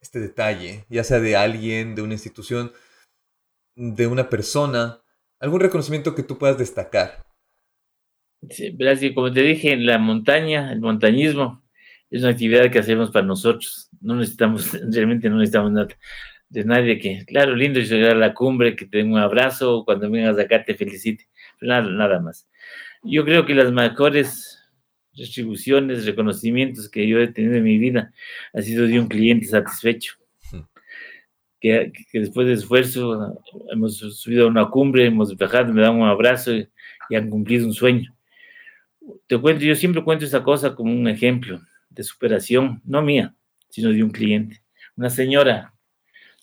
este 0.00 0.20
detalle, 0.20 0.86
ya 0.88 1.04
sea 1.04 1.20
de 1.20 1.36
alguien, 1.36 1.94
de 1.94 2.02
una 2.02 2.14
institución, 2.14 2.72
de 3.74 4.06
una 4.06 4.30
persona, 4.30 5.02
algún 5.38 5.60
reconocimiento 5.60 6.14
que 6.14 6.22
tú 6.22 6.38
puedas 6.38 6.58
destacar. 6.58 7.26
Sí, 8.50 8.70
verás 8.70 9.00
que 9.00 9.14
como 9.14 9.32
te 9.32 9.42
dije, 9.42 9.76
la 9.76 9.98
montaña, 9.98 10.72
el 10.72 10.80
montañismo, 10.80 11.62
es 12.10 12.22
una 12.22 12.32
actividad 12.32 12.70
que 12.70 12.78
hacemos 12.78 13.10
para 13.10 13.26
nosotros. 13.26 13.88
No 14.00 14.16
necesitamos, 14.16 14.72
realmente 14.92 15.30
no 15.30 15.38
necesitamos 15.38 15.72
nada 15.72 15.88
de 16.48 16.64
nadie 16.64 16.98
que, 16.98 17.24
claro, 17.26 17.56
lindo 17.56 17.80
llegar 17.80 18.12
a 18.12 18.18
la 18.18 18.34
cumbre, 18.34 18.76
que 18.76 18.84
te 18.86 18.98
den 18.98 19.12
un 19.12 19.18
abrazo, 19.18 19.84
cuando 19.86 20.10
vengas 20.10 20.38
acá 20.38 20.62
te 20.64 20.74
felicite, 20.74 21.26
pero 21.58 21.70
nada, 21.72 21.90
nada 21.90 22.20
más. 22.20 22.46
Yo 23.02 23.24
creo 23.24 23.46
que 23.46 23.54
las 23.54 23.72
mejores 23.72 24.58
retribuciones, 25.14 26.04
reconocimientos 26.04 26.90
que 26.90 27.08
yo 27.08 27.18
he 27.20 27.28
tenido 27.28 27.56
en 27.56 27.64
mi 27.64 27.78
vida 27.78 28.12
ha 28.52 28.62
sido 28.62 28.86
de 28.86 29.00
un 29.00 29.08
cliente 29.08 29.46
satisfecho 29.46 30.14
que, 31.62 31.92
que, 32.10 32.20
después 32.20 32.46
de 32.46 32.54
esfuerzo 32.54 33.40
hemos 33.70 33.96
subido 33.96 34.46
a 34.46 34.48
una 34.48 34.68
cumbre, 34.68 35.06
hemos 35.06 35.34
viajado, 35.36 35.72
me 35.72 35.80
dan 35.80 35.94
un 35.94 36.08
abrazo 36.08 36.52
y, 36.52 36.68
y, 37.08 37.14
han 37.14 37.30
cumplido 37.30 37.66
un 37.66 37.72
sueño. 37.72 38.12
Te 39.26 39.38
cuento, 39.38 39.64
yo 39.64 39.74
siempre 39.74 40.02
cuento 40.04 40.24
esa 40.24 40.42
cosa 40.42 40.74
como 40.74 40.92
un 40.92 41.08
ejemplo 41.08 41.60
de 41.88 42.02
superación, 42.02 42.80
no 42.84 43.02
mía, 43.02 43.34
sino 43.68 43.90
de 43.90 44.02
un 44.02 44.10
cliente. 44.10 44.62
Una 44.96 45.10
señora 45.10 45.74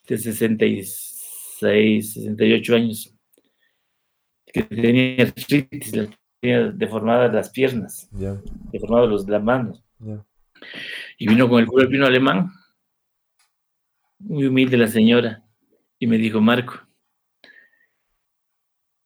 de 0.07 0.17
66, 0.17 2.13
68 2.13 2.75
años, 2.75 3.15
que 4.45 4.63
tenía 4.63 5.23
artritis, 5.23 5.91
tenía 6.39 6.71
deformadas 6.71 7.33
las 7.33 7.49
piernas, 7.49 8.09
yeah. 8.17 8.41
deformadas 8.71 9.09
los, 9.09 9.27
las 9.27 9.43
manos. 9.43 9.83
Yeah. 9.99 10.25
Y 11.17 11.27
vino 11.27 11.47
con 11.47 11.59
el 11.59 11.67
cura 11.67 11.85
vino 11.85 12.05
alemán 12.05 12.51
muy 14.19 14.45
humilde 14.45 14.77
la 14.77 14.87
señora, 14.87 15.43
y 15.97 16.07
me 16.07 16.17
dijo, 16.17 16.41
Marco, 16.41 16.81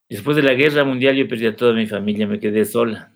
después 0.09 0.35
de 0.35 0.43
la 0.43 0.53
guerra 0.53 0.83
mundial 0.83 1.15
yo 1.15 1.27
perdí 1.27 1.45
a 1.45 1.55
toda 1.55 1.73
mi 1.73 1.87
familia, 1.87 2.27
me 2.27 2.39
quedé 2.39 2.65
sola, 2.65 3.12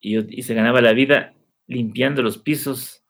y, 0.00 0.12
yo, 0.12 0.22
y 0.28 0.42
se 0.42 0.54
ganaba 0.54 0.80
la 0.80 0.92
vida 0.92 1.34
limpiando 1.66 2.22
los 2.22 2.38
pisos 2.38 3.02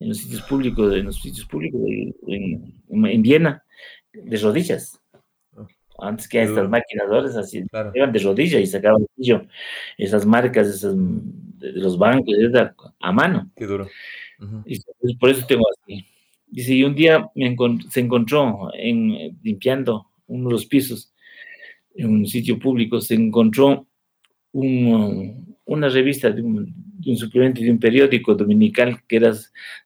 en 0.00 0.08
los 0.08 0.18
sitios 0.18 0.42
públicos, 0.42 0.94
en 0.94 1.06
los 1.06 1.20
sitios 1.20 1.46
públicos 1.46 1.80
de, 1.82 2.14
en, 2.28 2.74
en, 2.88 3.22
Viena, 3.22 3.64
de 4.12 4.36
rodillas. 4.38 4.98
Antes 5.98 6.26
que 6.26 6.42
estas 6.42 6.68
maquinadoras 6.68 7.36
así, 7.36 7.62
claro. 7.68 7.92
eran 7.94 8.12
de 8.12 8.18
rodillas 8.18 8.60
y 8.60 8.66
sacaban 8.66 9.06
esas 9.98 10.26
marcas 10.26 10.66
esas, 10.66 10.94
de, 10.96 11.72
los 11.72 11.96
bancos 11.96 12.34
a 12.98 13.12
mano. 13.12 13.50
Qué 13.54 13.66
duro. 13.66 13.86
Uh 14.40 14.44
-huh. 14.44 14.62
Y 15.04 15.16
por 15.16 15.30
eso 15.30 15.46
tengo 15.46 15.64
así. 15.70 16.04
Dice, 16.46 16.74
y 16.74 16.82
un 16.82 16.94
día 16.94 17.30
me 17.34 17.46
encont 17.46 17.88
se 17.88 18.00
encontró 18.00 18.70
en, 18.74 19.38
limpiando 19.42 20.08
uno 20.26 20.48
de 20.48 20.52
los 20.52 20.66
pisos 20.66 21.12
en 21.94 22.10
un 22.10 22.26
sitio 22.26 22.58
público, 22.58 23.00
se 23.00 23.14
encontró 23.14 23.86
un, 24.52 25.56
una 25.64 25.88
revista 25.88 26.30
de 26.30 26.42
un, 26.42 26.74
un 27.06 27.16
suplemento 27.16 27.60
de 27.60 27.70
un 27.70 27.78
periódico 27.78 28.34
dominical 28.34 29.02
que 29.06 29.16
era 29.16 29.32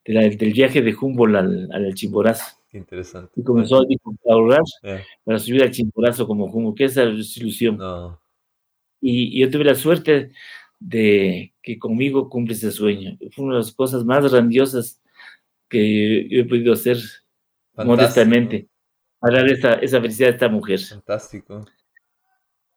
del 0.05 0.52
viaje 0.52 0.82
de 0.82 0.94
Humboldt 0.94 1.36
al, 1.36 1.68
al 1.72 1.94
Chimborazo. 1.94 2.56
Interesante. 2.72 3.32
Y 3.36 3.43
comenzó 3.43 3.80
a 3.80 4.32
ahorrar 4.32 4.62
para 5.24 5.38
subir 5.38 5.62
al 5.62 5.70
Chimborazo 5.70 6.26
como 6.26 6.47
Humboldt, 6.47 6.76
que 6.76 6.84
esa 6.84 7.05
ilusión. 7.05 7.78
Y, 9.01 9.40
yo 9.40 9.51
tuve 9.51 9.64
la 9.64 9.74
suerte 9.74 10.32
de 10.78 11.55
que 11.62 11.78
conmigo 11.78 12.28
cumple 12.28 12.55
ese 12.55 12.70
sueño. 12.70 13.16
Fue 13.32 13.44
una 13.44 13.55
de 13.55 13.60
las 13.60 13.72
cosas 13.72 14.05
más 14.05 14.30
grandiosas 14.30 15.01
que 15.68 16.28
yo 16.28 16.40
he 16.40 16.44
podido 16.44 16.74
hacer 16.74 16.98
modestamente 17.74 18.68
para 19.18 19.38
dar 19.38 19.48
esa, 19.51 19.74
esa 19.74 20.01
felicidad 20.01 20.30
a 20.30 20.32
esta 20.34 20.48
mujer. 20.48 20.80
Fantástico. 20.80 21.64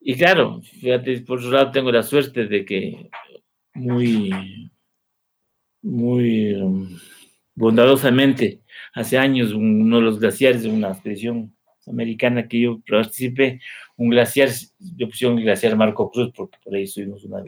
Y 0.01 0.15
claro, 0.15 0.61
fíjate, 0.61 1.21
por 1.21 1.39
otro 1.39 1.51
lado 1.51 1.71
tengo 1.71 1.91
la 1.91 2.03
suerte 2.03 2.45
de 2.45 2.65
que 2.65 3.09
muy, 3.73 4.31
muy 5.81 6.53
um, 6.53 6.97
bondadosamente, 7.55 8.61
hace 8.93 9.17
años 9.17 9.51
uno 9.51 9.97
de 9.97 10.03
los 10.03 10.19
glaciares 10.19 10.63
de 10.63 10.69
una 10.69 10.89
expedición 10.89 11.53
americana 11.87 12.47
que 12.47 12.61
yo 12.61 12.79
participé, 12.87 13.59
un 13.97 14.09
glaciar, 14.09 14.49
yo 14.79 15.09
puse 15.09 15.27
un 15.27 15.37
glaciar 15.37 15.75
Marco 15.75 16.09
Cruz 16.09 16.31
porque 16.33 16.57
por 16.63 16.75
ahí 16.75 16.87
subimos 16.87 17.25
una... 17.25 17.43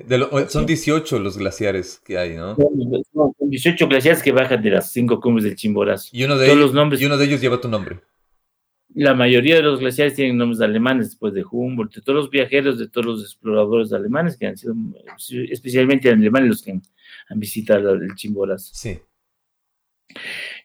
son 0.49 0.65
18 0.65 1.19
los 1.19 1.37
glaciares 1.37 2.01
que 2.03 2.17
hay, 2.17 2.35
¿no? 2.35 2.55
Son, 2.55 3.33
18 3.39 3.87
glaciares 3.87 4.21
que 4.21 4.31
bajan 4.31 4.61
de 4.61 4.71
las 4.71 4.91
cinco 4.91 5.19
cumbres 5.21 5.45
del 5.45 5.55
Chimborazo. 5.55 6.09
Y 6.11 6.23
uno 6.23 6.37
de, 6.37 6.47
ellos, 6.47 6.57
los 6.57 6.73
nombres, 6.73 7.01
y 7.01 7.05
uno 7.05 7.17
de 7.17 7.25
ellos 7.25 7.39
lleva 7.39 7.61
tu 7.61 7.69
nombre. 7.69 7.99
La 8.93 9.13
mayoría 9.13 9.55
de 9.55 9.61
los 9.61 9.79
glaciares 9.79 10.15
tienen 10.15 10.37
nombres 10.37 10.61
alemanes 10.61 11.09
después 11.09 11.33
de 11.33 11.45
Humboldt, 11.49 11.95
de 11.95 12.01
todos 12.01 12.17
los 12.17 12.29
viajeros, 12.29 12.77
de 12.77 12.89
todos 12.89 13.05
los 13.05 13.23
exploradores 13.23 13.93
alemanes 13.93 14.37
que 14.37 14.47
han 14.47 14.57
sido, 14.57 14.75
especialmente 15.49 16.09
alemanes 16.09 16.49
los 16.49 16.61
que 16.61 16.71
han, 16.71 16.81
visitado 17.35 17.93
el 17.93 18.13
Chimborazo. 18.15 18.73
Sí. 18.73 18.99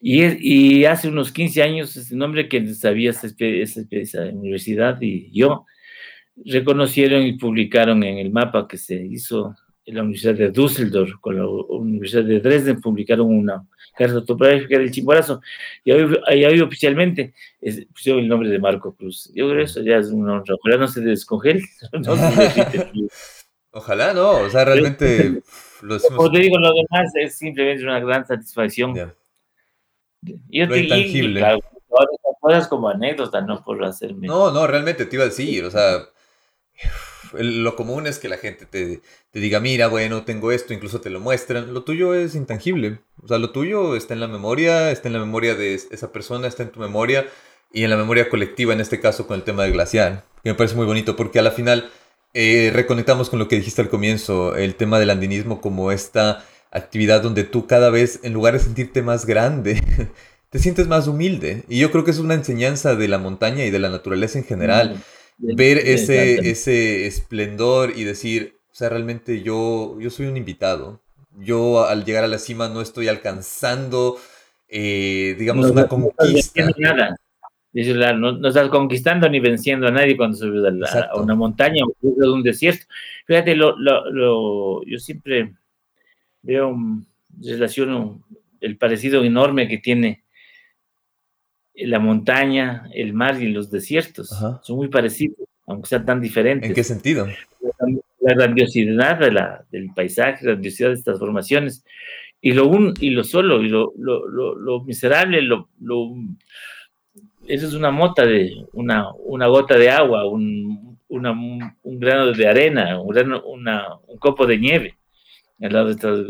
Y, 0.00 0.24
y, 0.80 0.84
hace 0.84 1.08
unos 1.08 1.30
15 1.30 1.62
años, 1.62 1.96
este 1.96 2.16
nombre 2.16 2.48
que 2.48 2.74
sabía 2.74 3.10
esa, 3.10 3.28
esa, 3.38 4.22
universidad 4.24 5.00
y 5.00 5.30
yo, 5.32 5.64
reconocieron 6.44 7.22
y 7.22 7.34
publicaron 7.34 8.02
en 8.02 8.18
el 8.18 8.30
mapa 8.30 8.66
que 8.66 8.76
se 8.76 8.96
hizo 8.96 9.54
en 9.84 9.94
la 9.94 10.02
Universidad 10.02 10.34
de 10.34 10.50
Düsseldorf 10.50 11.12
con 11.20 11.36
la 11.36 11.46
Universidad 11.46 12.24
de 12.24 12.40
Dresden, 12.40 12.80
publicaron 12.80 13.28
una 13.28 13.66
carta 13.96 14.24
topográfica 14.24 14.78
del 14.78 14.90
Chimborazo, 14.90 15.40
y 15.84 15.90
ahí 15.92 16.60
oficialmente 16.60 17.34
pusieron 17.92 18.22
el 18.22 18.28
nombre 18.28 18.48
de 18.48 18.58
Marco 18.58 18.94
Cruz. 18.94 19.30
Yo 19.34 19.46
creo 19.46 19.58
que 19.58 19.64
eso 19.64 19.82
ya 19.82 19.96
es 19.96 20.08
un 20.08 20.28
honra. 20.28 20.54
Ojalá 20.54 20.76
no 20.76 20.88
se 20.88 21.00
descongele. 21.00 21.64
Ojalá 23.72 24.14
no, 24.14 24.30
o 24.38 24.50
sea, 24.50 24.64
realmente 24.64 25.42
lo 25.82 25.94
decimos. 25.94 26.16
Como 26.16 26.30
te 26.30 26.38
digo, 26.38 26.58
lo 26.58 26.72
demás 26.72 27.12
es 27.14 27.36
simplemente 27.36 27.82
una 27.82 28.00
gran 28.00 28.26
satisfacción. 28.26 28.94
Yo 30.22 30.68
te 30.68 30.78
intangible. 30.80 31.40
Y, 31.40 31.60
cosas 32.40 32.68
como 32.68 32.88
anécdotas, 32.88 33.44
no 33.44 33.62
por 33.64 33.82
hacerme. 33.84 34.26
No, 34.28 34.50
no, 34.50 34.66
realmente 34.66 35.04
te 35.04 35.16
iba 35.16 35.24
a 35.24 35.28
decir, 35.28 35.64
o 35.64 35.70
sea, 35.70 36.06
lo 37.32 37.76
común 37.76 38.06
es 38.06 38.18
que 38.18 38.28
la 38.28 38.38
gente 38.38 38.66
te, 38.66 39.00
diga, 39.32 39.60
mira, 39.60 39.88
bueno, 39.88 40.24
tengo 40.24 40.52
esto, 40.52 40.74
incluso 40.74 41.00
te 41.00 41.10
lo 41.10 41.20
muestran. 41.20 41.74
Lo 41.74 41.84
tuyo 41.84 42.14
es 42.14 42.34
intangible. 42.34 43.00
O 43.22 43.28
sea, 43.28 43.38
lo 43.38 43.50
tuyo 43.50 43.96
está 43.96 44.14
en 44.14 44.20
la 44.20 44.28
memoria, 44.28 44.90
está 44.90 45.08
en 45.08 45.14
la 45.14 45.20
memoria 45.20 45.54
de 45.54 45.74
esa 45.74 46.12
persona, 46.12 46.48
está 46.48 46.62
en 46.62 46.70
tu 46.70 46.80
memoria 46.80 47.26
y 47.72 47.84
en 47.84 47.90
la 47.90 47.96
memoria 47.96 48.28
colectiva, 48.28 48.72
en 48.72 48.80
este 48.80 49.00
caso 49.00 49.26
con 49.26 49.36
el 49.36 49.44
tema 49.44 49.64
del 49.64 49.72
glaciar, 49.72 50.24
que 50.42 50.50
me 50.50 50.54
parece 50.54 50.76
muy 50.76 50.86
bonito 50.86 51.16
porque 51.16 51.38
a 51.38 51.42
la 51.42 51.50
final 51.50 51.90
eh, 52.32 52.70
reconectamos 52.72 53.28
con 53.28 53.38
lo 53.38 53.48
que 53.48 53.56
dijiste 53.56 53.82
al 53.82 53.88
comienzo, 53.88 54.56
el 54.56 54.74
tema 54.76 54.98
del 54.98 55.10
andinismo 55.10 55.60
como 55.60 55.90
esta 55.92 56.44
actividad 56.70 57.22
donde 57.22 57.44
tú 57.44 57.66
cada 57.66 57.90
vez, 57.90 58.20
en 58.22 58.32
lugar 58.32 58.54
de 58.54 58.60
sentirte 58.60 59.02
más 59.02 59.26
grande, 59.26 59.82
te 60.50 60.58
sientes 60.58 60.86
más 60.86 61.08
humilde. 61.08 61.64
Y 61.68 61.78
yo 61.78 61.90
creo 61.90 62.04
que 62.04 62.10
es 62.10 62.18
una 62.18 62.34
enseñanza 62.34 62.94
de 62.94 63.08
la 63.08 63.18
montaña 63.18 63.64
y 63.64 63.70
de 63.70 63.78
la 63.78 63.88
naturaleza 63.88 64.38
en 64.38 64.44
general. 64.44 65.02
Ver 65.38 65.78
ese, 65.78 66.50
ese 66.50 67.06
esplendor 67.06 67.92
y 67.94 68.04
decir, 68.04 68.56
o 68.70 68.74
sea, 68.74 68.88
realmente 68.88 69.42
yo, 69.42 69.98
yo 70.00 70.10
soy 70.10 70.26
un 70.26 70.36
invitado. 70.36 71.02
Yo 71.38 71.84
al 71.84 72.04
llegar 72.04 72.24
a 72.24 72.28
la 72.28 72.38
cima 72.38 72.68
no 72.68 72.80
estoy 72.80 73.08
alcanzando, 73.08 74.18
eh, 74.68 75.36
digamos, 75.38 75.70
una 75.70 75.86
conquista. 75.88 76.66
No, 78.14 78.32
no, 78.32 78.48
estás 78.48 78.70
conquistando 78.70 79.28
ni 79.28 79.38
venciendo 79.38 79.86
a 79.86 79.90
nadie 79.90 80.16
cuando 80.16 80.36
subes 80.38 80.64
a, 80.92 81.20
una 81.20 81.34
montaña 81.34 81.84
o 81.84 82.24
a 82.24 82.32
un 82.32 82.42
desierto. 82.42 82.86
Fíjate, 83.26 83.54
lo, 83.54 83.76
lo, 83.78 84.82
yo 84.84 84.98
siempre 84.98 85.54
veo, 86.40 86.74
relaciono 87.42 88.22
el 88.60 88.78
parecido 88.78 89.22
enorme 89.22 89.68
que 89.68 89.78
tiene 89.78 90.24
la 91.76 91.98
montaña, 91.98 92.88
el 92.94 93.12
mar 93.12 93.40
y 93.42 93.48
los 93.48 93.70
desiertos. 93.70 94.28
Son 94.62 94.76
muy 94.76 94.88
parecidos, 94.88 95.38
aunque 95.66 95.88
sean 95.88 96.06
tan 96.06 96.20
diferentes. 96.20 96.68
¿En 96.68 96.74
qué 96.74 96.84
sentido? 96.84 97.26
La 98.20 98.34
grandiosidad 98.34 99.18
de 99.18 99.30
la, 99.30 99.64
del 99.70 99.90
paisaje, 99.94 100.44
la 100.44 100.52
grandiosidad 100.52 100.88
de 100.88 100.94
estas 100.94 101.18
formaciones. 101.18 101.84
Y 102.40 102.52
lo 102.52 102.66
un 102.66 102.94
y 103.00 103.10
lo 103.10 103.24
solo, 103.24 103.62
y 103.62 103.68
lo, 103.68 103.92
lo, 103.96 104.26
lo, 104.28 104.84
miserable, 104.84 105.42
lo, 105.42 105.68
eso 107.48 107.66
es 107.66 107.74
una 107.74 107.90
mota 107.90 108.24
de, 108.24 108.64
una, 108.72 109.12
una 109.24 109.46
gota 109.46 109.76
de 109.76 109.90
agua, 109.90 110.26
un, 110.26 110.98
una, 111.08 111.32
un 111.32 111.98
grano 111.98 112.32
de 112.32 112.46
arena, 112.48 113.00
un, 113.00 113.08
grano, 113.08 113.42
una, 113.46 113.96
un 114.06 114.18
copo 114.18 114.46
de 114.46 114.58
nieve 114.58 114.96
al 115.60 115.72
lado 115.72 115.86
de 115.86 115.92
estas 115.92 116.20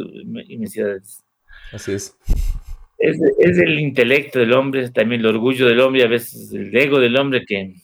inmensidades. 0.49 1.25
Así 1.73 1.93
es. 1.93 2.17
Es, 2.99 3.21
es, 3.39 3.59
el 3.59 3.79
intelecto 3.79 4.39
del 4.39 4.53
hombre, 4.53 4.91
también 4.91 5.21
el 5.21 5.27
orgullo 5.27 5.67
del 5.67 5.81
hombre, 5.81 6.03
a 6.03 6.09
veces 6.09 6.53
el 6.53 6.75
ego 6.75 6.99
del 6.99 7.17
hombre 7.17 7.45
que, 7.47 7.75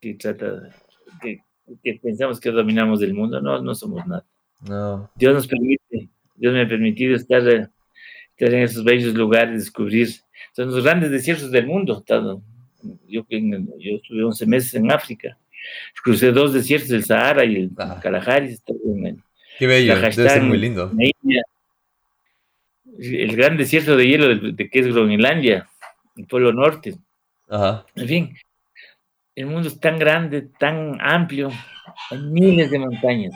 que 0.00 0.14
trata, 0.14 0.70
que, 1.20 1.40
que, 1.82 2.00
pensamos 2.00 2.38
que 2.38 2.50
dominamos 2.50 3.00
del 3.00 3.14
mundo. 3.14 3.40
No, 3.40 3.60
no 3.60 3.74
somos 3.74 4.06
nada. 4.06 4.24
No. 4.60 5.10
Dios 5.16 5.34
nos 5.34 5.46
permite, 5.46 6.08
Dios 6.36 6.52
me 6.52 6.62
ha 6.62 6.68
permitido 6.68 7.16
estar, 7.16 7.42
estar 7.46 8.54
en 8.54 8.62
esos 8.62 8.84
bellos 8.84 9.14
lugares, 9.14 9.60
descubrir. 9.60 10.08
Son 10.54 10.70
los 10.70 10.84
grandes 10.84 11.10
desiertos 11.10 11.50
del 11.50 11.66
mundo. 11.66 12.04
Yo, 13.08 13.26
yo 13.28 13.96
estuve 13.96 14.24
11 14.24 14.46
meses 14.46 14.74
en 14.74 14.92
África. 14.92 15.38
Crucé 16.02 16.32
dos 16.32 16.52
desiertos, 16.52 16.90
el 16.90 17.04
Sahara 17.04 17.44
y 17.44 17.56
el 17.56 17.70
ah. 17.78 18.00
Kalahari. 18.02 18.56
Qué 19.58 19.66
bello, 19.66 19.94
debe 19.94 20.12
ser 20.12 20.42
muy 20.42 20.58
lindo. 20.58 20.90
El 22.98 23.36
gran 23.36 23.56
desierto 23.56 23.96
de 23.96 24.06
hielo 24.06 24.52
de, 24.52 24.70
que 24.70 24.78
es 24.78 24.88
Groenlandia, 24.88 25.68
el 26.16 26.26
Polo 26.26 26.52
Norte. 26.52 26.94
Ajá. 27.48 27.86
En 27.94 28.08
fin, 28.08 28.36
el 29.34 29.46
mundo 29.46 29.68
es 29.68 29.80
tan 29.80 29.98
grande, 29.98 30.48
tan 30.58 30.98
amplio, 31.00 31.50
hay 32.10 32.18
miles 32.18 32.70
de 32.70 32.78
montañas. 32.78 33.34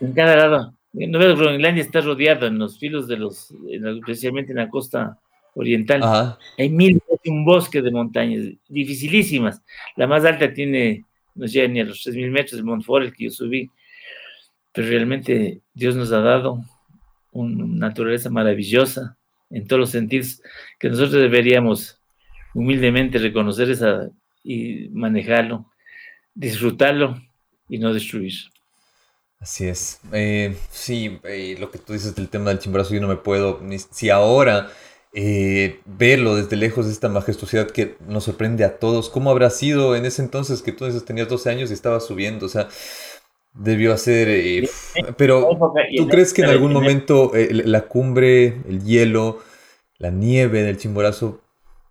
En 0.00 0.12
cada 0.12 0.36
lado. 0.36 0.74
No 0.92 1.20
veo 1.20 1.36
Groenlandia 1.36 1.82
está 1.82 2.00
rodeado 2.00 2.48
en 2.48 2.58
los 2.58 2.78
filos 2.78 3.06
de 3.06 3.16
los, 3.16 3.54
especialmente 3.70 4.50
en 4.50 4.58
la 4.58 4.68
costa 4.68 5.18
oriental. 5.54 6.02
Ajá. 6.02 6.38
Hay 6.58 6.68
miles, 6.68 7.00
un 7.26 7.44
bosque 7.44 7.80
de 7.80 7.92
montañas 7.92 8.44
dificilísimas. 8.68 9.62
La 9.94 10.08
más 10.08 10.24
alta 10.24 10.52
tiene, 10.52 11.04
no 11.36 11.46
llega 11.46 11.68
ni 11.68 11.80
a 11.80 11.84
los 11.84 12.04
3.000 12.04 12.30
metros 12.30 12.56
de 12.56 12.64
Montfort, 12.64 13.04
el 13.04 13.12
que 13.12 13.24
yo 13.24 13.30
subí 13.30 13.70
pero 14.72 14.88
realmente 14.88 15.60
Dios 15.74 15.96
nos 15.96 16.12
ha 16.12 16.20
dado 16.20 16.60
una 17.32 17.66
naturaleza 17.88 18.30
maravillosa 18.30 19.16
en 19.50 19.66
todos 19.66 19.80
los 19.80 19.90
sentidos, 19.90 20.42
que 20.78 20.88
nosotros 20.88 21.20
deberíamos 21.20 22.00
humildemente 22.54 23.18
reconocer 23.18 23.70
esa 23.70 24.08
y 24.42 24.88
manejarlo, 24.90 25.66
disfrutarlo 26.34 27.20
y 27.68 27.78
no 27.78 27.92
destruir. 27.92 28.32
Así 29.38 29.66
es. 29.66 30.00
Eh, 30.12 30.54
sí, 30.70 31.18
eh, 31.24 31.56
lo 31.58 31.70
que 31.70 31.78
tú 31.78 31.92
dices 31.94 32.14
del 32.14 32.28
tema 32.28 32.50
del 32.50 32.58
chimbrazo, 32.58 32.94
yo 32.94 33.00
no 33.00 33.08
me 33.08 33.16
puedo, 33.16 33.60
ni, 33.62 33.78
si 33.78 34.10
ahora 34.10 34.70
eh, 35.14 35.80
verlo 35.86 36.36
desde 36.36 36.56
lejos, 36.56 36.86
esta 36.86 37.08
majestuosidad 37.08 37.70
que 37.70 37.96
nos 38.06 38.24
sorprende 38.24 38.64
a 38.64 38.78
todos, 38.78 39.08
¿cómo 39.08 39.30
habrá 39.30 39.50
sido 39.50 39.96
en 39.96 40.04
ese 40.04 40.22
entonces 40.22 40.62
que 40.62 40.72
tú 40.72 40.86
tenías 41.00 41.28
12 41.28 41.50
años 41.50 41.70
y 41.70 41.74
estabas 41.74 42.06
subiendo? 42.06 42.46
O 42.46 42.48
sea, 42.50 42.68
Debió 43.52 43.92
hacer, 43.92 44.28
eh, 44.28 44.68
pero 45.16 45.50
¿tú 45.96 46.08
crees 46.08 46.32
que 46.32 46.42
en 46.42 46.50
algún 46.50 46.72
momento 46.72 47.34
eh, 47.34 47.48
la 47.52 47.88
cumbre, 47.88 48.62
el 48.68 48.84
hielo, 48.84 49.40
la 49.98 50.10
nieve 50.10 50.62
del 50.62 50.76
Chimborazo 50.76 51.42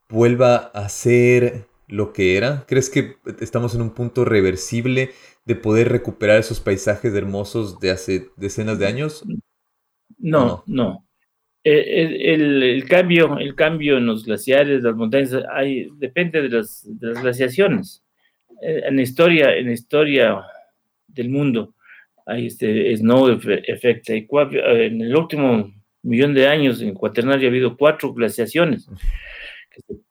vuelva 0.08 0.56
a 0.56 0.88
ser 0.88 1.66
lo 1.88 2.14
que 2.14 2.38
era? 2.38 2.64
¿Crees 2.66 2.90
que 2.90 3.18
estamos 3.42 3.76
en 3.76 3.82
un 3.82 3.90
punto 3.90 4.24
reversible 4.24 5.12
de 5.44 5.56
poder 5.56 5.90
recuperar 5.90 6.40
esos 6.40 6.62
paisajes 6.62 7.14
hermosos 7.14 7.78
de 7.82 7.92
hace 7.92 8.30
decenas 8.38 8.80
de 8.80 8.88
años? 8.88 9.26
No, 10.18 10.64
no. 10.66 11.06
Eh, 11.66 12.34
el, 12.34 12.86
cambio, 12.88 13.38
el 13.38 13.54
cambio 13.54 13.98
en 13.98 14.06
los 14.06 14.24
glaciares, 14.24 14.82
las 14.82 14.96
montañas, 14.96 15.36
hay, 15.54 15.90
depende 15.98 16.42
de 16.42 16.50
las, 16.50 16.88
de 16.88 17.08
las 17.08 17.22
glaciaciones. 17.22 18.02
En 18.62 18.96
la 18.96 19.02
historia, 19.02 19.56
en 19.56 19.72
historia 19.72 20.42
del 21.14 21.30
mundo. 21.30 21.76
hay 22.26 22.48
este 22.48 22.96
snow 22.98 23.30
effect. 23.30 24.10
En 24.10 25.02
el 25.02 25.16
último 25.16 25.72
millón 26.04 26.34
de 26.34 26.48
años 26.48 26.82
en 26.82 26.94
Cuaternario 26.94 27.48
ha 27.48 27.52
habido 27.52 27.78
cuatro 27.78 28.14
glaciaciones 28.14 28.90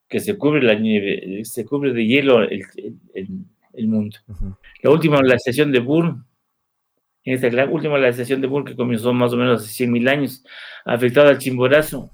que 0.08 0.20
se, 0.20 0.36
cubre 0.38 0.62
la 0.62 0.74
nieve, 0.74 1.44
se 1.44 1.64
cubre 1.64 1.92
de 1.92 2.06
hielo 2.06 2.42
el, 2.42 2.64
el, 3.14 3.88
mundo. 3.88 4.16
La 4.82 4.90
última 4.90 5.18
glaciación 5.20 5.70
de 5.70 5.80
Burn, 5.80 6.24
en 7.24 7.34
esta 7.34 7.66
última 7.66 7.98
glaciación 7.98 8.40
de 8.40 8.46
Burn 8.46 8.64
que 8.64 8.74
comenzó 8.74 9.12
más 9.12 9.32
o 9.32 9.36
menos 9.36 9.62
hace 9.62 9.84
100.000 9.84 10.08
años, 10.08 10.44
ha 10.86 10.94
afectado 10.94 11.28
al 11.28 11.38
Chimborazo 11.38 12.10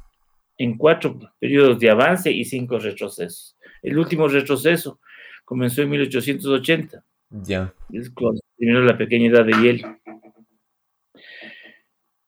en 0.58 0.76
cuatro 0.76 1.18
periodos 1.38 1.78
de 1.78 1.90
avance 1.90 2.30
y 2.30 2.44
cinco 2.44 2.78
retrocesos. 2.78 3.56
El 3.82 3.98
último 3.98 4.28
retroceso 4.28 5.00
comenzó 5.44 5.82
en 5.82 5.90
1880. 5.90 7.04
Ya. 7.30 7.72
Es 7.92 8.10
terminó 8.56 8.80
la 8.80 8.98
pequeña 8.98 9.28
edad 9.28 9.44
de 9.44 9.52
hielo. 9.52 9.98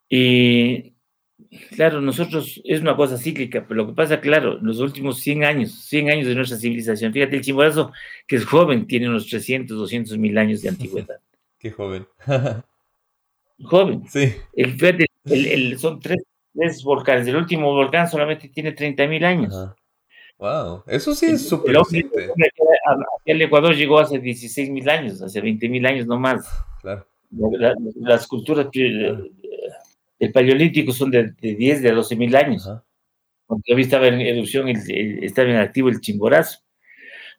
Y 0.09 0.95
claro, 1.75 2.01
nosotros 2.01 2.61
es 2.65 2.81
una 2.81 2.97
cosa 2.97 3.19
cíclica, 3.19 3.67
pero 3.67 3.83
lo 3.83 3.87
que 3.89 3.95
pasa, 3.95 4.21
claro, 4.21 4.59
los 4.61 4.79
últimos 4.81 5.19
100 5.21 5.45
años, 5.45 5.73
100 5.87 6.11
años 6.11 6.27
de 6.27 6.35
nuestra 6.35 6.59
civilización, 6.59 7.13
fíjate, 7.13 7.37
el 7.37 7.43
chimborazo, 7.43 7.93
que 8.27 8.37
es 8.37 8.45
joven, 8.45 8.87
tiene 8.87 9.09
unos 9.09 9.27
300, 9.27 9.77
200 9.77 10.19
mil 10.19 10.37
años 10.39 10.63
de 10.63 10.69
antigüedad. 10.69 11.21
Qué 11.59 11.71
joven. 11.71 12.07
joven. 13.63 14.03
Sí. 14.09 14.33
El, 14.55 15.79
son 15.79 16.01
tres, 16.01 16.23
volcanes. 16.85 17.27
El 17.27 17.37
último 17.37 17.73
volcán 17.73 18.09
solamente 18.09 18.49
tiene 18.49 18.73
30 18.73 19.07
mil 19.07 19.25
años. 19.25 19.55
Wow, 20.39 20.83
eso 20.87 21.15
sí 21.15 21.27
es 21.27 21.49
súper 21.49 21.77
El 23.25 23.43
Ecuador 23.43 23.75
llegó 23.75 23.99
hace 23.99 24.19
16 24.19 24.71
mil 24.71 24.89
años, 24.89 25.23
hace 25.23 25.41
20 25.41 25.69
mil 25.69 25.87
años 25.87 26.07
no 26.07 26.19
más. 26.19 26.47
Claro. 26.83 27.07
las 27.97 28.27
culturas 28.27 28.69
el 30.19 30.33
paleolítico 30.33 30.93
son 30.93 31.11
de, 31.11 31.35
10, 31.41 31.83
de 31.83 31.93
12 31.93 32.17
mil 32.17 32.37
años. 32.37 32.69
Cuando 33.47 33.63
todavía 33.65 33.85
estaba 33.85 34.09
en 34.09 34.21
erupción, 34.21 34.69
estaba 34.69 35.49
en 35.49 35.57
activo 35.57 35.89
el 35.89 36.01
chimborazo. 36.01 36.61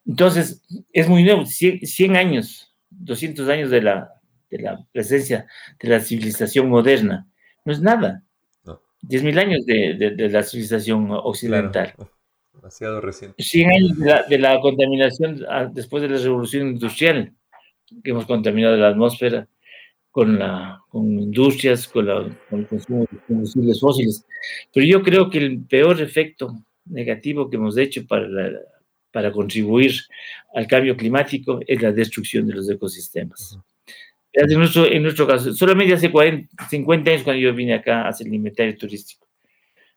Entonces, 0.06 0.62
es 0.92 1.08
muy 1.08 1.22
nuevo, 1.22 1.44
100, 1.44 2.16
años, 2.16 2.74
200 2.90 3.48
años 3.48 3.70
de 3.70 3.82
la, 3.82 4.12
de 4.50 4.58
la, 4.58 4.86
presencia 4.92 5.46
de 5.78 5.88
la 5.88 6.00
civilización 6.00 6.68
moderna. 6.68 7.28
No 7.64 7.72
es 7.72 7.80
nada. 7.80 8.24
No. 8.64 8.80
10 9.02 9.22
mil 9.22 9.38
años 9.38 9.66
de, 9.66 10.28
la 10.30 10.42
civilización 10.42 11.10
occidental. 11.10 11.94
Demasiado 12.58 13.00
reciente. 13.00 13.40
100 13.40 13.70
años 13.70 13.98
de 14.28 14.38
la, 14.38 14.60
contaminación 14.60 15.44
ah, 15.48 15.70
después 15.72 16.02
de 16.02 16.08
la 16.08 16.18
revolución 16.18 16.68
industrial, 16.68 17.32
que 18.02 18.10
hemos 18.10 18.26
contaminado 18.26 18.76
la 18.76 18.88
atmósfera 18.88 19.46
con, 20.10 20.38
la, 20.38 20.80
con 20.88 21.06
industrias, 21.06 21.86
con, 21.86 22.06
la, 22.06 22.28
con 22.50 22.60
el 22.60 22.66
consumo 22.66 23.06
de 23.10 23.18
combustibles 23.26 23.80
fósiles. 23.80 24.26
Pero 24.74 24.84
yo 24.84 25.02
creo 25.02 25.30
que 25.30 25.38
el 25.38 25.62
peor 25.62 26.00
efecto 26.00 26.52
negativo 26.86 27.48
que 27.48 27.56
hemos 27.56 27.76
hecho 27.78 28.04
para, 28.06 28.26
para 29.12 29.30
contribuir 29.30 29.92
al 30.52 30.66
cambio 30.66 30.96
climático 30.96 31.60
es 31.64 31.80
la 31.80 31.92
destrucción 31.92 32.48
de 32.48 32.54
los 32.54 32.68
ecosistemas. 32.68 33.56
En 34.32 34.58
nuestro, 34.58 34.84
en 34.84 35.02
nuestro 35.04 35.28
caso, 35.28 35.54
solamente 35.54 35.94
hace 35.94 36.10
40, 36.10 36.68
50 36.68 37.10
años 37.10 37.22
cuando 37.22 37.40
yo 37.40 37.54
vine 37.54 37.74
acá 37.74 38.02
a 38.02 38.08
hacer 38.08 38.26
el 38.26 38.34
inventario 38.34 38.76
turístico, 38.76 39.27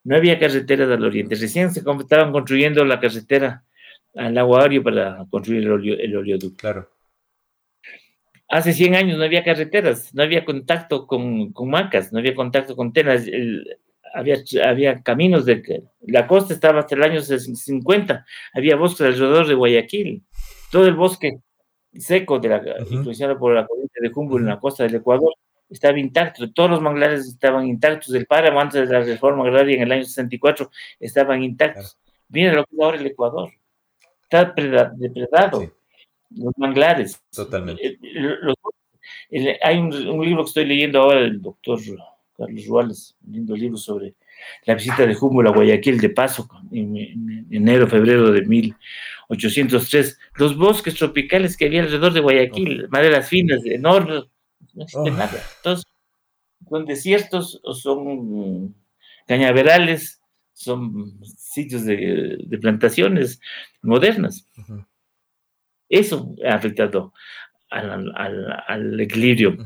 no 0.04 0.16
había 0.16 0.40
carreteras 0.40 0.90
al 0.90 1.04
oriente. 1.04 1.36
Recién 1.36 1.72
se 1.72 1.80
estaban 1.82 2.32
construyendo 2.32 2.84
la 2.86 3.00
carretera 3.00 3.64
al 4.16 4.38
agua 4.38 4.64
Ario 4.64 4.84
para 4.84 5.26
construir 5.30 5.64
el, 5.64 6.00
el 6.00 6.18
oleoducto. 6.18 6.58
Claro. 6.58 6.90
Hace 8.50 8.74
100 8.74 8.96
años 8.96 9.18
no 9.18 9.24
había 9.24 9.46
carreteras, 9.46 10.14
no 10.14 10.24
había 10.24 10.44
contacto 10.44 11.08
con, 11.08 11.54
con 11.54 11.70
macas, 11.70 12.12
no 12.12 12.20
había 12.20 12.36
contacto 12.36 12.76
con 12.76 12.92
tenas, 12.92 13.26
había, 14.14 14.36
había 14.66 15.02
caminos 15.02 15.46
de... 15.46 15.86
La 16.02 16.28
costa 16.28 16.54
estaba 16.54 16.82
hasta 16.82 16.96
el 16.96 17.04
año 17.04 17.22
50, 17.22 18.26
había 18.54 18.76
bosques 18.76 19.08
alrededor 19.08 19.48
de 19.48 19.54
Guayaquil, 19.54 20.24
todo 20.70 20.86
el 20.86 20.96
bosque 20.96 21.40
seco, 21.94 22.40
de 22.40 22.50
la, 22.50 22.62
influenciado 22.90 23.40
por 23.40 23.54
la 23.54 23.66
corriente 23.66 24.00
de 24.02 24.12
Humboldt 24.14 24.44
en 24.44 24.50
la 24.50 24.60
costa 24.60 24.84
del 24.84 24.96
Ecuador, 24.96 25.34
estaba 25.72 25.98
intacto, 26.00 26.52
todos 26.52 26.70
los 26.70 26.82
manglares 26.82 27.28
estaban 27.28 27.66
intactos, 27.68 28.14
el 28.14 28.26
páramo 28.26 28.60
antes 28.60 28.88
de 28.88 28.94
la 28.94 29.04
reforma 29.04 29.48
agraria 29.48 29.78
en 29.78 29.84
el 29.84 29.92
año 29.92 30.04
64 30.04 30.70
estaban 31.00 31.42
intactos. 31.44 31.98
Mira 32.30 32.54
lo 32.54 32.66
que 32.66 32.76
es 32.76 32.82
ahora 32.82 32.98
el 32.98 33.08
Ecuador, 33.08 33.50
está 34.24 34.54
depredado 34.96 35.74
los 36.36 36.58
manglares. 36.58 37.22
Totalmente. 37.34 37.98
Eh, 39.30 39.58
hay 39.62 39.78
un, 39.78 39.90
libro 40.26 40.44
que 40.44 40.50
estoy 40.50 40.66
leyendo 40.66 41.02
ahora 41.02 41.22
del 41.22 41.42
doctor 41.42 41.80
Carlos 42.38 42.66
Ruales, 42.68 43.16
un 43.26 43.34
lindo 43.34 43.56
libro 43.56 43.78
sobre 43.78 44.14
la 44.66 44.76
visita 44.76 45.06
de 45.06 45.16
Humboldt 45.20 45.50
a 45.50 45.54
Guayaquil 45.54 46.00
de 46.00 46.10
paso 46.10 46.50
en, 46.72 47.48
enero, 47.52 47.88
febrero 47.88 48.32
de 48.32 48.42
1803. 48.42 50.20
Los 50.36 50.58
bosques 50.58 50.96
tropicales 50.96 51.56
que 51.56 51.66
había 51.66 51.82
alrededor 51.82 52.14
de 52.14 52.20
Guayaquil, 52.20 52.88
maderas 52.90 53.28
finas, 53.28 53.64
enormes, 53.66 54.24
no 54.74 54.84
existe 54.84 55.12
nada. 55.12 55.42
Entonces, 55.58 55.86
son 56.70 56.86
desiertos 56.86 57.62
son 57.74 58.76
cañaverales, 59.28 60.22
son 60.54 61.20
sitios 61.24 61.86
de, 61.86 62.38
plantaciones 62.62 63.40
modernas. 63.82 64.48
Eso 65.90 66.36
ha 66.46 66.56
afectado 66.56 67.14
al, 67.70 69.00
equilibrio 69.00 69.58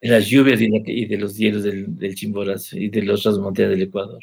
de 0.00 0.08
las 0.08 0.26
lluvias 0.26 0.60
y, 0.60 1.06
de 1.06 1.16
los 1.18 1.36
hielos 1.36 1.62
del, 1.62 1.96
del 1.96 2.14
Chimborazo 2.14 2.76
y 2.76 2.88
de 2.88 3.02
los 3.02 3.20
otras 3.26 3.38
montañas 3.38 3.70
del 3.70 3.82
Ecuador. 3.82 4.22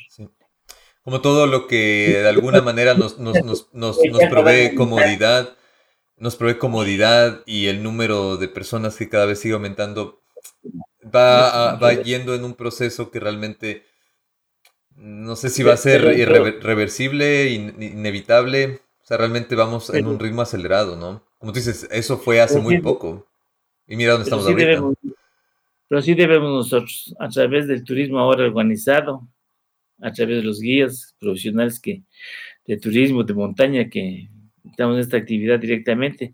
Como 1.04 1.20
todo 1.20 1.48
lo 1.48 1.68
que 1.68 2.20
de 2.22 2.30
alguna 2.30 2.62
manera 2.62 2.94
nos, 2.94 3.14
provee 4.30 4.74
comodidad, 4.76 5.56
nos 6.18 6.36
provee 6.36 6.58
comodidad 6.58 7.44
y 7.46 7.68
el 7.68 7.84
número 7.84 8.38
de 8.38 8.48
personas 8.48 8.96
que 8.96 9.10
cada 9.10 9.26
vez 9.26 9.40
sigue 9.40 9.54
aumentando 9.54 10.22
va, 11.04 11.76
va 11.76 11.94
yendo 11.94 12.36
en 12.36 12.44
un 12.44 12.54
proceso 12.54 13.12
que 13.12 13.20
realmente 13.20 13.84
no 14.96 15.36
sé 15.36 15.50
si 15.50 15.64
va 15.64 15.74
a 15.74 15.78
ser 15.78 16.18
irreversible, 16.18 17.50
inevitable, 17.50 18.80
o 19.02 19.06
sea, 19.06 19.18
realmente 19.18 19.56
vamos 19.56 19.94
en 19.94 20.08
un 20.08 20.20
ritmo 20.20 20.42
acelerado, 20.42 20.96
¿no? 20.96 21.24
Como 21.40 21.52
tú 21.52 21.60
dices, 21.60 21.88
eso 21.92 22.18
fue 22.18 22.40
hace 22.40 22.60
muy 22.60 22.80
poco. 22.80 23.28
Y 23.88 23.98
mira 23.98 24.14
dónde 24.14 24.26
estamos 24.26 24.46
ahorita. 24.46 24.82
pero 25.90 26.02
sí 26.02 26.14
debemos 26.14 26.52
nosotros, 26.52 27.14
a 27.20 27.28
través 27.28 27.68
del 27.68 27.84
turismo 27.84 28.20
ahora 28.20 28.46
organizado, 28.46 29.28
a 30.02 30.12
través 30.12 30.38
de 30.38 30.44
los 30.44 30.62
guías 30.62 31.16
profesionales 31.20 31.80
que, 31.80 32.04
de 32.66 32.78
turismo, 32.78 33.24
de 33.24 33.34
montaña, 33.34 33.90
que 33.90 34.30
estamos 34.70 34.96
en 34.96 35.02
esta 35.02 35.18
actividad 35.18 35.60
directamente, 35.60 36.34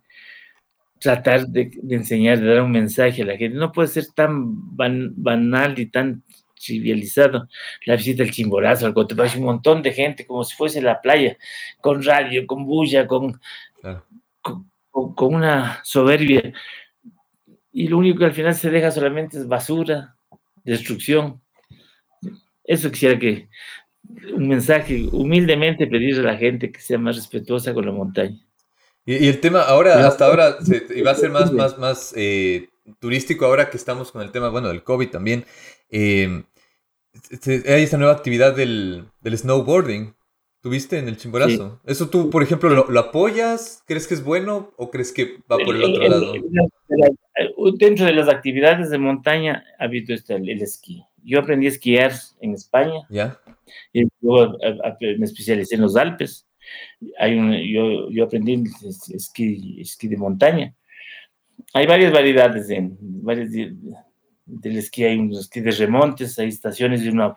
tratar 0.99 1.47
de, 1.47 1.72
enseñar, 1.89 2.39
de 2.39 2.47
dar 2.47 2.61
un 2.61 2.72
mensaje 2.72 3.22
a 3.22 3.26
la 3.26 3.38
gente. 3.38 3.57
No 3.57 3.72
puede 3.72 3.88
ser 3.88 4.06
tan 4.14 4.76
banal 4.77 5.80
y 5.80 5.88
tan 5.88 6.23
trivializado 6.60 7.47
la 7.85 7.95
visita 7.95 8.23
al 8.23 8.31
Chimborazo, 8.31 8.85
al 8.85 8.93
Cotopaxi, 8.93 9.39
un 9.39 9.45
montón 9.45 9.81
de 9.81 9.93
gente, 9.93 10.27
como 10.27 10.43
si 10.43 10.56
fuese 10.56 10.81
la 10.81 11.01
playa, 11.01 11.38
con 11.81 12.03
radio, 12.03 12.45
con 12.45 12.65
bulla, 12.65 13.07
con, 13.07 13.39
con, 14.91 15.34
una 15.34 15.80
soberbia. 15.84 16.53
Y 17.72 17.88
lo 17.88 17.97
único 17.97 18.19
que 18.19 18.26
al 18.26 18.34
final 18.34 18.56
se 18.56 18.69
deja 18.69 18.91
solamente 18.91 19.38
es 19.38 19.47
basura, 19.47 20.15
destrucción. 20.64 21.41
Eso 22.64 22.91
quisiera 22.91 23.18
que 23.18 23.47
un 24.34 24.48
mensaje, 24.48 25.07
humildemente 25.11 25.88
pedirle 25.88 26.22
a 26.22 26.34
la 26.34 26.38
gente 26.38 26.72
que 26.72 26.81
sea 26.81 26.98
más 26.98 27.15
respetuosa 27.15 27.73
con 27.73 27.86
la 27.86 27.91
montaña. 27.91 28.40
Y, 29.06 29.27
el 29.27 29.40
tema 29.40 29.61
ahora, 29.61 30.07
hasta 30.07 30.26
ahora, 30.26 30.61
se, 30.61 31.02
va 31.02 31.11
a 31.11 31.15
ser 31.15 31.31
más, 31.31 31.52
más, 31.52 31.77
más 31.77 32.14
eh, 32.15 32.69
turístico 32.99 33.45
ahora 33.45 33.69
que 33.69 33.77
estamos 33.77 34.11
con 34.11 34.22
el 34.22 34.31
tema, 34.31 34.49
bueno, 34.49 34.68
del 34.68 34.84
COVID 34.84 35.10
también. 35.10 35.45
Eh, 35.90 36.44
hay 37.68 37.84
esta 37.84 37.98
nueva 37.98 38.14
actividad 38.14 38.56
del, 38.56 39.06
snowboarding. 39.26 40.14
¿Tuviste 40.61 40.99
en 40.99 41.07
el 41.07 41.15
Chimborazo? 41.15 41.80
¿Eso 41.86 42.10
tú, 42.10 42.30
por 42.30 42.44
ejemplo, 42.44 42.69
lo, 42.69 42.99
apoyas? 42.99 43.81
¿Crees 43.88 44.07
que 44.07 44.14
es 44.14 44.23
bueno 44.23 44.73
o 44.76 44.91
crees 44.91 45.14
que 45.14 45.38
va 45.49 45.57
por 45.57 45.73
el 45.73 45.84
otro 45.84 46.07
lado? 46.07 46.34
Dentro 47.77 48.06
de 48.06 48.14
las 48.14 48.27
actividades 48.27 48.90
de 48.90 48.98
montaña 48.98 49.64
ha 49.80 49.86
habido 49.86 50.14
este, 50.14 50.36
el, 50.36 50.61
esquí. 50.61 51.02
Yo 51.23 51.40
aprendí 51.40 51.68
a 51.68 51.69
esquiar 51.69 52.11
en 52.41 52.53
España. 52.53 53.07
¿Ya? 53.10 53.40
Y 53.93 54.05
luego 54.21 54.57
me 55.17 55.25
especialicé 55.25 55.75
en 55.75 55.81
los 55.81 55.95
Alpes. 55.95 56.47
Hay 57.17 57.35
un, 57.35 57.53
yo, 57.53 58.09
yo 58.11 58.25
aprendí 58.25 58.63
esquí, 59.13 59.81
esquí 59.81 60.07
de 60.07 60.17
montaña. 60.17 60.73
Hay 61.73 61.85
varias 61.87 62.11
variedades, 62.11 62.69
en, 62.69 62.97
varias 62.99 63.51
del 64.49 64.77
esquí 64.77 65.03
hay 65.03 65.17
un 65.17 65.31
esquí 65.33 65.61
de 65.61 65.71
remontes, 65.71 66.39
hay 66.39 66.47
estaciones 66.47 67.03
de 67.03 67.11
una... 67.11 67.35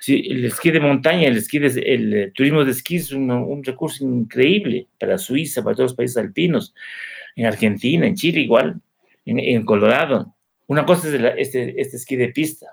sí, 0.00 0.26
el 0.28 0.44
esquí 0.44 0.70
de 0.70 0.80
montaña, 0.80 1.28
el, 1.28 1.36
esquí 1.36 1.56
el 1.58 2.32
turismo 2.34 2.64
de 2.64 2.72
esquí 2.72 2.96
es 2.96 3.12
un, 3.12 3.62
recurso 3.64 4.04
increíble 4.04 4.88
para 4.98 5.18
Suiza, 5.18 5.62
para 5.62 5.76
todos 5.76 5.90
los 5.90 5.96
países 5.96 6.18
alpinos, 6.18 6.74
en 7.34 7.46
Argentina, 7.46 8.06
en 8.06 8.14
Chile 8.14 8.40
igual, 8.40 8.80
en, 9.24 9.64
Colorado. 9.64 10.34
Una 10.66 10.84
cosa 10.84 11.08
es 11.08 11.14
este, 11.38 11.80
este 11.80 11.96
esquí 11.96 12.16
de 12.16 12.28
pista. 12.28 12.66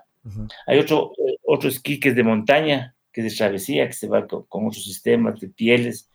Hay 0.66 0.78
otro, 0.78 1.12
eh, 1.18 1.33
otro 1.33 1.33
esquí 1.64 2.00
que 2.00 2.10
es 2.10 2.16
de 2.16 2.22
montaña, 2.22 2.94
que 3.12 3.20
es 3.20 3.32
de 3.32 3.36
travesía, 3.36 3.86
que 3.86 3.92
se 3.92 4.08
va 4.08 4.26
con, 4.26 4.44
otros 4.48 4.84
sistemas 4.84 5.40
de 5.40 5.48
pieles. 5.48 6.10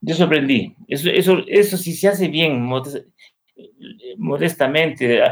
Yo 0.00 0.14
sorprendí. 0.14 0.76
Eso, 0.86 1.10
eso, 1.10 1.42
eso 1.46 1.76
si 1.76 1.92
se 1.92 2.08
hace 2.08 2.28
bien, 2.28 2.62
modestamente, 4.16 5.22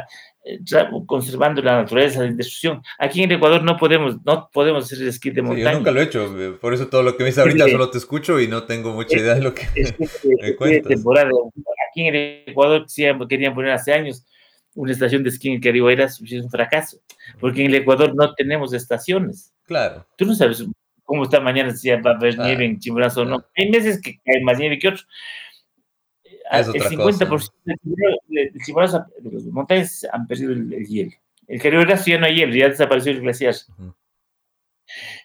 eh, 0.49 0.59
conservando 1.07 1.61
la 1.63 1.83
naturaleza 1.83 2.23
de 2.23 2.33
destrucción. 2.33 2.83
Aquí 2.99 3.23
en 3.23 3.33
Ecuador 3.33 3.63
no 3.63 3.77
podemos, 3.77 4.17
no 4.25 4.49
podemos 4.53 4.85
hacer 4.85 5.01
el 5.03 5.09
esquí 5.09 5.31
de 5.31 5.43
montaña. 5.43 5.73
yo 5.73 5.79
nunca 5.79 5.91
lo 5.91 6.01
he 6.01 6.05
hecho, 6.05 6.41
eh, 6.41 6.53
por 6.53 6.73
eso 6.73 6.89
todo 6.89 7.03
lo 7.03 7.17
que 7.17 7.25
me 7.25 7.31
dice 7.31 7.41
ahorita 7.41 7.69
solo 7.69 7.91
te 7.91 7.99
escucho 7.99 8.41
y 8.41 8.49
no 8.49 8.65
tengo 8.65 8.93
mucha 8.93 9.17
idea 9.17 9.35
de 9.35 9.43
lo 9.43 9.55
que 9.55 9.67
me 10.41 10.57
cuentas. 10.57 11.05
Aquí 11.91 12.07
en 12.07 12.15
Ecuador 12.47 12.87
querían 13.29 13.55
poner 13.55 13.73
hace 13.73 13.93
años 13.93 14.25
una 14.77 14.93
estación 14.93 15.25
de 15.25 15.31
esquí 15.31 15.51
en 15.51 15.61
era 15.65 16.05
es 16.05 16.21
un 16.21 16.51
fracaso, 16.51 16.99
porque 17.41 17.63
en 17.63 17.69
el 17.69 17.77
Ecuador 17.77 18.15
no 18.15 18.35
tenemos 18.35 18.73
estaciones. 18.73 19.53
Claro. 19.65 20.07
Tú 20.17 20.25
no 20.25 20.35
sabes 20.35 20.65
cómo 21.05 21.25
está 21.25 21.41
mañana, 21.41 21.75
si 21.75 21.91
va 21.91 22.13
a 22.13 22.15
haber 22.15 22.39
nieve 22.39 22.65
en 22.65 22.79
Chimborazo 22.79 23.23
o 23.23 23.25
no. 23.25 23.45
Hay 23.57 23.71
meses 23.71 24.01
que 24.01 24.21
hay 24.27 24.43
más 24.45 24.59
nieve 24.59 24.79
que 24.79 24.89
otros 24.89 25.09
el 26.51 26.67
50% 26.67 27.53
de, 28.29 29.31
los 29.31 29.45
montañas 29.47 30.07
han 30.13 30.27
perdido 30.27 30.53
el, 30.53 30.87
hielo. 30.87 31.13
El 31.49 31.61
Caribe 31.61 31.87
ya 31.87 32.19
no 32.19 32.27
hay 32.27 32.37
hielo, 32.37 32.55
ya 32.55 32.69
desapareció 32.69 33.13
el 33.13 33.21
glaciar. 33.21 33.55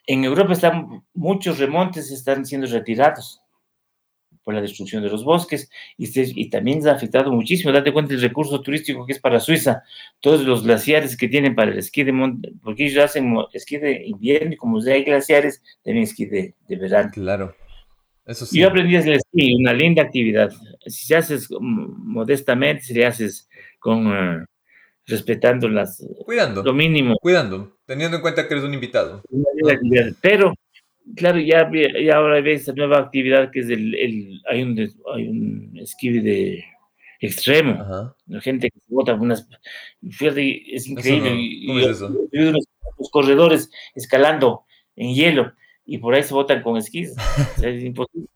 En 0.07 0.23
Europa 0.23 0.53
están 0.53 1.03
muchos 1.13 1.59
remontes 1.59 2.11
están 2.11 2.45
siendo 2.45 2.67
retirados 2.67 3.41
por 4.43 4.53
la 4.53 4.61
destrucción 4.61 5.03
de 5.03 5.09
los 5.09 5.23
bosques 5.23 5.69
y, 5.97 6.09
y 6.41 6.49
también 6.49 6.81
se 6.81 6.89
ha 6.89 6.93
afectado 6.93 7.31
muchísimo. 7.31 7.71
Date 7.71 7.93
cuenta 7.93 8.13
del 8.13 8.21
recurso 8.21 8.61
turístico 8.61 9.05
que 9.05 9.13
es 9.13 9.19
para 9.19 9.39
Suiza, 9.39 9.83
todos 10.19 10.43
los 10.43 10.63
glaciares 10.63 11.15
que 11.15 11.27
tienen 11.27 11.55
para 11.55 11.71
el 11.71 11.77
esquí 11.77 12.03
de 12.03 12.11
montaña, 12.11 12.55
porque 12.63 12.85
ellos 12.85 13.03
hacen 13.03 13.35
esquí 13.53 13.77
de 13.77 14.05
invierno 14.05 14.53
y 14.53 14.57
como 14.57 14.83
ya 14.83 14.93
hay 14.93 15.03
glaciares, 15.03 15.61
también 15.83 16.03
esquí 16.03 16.25
de, 16.25 16.55
de 16.67 16.75
verano. 16.75 17.11
Claro. 17.13 17.55
Yo 18.51 18.67
aprendí 18.67 18.95
a 18.95 18.99
hacer 18.99 19.13
esquí, 19.13 19.55
una 19.55 19.73
linda 19.73 20.03
actividad. 20.03 20.51
Si 20.85 21.05
se 21.05 21.15
haces 21.15 21.49
modestamente, 21.59 22.83
si 22.83 22.93
le 22.93 23.05
haces 23.05 23.49
con 23.79 24.07
eh, 24.07 24.45
respetando 25.07 25.67
las 25.67 26.05
cuidando 26.23 26.63
lo 26.63 26.71
mínimo, 26.71 27.15
cuidando, 27.19 27.77
teniendo 27.85 28.17
en 28.17 28.21
cuenta 28.21 28.47
que 28.47 28.53
eres 28.53 28.63
un 28.63 28.73
invitado. 28.73 29.23
Pero 30.21 30.53
claro, 31.15 31.39
ya, 31.39 31.69
ya 32.03 32.15
ahora 32.15 32.37
hay 32.37 32.51
esta 32.51 32.73
nueva 32.73 32.99
actividad 32.99 33.51
que 33.51 33.59
es 33.59 33.69
el, 33.69 33.95
el 33.95 34.41
hay 34.49 34.63
un 34.63 34.79
hay 35.15 35.27
un 35.27 35.77
esquí 35.81 36.19
de 36.19 36.63
extremo, 37.19 38.13
la 38.27 38.41
gente 38.41 38.69
que 38.69 38.79
bota 38.87 39.13
unas 39.13 39.47
fíjate, 40.09 40.75
es 40.75 40.87
increíble. 40.87 41.67
¿Cómo 41.67 41.79
es 41.79 41.87
eso? 41.87 42.09
los 42.97 43.09
corredores 43.09 43.69
escalando 43.95 44.65
en 44.95 45.13
hielo 45.13 45.53
y 45.85 45.97
por 45.97 46.13
ahí 46.13 46.23
se 46.23 46.33
votan 46.33 46.61
con 46.61 46.77
esquís. 46.77 47.13
es 47.63 47.83
imposible. 47.83 48.27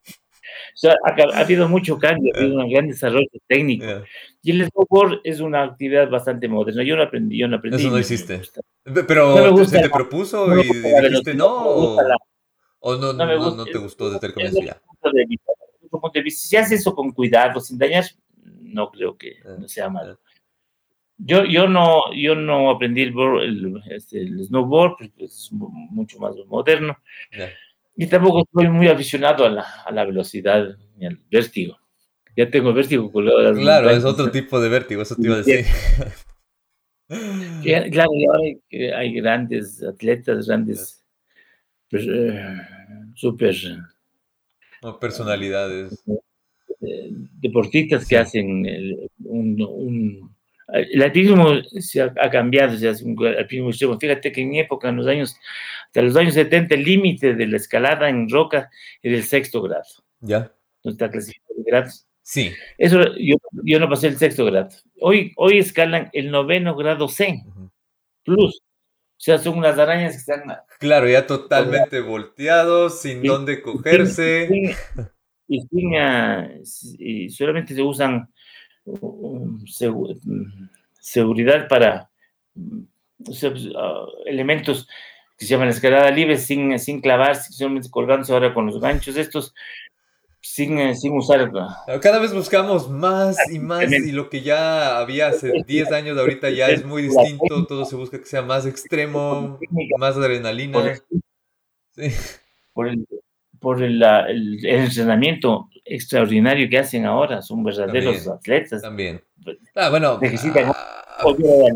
O 0.73 0.77
sea, 0.77 0.95
ha, 1.03 1.39
habido 1.39 1.69
mucho 1.69 1.97
cambio, 1.97 2.33
ha 2.35 2.39
habido 2.39 2.57
un 2.57 2.69
gran 2.69 2.87
desarrollo 2.87 3.27
técnico. 3.47 3.85
Y 4.41 4.51
el 4.51 4.67
snowboard 4.69 5.21
es 5.23 5.39
una 5.39 5.63
actividad 5.63 6.09
bastante 6.09 6.47
moderna. 6.47 6.83
Yo 6.83 6.97
no 6.97 7.03
aprendí, 7.03 7.37
yo 7.37 7.47
no 7.47 7.57
aprendí. 7.57 7.81
Eso 7.81 7.91
no 7.91 7.99
hiciste. 7.99 8.41
Pero 8.83 9.65
se 9.65 9.81
te 9.81 9.89
propuso 9.89 10.53
y 10.53 10.63
dijiste 10.63 11.33
no, 11.33 11.97
o, 12.87 12.95
no, 12.97 13.13
no, 13.13 13.55
no, 13.55 13.65
te 13.65 13.79
gustó 13.79 14.11
desde 14.11 14.27
el 14.27 14.33
comienzo 14.33 14.61
ya. 14.61 14.79
Si 16.29 16.55
haces 16.55 16.81
eso 16.81 16.93
con 16.93 17.11
cuidado, 17.11 17.59
sin 17.59 17.79
dañar, 17.79 18.05
no 18.43 18.91
creo 18.91 19.17
que 19.17 19.37
no 19.57 19.67
sea 19.67 19.89
malo. 19.89 20.19
Yo, 21.17 21.45
yo, 21.45 21.67
no, 21.67 22.13
yo 22.13 22.35
no 22.35 22.69
aprendí 22.69 23.01
el, 23.01 23.81
este, 23.89 24.21
el, 24.21 24.45
snowboard, 24.45 24.97
porque 24.99 25.25
es 25.25 25.49
mucho 25.51 26.19
más 26.19 26.35
moderno. 26.47 26.95
Y 27.95 28.05
tampoco 28.05 28.43
estoy 28.43 28.67
muy 28.67 28.87
aficionado 28.87 29.45
a 29.45 29.49
la, 29.49 29.61
a 29.83 29.91
la 29.91 30.05
velocidad 30.05 30.77
ni 30.97 31.07
al 31.07 31.17
vértigo. 31.31 31.79
Ya 32.37 32.49
tengo 32.51 32.71
vértigo 32.71 33.11
Claro, 33.11 33.89
es 33.89 34.05
otro 34.05 34.29
tipo 34.29 34.59
de 34.59 34.69
vértigo, 34.69 35.01
eso 35.01 35.15
te 35.15 35.23
iba 35.23 35.35
a 35.35 35.41
decir. 35.41 35.65
claro, 37.89 38.11
y 38.69 38.83
hay, 38.85 39.13
grandes 39.13 39.81
atletas, 39.81 40.45
grandes 40.47 41.04
pues, 41.89 42.05
eh, 42.07 42.57
super 43.15 43.55
personalidades. 44.99 46.03
Eh, 46.81 47.09
deportistas 47.39 48.07
que 48.07 48.17
hacen 48.17 49.09
un 49.23 50.35
el 50.67 51.03
alpinismo 51.03 51.61
se 51.79 52.01
ha, 52.01 52.29
cambiado, 52.31 52.75
se 52.75 52.89
hace 52.89 53.05
un 53.05 53.15
alpinismo 53.25 53.69
extremo. 53.69 53.99
Fíjate 53.99 54.31
que 54.31 54.41
en 54.41 54.49
mi 54.49 54.59
época, 54.59 54.89
en 54.89 54.95
los 54.95 55.07
años, 55.07 55.35
hasta 55.85 56.01
los 56.01 56.15
años 56.15 56.33
70, 56.33 56.73
el 56.73 56.83
límite 56.83 57.35
de 57.35 57.47
la 57.47 57.57
escalada 57.57 58.09
en 58.09 58.29
roca 58.29 58.69
era 59.03 59.15
el 59.15 59.23
sexto 59.23 59.61
grado. 59.61 59.85
Ya. 60.21 60.51
¿No 60.83 60.91
está 60.91 61.09
clasificado 61.09 61.63
grados? 61.65 62.07
Sí. 62.23 62.51
Eso, 62.79 63.15
yo, 63.17 63.35
yo, 63.63 63.79
no 63.79 63.87
pasé 63.87 64.07
el 64.07 64.17
sexto 64.17 64.43
grado. 64.45 64.69
Hoy, 64.99 65.33
hoy 65.35 65.59
escalan 65.59 66.09
el 66.13 66.31
noveno 66.31 66.75
grado 66.75 67.07
C, 67.07 67.43
plus. 68.23 68.59
O 69.17 69.21
sea, 69.25 69.37
son 69.37 69.57
unas 69.57 69.79
arañas 69.79 70.11
que 70.13 70.17
están... 70.19 70.43
Claro, 70.77 71.07
ya 71.07 71.25
totalmente 71.25 72.01
volteados, 72.01 73.01
sin 73.01 73.23
dónde 73.23 73.61
cogerse. 73.61 74.49
Y, 75.47 75.61
y, 76.99 77.29
solamente 77.29 77.75
se 77.75 77.81
usan 77.81 78.29
seguridad 80.99 81.67
para 81.67 82.09
pues, 83.23 83.43
ah, 83.75 84.05
elementos 84.25 84.87
que 85.37 85.45
se 85.45 85.51
llaman 85.51 85.69
escalada 85.69 86.11
libre 86.11 86.37
sin, 86.37 86.77
sin 86.79 87.01
clavarse, 87.01 87.53
solamente 87.53 87.89
colgándose 87.89 88.33
ahora 88.33 88.53
con 88.53 88.65
los 88.65 88.79
ganchos 88.79 89.17
estos, 89.17 89.53
sin, 90.45 90.77
eh, 90.77 90.95
sin 90.95 91.13
usar... 91.13 91.51
Cada 92.01 92.19
vez 92.19 92.31
buscamos 92.31 92.87
más 92.87 93.35
y 93.51 93.57
más 93.57 93.91
y 93.91 94.11
lo 94.11 94.29
que 94.29 94.41
ya 94.41 94.99
había 94.99 95.27
hace 95.27 95.51
10 95.67 95.91
años 95.91 96.17
ahorita 96.17 96.51
ya 96.51 96.67
es 96.67 96.85
muy 96.85 97.01
distinto, 97.01 97.65
todo 97.65 97.83
se 97.83 97.95
busca 97.95 98.19
que 98.19 98.25
sea 98.25 98.43
más 98.43 98.65
extremo, 98.67 99.59
más 99.97 100.15
adrenalina. 100.15 101.01
Por 102.73 102.87
el, 102.89 103.07
por 103.59 103.81
el, 103.81 104.03
entrenamiento 104.63 105.69
extraordinario 105.83 106.69
que 106.69 106.77
hacen 106.77 107.05
ahora, 107.05 107.41
son 107.41 107.63
verdaderos 107.63 108.27
atletas. 108.27 108.83
También. 108.83 109.21
Ah, 109.73 109.89
bueno. 109.89 110.19
Necesitan 110.21 110.71
ah, 110.75 111.05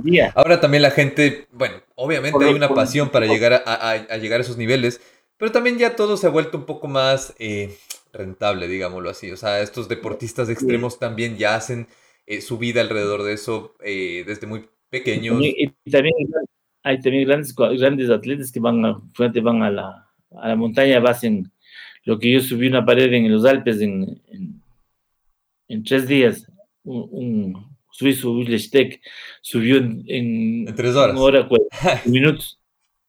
día. 0.03 0.31
Ahora 0.35 0.59
también 0.59 0.83
la 0.83 0.91
gente, 0.91 1.47
bueno, 1.51 1.77
obviamente 1.95 2.45
hay 2.45 2.53
una 2.53 2.69
pasión 2.69 3.09
para 3.09 3.25
llegar 3.25 3.63
a, 3.65 4.17
llegar 4.17 4.39
a 4.39 4.43
esos 4.43 4.57
niveles, 4.57 5.01
pero 5.37 5.51
también 5.51 5.79
ya 5.79 5.95
todo 5.95 6.17
se 6.17 6.27
ha 6.27 6.29
vuelto 6.29 6.57
un 6.57 6.65
poco 6.65 6.87
más 6.87 7.33
eh, 7.39 7.75
rentable, 8.13 8.67
digámoslo 8.67 9.09
así. 9.09 9.31
O 9.31 9.37
sea, 9.37 9.61
estos 9.61 9.87
deportistas 9.87 10.49
extremos 10.49 10.99
también 10.99 11.37
ya 11.37 11.55
hacen 11.55 11.87
eh, 12.25 12.41
su 12.41 12.57
vida 12.57 12.81
alrededor 12.81 13.23
de 13.23 13.33
eso 13.33 13.75
eh, 13.83 14.23
desde 14.25 14.47
muy 14.47 14.67
pequeños. 14.89 15.39
Y 15.41 15.67
también, 15.89 16.13
hay 16.83 16.99
también 17.01 17.27
grandes, 17.27 17.55
grandes 17.55 18.09
atletas 18.09 18.51
que 18.51 18.59
van 18.59 18.85
a, 18.85 19.01
van 19.17 19.63
a 19.63 19.71
la, 19.71 20.09
a 20.31 20.47
la 20.47 20.55
montaña, 20.55 20.99
hacen 20.99 21.51
lo 22.05 22.19
que 22.19 22.31
yo 22.31 22.39
subí 22.39 22.67
una 22.67 22.85
pared 22.85 23.11
en 23.13 23.31
los 23.31 23.45
Alpes 23.45 23.81
en, 23.81 24.21
en, 25.67 25.83
tres 25.83 26.07
días, 26.07 26.51
un, 26.83 27.67
suizo 27.91 28.31
Willesteck 28.31 29.01
subió 29.41 29.77
en, 29.77 30.03
en, 30.07 30.75
tres 30.75 30.95
horas. 30.95 31.15
una 31.15 31.21
hora 31.21 31.49
minutos. 32.05 32.59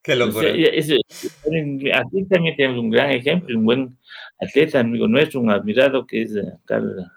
Qué 0.03 0.15
locura. 0.15 0.49
aquí 0.49 2.25
también 2.25 2.55
tenemos 2.55 2.79
un 2.79 2.89
gran 2.89 3.11
ejemplo, 3.11 3.55
un 3.57 3.65
buen 3.65 3.97
atleta, 4.41 4.79
amigo 4.79 5.07
nuestro, 5.07 5.39
un 5.39 5.51
admirado 5.51 6.05
que 6.05 6.23
es 6.23 6.31
Carl, 6.65 7.11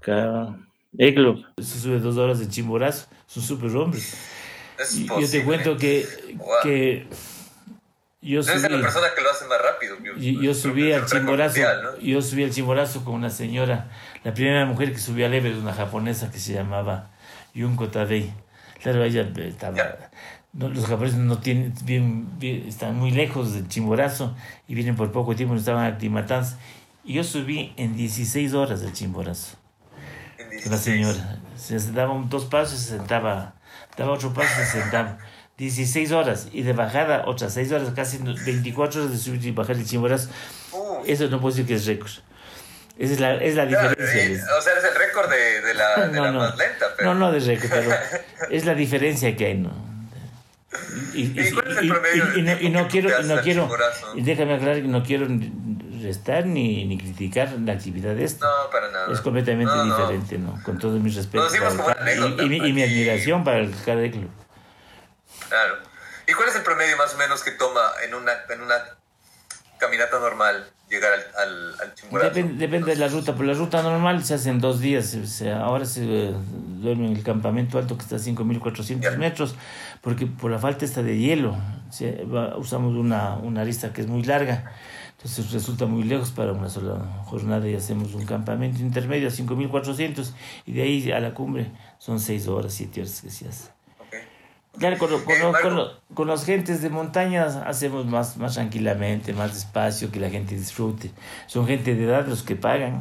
Carl 0.00 0.66
Eglo. 0.96 1.44
Se 1.58 1.78
sube 1.78 1.98
dos 1.98 2.16
horas 2.16 2.38
de 2.38 2.48
chimborazo, 2.48 3.08
es 3.28 3.36
un 3.36 3.42
super 3.42 3.76
hombre. 3.76 4.00
y 4.94 5.06
yo 5.06 5.30
te 5.30 5.44
cuento 5.44 5.76
que, 5.76 6.06
que 6.62 7.06
yo 8.20 8.42
subí, 8.42 8.60
la 8.62 8.80
persona 8.80 9.06
que 9.14 9.22
lo 9.22 9.30
hace 9.30 9.46
más 9.46 9.62
rápido. 9.62 9.96
Yo, 10.16 10.54
subí 10.54 10.92
al 10.92 11.06
chimborazo, 11.06 11.60
yo 12.00 12.22
subí 12.22 12.44
al 12.44 12.50
chimborazo 12.50 13.04
con 13.04 13.14
una 13.14 13.30
señora, 13.30 13.90
la 14.24 14.34
primera 14.34 14.64
mujer 14.66 14.92
que 14.92 14.98
subió 14.98 15.26
al 15.26 15.34
Everest, 15.34 15.60
una 15.60 15.72
japonesa 15.72 16.30
que 16.30 16.38
se 16.38 16.52
llamaba 16.52 17.10
Yunko 17.54 17.88
Tadei. 17.88 18.32
Claro, 18.82 19.02
ella 19.02 19.28
estaba... 19.36 19.76
los 20.54 20.86
japoneses 20.86 21.18
no 21.18 21.38
tienen, 21.38 21.74
bien, 22.38 22.64
están 22.66 22.96
muy 22.96 23.10
lejos 23.10 23.54
del 23.54 23.68
chimborazo 23.68 24.34
y 24.66 24.74
vienen 24.74 24.96
por 24.96 25.12
poco 25.12 25.36
tiempo, 25.36 25.54
no 25.54 25.60
estaban 25.60 25.92
aclimatados. 25.92 26.54
Y 27.04 27.14
yo 27.14 27.24
subí 27.24 27.72
en 27.76 27.96
16 27.96 28.54
horas 28.54 28.80
del 28.80 28.92
chimborazo. 28.92 29.56
La 30.68 30.76
señora. 30.76 31.38
Se 31.56 31.78
daba 31.92 32.14
dos 32.28 32.46
pasos 32.46 32.80
y 32.80 32.82
se 32.82 32.96
sentaba, 32.96 33.54
daba 33.96 34.12
otro 34.12 34.32
paso 34.32 34.48
y 34.60 34.64
se 34.64 34.80
sentaba. 34.80 35.18
16 35.58 36.12
horas 36.12 36.48
y 36.52 36.62
de 36.62 36.72
bajada 36.72 37.24
otras 37.26 37.54
6 37.54 37.72
horas, 37.72 37.90
casi 37.94 38.18
24 38.18 39.00
horas 39.00 39.12
de 39.12 39.18
subir 39.18 39.44
y 39.44 39.50
bajar 39.50 39.76
el 39.76 39.84
chimborazo. 39.84 40.30
Eso 41.06 41.28
no 41.28 41.40
puedo 41.40 41.54
decir 41.54 41.66
que 41.66 41.74
es 41.74 41.86
récord. 41.86 42.10
Esa 42.98 43.12
es 43.12 43.20
la, 43.20 43.34
es 43.36 43.54
la 43.54 43.66
diferencia. 43.66 44.44
o 44.58 44.60
sea, 44.60 44.72
es 44.76 44.84
el 44.84 44.94
récord 44.94 45.30
de, 45.30 45.60
de 45.60 45.74
la, 45.74 46.08
de 46.08 46.20
la 46.20 46.32
más 46.32 46.56
lenta. 46.56 46.86
Pero... 46.96 47.14
No, 47.14 47.20
no 47.20 47.32
de 47.32 47.40
récord, 47.40 47.70
pero 47.70 47.90
es 48.50 48.64
la 48.64 48.74
diferencia 48.74 49.36
que 49.36 49.46
hay, 49.46 49.58
¿no? 49.58 49.87
Y, 51.14 51.22
y, 51.22 51.48
¿Y, 51.48 51.52
cuál 51.52 51.70
es 51.70 51.78
el 51.78 51.88
promedio 51.88 52.36
y, 52.36 52.42
no, 52.42 52.60
y 52.60 52.68
no 52.68 52.88
quiero, 52.88 53.22
no 53.22 53.40
quiero 53.40 53.70
déjame 54.16 54.54
aclarar 54.54 54.82
que 54.82 54.88
no 54.88 55.02
quiero 55.02 55.26
restar 56.02 56.46
ni, 56.46 56.84
ni 56.84 56.98
criticar 56.98 57.50
la 57.64 57.72
actividad 57.72 58.14
de 58.14 58.24
esta. 58.24 58.46
No, 58.46 58.70
para 58.70 58.90
nada. 58.90 59.12
Es 59.12 59.20
completamente 59.20 59.72
No, 59.72 59.84
diferente, 59.84 60.38
¿no? 60.38 60.60
Con 60.64 60.78
todo 60.78 60.98
mi 60.98 61.10
respeto. 61.10 61.46
Y, 62.42 62.48
mi, 62.48 62.72
mi 62.72 62.82
admiración 62.82 63.44
para 63.44 63.58
el 63.58 63.74
Cade 63.84 64.10
Club. 64.10 64.30
Claro. 65.48 65.76
¿Y 66.26 66.32
cuál 66.34 66.48
es 66.48 66.56
el 66.56 66.62
promedio 66.62 66.96
más 66.96 67.14
o 67.14 67.18
menos 67.18 67.42
que 67.42 67.52
toma 67.52 67.80
en 68.06 68.14
una, 68.14 68.32
en 68.50 68.60
una 68.60 68.74
caminata 69.78 70.18
normal 70.18 70.70
llegar 70.90 71.12
al, 71.12 71.48
al, 71.48 71.80
al 71.80 71.94
Chimborazo? 71.94 72.34
Depende, 72.34 72.54
depende 72.58 72.90
de 72.92 72.96
la 72.96 73.08
ruta, 73.08 73.32
pero 73.32 73.44
la 73.44 73.54
ruta 73.54 73.82
normal 73.82 74.22
se 74.24 74.34
hace 74.34 74.50
en 74.50 74.60
dos 74.60 74.80
días. 74.80 75.16
Ahora 75.62 75.86
se 75.86 76.04
eh, 76.04 76.34
duerme 76.80 77.06
en 77.06 77.16
el 77.16 77.22
campamento 77.22 77.78
alto 77.78 77.96
que 77.96 78.02
está 78.02 78.16
a 78.16 78.18
5.400 78.18 79.00
Ya. 79.00 79.56
Porque 80.02 80.26
por 80.26 80.50
la 80.50 80.58
falta 80.58 80.84
está 80.84 81.02
de 81.02 81.18
hielo. 81.18 81.56
Va- 82.32 82.56
usamos 82.58 82.94
una, 82.96 83.36
una 83.36 83.62
arista 83.62 83.92
que 83.92 84.02
es 84.02 84.06
muy 84.06 84.22
larga, 84.22 84.70
entonces 85.12 85.50
resulta 85.52 85.86
muy 85.86 86.02
lejos 86.04 86.30
para 86.30 86.52
una 86.52 86.68
sola 86.68 87.22
jornada 87.24 87.66
y 87.68 87.74
hacemos 87.74 88.14
un 88.14 88.26
campamento 88.26 88.80
intermedio 88.80 89.28
a 89.28 89.30
5.400 89.30 90.32
y 90.66 90.72
de 90.72 90.82
ahí 90.82 91.10
a 91.12 91.18
la 91.20 91.32
cumbre 91.32 91.70
son 91.98 92.20
6 92.20 92.46
horas, 92.46 92.74
7 92.74 93.00
horas 93.00 93.22
que 93.22 93.30
se 93.30 93.48
hace. 93.48 93.70
Claro, 94.78 94.96
con, 94.98 95.08
con, 95.08 95.34
Eh, 95.34 95.52
con, 95.62 95.74
lo- 95.76 95.90
con 96.14 96.28
las 96.28 96.44
gentes 96.44 96.82
de 96.82 96.90
montañas 96.90 97.56
hacemos 97.56 98.06
más, 98.06 98.36
más 98.36 98.54
tranquilamente, 98.54 99.32
más 99.32 99.52
despacio, 99.54 100.12
que 100.12 100.20
la 100.20 100.30
gente 100.30 100.54
disfrute. 100.54 101.10
Son 101.46 101.66
gente 101.66 101.94
de 101.96 102.04
edad 102.04 102.26
los 102.28 102.42
que 102.44 102.54
pagan. 102.54 103.00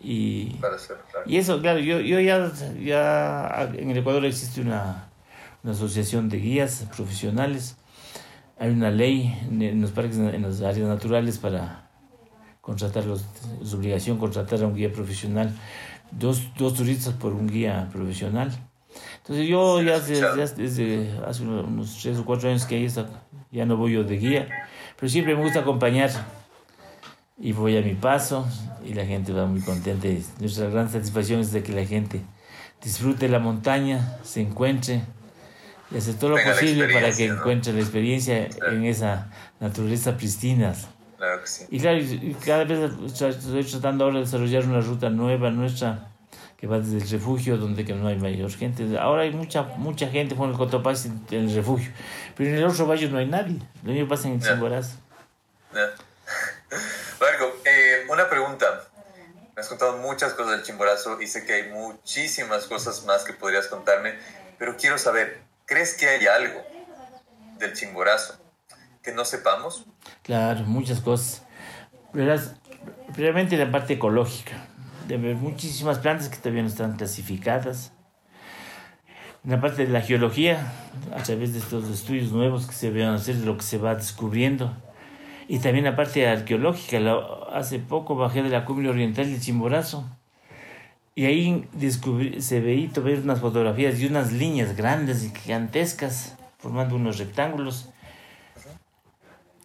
Y, 0.00 0.56
y 1.26 1.36
eso, 1.36 1.60
claro, 1.60 1.80
yo, 1.80 2.00
yo 2.00 2.18
ya, 2.20 2.50
ya 2.82 3.68
en 3.76 3.90
el 3.90 3.98
Ecuador 3.98 4.24
existe 4.24 4.62
una, 4.62 5.09
una 5.62 5.72
asociación 5.72 6.28
de 6.28 6.38
guías 6.38 6.86
profesionales. 6.96 7.76
Hay 8.58 8.70
una 8.70 8.90
ley 8.90 9.34
en- 9.50 9.80
los 9.80 9.90
parques, 9.90 10.16
en 10.16 10.42
las 10.42 10.60
áreas 10.62 10.88
naturales 10.88 11.38
para 11.38 11.88
contratar, 12.60 13.04
los, 13.06 13.24
es 13.62 13.72
obligación 13.74 14.18
contratar 14.18 14.62
a 14.62 14.66
un 14.66 14.74
guía 14.74 14.92
profesional, 14.92 15.52
dos, 16.10 16.42
dos 16.58 16.74
turistas 16.74 17.14
por 17.14 17.32
un 17.32 17.46
guía 17.46 17.88
profesional. 17.92 18.50
Entonces 19.18 19.48
yo 19.48 19.80
ya 19.82 19.98
desde, 20.00 20.20
ya 20.20 20.46
desde 20.46 21.18
hace 21.26 21.42
unos- 21.44 21.98
tres 22.02 22.18
o 22.18 22.24
cuatro 22.24 22.48
años 22.50 22.64
que 22.66 22.76
ahí 22.76 22.84
está, 22.84 23.06
ya 23.50 23.64
no 23.64 23.76
voy 23.76 23.92
yo 23.92 24.04
de 24.04 24.18
guía, 24.18 24.48
pero 24.96 25.08
siempre 25.08 25.34
me 25.36 25.42
gusta 25.42 25.60
acompañar 25.60 26.10
y 27.38 27.52
voy 27.52 27.76
a 27.78 27.82
mi 27.82 27.94
paso 27.94 28.46
y 28.84 28.92
la 28.94 29.06
gente 29.06 29.32
va 29.32 29.46
muy 29.46 29.60
contenta. 29.60 30.08
Nuestra 30.40 30.68
gran 30.68 30.90
satisfacción 30.90 31.40
es 31.40 31.52
de 31.52 31.62
que 31.62 31.72
la 31.72 31.86
gente 31.86 32.20
disfrute 32.82 33.28
la 33.28 33.38
montaña, 33.38 34.18
se 34.22 34.40
encuentre 34.42 35.02
y 35.90 35.98
hace 35.98 36.14
todo 36.14 36.30
lo 36.30 36.42
posible 36.42 36.92
para 36.92 37.12
que 37.12 37.28
¿no? 37.28 37.34
encuentre 37.34 37.72
la 37.72 37.80
experiencia 37.80 38.48
Claro. 38.48 38.72
en 38.76 38.84
esa 38.84 39.28
naturaleza 39.58 40.16
pristina. 40.16 40.74
Claro 41.16 41.40
que 41.42 41.46
sí. 41.46 41.66
Y 41.70 41.80
claro, 41.80 42.00
cada 42.44 42.64
vez 42.64 42.90
estoy 43.22 43.64
tratando 43.64 44.04
ahora 44.04 44.18
de 44.18 44.24
desarrollar 44.24 44.64
una 44.64 44.80
ruta 44.80 45.10
nueva 45.10 45.50
nuestra 45.50 46.06
que 46.56 46.66
va 46.66 46.78
desde 46.78 46.98
el 46.98 47.08
refugio 47.10 47.56
donde 47.56 47.84
que 47.84 47.94
no 47.94 48.06
hay 48.08 48.16
mayor 48.16 48.50
gente. 48.52 48.98
Ahora 48.98 49.22
hay 49.22 49.30
mucha 49.32 49.62
mucha 49.62 50.08
gente 50.08 50.36
con 50.36 50.50
el 50.50 50.56
Cotopaxi 50.56 51.10
en 51.30 51.48
el 51.48 51.54
refugio, 51.54 51.90
pero 52.36 52.50
en 52.50 52.56
el 52.56 52.64
otro 52.64 52.86
valle 52.86 53.08
no 53.08 53.18
hay 53.18 53.26
nadie. 53.26 53.58
Lo 53.82 53.92
mismo 53.92 54.08
pasa 54.08 54.28
en 54.28 54.34
el. 54.34 54.42
Chimborazo. 54.42 54.96
Ya. 55.74 55.80
Marco, 57.20 57.56
eh, 57.64 58.06
una 58.08 58.28
pregunta. 58.28 58.66
Me 59.54 59.60
has 59.62 59.68
contado 59.68 59.98
muchas 59.98 60.32
cosas 60.34 60.52
del 60.52 60.62
Chimborazo 60.62 61.20
y 61.20 61.26
sé 61.26 61.44
que 61.44 61.52
hay 61.54 61.70
muchísimas 61.70 62.64
cosas 62.64 63.04
más 63.04 63.24
que 63.24 63.32
podrías 63.34 63.66
contarme, 63.66 64.14
pero 64.58 64.76
quiero 64.76 64.96
saber, 64.96 65.38
¿crees 65.70 65.94
que 65.94 66.08
hay 66.08 66.26
algo 66.26 66.60
del 67.60 67.72
Chimborazo 67.74 68.34
que 69.04 69.12
no 69.12 69.24
sepamos? 69.24 69.86
Claro, 70.24 70.64
muchas 70.64 71.00
cosas. 71.00 71.44
Verás, 72.12 72.56
primeramente 73.14 73.56
la 73.56 73.70
parte 73.70 73.94
ecológica. 73.94 74.66
De 75.06 75.16
ver 75.16 75.36
muchísimas 75.36 76.00
plantas 76.00 76.28
que 76.28 76.36
todavía 76.36 76.62
no 76.62 76.68
están 76.68 76.96
clasificadas. 76.96 77.92
En 79.44 79.52
la 79.52 79.60
parte 79.60 79.86
de 79.86 79.92
la 79.92 80.00
geología, 80.00 80.72
a 81.16 81.22
través 81.22 81.52
de 81.52 81.60
estos 81.60 81.88
estudios 81.88 82.32
nuevos 82.32 82.66
que 82.66 82.74
se 82.74 82.90
van 82.90 83.02
a 83.02 83.14
hacer, 83.14 83.36
de 83.36 83.46
lo 83.46 83.56
que 83.56 83.62
se 83.62 83.78
va 83.78 83.94
descubriendo. 83.94 84.76
Y 85.46 85.60
también 85.60 85.84
la 85.84 85.96
parte 85.96 86.26
arqueológica. 86.28 86.98
Hace 87.52 87.78
poco 87.78 88.16
bajé 88.16 88.42
de 88.42 88.50
la 88.50 88.64
cumbre 88.64 88.88
oriental 88.88 89.30
del 89.30 89.40
Chimborazo. 89.40 90.04
Y 91.20 91.26
ahí 91.26 91.68
descubrí, 91.74 92.40
se 92.40 92.60
veía 92.60 92.88
ver 93.04 93.18
unas 93.18 93.40
fotografías 93.40 94.00
y 94.00 94.06
unas 94.06 94.32
líneas 94.32 94.74
grandes 94.74 95.22
y 95.22 95.28
gigantescas, 95.38 96.34
formando 96.58 96.96
unos 96.96 97.18
rectángulos 97.18 97.90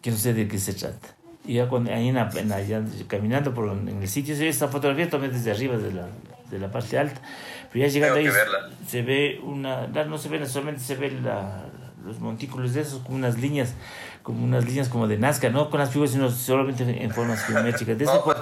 que 0.02 0.10
no 0.10 0.18
sé 0.18 0.34
de 0.34 0.46
qué 0.48 0.58
se 0.58 0.74
trata. 0.74 1.08
Y 1.46 1.54
ya 1.54 1.66
cuando, 1.66 1.90
ahí 1.94 2.08
en 2.08 2.16
la- 2.16 2.30
en 2.36 2.50
la- 2.50 2.60
ya 2.60 2.82
caminando 3.08 3.54
por 3.54 3.70
en 3.70 3.88
el 4.02 4.06
sitio, 4.06 4.36
se 4.36 4.42
ve 4.42 4.48
esta 4.50 4.68
fotografía 4.68 5.08
tomé 5.08 5.30
desde 5.30 5.50
arriba 5.50 5.78
de 5.78 5.92
la, 5.94 6.08
de 6.50 6.58
la 6.58 6.70
parte 6.70 6.98
alta. 6.98 7.22
Pero 7.72 7.86
ya 7.86 7.90
llegando 7.90 8.18
ahí 8.18 8.26
se 8.86 9.00
ve 9.00 9.40
una, 9.42 9.86
no, 9.86 10.18
se 10.18 10.28
ve, 10.28 10.44
solamente 10.46 10.82
se 10.82 10.96
ve 10.96 11.10
la, 11.22 11.64
los 12.04 12.20
montículos 12.20 12.74
de 12.74 12.82
esos, 12.82 13.00
como 13.02 13.16
unas 13.16 13.38
líneas, 13.38 13.72
como 14.22 14.44
unas 14.44 14.66
líneas 14.66 14.90
como 14.90 15.08
de 15.08 15.16
Nazca, 15.16 15.48
no 15.48 15.70
con 15.70 15.80
las 15.80 15.88
figuras, 15.90 16.12
sino 16.12 16.30
solamente 16.30 17.02
en 17.02 17.10
formas 17.12 17.42
geométricas. 17.46 17.96
De 17.96 18.04
po- 18.04 18.26
más, 18.26 18.36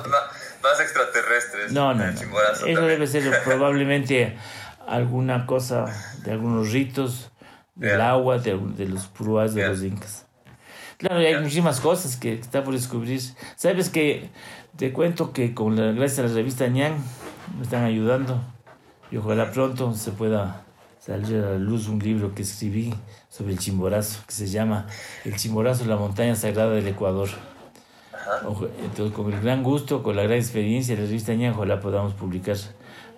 más 0.65 0.81
extraterrestres. 0.81 1.73
no, 1.73 1.95
no, 1.95 2.05
no. 2.05 2.11
Eso 2.11 2.25
también. 2.61 2.89
debe 2.89 3.07
ser 3.07 3.23
probablemente 3.45 4.37
alguna 4.89 5.47
cosa 5.47 5.85
de 6.25 6.33
algunos 6.33 6.73
ritos 6.73 7.31
del 7.77 8.01
agua, 8.01 8.39
de, 8.39 8.59
de 8.77 8.87
los 8.87 9.07
pruas 9.07 9.55
de 9.55 9.69
los 9.69 9.83
incas. 9.83 10.27
Claro, 10.97 11.21
y 11.21 11.27
hay 11.27 11.37
muchísimas 11.37 11.81
cosas 11.81 12.17
que 12.17 12.35
está 12.35 12.65
por 12.65 12.75
descubrir. 12.75 13.21
Sabes 13.57 13.91
que 13.91 14.31
te 14.77 14.93
cuento 14.93 15.33
que 15.33 15.55
con 15.55 15.77
la, 15.77 15.93
gracias 15.93 16.21
a 16.21 16.23
la 16.29 16.35
revista 16.35 16.67
Ñan 16.67 16.95
me 17.57 17.63
están 17.63 17.85
ayudando 17.85 18.41
y 19.11 19.17
ojalá 19.17 19.51
pronto 19.51 19.93
se 19.95 20.13
pueda 20.13 20.65
salir 20.99 21.37
a 21.45 21.51
la 21.51 21.59
luz 21.59 21.89
un 21.89 21.99
libro 21.99 22.35
que 22.35 22.43
escribí 22.43 22.95
sobre 23.29 23.53
el 23.53 23.59
Chimborazo, 23.59 24.25
que 24.27 24.33
se 24.33 24.47
llama 24.47 24.87
El 25.25 25.37
Chimborazo, 25.37 25.85
la 25.85 25.97
montaña 25.97 26.35
sagrada 26.35 26.71
del 26.71 26.89
Ecuador. 26.89 27.29
Ojo- 28.45 28.69
Entonces, 28.81 29.15
con 29.15 29.33
el 29.33 29.41
gran 29.41 29.63
gusto, 29.63 30.03
con 30.03 30.17
la 30.17 30.23
gran 30.23 30.39
experiencia 30.39 30.95
de 30.95 31.03
la 31.03 31.07
revista 31.09 31.33
Ñan, 31.35 31.55
ojalá 31.55 31.81
podamos 31.81 32.15
publicar 32.15 32.57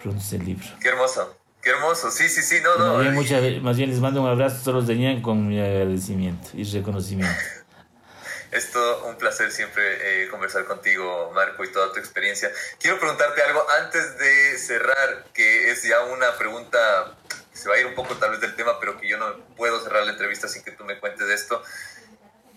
pronto 0.02 0.20
ese 0.20 0.38
libro. 0.38 0.66
Qué 0.80 0.88
hermoso, 0.88 1.36
qué 1.62 1.70
hermoso. 1.70 2.10
Sí, 2.10 2.28
sí, 2.28 2.42
sí, 2.42 2.56
no, 2.62 2.76
no. 2.78 2.98
bien, 3.00 3.14
muchas- 3.14 3.62
más 3.62 3.76
bien 3.76 3.90
les 3.90 4.00
mando 4.00 4.22
un 4.22 4.28
abrazo 4.28 4.56
a 4.56 4.60
todos 4.64 4.74
los 4.76 4.86
de 4.86 4.96
Ñan 4.96 5.22
con 5.22 5.46
mi 5.48 5.60
agradecimiento 5.60 6.48
y 6.54 6.64
reconocimiento. 6.64 7.34
Es 8.52 8.70
todo 8.70 9.06
un 9.08 9.16
placer 9.16 9.50
siempre 9.50 10.22
eh, 10.24 10.28
conversar 10.28 10.64
contigo, 10.66 11.32
Marco, 11.34 11.64
y 11.64 11.72
toda 11.72 11.92
tu 11.92 11.98
experiencia. 11.98 12.48
Quiero 12.78 12.98
preguntarte 12.98 13.42
algo 13.42 13.62
antes 13.82 14.16
de 14.18 14.56
cerrar, 14.56 15.24
que 15.34 15.70
es 15.72 15.82
ya 15.82 16.04
una 16.04 16.32
pregunta 16.38 16.78
que 17.52 17.58
se 17.58 17.68
va 17.68 17.74
a 17.74 17.80
ir 17.80 17.86
un 17.86 17.94
poco 17.96 18.14
tal 18.14 18.30
vez 18.30 18.40
del 18.40 18.54
tema, 18.54 18.78
pero 18.78 18.98
que 19.00 19.08
yo 19.08 19.18
no 19.18 19.26
puedo 19.56 19.82
cerrar 19.82 20.04
la 20.06 20.12
entrevista 20.12 20.46
sin 20.46 20.62
que 20.62 20.70
tú 20.70 20.84
me 20.84 20.98
cuentes 21.00 21.28
esto. 21.28 21.60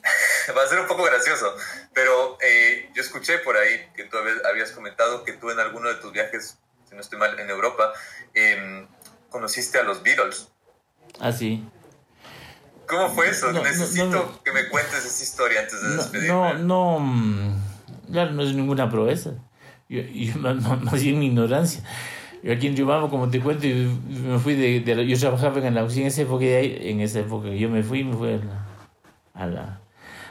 va 0.58 0.64
a 0.64 0.68
ser 0.68 0.80
un 0.80 0.88
poco 0.88 1.04
gracioso, 1.04 1.56
pero 1.94 2.38
eh, 2.42 2.90
yo 2.94 3.02
escuché 3.02 3.40
por 3.40 3.58
ahí 3.58 3.88
que 3.96 4.04
tú 4.06 4.18
habías- 4.18 4.72
comentado 4.72 5.24
que 5.24 5.34
tú 5.34 5.50
en 5.52 5.60
alguno 5.60 5.90
de 5.90 5.96
tus 5.96 6.12
viajes, 6.12 6.58
si 6.88 6.96
no 6.96 7.02
estoy 7.02 7.20
mal, 7.20 7.38
en 7.40 7.50
Europa, 7.50 7.92
em, 8.34 8.88
conociste 9.30 9.78
a 9.80 9.84
los 9.84 10.02
Beatles. 10.04 10.48
Ah, 11.20 11.32
sí. 11.32 11.64
¿Cómo 12.88 13.10
fue 13.10 13.30
eso? 13.30 13.48
No, 13.52 13.60
no, 13.60 13.64
Necesito 13.64 14.06
no. 14.08 14.44
que 14.44 14.52
me 14.52 14.68
cuentes 14.70 15.06
esa 15.06 15.24
historia 15.24 15.62
antes 15.62 15.82
de 15.82 15.90
No, 15.90 15.96
despedirme. 15.98 16.28
no, 16.28 16.54
no, 16.56 17.00
mm, 17.00 17.62
claro, 18.12 18.32
no 18.32 18.42
es 18.44 18.54
ninguna 18.54 18.90
proeza. 18.90 19.32
Yo, 19.88 20.02
yo 20.02 20.36
más, 20.38 21.02
bien 21.02 21.20
mi 21.20 21.28
ignorancia. 21.28 21.84
Yo 22.42 22.54
aquí 22.54 22.68
en 22.68 22.76
Riobamba, 22.76 23.10
como 23.10 23.30
te 23.30 23.40
cuento, 23.42 23.66
yo 23.68 23.76
me 24.08 24.40
fui 24.40 24.56
de, 24.56 24.80
de 24.80 25.06
yo 25.08 25.20
trabajaba 25.20 25.60
en 25.60 25.76
la 25.76 25.82
en 25.82 26.06
esa 26.06 26.22
época, 26.22 26.46
en 26.46 27.02
esa 27.02 27.20
época 27.20 27.50
yo 27.50 27.70
me 27.70 27.84
fui, 27.84 28.04
me 28.04 28.16
fui 28.16 28.34
a 28.34 28.38
la, 28.38 28.66
a, 29.34 29.46
la- 29.48 29.82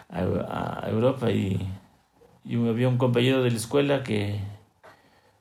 a- 0.08 0.80
a 0.86 0.90
Europa 0.90 1.30
y, 1.30 1.66
y 2.44 2.54
había 2.68 2.88
un 2.88 2.98
compañero 2.98 3.42
de 3.42 3.50
la 3.50 3.56
escuela 3.56 4.02
que, 4.02 4.40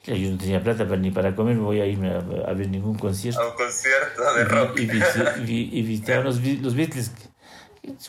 que 0.04 0.20
yo 0.22 0.30
no 0.32 0.38
tenía 0.38 0.62
plata 0.64 0.86
para, 0.86 0.98
ni 0.98 1.12
para 1.12 1.36
comer, 1.36 1.56
me 1.56 1.64
voy 1.64 1.80
a 1.82 1.86
irme 1.86 2.10
a, 2.12 2.18
a 2.18 2.54
ver 2.54 2.70
ningún 2.70 2.98
concierto 2.98 3.40
A 3.42 3.50
un 3.50 3.56
concierto 3.56 4.34
de 4.36 4.44
rock. 4.46 4.80
y, 4.80 5.52
y, 5.52 5.80
y 5.94 5.98
los, 6.24 6.42
los 6.62 6.76
Beatles. 6.76 7.12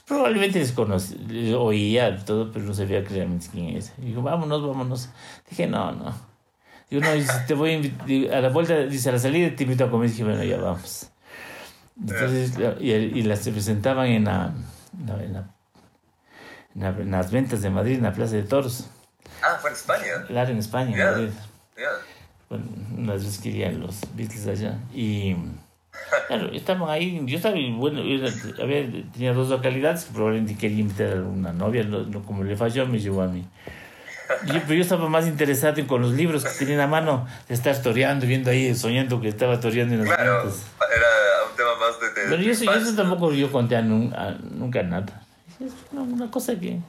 Probablemente 0.07 0.59
les 0.59 1.55
oía 1.55 2.17
todo, 2.25 2.51
pero 2.51 2.65
no 2.65 2.75
sabía 2.75 3.01
realmente 3.03 3.47
quién 3.53 3.77
es. 3.77 3.93
Dijo, 3.99 4.23
vámonos, 4.23 4.67
vámonos. 4.67 5.09
Dije, 5.49 5.69
no, 5.69 5.93
no. 5.93 6.13
Digo, 6.91 7.03
no, 7.05 7.13
dice, 7.13 7.33
te 7.47 7.55
voy 7.55 7.95
a 8.33 8.39
a 8.39 8.41
la 8.41 8.49
vuelta, 8.49 8.77
dice, 8.87 9.11
a 9.11 9.13
la 9.13 9.19
salida 9.21 9.55
te 9.55 9.63
invito 9.63 9.85
a 9.85 9.91
comer. 9.91 10.11
Dije, 10.11 10.25
bueno, 10.25 10.43
ya 10.43 10.57
vamos. 10.59 11.11
Entonces, 12.01 12.55
y, 12.81 12.91
y 12.93 13.23
las 13.23 13.41
se 13.41 13.53
presentaban 13.53 14.07
en, 14.09 14.25
la, 14.25 14.53
en, 15.21 15.33
la- 15.33 15.55
en 16.79 16.83
la- 16.83 16.89
en 16.91 16.97
la- 16.97 17.03
en 17.03 17.11
las 17.11 17.31
ventas 17.31 17.61
de 17.63 17.71
Madrid, 17.71 17.97
en 17.97 18.03
la 18.05 18.13
Plaza 18.13 18.37
de 18.37 18.43
Toros. 18.43 18.87
Ah, 19.43 19.59
fue 19.61 19.71
en 19.71 19.77
España. 19.77 20.25
Claro, 20.27 20.51
en 20.51 20.59
España. 20.59 20.97
Ya, 20.97 21.11
Madrid. 21.13 21.29
ya. 21.77 21.89
Bueno, 22.49 22.65
unas 22.97 23.25
veces 23.25 23.39
querían 23.41 23.81
los 23.81 24.01
Beatles 24.15 24.47
allá. 24.47 24.79
Y 24.95 25.37
claro, 26.29 26.51
estaban 26.53 26.89
ahí. 26.89 27.21
Yo 27.27 27.37
estaba, 27.37 27.55
bueno, 27.77 28.01
era- 28.03 28.33
había, 28.63 28.87
tenía 29.13 29.33
dos 29.35 29.49
localidades 29.49 30.05
que 30.05 30.15
probablemente 30.15 30.57
quería 30.57 30.79
invitar 30.81 31.13
a 31.19 31.23
una 31.23 31.53
novia. 31.53 31.85
no- 31.85 32.05
no, 32.05 32.23
como 32.23 32.43
le 32.45 32.57
falló, 32.57 32.87
me 32.87 32.99
llevó 32.99 33.23
a 33.23 33.27
mí. 33.29 33.45
Yo, 34.47 34.61
pero 34.63 34.75
yo 34.75 34.83
estaba 34.83 35.09
más 35.09 35.27
interesado 35.27 35.81
en 35.81 35.87
con 35.87 36.03
los 36.03 36.13
libros 36.13 36.45
que 36.45 36.51
tenía 36.59 36.75
en 36.75 36.81
la 36.81 36.87
mano, 36.87 37.27
de 37.49 37.55
estar 37.55 37.75
toreando, 37.81 38.27
viendo 38.27 38.51
ahí, 38.51 38.75
soñando 38.75 39.21
que 39.23 39.29
estaba 39.29 39.59
toreando 39.59 39.95
en 39.95 40.01
las 40.05 40.09
Claro, 40.15 40.41
era 40.43 41.49
un 41.51 41.57
tema 41.57 41.71
más 41.81 41.99
de... 41.99 42.07
de 42.09 42.29
Pero 42.29 42.43
yo 42.43 42.53
eso, 42.53 42.71
eso 42.71 42.95
tampoco 42.95 43.33
yo 43.33 43.51
conté 43.51 43.77
a 43.77 43.79
a 43.79 43.83
nunca 43.83 44.83
nada. 44.83 45.23
Una, 46.03 46.31
cosa 46.31 46.59
que, 46.59 46.81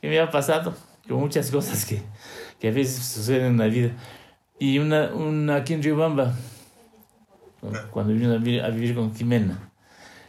que 0.00 0.08
me 0.08 0.18
ha 0.18 0.30
pasado, 0.30 0.74
con 1.08 1.20
muchas 1.20 1.50
cosas 1.50 1.84
que, 1.84 2.02
que 2.58 2.68
a 2.68 2.72
veces 2.72 3.04
suceden 3.04 3.46
en 3.46 3.58
la 3.58 3.66
vida. 3.66 3.90
Y 4.58 4.78
una, 4.78 5.12
una 5.12 5.56
aquí 5.56 5.74
en 5.74 5.82
Riobamba, 5.82 6.34
cuando 7.90 8.12
vino 8.12 8.32
a 8.32 8.38
vivir, 8.38 8.62
a 8.62 8.70
vivir 8.70 8.94
con 8.94 9.14
Jimena, 9.14 9.58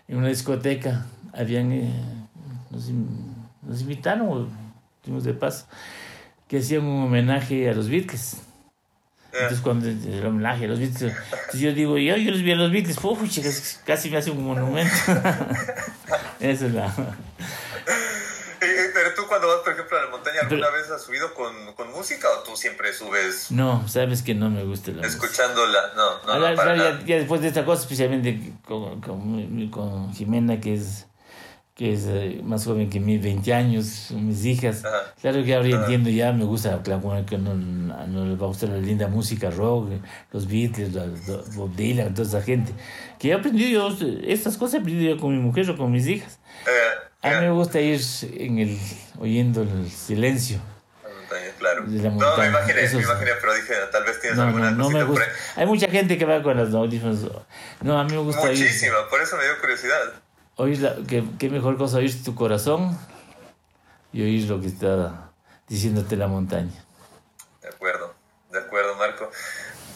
en 0.07 0.17
una 0.17 0.27
discoteca, 0.27 1.05
habían, 1.33 1.71
eh, 1.71 1.91
nos, 2.71 2.89
nos 3.61 3.81
invitaron, 3.81 4.27
o 4.27 4.47
fuimos 5.03 5.23
de 5.23 5.33
paso, 5.33 5.65
que 6.47 6.59
hacían 6.59 6.83
un 6.83 7.03
homenaje 7.03 7.69
a 7.69 7.73
los 7.73 7.89
Beatles. 7.89 8.41
Entonces, 9.33 9.59
cuando 9.59 9.87
el 9.87 10.25
homenaje 10.25 10.65
a 10.65 10.67
los 10.69 10.79
Beatles, 10.79 11.01
entonces 11.01 11.59
yo 11.59 11.73
digo, 11.73 11.97
yo, 11.97 12.15
yo 12.15 12.31
los 12.31 12.41
vi 12.41 12.51
a 12.53 12.55
los 12.55 12.71
Beatles, 12.71 12.97
uf, 13.03 13.29
chicas, 13.29 13.81
casi 13.85 14.09
me 14.09 14.17
hace 14.17 14.31
un 14.31 14.43
monumento. 14.43 14.95
Esa 16.39 16.65
es 16.67 16.73
la. 16.73 16.93
Tú 19.25 19.29
cuando 19.29 19.47
vas, 19.47 19.57
por 19.63 19.73
ejemplo, 19.73 19.97
a 19.97 20.03
la 20.03 20.09
montaña, 20.11 20.41
¿alguna 20.41 20.67
Pero- 20.67 20.73
vez 20.77 20.91
has 20.91 21.01
subido 21.03 21.33
con, 21.33 21.73
con 21.73 21.91
música 21.91 22.27
o 22.29 22.43
tú 22.43 22.55
siempre 22.55 22.93
subes 22.93 23.49
No, 23.51 23.87
sabes 23.87 24.21
que 24.21 24.35
no 24.35 24.49
me 24.51 24.63
gusta 24.63 24.91
la 24.91 25.01
música. 25.01 25.25
escuchándola? 25.25 25.79
No, 25.95 26.23
no, 26.25 26.31
Ahora, 26.33 26.49
no, 26.51 26.55
para 26.55 26.75
ya, 26.75 27.01
ya 27.05 27.15
después 27.17 27.41
de 27.41 27.47
esta 27.47 27.65
cosa, 27.65 27.81
especialmente 27.81 28.53
con, 28.67 29.01
con, 29.01 29.69
con 29.69 30.13
Jimena, 30.13 30.59
que 30.61 30.75
es 30.75 31.07
que 31.73 31.91
es 31.91 32.05
eh, 32.07 32.39
más 32.41 32.63
joven 32.63 32.89
que 32.89 33.01
mí, 33.01 33.17
20 33.17 33.53
años, 33.53 34.07
mis 34.11 34.45
hijas. 34.45 34.85
Ajá. 34.85 35.13
Claro 35.19 35.43
que 35.43 35.53
ahora 35.55 35.67
ya 35.67 35.75
entiendo 35.75 36.09
ya, 36.09 36.31
me 36.31 36.45
gusta, 36.45 36.81
claro 36.81 37.25
que 37.25 37.37
no, 37.37 37.53
no 37.53 38.25
les 38.25 38.39
va 38.39 38.45
a 38.45 38.47
gustar 38.47 38.69
la 38.69 38.77
linda 38.77 39.09
música 39.09 39.49
rock, 39.49 39.89
los 40.31 40.47
Beatles, 40.47 40.93
Bob 41.55 41.75
Dylan, 41.75 42.13
toda 42.13 42.25
esa 42.29 42.41
gente. 42.41 42.71
Que 43.19 43.27
he 43.29 43.33
aprendido 43.33 43.89
yo, 43.91 44.07
estas 44.25 44.55
cosas 44.55 44.75
he 44.75 44.77
aprendido 44.77 45.15
yo 45.15 45.19
con 45.21 45.35
mi 45.35 45.41
mujer 45.43 45.69
o 45.69 45.75
con 45.75 45.91
mis 45.91 46.07
hijas. 46.07 46.39
Eh, 46.65 47.04
A 47.21 47.29
mí 47.31 47.35
me 47.41 47.51
gusta 47.51 47.79
ir 47.81 47.99
en 48.33 48.59
el, 48.59 48.79
oyendo 49.19 49.63
el 49.63 49.89
silencio. 49.91 50.59
la 51.03 51.09
montaña, 51.09 51.51
claro. 51.57 51.83
De 51.87 51.97
la 51.97 52.09
No, 52.09 52.15
me 52.15 52.25
montaña, 52.25 52.49
imaginé, 52.49 52.81
eso 52.83 52.97
me 52.97 53.03
imaginé, 53.03 53.31
pero 53.41 53.53
dije, 53.55 53.73
tal 53.91 54.03
vez 54.03 54.19
tienes 54.21 54.37
No, 54.37 54.43
alguna 54.43 54.71
no, 54.71 54.77
no 54.77 54.89
me 54.91 55.03
gusta. 55.03 55.25
Hay 55.55 55.65
mucha 55.65 55.87
gente 55.89 56.17
que 56.17 56.25
va 56.25 56.43
con 56.43 56.55
los 56.57 56.73
audífonos. 56.73 57.19
No, 57.81 57.99
a 57.99 58.03
mí 58.03 58.11
me 58.11 58.19
gusta 58.19 58.41
oír, 58.41 58.57
Muchísima, 58.59 59.09
por 59.09 59.21
eso 59.21 59.37
me 59.37 59.43
dio 59.43 59.59
curiosidad. 59.59 60.13
oír 60.57 60.79
la, 60.79 60.95
que, 61.07 61.23
qué 61.39 61.49
mejor 61.49 61.77
cosa 61.77 61.97
oír 61.97 62.23
tu 62.23 62.35
corazón 62.35 62.97
y 64.13 64.21
oír 64.21 64.47
lo 64.47 64.61
que 64.61 64.67
está 64.67 65.31
diciéndote 65.67 66.15
la 66.15 66.27
montaña. 66.27 66.71
De 67.61 67.69
acuerdo, 67.69 68.13
de 68.51 68.59
acuerdo, 68.59 68.95
Marco. 68.95 69.31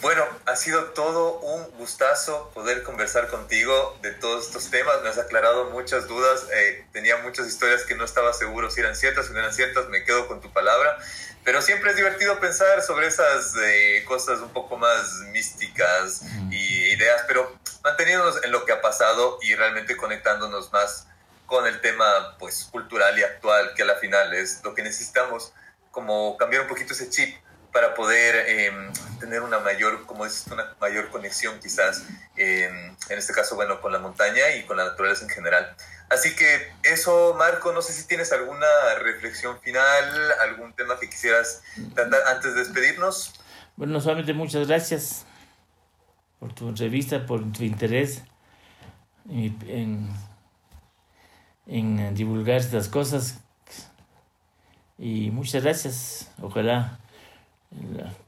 Bueno, 0.02 0.26
ha 0.46 0.56
sido 0.56 0.86
todo 0.92 1.40
un 1.40 1.72
gustazo 1.72 2.52
poder 2.54 2.84
conversar 2.84 3.28
contigo 3.28 3.98
de 4.02 4.12
todos 4.12 4.46
estos 4.46 4.70
temas. 4.70 5.02
Me 5.04 5.10
has 5.10 5.18
aclarado 5.18 5.72
muchas 5.72 6.08
dudas. 6.08 6.46
eh, 6.54 6.86
tenía 6.94 7.18
muchas 7.18 7.48
historias 7.48 7.84
que 7.84 7.96
no 7.96 8.06
estaba 8.06 8.32
seguro 8.32 8.72
si 8.72 8.80
eran 8.80 8.96
ciertas 8.96 9.30
o 9.30 9.34
no 9.34 9.40
eran 9.40 9.54
ciertas. 9.54 9.90
Me 9.90 10.06
quedo 10.06 10.26
con 10.30 10.40
tu 10.40 10.54
palabra. 10.54 10.98
Pero 11.44 11.62
siempre 11.62 11.90
es 11.90 11.98
divertido 11.98 12.40
pensar 12.40 12.82
sobre 12.82 13.08
esas 13.08 13.56
eh, 13.62 14.06
cosas 14.08 14.40
un 14.40 14.54
poco 14.54 14.78
más 14.78 15.16
místicas 15.34 16.22
y 16.50 16.92
ideas, 16.92 17.24
pero 17.28 17.60
manteniéndonos 17.84 18.44
en 18.44 18.52
lo 18.52 18.66
que 18.66 18.72
ha 18.72 18.82
pasado 18.82 19.38
y 19.42 19.56
realmente 19.56 19.98
conectándonos 19.98 20.72
más 20.72 21.08
con 21.46 21.68
el 21.68 21.82
tema 21.82 22.38
pues 22.38 22.70
cultural 22.72 23.18
y 23.20 23.24
actual, 23.24 23.74
que 23.74 23.82
a 23.82 23.86
la 23.86 23.96
final 23.96 24.34
es 24.34 24.62
lo 24.64 24.74
que 24.74 24.84
necesitamos, 24.84 25.52
como 25.92 26.38
cambiar 26.38 26.64
un 26.64 26.68
poquito 26.68 26.94
ese 26.94 27.10
chip 27.10 27.36
para 27.72 27.94
poder 27.94 28.46
eh, 28.48 28.72
tener 29.20 29.42
una 29.42 29.60
mayor, 29.60 30.06
como 30.06 30.26
tú, 30.26 30.46
una 30.52 30.76
mayor 30.80 31.10
conexión 31.10 31.60
quizás, 31.60 32.04
eh, 32.36 32.70
en 33.10 33.18
este 33.18 33.34
caso, 33.34 33.56
bueno, 33.56 33.82
con 33.82 33.92
la 33.92 34.00
montaña 34.00 34.56
y 34.56 34.66
con 34.66 34.78
la 34.78 34.86
naturaleza 34.86 35.24
en 35.24 35.30
general. 35.30 35.76
Así 36.10 36.36
que 36.36 36.72
eso, 36.84 37.36
Marco, 37.38 37.72
no 37.72 37.82
sé 37.82 37.94
si 37.94 38.08
tienes 38.08 38.32
alguna 38.32 38.66
reflexión 39.04 39.60
final, 39.62 40.32
algún 40.42 40.74
tema 40.74 41.00
que 41.00 41.10
quisieras 41.10 41.62
tratar 41.94 42.22
antes 42.28 42.56
de 42.56 42.64
despedirnos. 42.64 43.34
Bueno, 43.76 44.02
solamente 44.02 44.34
muchas 44.34 44.68
gracias 44.68 45.26
por 46.40 46.54
tu 46.54 46.68
entrevista, 46.68 47.26
por 47.26 47.52
tu 47.52 47.64
interés 47.64 48.24
en, 49.30 50.10
divulgar 52.16 52.58
estas 52.58 52.88
cosas. 52.88 53.40
Y 54.98 55.30
muchas 55.32 55.64
gracias. 55.64 56.32
Ojalá 56.42 57.00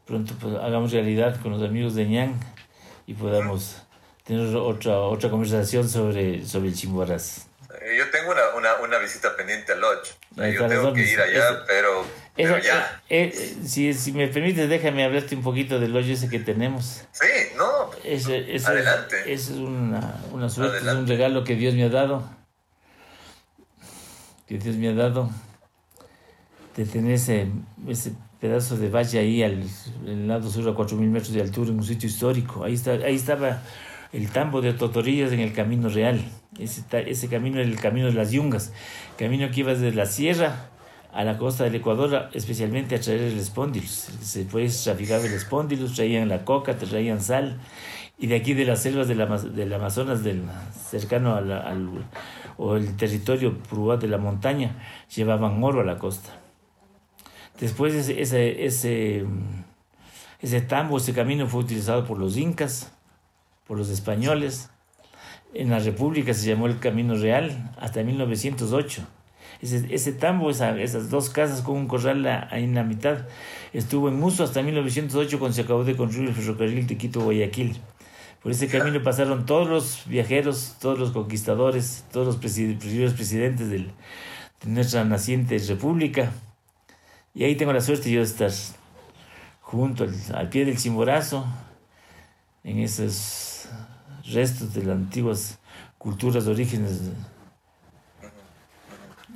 pronto 0.06 0.34
pues, 0.40 0.56
hagamos 0.56 0.92
realidad 0.92 1.40
con 1.42 1.52
los 1.52 1.62
amigos 1.64 1.96
de 1.96 2.06
Ñang 2.06 2.36
y 3.08 3.14
podamos 3.14 3.78
tener 4.24 4.56
otra 4.56 5.00
otra 5.00 5.30
conversación 5.30 5.88
sobre, 5.90 6.46
sobre 6.46 6.70
el 6.70 6.76
Chimborazo. 6.76 7.42
Eh, 7.82 7.96
yo 7.98 8.10
tengo 8.12 8.32
una, 8.32 8.42
una, 8.56 8.76
una 8.84 8.98
visita 9.00 9.36
pendiente 9.36 9.72
al 9.72 9.82
Lodge. 9.82 10.12
Yo 10.54 10.68
tengo 10.68 10.94
que 10.94 11.02
ir 11.12 11.20
allá, 11.20 11.50
Eso- 11.50 11.64
pero, 11.68 12.06
pero 12.36 12.58
Eso, 12.58 12.68
ya. 12.68 13.02
eh, 13.10 13.32
eh, 13.34 13.56
si, 13.66 13.94
si 13.94 14.12
me 14.12 14.28
permites, 14.28 14.70
déjame 14.70 15.04
hablarte 15.06 15.36
un 15.36 15.42
poquito 15.42 15.80
del 15.80 15.96
hoyo 15.96 16.14
ese 16.14 16.30
que 16.30 16.40
tenemos. 16.40 17.06
Sí, 17.12 17.28
no. 17.58 17.90
Eso, 18.04 18.32
Adelante. 18.68 19.22
Es, 19.34 19.44
eso 19.44 19.54
es 19.54 19.60
una, 19.60 20.22
una 20.32 20.50
suerte, 20.50 20.78
es 20.78 20.84
un 20.94 21.08
regalo 21.08 21.44
que 21.44 21.56
Dios 21.56 21.74
me 21.74 21.84
ha 21.86 21.90
dado. 21.90 22.24
Que 24.48 24.58
Dios 24.58 24.76
me 24.76 24.90
ha 24.90 24.94
dado 24.94 25.30
de 26.76 26.86
tener 26.86 27.14
ese, 27.14 27.48
ese 27.88 28.12
pedazo 28.42 28.76
de 28.76 28.90
valle 28.90 29.20
ahí 29.20 29.44
al, 29.44 29.64
al 30.08 30.28
lado 30.28 30.50
sur 30.50 30.68
a 30.68 30.74
4.000 30.74 30.96
metros 31.10 31.32
de 31.34 31.42
altura 31.42 31.70
en 31.70 31.78
un 31.78 31.84
sitio 31.84 32.10
histórico. 32.10 32.64
Ahí, 32.64 32.74
está, 32.74 32.92
ahí 32.94 33.16
estaba 33.16 33.62
el 34.12 34.30
tambo 34.30 34.62
de 34.62 34.74
Totorillas 34.74 35.32
en 35.32 35.40
el 35.40 35.54
Camino 35.54 35.88
Real. 35.88 36.20
Ese, 36.60 36.84
ese 37.10 37.28
camino 37.30 37.60
era 37.60 37.70
el 37.70 37.80
camino 37.80 38.08
de 38.08 38.14
las 38.14 38.32
Yungas, 38.32 38.74
camino 39.18 39.50
que 39.52 39.62
iba 39.62 39.74
desde 39.74 39.94
la 39.94 40.06
sierra 40.06 40.70
a 41.14 41.24
la 41.24 41.38
costa 41.38 41.64
del 41.66 41.76
Ecuador, 41.76 42.30
especialmente 42.34 42.96
a 42.96 43.00
traer 43.00 43.22
el 43.22 43.38
espóndilus. 43.38 44.10
Se 44.22 44.44
fue 44.46 44.68
traficado 44.68 45.26
el 45.26 45.34
espóndilus, 45.34 45.94
traían 45.96 46.28
la 46.28 46.44
coca, 46.44 46.76
traían 46.78 47.22
sal, 47.22 47.60
y 48.18 48.28
de 48.28 48.36
aquí 48.36 48.54
de 48.54 48.66
las 48.66 48.82
selvas 48.82 49.08
del, 49.08 49.22
Ama- 49.22 49.38
del 49.38 49.72
Amazonas, 49.74 50.24
del, 50.24 50.42
cercano 50.90 51.36
al, 51.36 52.06
o 52.58 52.76
el 52.76 52.96
territorio 52.98 53.58
pruá 53.70 53.98
de 53.98 54.08
la 54.08 54.18
montaña, 54.18 54.76
llevaban 55.16 55.62
oro 55.64 55.82
a 55.82 55.84
la 55.86 55.98
costa. 55.98 56.41
Después 57.62 57.94
ese, 57.94 58.22
ese, 58.22 58.66
ese, 60.42 60.62
tambo, 60.62 60.98
ese 60.98 61.14
camino 61.14 61.48
fue 61.48 61.62
utilizado 61.62 62.06
por 62.06 62.18
los 62.18 62.36
incas, 62.36 62.92
por 63.68 63.78
los 63.78 63.90
españoles. 63.90 64.70
En 65.54 65.70
la 65.70 65.80
República 65.80 66.34
se 66.34 66.48
llamó 66.50 66.66
el 66.68 66.80
Camino 66.80 67.16
Real 67.16 67.72
hasta 67.80 68.04
1908. 68.04 69.04
Ese, 69.62 69.86
ese 69.94 70.12
tambo, 70.14 70.50
esa- 70.50 70.80
esas 70.82 71.10
dos 71.12 71.30
casas 71.30 71.62
con 71.62 71.78
un 71.78 71.88
corral 71.88 72.26
ahí 72.50 72.64
en 72.64 72.74
la 72.74 72.84
mitad, 72.84 73.28
estuvo 73.74 74.10
en 74.10 74.22
uso 74.24 74.44
hasta 74.44 74.64
1908 74.64 75.38
cuando 75.40 75.56
se 75.56 75.62
acabó 75.62 75.84
de 75.84 75.96
construir 75.96 76.30
el 76.30 76.36
ferrocarril 76.36 76.88
de 76.88 76.98
Quito 76.98 77.22
a 77.22 77.24
Guayaquil. 77.26 77.80
Por 78.42 78.52
ese 78.52 78.68
camino 78.68 79.04
pasaron 79.04 79.46
todos 79.46 79.68
los 79.70 80.02
viajeros, 80.08 80.78
todos 80.82 80.98
los 80.98 81.12
conquistadores, 81.12 82.06
todos 82.12 82.26
los 82.26 82.42
presi- 82.42 82.76
primeros 82.80 83.14
presidentes 83.14 83.70
de 83.70 83.86
nuestra 84.66 85.04
naciente 85.04 85.60
república. 85.60 86.32
Y 87.34 87.44
ahí 87.44 87.56
tengo 87.56 87.72
la 87.72 87.82
suerte 87.82 88.12
yo 88.12 88.20
de 88.20 88.26
estar 88.26 88.52
junto 89.62 90.06
al, 90.34 90.50
pie 90.50 90.66
del 90.66 90.78
Chimborazo, 90.78 91.46
en 92.64 92.80
esos 92.80 93.70
restos 94.26 94.74
de 94.74 94.84
las 94.84 94.96
antiguas 94.98 95.60
culturas 95.98 96.46
de 96.46 96.52
orígenes 96.52 97.00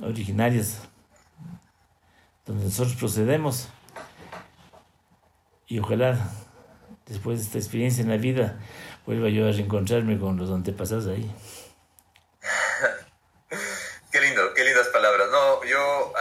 originarias 0.02 0.78
donde 2.44 2.64
nosotros 2.64 2.96
procedemos. 2.96 3.68
Y 5.66 5.80
ojalá 5.80 6.30
después 7.06 7.38
de 7.38 7.44
esta 7.44 7.58
experiencia 7.58 8.02
en 8.02 8.10
la 8.10 8.16
vida 8.16 8.58
vuelva 9.04 9.28
yo 9.28 9.48
a 9.48 9.52
reencontrarme 9.52 10.18
con 10.18 10.36
los 10.36 10.50
antepasados 10.50 11.06
ahí. 11.06 11.30
Qué 14.12 14.20
lindo, 14.20 14.54
qué 14.54 14.64
lindas 14.64 14.88
palabras. 14.88 15.28
No, 15.30 15.64
yo, 15.64 16.12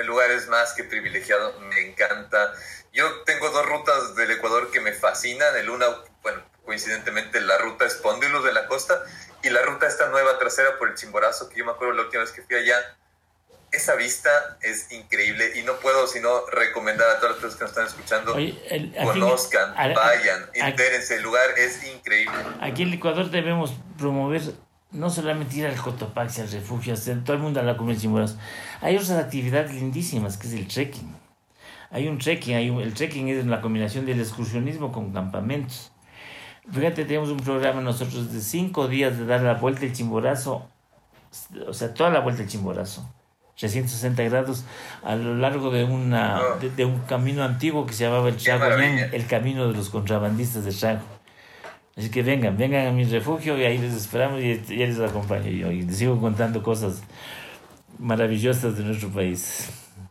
el 0.00 0.06
lugar 0.06 0.30
es 0.30 0.48
más 0.48 0.72
que 0.72 0.84
privilegiado, 0.84 1.58
me 1.60 1.80
encanta. 1.80 2.52
Yo 2.92 3.22
tengo 3.22 3.50
dos 3.50 3.66
rutas 3.66 4.14
del 4.16 4.30
Ecuador 4.30 4.70
que 4.70 4.80
me 4.80 4.92
fascinan. 4.92 5.56
El 5.56 5.70
una, 5.70 5.86
bueno, 6.22 6.42
coincidentemente 6.64 7.40
la 7.40 7.58
ruta 7.58 7.86
Espóndilos 7.86 8.44
de 8.44 8.52
la 8.52 8.66
costa 8.66 9.02
y 9.42 9.50
la 9.50 9.62
ruta 9.62 9.86
esta 9.86 10.08
nueva 10.08 10.38
trasera 10.38 10.78
por 10.78 10.90
el 10.90 10.94
Chimborazo, 10.94 11.48
que 11.48 11.56
yo 11.56 11.64
me 11.64 11.72
acuerdo 11.72 11.94
la 11.94 12.02
última 12.02 12.22
vez 12.22 12.32
que 12.32 12.42
fui 12.42 12.56
allá. 12.56 12.76
esa 13.72 13.94
vista 13.96 14.58
es 14.60 14.92
increíble 14.92 15.58
y 15.58 15.62
no 15.62 15.76
puedo 15.76 16.06
sino 16.06 16.46
recomendar 16.46 17.08
a 17.08 17.16
todas 17.20 17.32
las 17.32 17.40
personas 17.40 17.56
que 17.56 17.64
nos 17.64 17.70
están 17.70 17.86
escuchando, 17.86 19.02
conozcan, 19.02 19.74
vayan, 19.94 20.50
entérense, 20.52 21.16
el 21.16 21.22
lugar 21.22 21.58
es 21.58 21.82
increíble. 21.84 22.36
Aquí 22.60 22.82
en 22.82 22.92
Ecuador 22.92 23.30
debemos 23.30 23.72
promover 23.98 24.42
no 24.90 25.08
solamente 25.08 25.56
ir 25.56 25.66
al 25.66 25.76
Cotopaxi, 25.76 26.42
al 26.42 26.50
refugio, 26.50 26.92
hacer 26.92 27.24
todo 27.24 27.34
el 27.34 27.42
mundo 27.42 27.60
a 27.60 27.62
la 27.62 27.78
comida 27.78 27.98
Chimborazo. 27.98 28.36
Hay 28.82 28.96
otras 28.96 29.12
actividades 29.12 29.72
lindísimas, 29.72 30.36
que 30.36 30.48
es 30.48 30.54
el 30.54 30.66
trekking. 30.66 31.14
Hay 31.90 32.08
un 32.08 32.18
trekking, 32.18 32.56
hay 32.56 32.68
el 32.68 32.94
trekking 32.94 33.28
es 33.28 33.46
la 33.46 33.60
combinación 33.60 34.04
del 34.06 34.18
excursionismo 34.20 34.90
con 34.90 35.12
campamentos. 35.12 35.92
Fíjate, 36.70 37.04
tenemos 37.04 37.30
un 37.30 37.38
programa 37.38 37.80
nosotros 37.80 38.32
de 38.32 38.40
cinco 38.40 38.88
días 38.88 39.18
de 39.18 39.26
dar 39.26 39.42
la 39.42 39.54
vuelta 39.54 39.84
al 39.84 39.92
Chimborazo, 39.92 40.68
o 41.66 41.72
sea, 41.72 41.94
toda 41.94 42.10
la 42.10 42.20
vuelta 42.20 42.42
al 42.42 42.48
Chimborazo, 42.48 43.08
360 43.56 44.22
grados, 44.24 44.64
a 45.04 45.14
lo 45.16 45.36
largo 45.36 45.70
de, 45.70 45.84
una, 45.84 46.38
ah. 46.38 46.42
de, 46.60 46.84
un 46.84 47.00
camino 47.00 47.44
antiguo 47.44 47.86
que 47.86 47.92
se 47.92 48.04
llamaba 48.04 48.28
el 48.28 48.36
Chago, 48.36 48.64
el 48.66 49.26
camino 49.26 49.68
de 49.68 49.74
los 49.74 49.90
contrabandistas 49.90 50.64
de 50.64 50.72
Chago. 50.72 51.02
Así 51.96 52.10
que 52.10 52.22
vengan, 52.22 52.56
vengan 52.56 52.86
a 52.86 52.92
mi 52.92 53.04
refugio 53.04 53.58
y 53.58 53.64
ahí 53.64 53.78
les 53.78 53.92
esperamos 53.92 54.40
y 54.40 54.62
ya 54.76 54.86
les 54.86 54.98
acompaño 54.98 55.50
yo. 55.50 55.70
Y 55.70 55.82
les 55.82 55.98
sigo 55.98 56.18
contando 56.20 56.62
cosas 56.62 57.02
maravillosas 57.98 58.76
de 58.76 58.84
nuestro 58.84 59.10
país. 59.10 59.68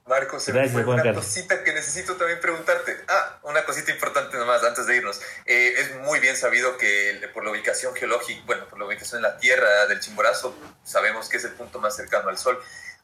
Marcos, 0.07 0.43
se 0.43 0.51
Gracias, 0.51 0.75
me 0.75 0.83
una 0.83 1.13
cosita 1.13 1.63
que 1.63 1.73
necesito 1.73 2.15
también 2.15 2.39
preguntarte. 2.41 2.97
Ah, 3.07 3.39
una 3.43 3.63
cosita 3.63 3.91
importante 3.91 4.37
nomás 4.37 4.61
antes 4.63 4.85
de 4.85 4.97
irnos. 4.97 5.21
Eh, 5.45 5.73
es 5.77 5.95
muy 6.01 6.19
bien 6.19 6.35
sabido 6.35 6.77
que 6.77 7.21
por 7.33 7.45
la 7.45 7.51
ubicación 7.51 7.93
geológica, 7.95 8.41
bueno, 8.45 8.65
por 8.67 8.77
la 8.79 8.85
ubicación 8.85 9.19
en 9.19 9.23
la 9.23 9.37
Tierra 9.37 9.87
del 9.87 9.99
Chimborazo, 10.01 10.53
sabemos 10.83 11.29
que 11.29 11.37
es 11.37 11.45
el 11.45 11.51
punto 11.51 11.79
más 11.79 11.95
cercano 11.95 12.29
al 12.29 12.37
Sol. 12.37 12.59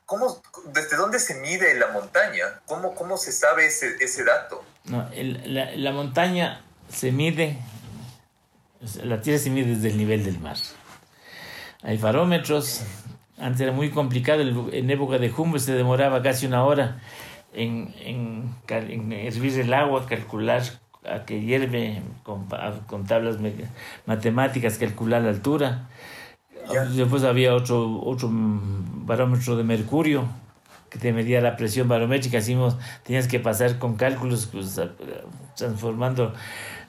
¿Cómo, 0.06 0.41
¿Desde 0.66 0.98
dónde 0.98 1.20
se 1.20 1.36
mide 1.36 1.74
la 1.76 1.88
montaña? 1.88 2.62
¿Cómo, 2.66 2.94
cómo 2.95 3.18
se 3.18 3.32
sabe 3.32 3.68
ese, 3.68 3.95
ese 3.99 4.24
dato? 4.24 4.66
No, 4.86 5.10
la, 5.14 5.72
la 5.76 5.91
montaña 5.91 6.64
se 6.90 7.12
mide 7.12 7.58
la 9.04 9.22
Tierra 9.22 9.40
se 9.40 9.49
mide 9.49 9.76
desde 9.76 9.90
el 9.90 9.98
nivel 9.98 10.24
del 10.24 10.40
mar. 10.40 10.58
Hay 11.84 11.98
barómetros. 11.98 12.82
Antes 13.38 13.62
era 13.62 13.72
muy 13.72 13.90
complicado. 13.90 14.42
En 14.72 14.90
época 14.90 15.20
de 15.20 15.32
Humboldt 15.32 15.64
se 15.64 15.74
demoraba 15.74 16.22
casi 16.22 16.46
una 16.46 16.64
hora 16.64 17.00
en, 17.54 17.94
en, 18.04 19.12
hervir 19.12 19.60
el 19.60 19.74
agua, 19.74 20.06
calcular 20.08 20.64
a 21.06 21.26
que 21.26 21.42
hierve 21.42 22.02
con, 22.24 22.48
tablas 23.06 23.38
matemáticas, 24.06 24.78
calcular 24.78 25.22
la 25.22 25.30
altura. 25.30 25.90
Después 26.96 27.24
había 27.24 27.56
otro, 27.56 28.02
otro 28.02 28.30
barómetro 28.32 29.56
de 29.56 29.64
mercurio 29.64 30.28
que 30.90 31.00
te 31.00 31.14
medía 31.14 31.42
la 31.42 31.56
presión 31.56 31.88
barométrica. 31.88 32.40
Tenías 33.04 33.28
que 33.28 33.40
pasar 33.40 33.78
con 33.80 33.96
cálculos 33.96 34.48
pues, 34.52 34.80
transformando 35.56 36.34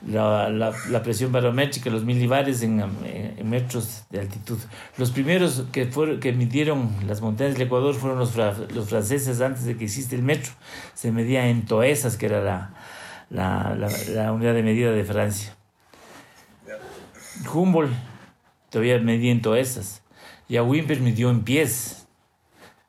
la, 0.07 0.49
la, 0.49 1.03
presión 1.03 1.33
barométrica, 1.33 1.91
los 1.91 2.05
milibares 2.05 2.63
en, 2.63 2.81
en, 3.05 3.51
metros 3.51 4.05
de 4.11 4.21
altitud. 4.21 4.59
Los 4.97 5.11
primeros 5.11 5.65
que, 5.73 5.87
fueron, 5.87 6.21
que 6.21 6.33
midieron 6.33 6.91
las 7.07 7.21
montañas 7.21 7.55
del 7.55 7.63
Ecuador 7.67 7.95
fueron 7.95 8.19
los, 8.19 8.37
los 8.37 8.89
franceses 8.89 9.41
antes 9.41 9.65
de 9.65 9.77
que 9.77 9.85
existe 9.85 10.15
el 10.15 10.23
metro. 10.23 10.53
Se 10.95 11.11
medía 11.11 11.49
en 11.49 11.67
toesas, 11.67 12.17
que 12.17 12.27
era 12.27 12.43
la, 12.43 12.75
la, 13.31 13.91
la 14.11 14.33
unidad 14.33 14.55
de 14.55 14.63
medida 14.63 14.93
de 14.93 15.05
Francia. 15.05 15.55
Humboldt 17.53 17.93
todavía 18.71 18.99
medía 18.99 19.33
en 19.33 19.43
toesas. 19.43 20.03
Y 20.49 20.57
a 20.57 20.63
Wimper 20.63 21.01
midió 21.01 21.31
en 21.31 21.43
pies 21.43 22.07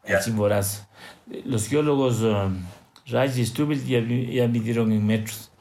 el 0.04 0.20
chimborazo. 0.20 0.89
Los 1.46 1.68
geólogos 1.68 2.22
um, 2.22 2.64
y 3.06 3.46
Stubble 3.46 3.80
ya, 3.86 4.00
ya 4.00 4.48
midieron 4.48 4.92
en 4.92 5.06
metros. 5.06 5.52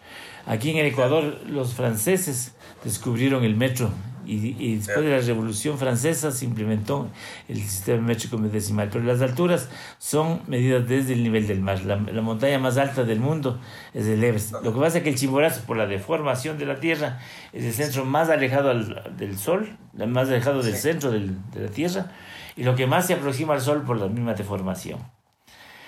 Aquí 0.47 0.70
en 0.70 0.78
el 0.78 0.86
Ecuador 0.86 1.40
los 1.47 1.74
franceses 1.74 2.55
descubrieron 2.85 3.45
el 3.45 3.55
metro 3.57 3.90
y, 4.28 4.77
después 4.77 5.01
de 5.05 5.11
la 5.11 5.20
Revolución 5.20 5.78
Francesa 5.78 6.31
se 6.31 6.45
implementó 6.45 7.09
el 7.49 7.57
sistema 7.57 8.03
métrico 8.03 8.36
decimal. 8.36 8.90
Pero 8.93 9.05
las 9.05 9.23
alturas 9.23 9.70
son 9.99 10.43
medidas 10.47 10.86
desde 10.86 11.15
el 11.15 11.23
nivel 11.23 11.47
del 11.47 11.61
mar. 11.61 11.82
La, 11.85 11.97
montaña 11.97 12.59
más 12.59 12.77
alta 12.77 13.05
del 13.05 13.20
mundo 13.20 13.59
es 13.95 14.07
el 14.07 14.23
Everest. 14.23 14.53
Lo 14.62 14.74
que 14.74 14.81
pasa 14.81 14.99
es 14.99 15.05
que 15.05 15.11
el 15.11 15.16
Chimborazo, 15.16 15.62
por 15.65 15.77
la 15.77 15.86
deformación 15.86 16.59
de 16.59 16.66
la 16.66 16.78
Tierra, 16.78 17.20
es 17.53 17.65
el 17.65 17.73
centro 17.73 18.05
más 18.05 18.28
alejado 18.28 18.74
del 18.74 19.39
Sol, 19.39 19.77
más 19.95 20.28
alejado 20.28 20.62
del 20.62 20.77
centro 20.77 21.11
de 21.11 21.20
la 21.55 21.69
Tierra, 21.69 22.12
y 22.57 22.65
lo 22.65 22.74
que 22.74 22.86
más 22.86 23.07
se 23.07 23.15
aproxima 23.15 23.55
al 23.55 23.61
Sol 23.62 23.82
por 23.82 23.99
la 23.99 24.09
misma 24.09 24.35
deformación. 24.35 24.99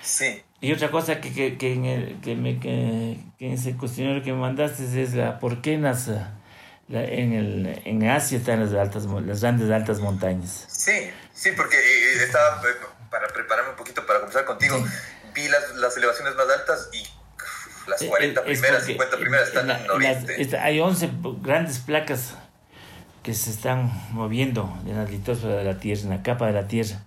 Sí. 0.02 0.42
Y 0.60 0.72
otra 0.72 0.90
cosa 0.90 1.20
que, 1.20 1.32
que, 1.32 1.56
que, 1.56 1.72
en, 1.72 1.84
el, 1.86 2.20
que, 2.20 2.36
me, 2.36 2.60
que, 2.60 3.18
en 3.38 3.52
ese 3.52 3.76
cuestionario 3.76 4.22
que 4.22 4.32
me 4.32 4.38
mandaste 4.38 5.02
es 5.02 5.14
la 5.14 5.38
por 5.38 5.62
qué 5.62 5.74
en, 5.74 5.82
las, 5.82 6.08
en, 6.88 7.32
el, 7.32 7.82
en 7.84 8.08
Asia 8.08 8.38
están 8.38 8.60
las, 8.60 8.74
altas, 8.74 9.06
las 9.06 9.40
grandes 9.40 9.70
altas 9.70 10.00
montañas. 10.00 10.66
Sí, 10.68 11.10
sí, 11.32 11.52
porque 11.56 11.76
eh, 11.76 12.24
estaba, 12.24 12.60
eh, 12.68 12.74
para 13.10 13.28
prepararme 13.28 13.70
un 13.70 13.76
poquito 13.76 14.04
para 14.04 14.20
conversar 14.20 14.44
contigo, 14.44 14.84
vi 15.34 15.48
las, 15.48 15.74
las 15.76 15.96
elevaciones 15.96 16.34
más 16.34 16.46
altas 16.48 16.90
y 16.92 17.06
las 17.88 18.02
40 18.02 18.40
eh, 18.40 18.44
primeras, 18.44 18.84
50 18.84 19.16
primeras 19.16 19.48
están 19.48 19.70
en, 19.70 19.90
Oriente. 19.90 20.58
hay 20.58 20.80
11 20.80 21.10
grandes 21.40 21.78
placas 21.78 22.34
que 23.22 23.34
se 23.34 23.50
están 23.50 23.90
moviendo 24.12 24.78
en 24.86 24.96
la 24.96 25.04
litosfera 25.04 25.56
de 25.56 25.64
la 25.64 25.78
Tierra, 25.78 26.02
en 26.02 26.10
la 26.10 26.22
capa 26.22 26.46
de 26.46 26.52
la 26.52 26.66
Tierra. 26.68 27.02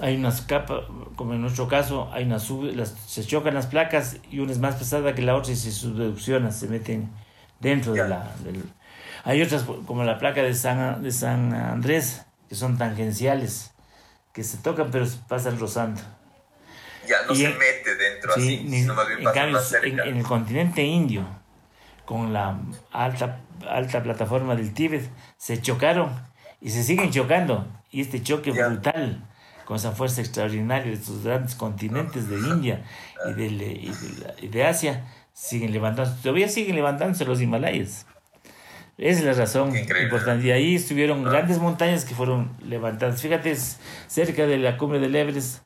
Hay 0.00 0.16
unas 0.16 0.42
capas, 0.42 0.84
como 1.16 1.34
en 1.34 1.40
nuestro 1.40 1.68
caso, 1.68 2.10
hay 2.12 2.24
una 2.24 2.38
las, 2.74 2.94
se 3.06 3.24
chocan 3.24 3.54
las 3.54 3.66
placas 3.66 4.16
y 4.30 4.38
una 4.38 4.52
es 4.52 4.58
más 4.58 4.76
pesada 4.76 5.14
que 5.14 5.22
la 5.22 5.34
otra 5.34 5.52
y 5.52 5.56
se 5.56 5.72
subducciona, 5.72 6.52
se 6.52 6.68
meten 6.68 7.10
dentro 7.60 7.92
de 7.92 8.08
la... 8.08 8.32
hay 9.24 9.42
otras, 9.42 9.64
como 9.86 10.04
la 10.04 10.18
placa 10.18 10.42
de 10.42 10.54
San, 10.54 11.02
de 11.02 11.10
San 11.10 11.54
Andrés, 11.54 12.22
que 12.48 12.54
son 12.54 12.78
tangenciales, 12.78 13.72
que 14.32 14.44
se 14.44 14.58
tocan 14.58 14.90
pero 14.90 15.06
pasan 15.28 15.58
rozando. 15.58 16.00
Ya, 17.06 17.16
no 17.28 17.34
se 17.34 17.48
mete 17.48 17.96
dentro 17.96 18.32
así, 18.32 18.66
sino 18.70 18.94
más 18.94 19.08
bien 19.08 19.20
en, 19.20 19.34
cambio, 19.34 19.60
en, 19.82 20.16
el 20.16 20.22
continente 20.22 20.82
indio, 20.82 21.26
con 22.06 22.32
la 22.32 22.58
alta, 22.92 23.40
alta 23.68 24.02
plataforma 24.02 24.54
del 24.56 24.72
Tíbet, 24.72 25.10
se 25.36 25.60
chocaron 25.60 26.10
y 26.60 26.70
se 26.70 26.82
siguen 26.82 27.10
chocando. 27.10 27.66
Y 27.90 28.00
este 28.00 28.22
choque 28.22 28.50
brutal 28.50 29.22
con 29.64 29.76
esa 29.76 29.92
fuerza 29.92 30.20
extraordinaria 30.20 30.90
de 30.90 30.98
estos 30.98 31.24
grandes 31.24 31.54
continentes 31.54 32.28
de 32.28 32.36
India 32.36 32.84
y 33.28 33.32
de, 33.32 33.46
y 34.42 34.48
de, 34.48 34.64
Asia, 34.64 35.04
siguen 35.32 35.72
levantando, 35.72 36.14
todavía 36.22 36.48
siguen 36.48 36.76
levantándose 36.76 37.24
los 37.24 37.40
Himalayas. 37.40 38.06
Esa 38.96 39.20
es 39.20 39.24
la 39.24 39.32
razón 39.32 39.76
importante. 39.76 40.46
Y 40.46 40.50
ahí 40.52 40.74
estuvieron 40.76 41.26
ah. 41.26 41.30
grandes 41.30 41.58
montañas 41.58 42.04
que 42.04 42.14
fueron 42.14 42.56
levantadas. 42.64 43.20
Fíjate, 43.20 43.56
cerca 44.06 44.46
de 44.46 44.58
la 44.58 44.76
cumbre 44.76 45.00
del 45.00 45.14
Everest 45.16 45.62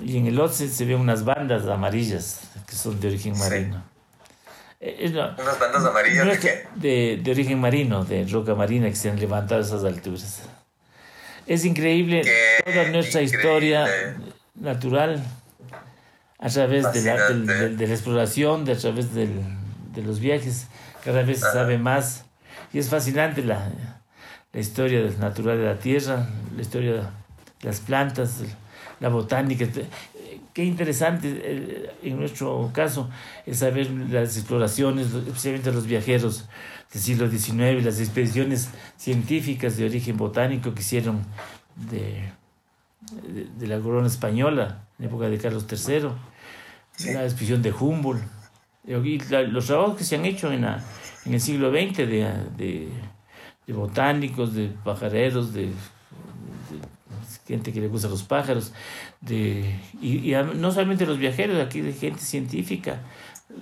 y 0.00 0.18
en 0.18 0.26
el 0.26 0.38
Otse 0.40 0.68
se 0.68 0.84
ven 0.84 1.00
unas 1.00 1.24
bandas 1.24 1.66
amarillas 1.66 2.50
que 2.66 2.74
son 2.74 3.00
de 3.00 3.08
origen 3.08 3.38
marino. 3.38 3.82
Eh, 4.80 5.08
¿Unas 5.10 5.58
bandas 5.58 5.84
amarillas 5.84 6.26
de 6.26 6.38
qué? 6.38 6.66
De, 6.74 7.20
de 7.22 7.30
origen 7.30 7.60
marino, 7.60 8.04
de 8.04 8.26
roca 8.26 8.54
marina 8.54 8.88
que 8.88 8.96
se 8.96 9.08
han 9.08 9.18
levantado 9.18 9.62
a 9.62 9.64
esas 9.64 9.84
alturas. 9.84 10.42
Es 11.46 11.64
increíble 11.64 12.22
toda 12.64 12.88
nuestra 12.90 13.22
historia 13.22 13.86
natural 14.54 15.22
a 16.38 16.48
través 16.48 16.92
de 16.92 17.02
la, 17.02 17.30
de, 17.30 17.86
la, 17.86 17.94
exploración, 17.94 18.64
de 18.64 18.72
a 18.72 18.76
través 18.76 19.14
del, 19.14 19.30
de 19.94 20.02
los 20.02 20.20
viajes, 20.20 20.66
cada 21.04 21.22
vez 21.22 21.40
se 21.40 21.52
sabe 21.52 21.78
más. 21.78 22.24
Y 22.72 22.78
es 22.78 22.88
fascinante 22.88 23.42
la, 23.42 23.70
la 24.52 24.60
historia 24.60 25.00
natural 25.18 25.58
de 25.58 25.64
la 25.64 25.78
Tierra, 25.78 26.28
la 26.54 26.62
historia 26.62 26.92
de 26.92 27.02
las 27.62 27.80
plantas, 27.80 28.42
la 29.00 29.08
botánica. 29.08 29.66
Qué 30.52 30.64
interesante 30.64 31.40
eh, 31.42 31.90
en 32.02 32.18
nuestro 32.18 32.70
caso 32.72 33.10
es 33.44 33.58
saber 33.58 33.90
las 33.90 34.36
exploraciones, 34.36 35.08
especialmente 35.12 35.72
los 35.72 35.86
viajeros 35.86 36.46
del 36.94 37.02
siglo 37.02 37.28
XIX, 37.28 37.84
las 37.84 37.98
expediciones 37.98 38.70
científicas 38.96 39.76
de 39.76 39.84
origen 39.84 40.16
botánico 40.16 40.72
que 40.74 40.80
hicieron 40.80 41.24
de, 41.90 42.22
de, 43.58 43.66
la 43.66 43.80
corona 43.80 44.06
española, 44.06 44.86
en 45.00 45.06
época 45.06 45.28
de 45.28 45.36
Carlos 45.38 45.66
III, 45.68 46.10
la 47.12 47.24
expedición 47.24 47.62
de 47.62 47.72
Humboldt, 47.72 48.22
y 48.86 49.18
los 49.48 49.66
trabajos 49.66 49.96
que 49.96 50.04
se 50.04 50.14
han 50.14 50.24
hecho 50.24 50.52
en, 50.52 50.64
en 50.64 51.34
el 51.34 51.40
siglo 51.40 51.70
XX 51.70 51.96
de, 51.96 52.32
de, 52.56 53.72
botánicos, 53.72 54.54
de 54.54 54.68
pajareros, 54.84 55.52
de, 55.52 55.72
gente 57.44 57.72
que 57.72 57.80
le 57.80 57.88
gusta 57.88 58.08
los 58.08 58.22
pájaros, 58.22 58.72
de, 59.20 59.80
y, 60.00 60.32
y, 60.32 60.34
no 60.54 60.70
solamente 60.70 61.06
los 61.06 61.18
viajeros, 61.18 61.60
aquí 61.60 61.80
de 61.80 61.92
gente 61.92 62.20
científica, 62.20 63.00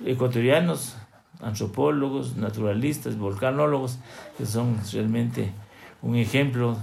ecuatorianos, 0.05 0.97
antropólogos, 1.43 2.37
naturalistas, 2.37 3.19
volcanólogos, 3.19 3.99
que 4.39 4.47
son 4.47 4.81
realmente 4.93 5.53
un 6.01 6.17
ejemplo 6.17 6.79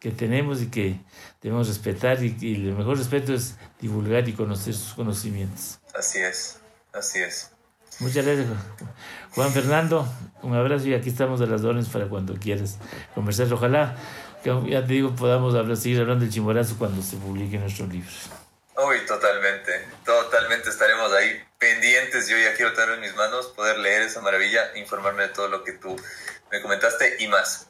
que 0.00 0.10
tenemos 0.10 0.60
y 0.60 0.66
que 0.66 0.98
debemos 1.40 1.68
respetar 1.68 2.22
y, 2.22 2.36
y 2.40 2.54
el 2.54 2.74
mejor 2.74 2.98
respeto 2.98 3.32
es 3.32 3.56
divulgar 3.80 4.28
y 4.28 4.32
conocer 4.32 4.74
sus 4.74 4.94
conocimientos. 4.94 5.78
Así 5.94 6.18
es, 6.18 6.58
así 6.92 7.20
es. 7.20 7.52
Muchas 8.00 8.24
gracias, 8.24 8.48
Juan 9.34 9.52
Fernando. 9.52 10.06
Un 10.42 10.54
abrazo 10.54 10.88
y 10.88 10.94
aquí 10.94 11.10
estamos 11.10 11.40
a 11.40 11.46
las 11.46 11.62
órdenes 11.62 11.88
para 11.88 12.08
cuando 12.08 12.34
quieras 12.34 12.78
conversar. 13.14 13.52
Ojalá, 13.52 13.94
ya 14.44 14.84
te 14.84 14.92
digo, 14.92 15.14
podamos 15.14 15.54
hablar, 15.54 15.76
seguir 15.76 16.00
hablando 16.00 16.24
del 16.24 16.32
chimborazo 16.32 16.76
cuando 16.78 17.00
se 17.02 17.16
publique 17.16 17.58
nuestro 17.58 17.86
libro. 17.86 18.10
Uy, 18.76 19.06
totalmente, 19.06 19.86
totalmente 20.04 20.70
estaremos 20.70 21.12
ahí 21.12 21.40
pendientes. 21.62 22.26
Yo 22.26 22.36
ya 22.36 22.54
quiero 22.54 22.72
tener 22.72 22.96
en 22.96 23.00
mis 23.00 23.14
manos, 23.14 23.46
poder 23.46 23.78
leer 23.78 24.02
esa 24.02 24.20
maravilla, 24.20 24.76
informarme 24.76 25.22
de 25.22 25.28
todo 25.28 25.48
lo 25.48 25.62
que 25.62 25.72
tú 25.72 25.96
me 26.50 26.60
comentaste 26.60 27.16
y 27.20 27.28
más. 27.28 27.68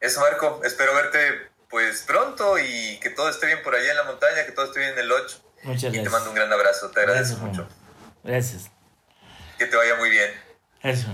Eso, 0.00 0.20
Marco, 0.20 0.60
espero 0.64 0.94
verte 0.94 1.50
pues 1.68 2.02
pronto 2.02 2.58
y 2.58 3.00
que 3.00 3.10
todo 3.10 3.28
esté 3.28 3.46
bien 3.46 3.62
por 3.64 3.74
allá 3.74 3.90
en 3.90 3.96
la 3.96 4.04
montaña, 4.04 4.46
que 4.46 4.52
todo 4.52 4.66
esté 4.66 4.78
bien 4.78 4.92
en 4.92 4.98
el 5.00 5.08
lodge. 5.08 5.38
Muchas 5.64 5.82
gracias. 5.82 5.94
Y 5.94 6.02
te 6.04 6.10
mando 6.10 6.28
un 6.30 6.36
gran 6.36 6.52
abrazo, 6.52 6.90
te 6.90 7.00
agradezco 7.00 7.40
Gracias, 7.40 7.40
mucho. 7.40 7.68
Gracias. 8.22 8.70
Que 9.58 9.66
te 9.66 9.76
vaya 9.76 9.96
muy 9.96 10.10
bien. 10.10 10.30
Eso. 10.82 11.08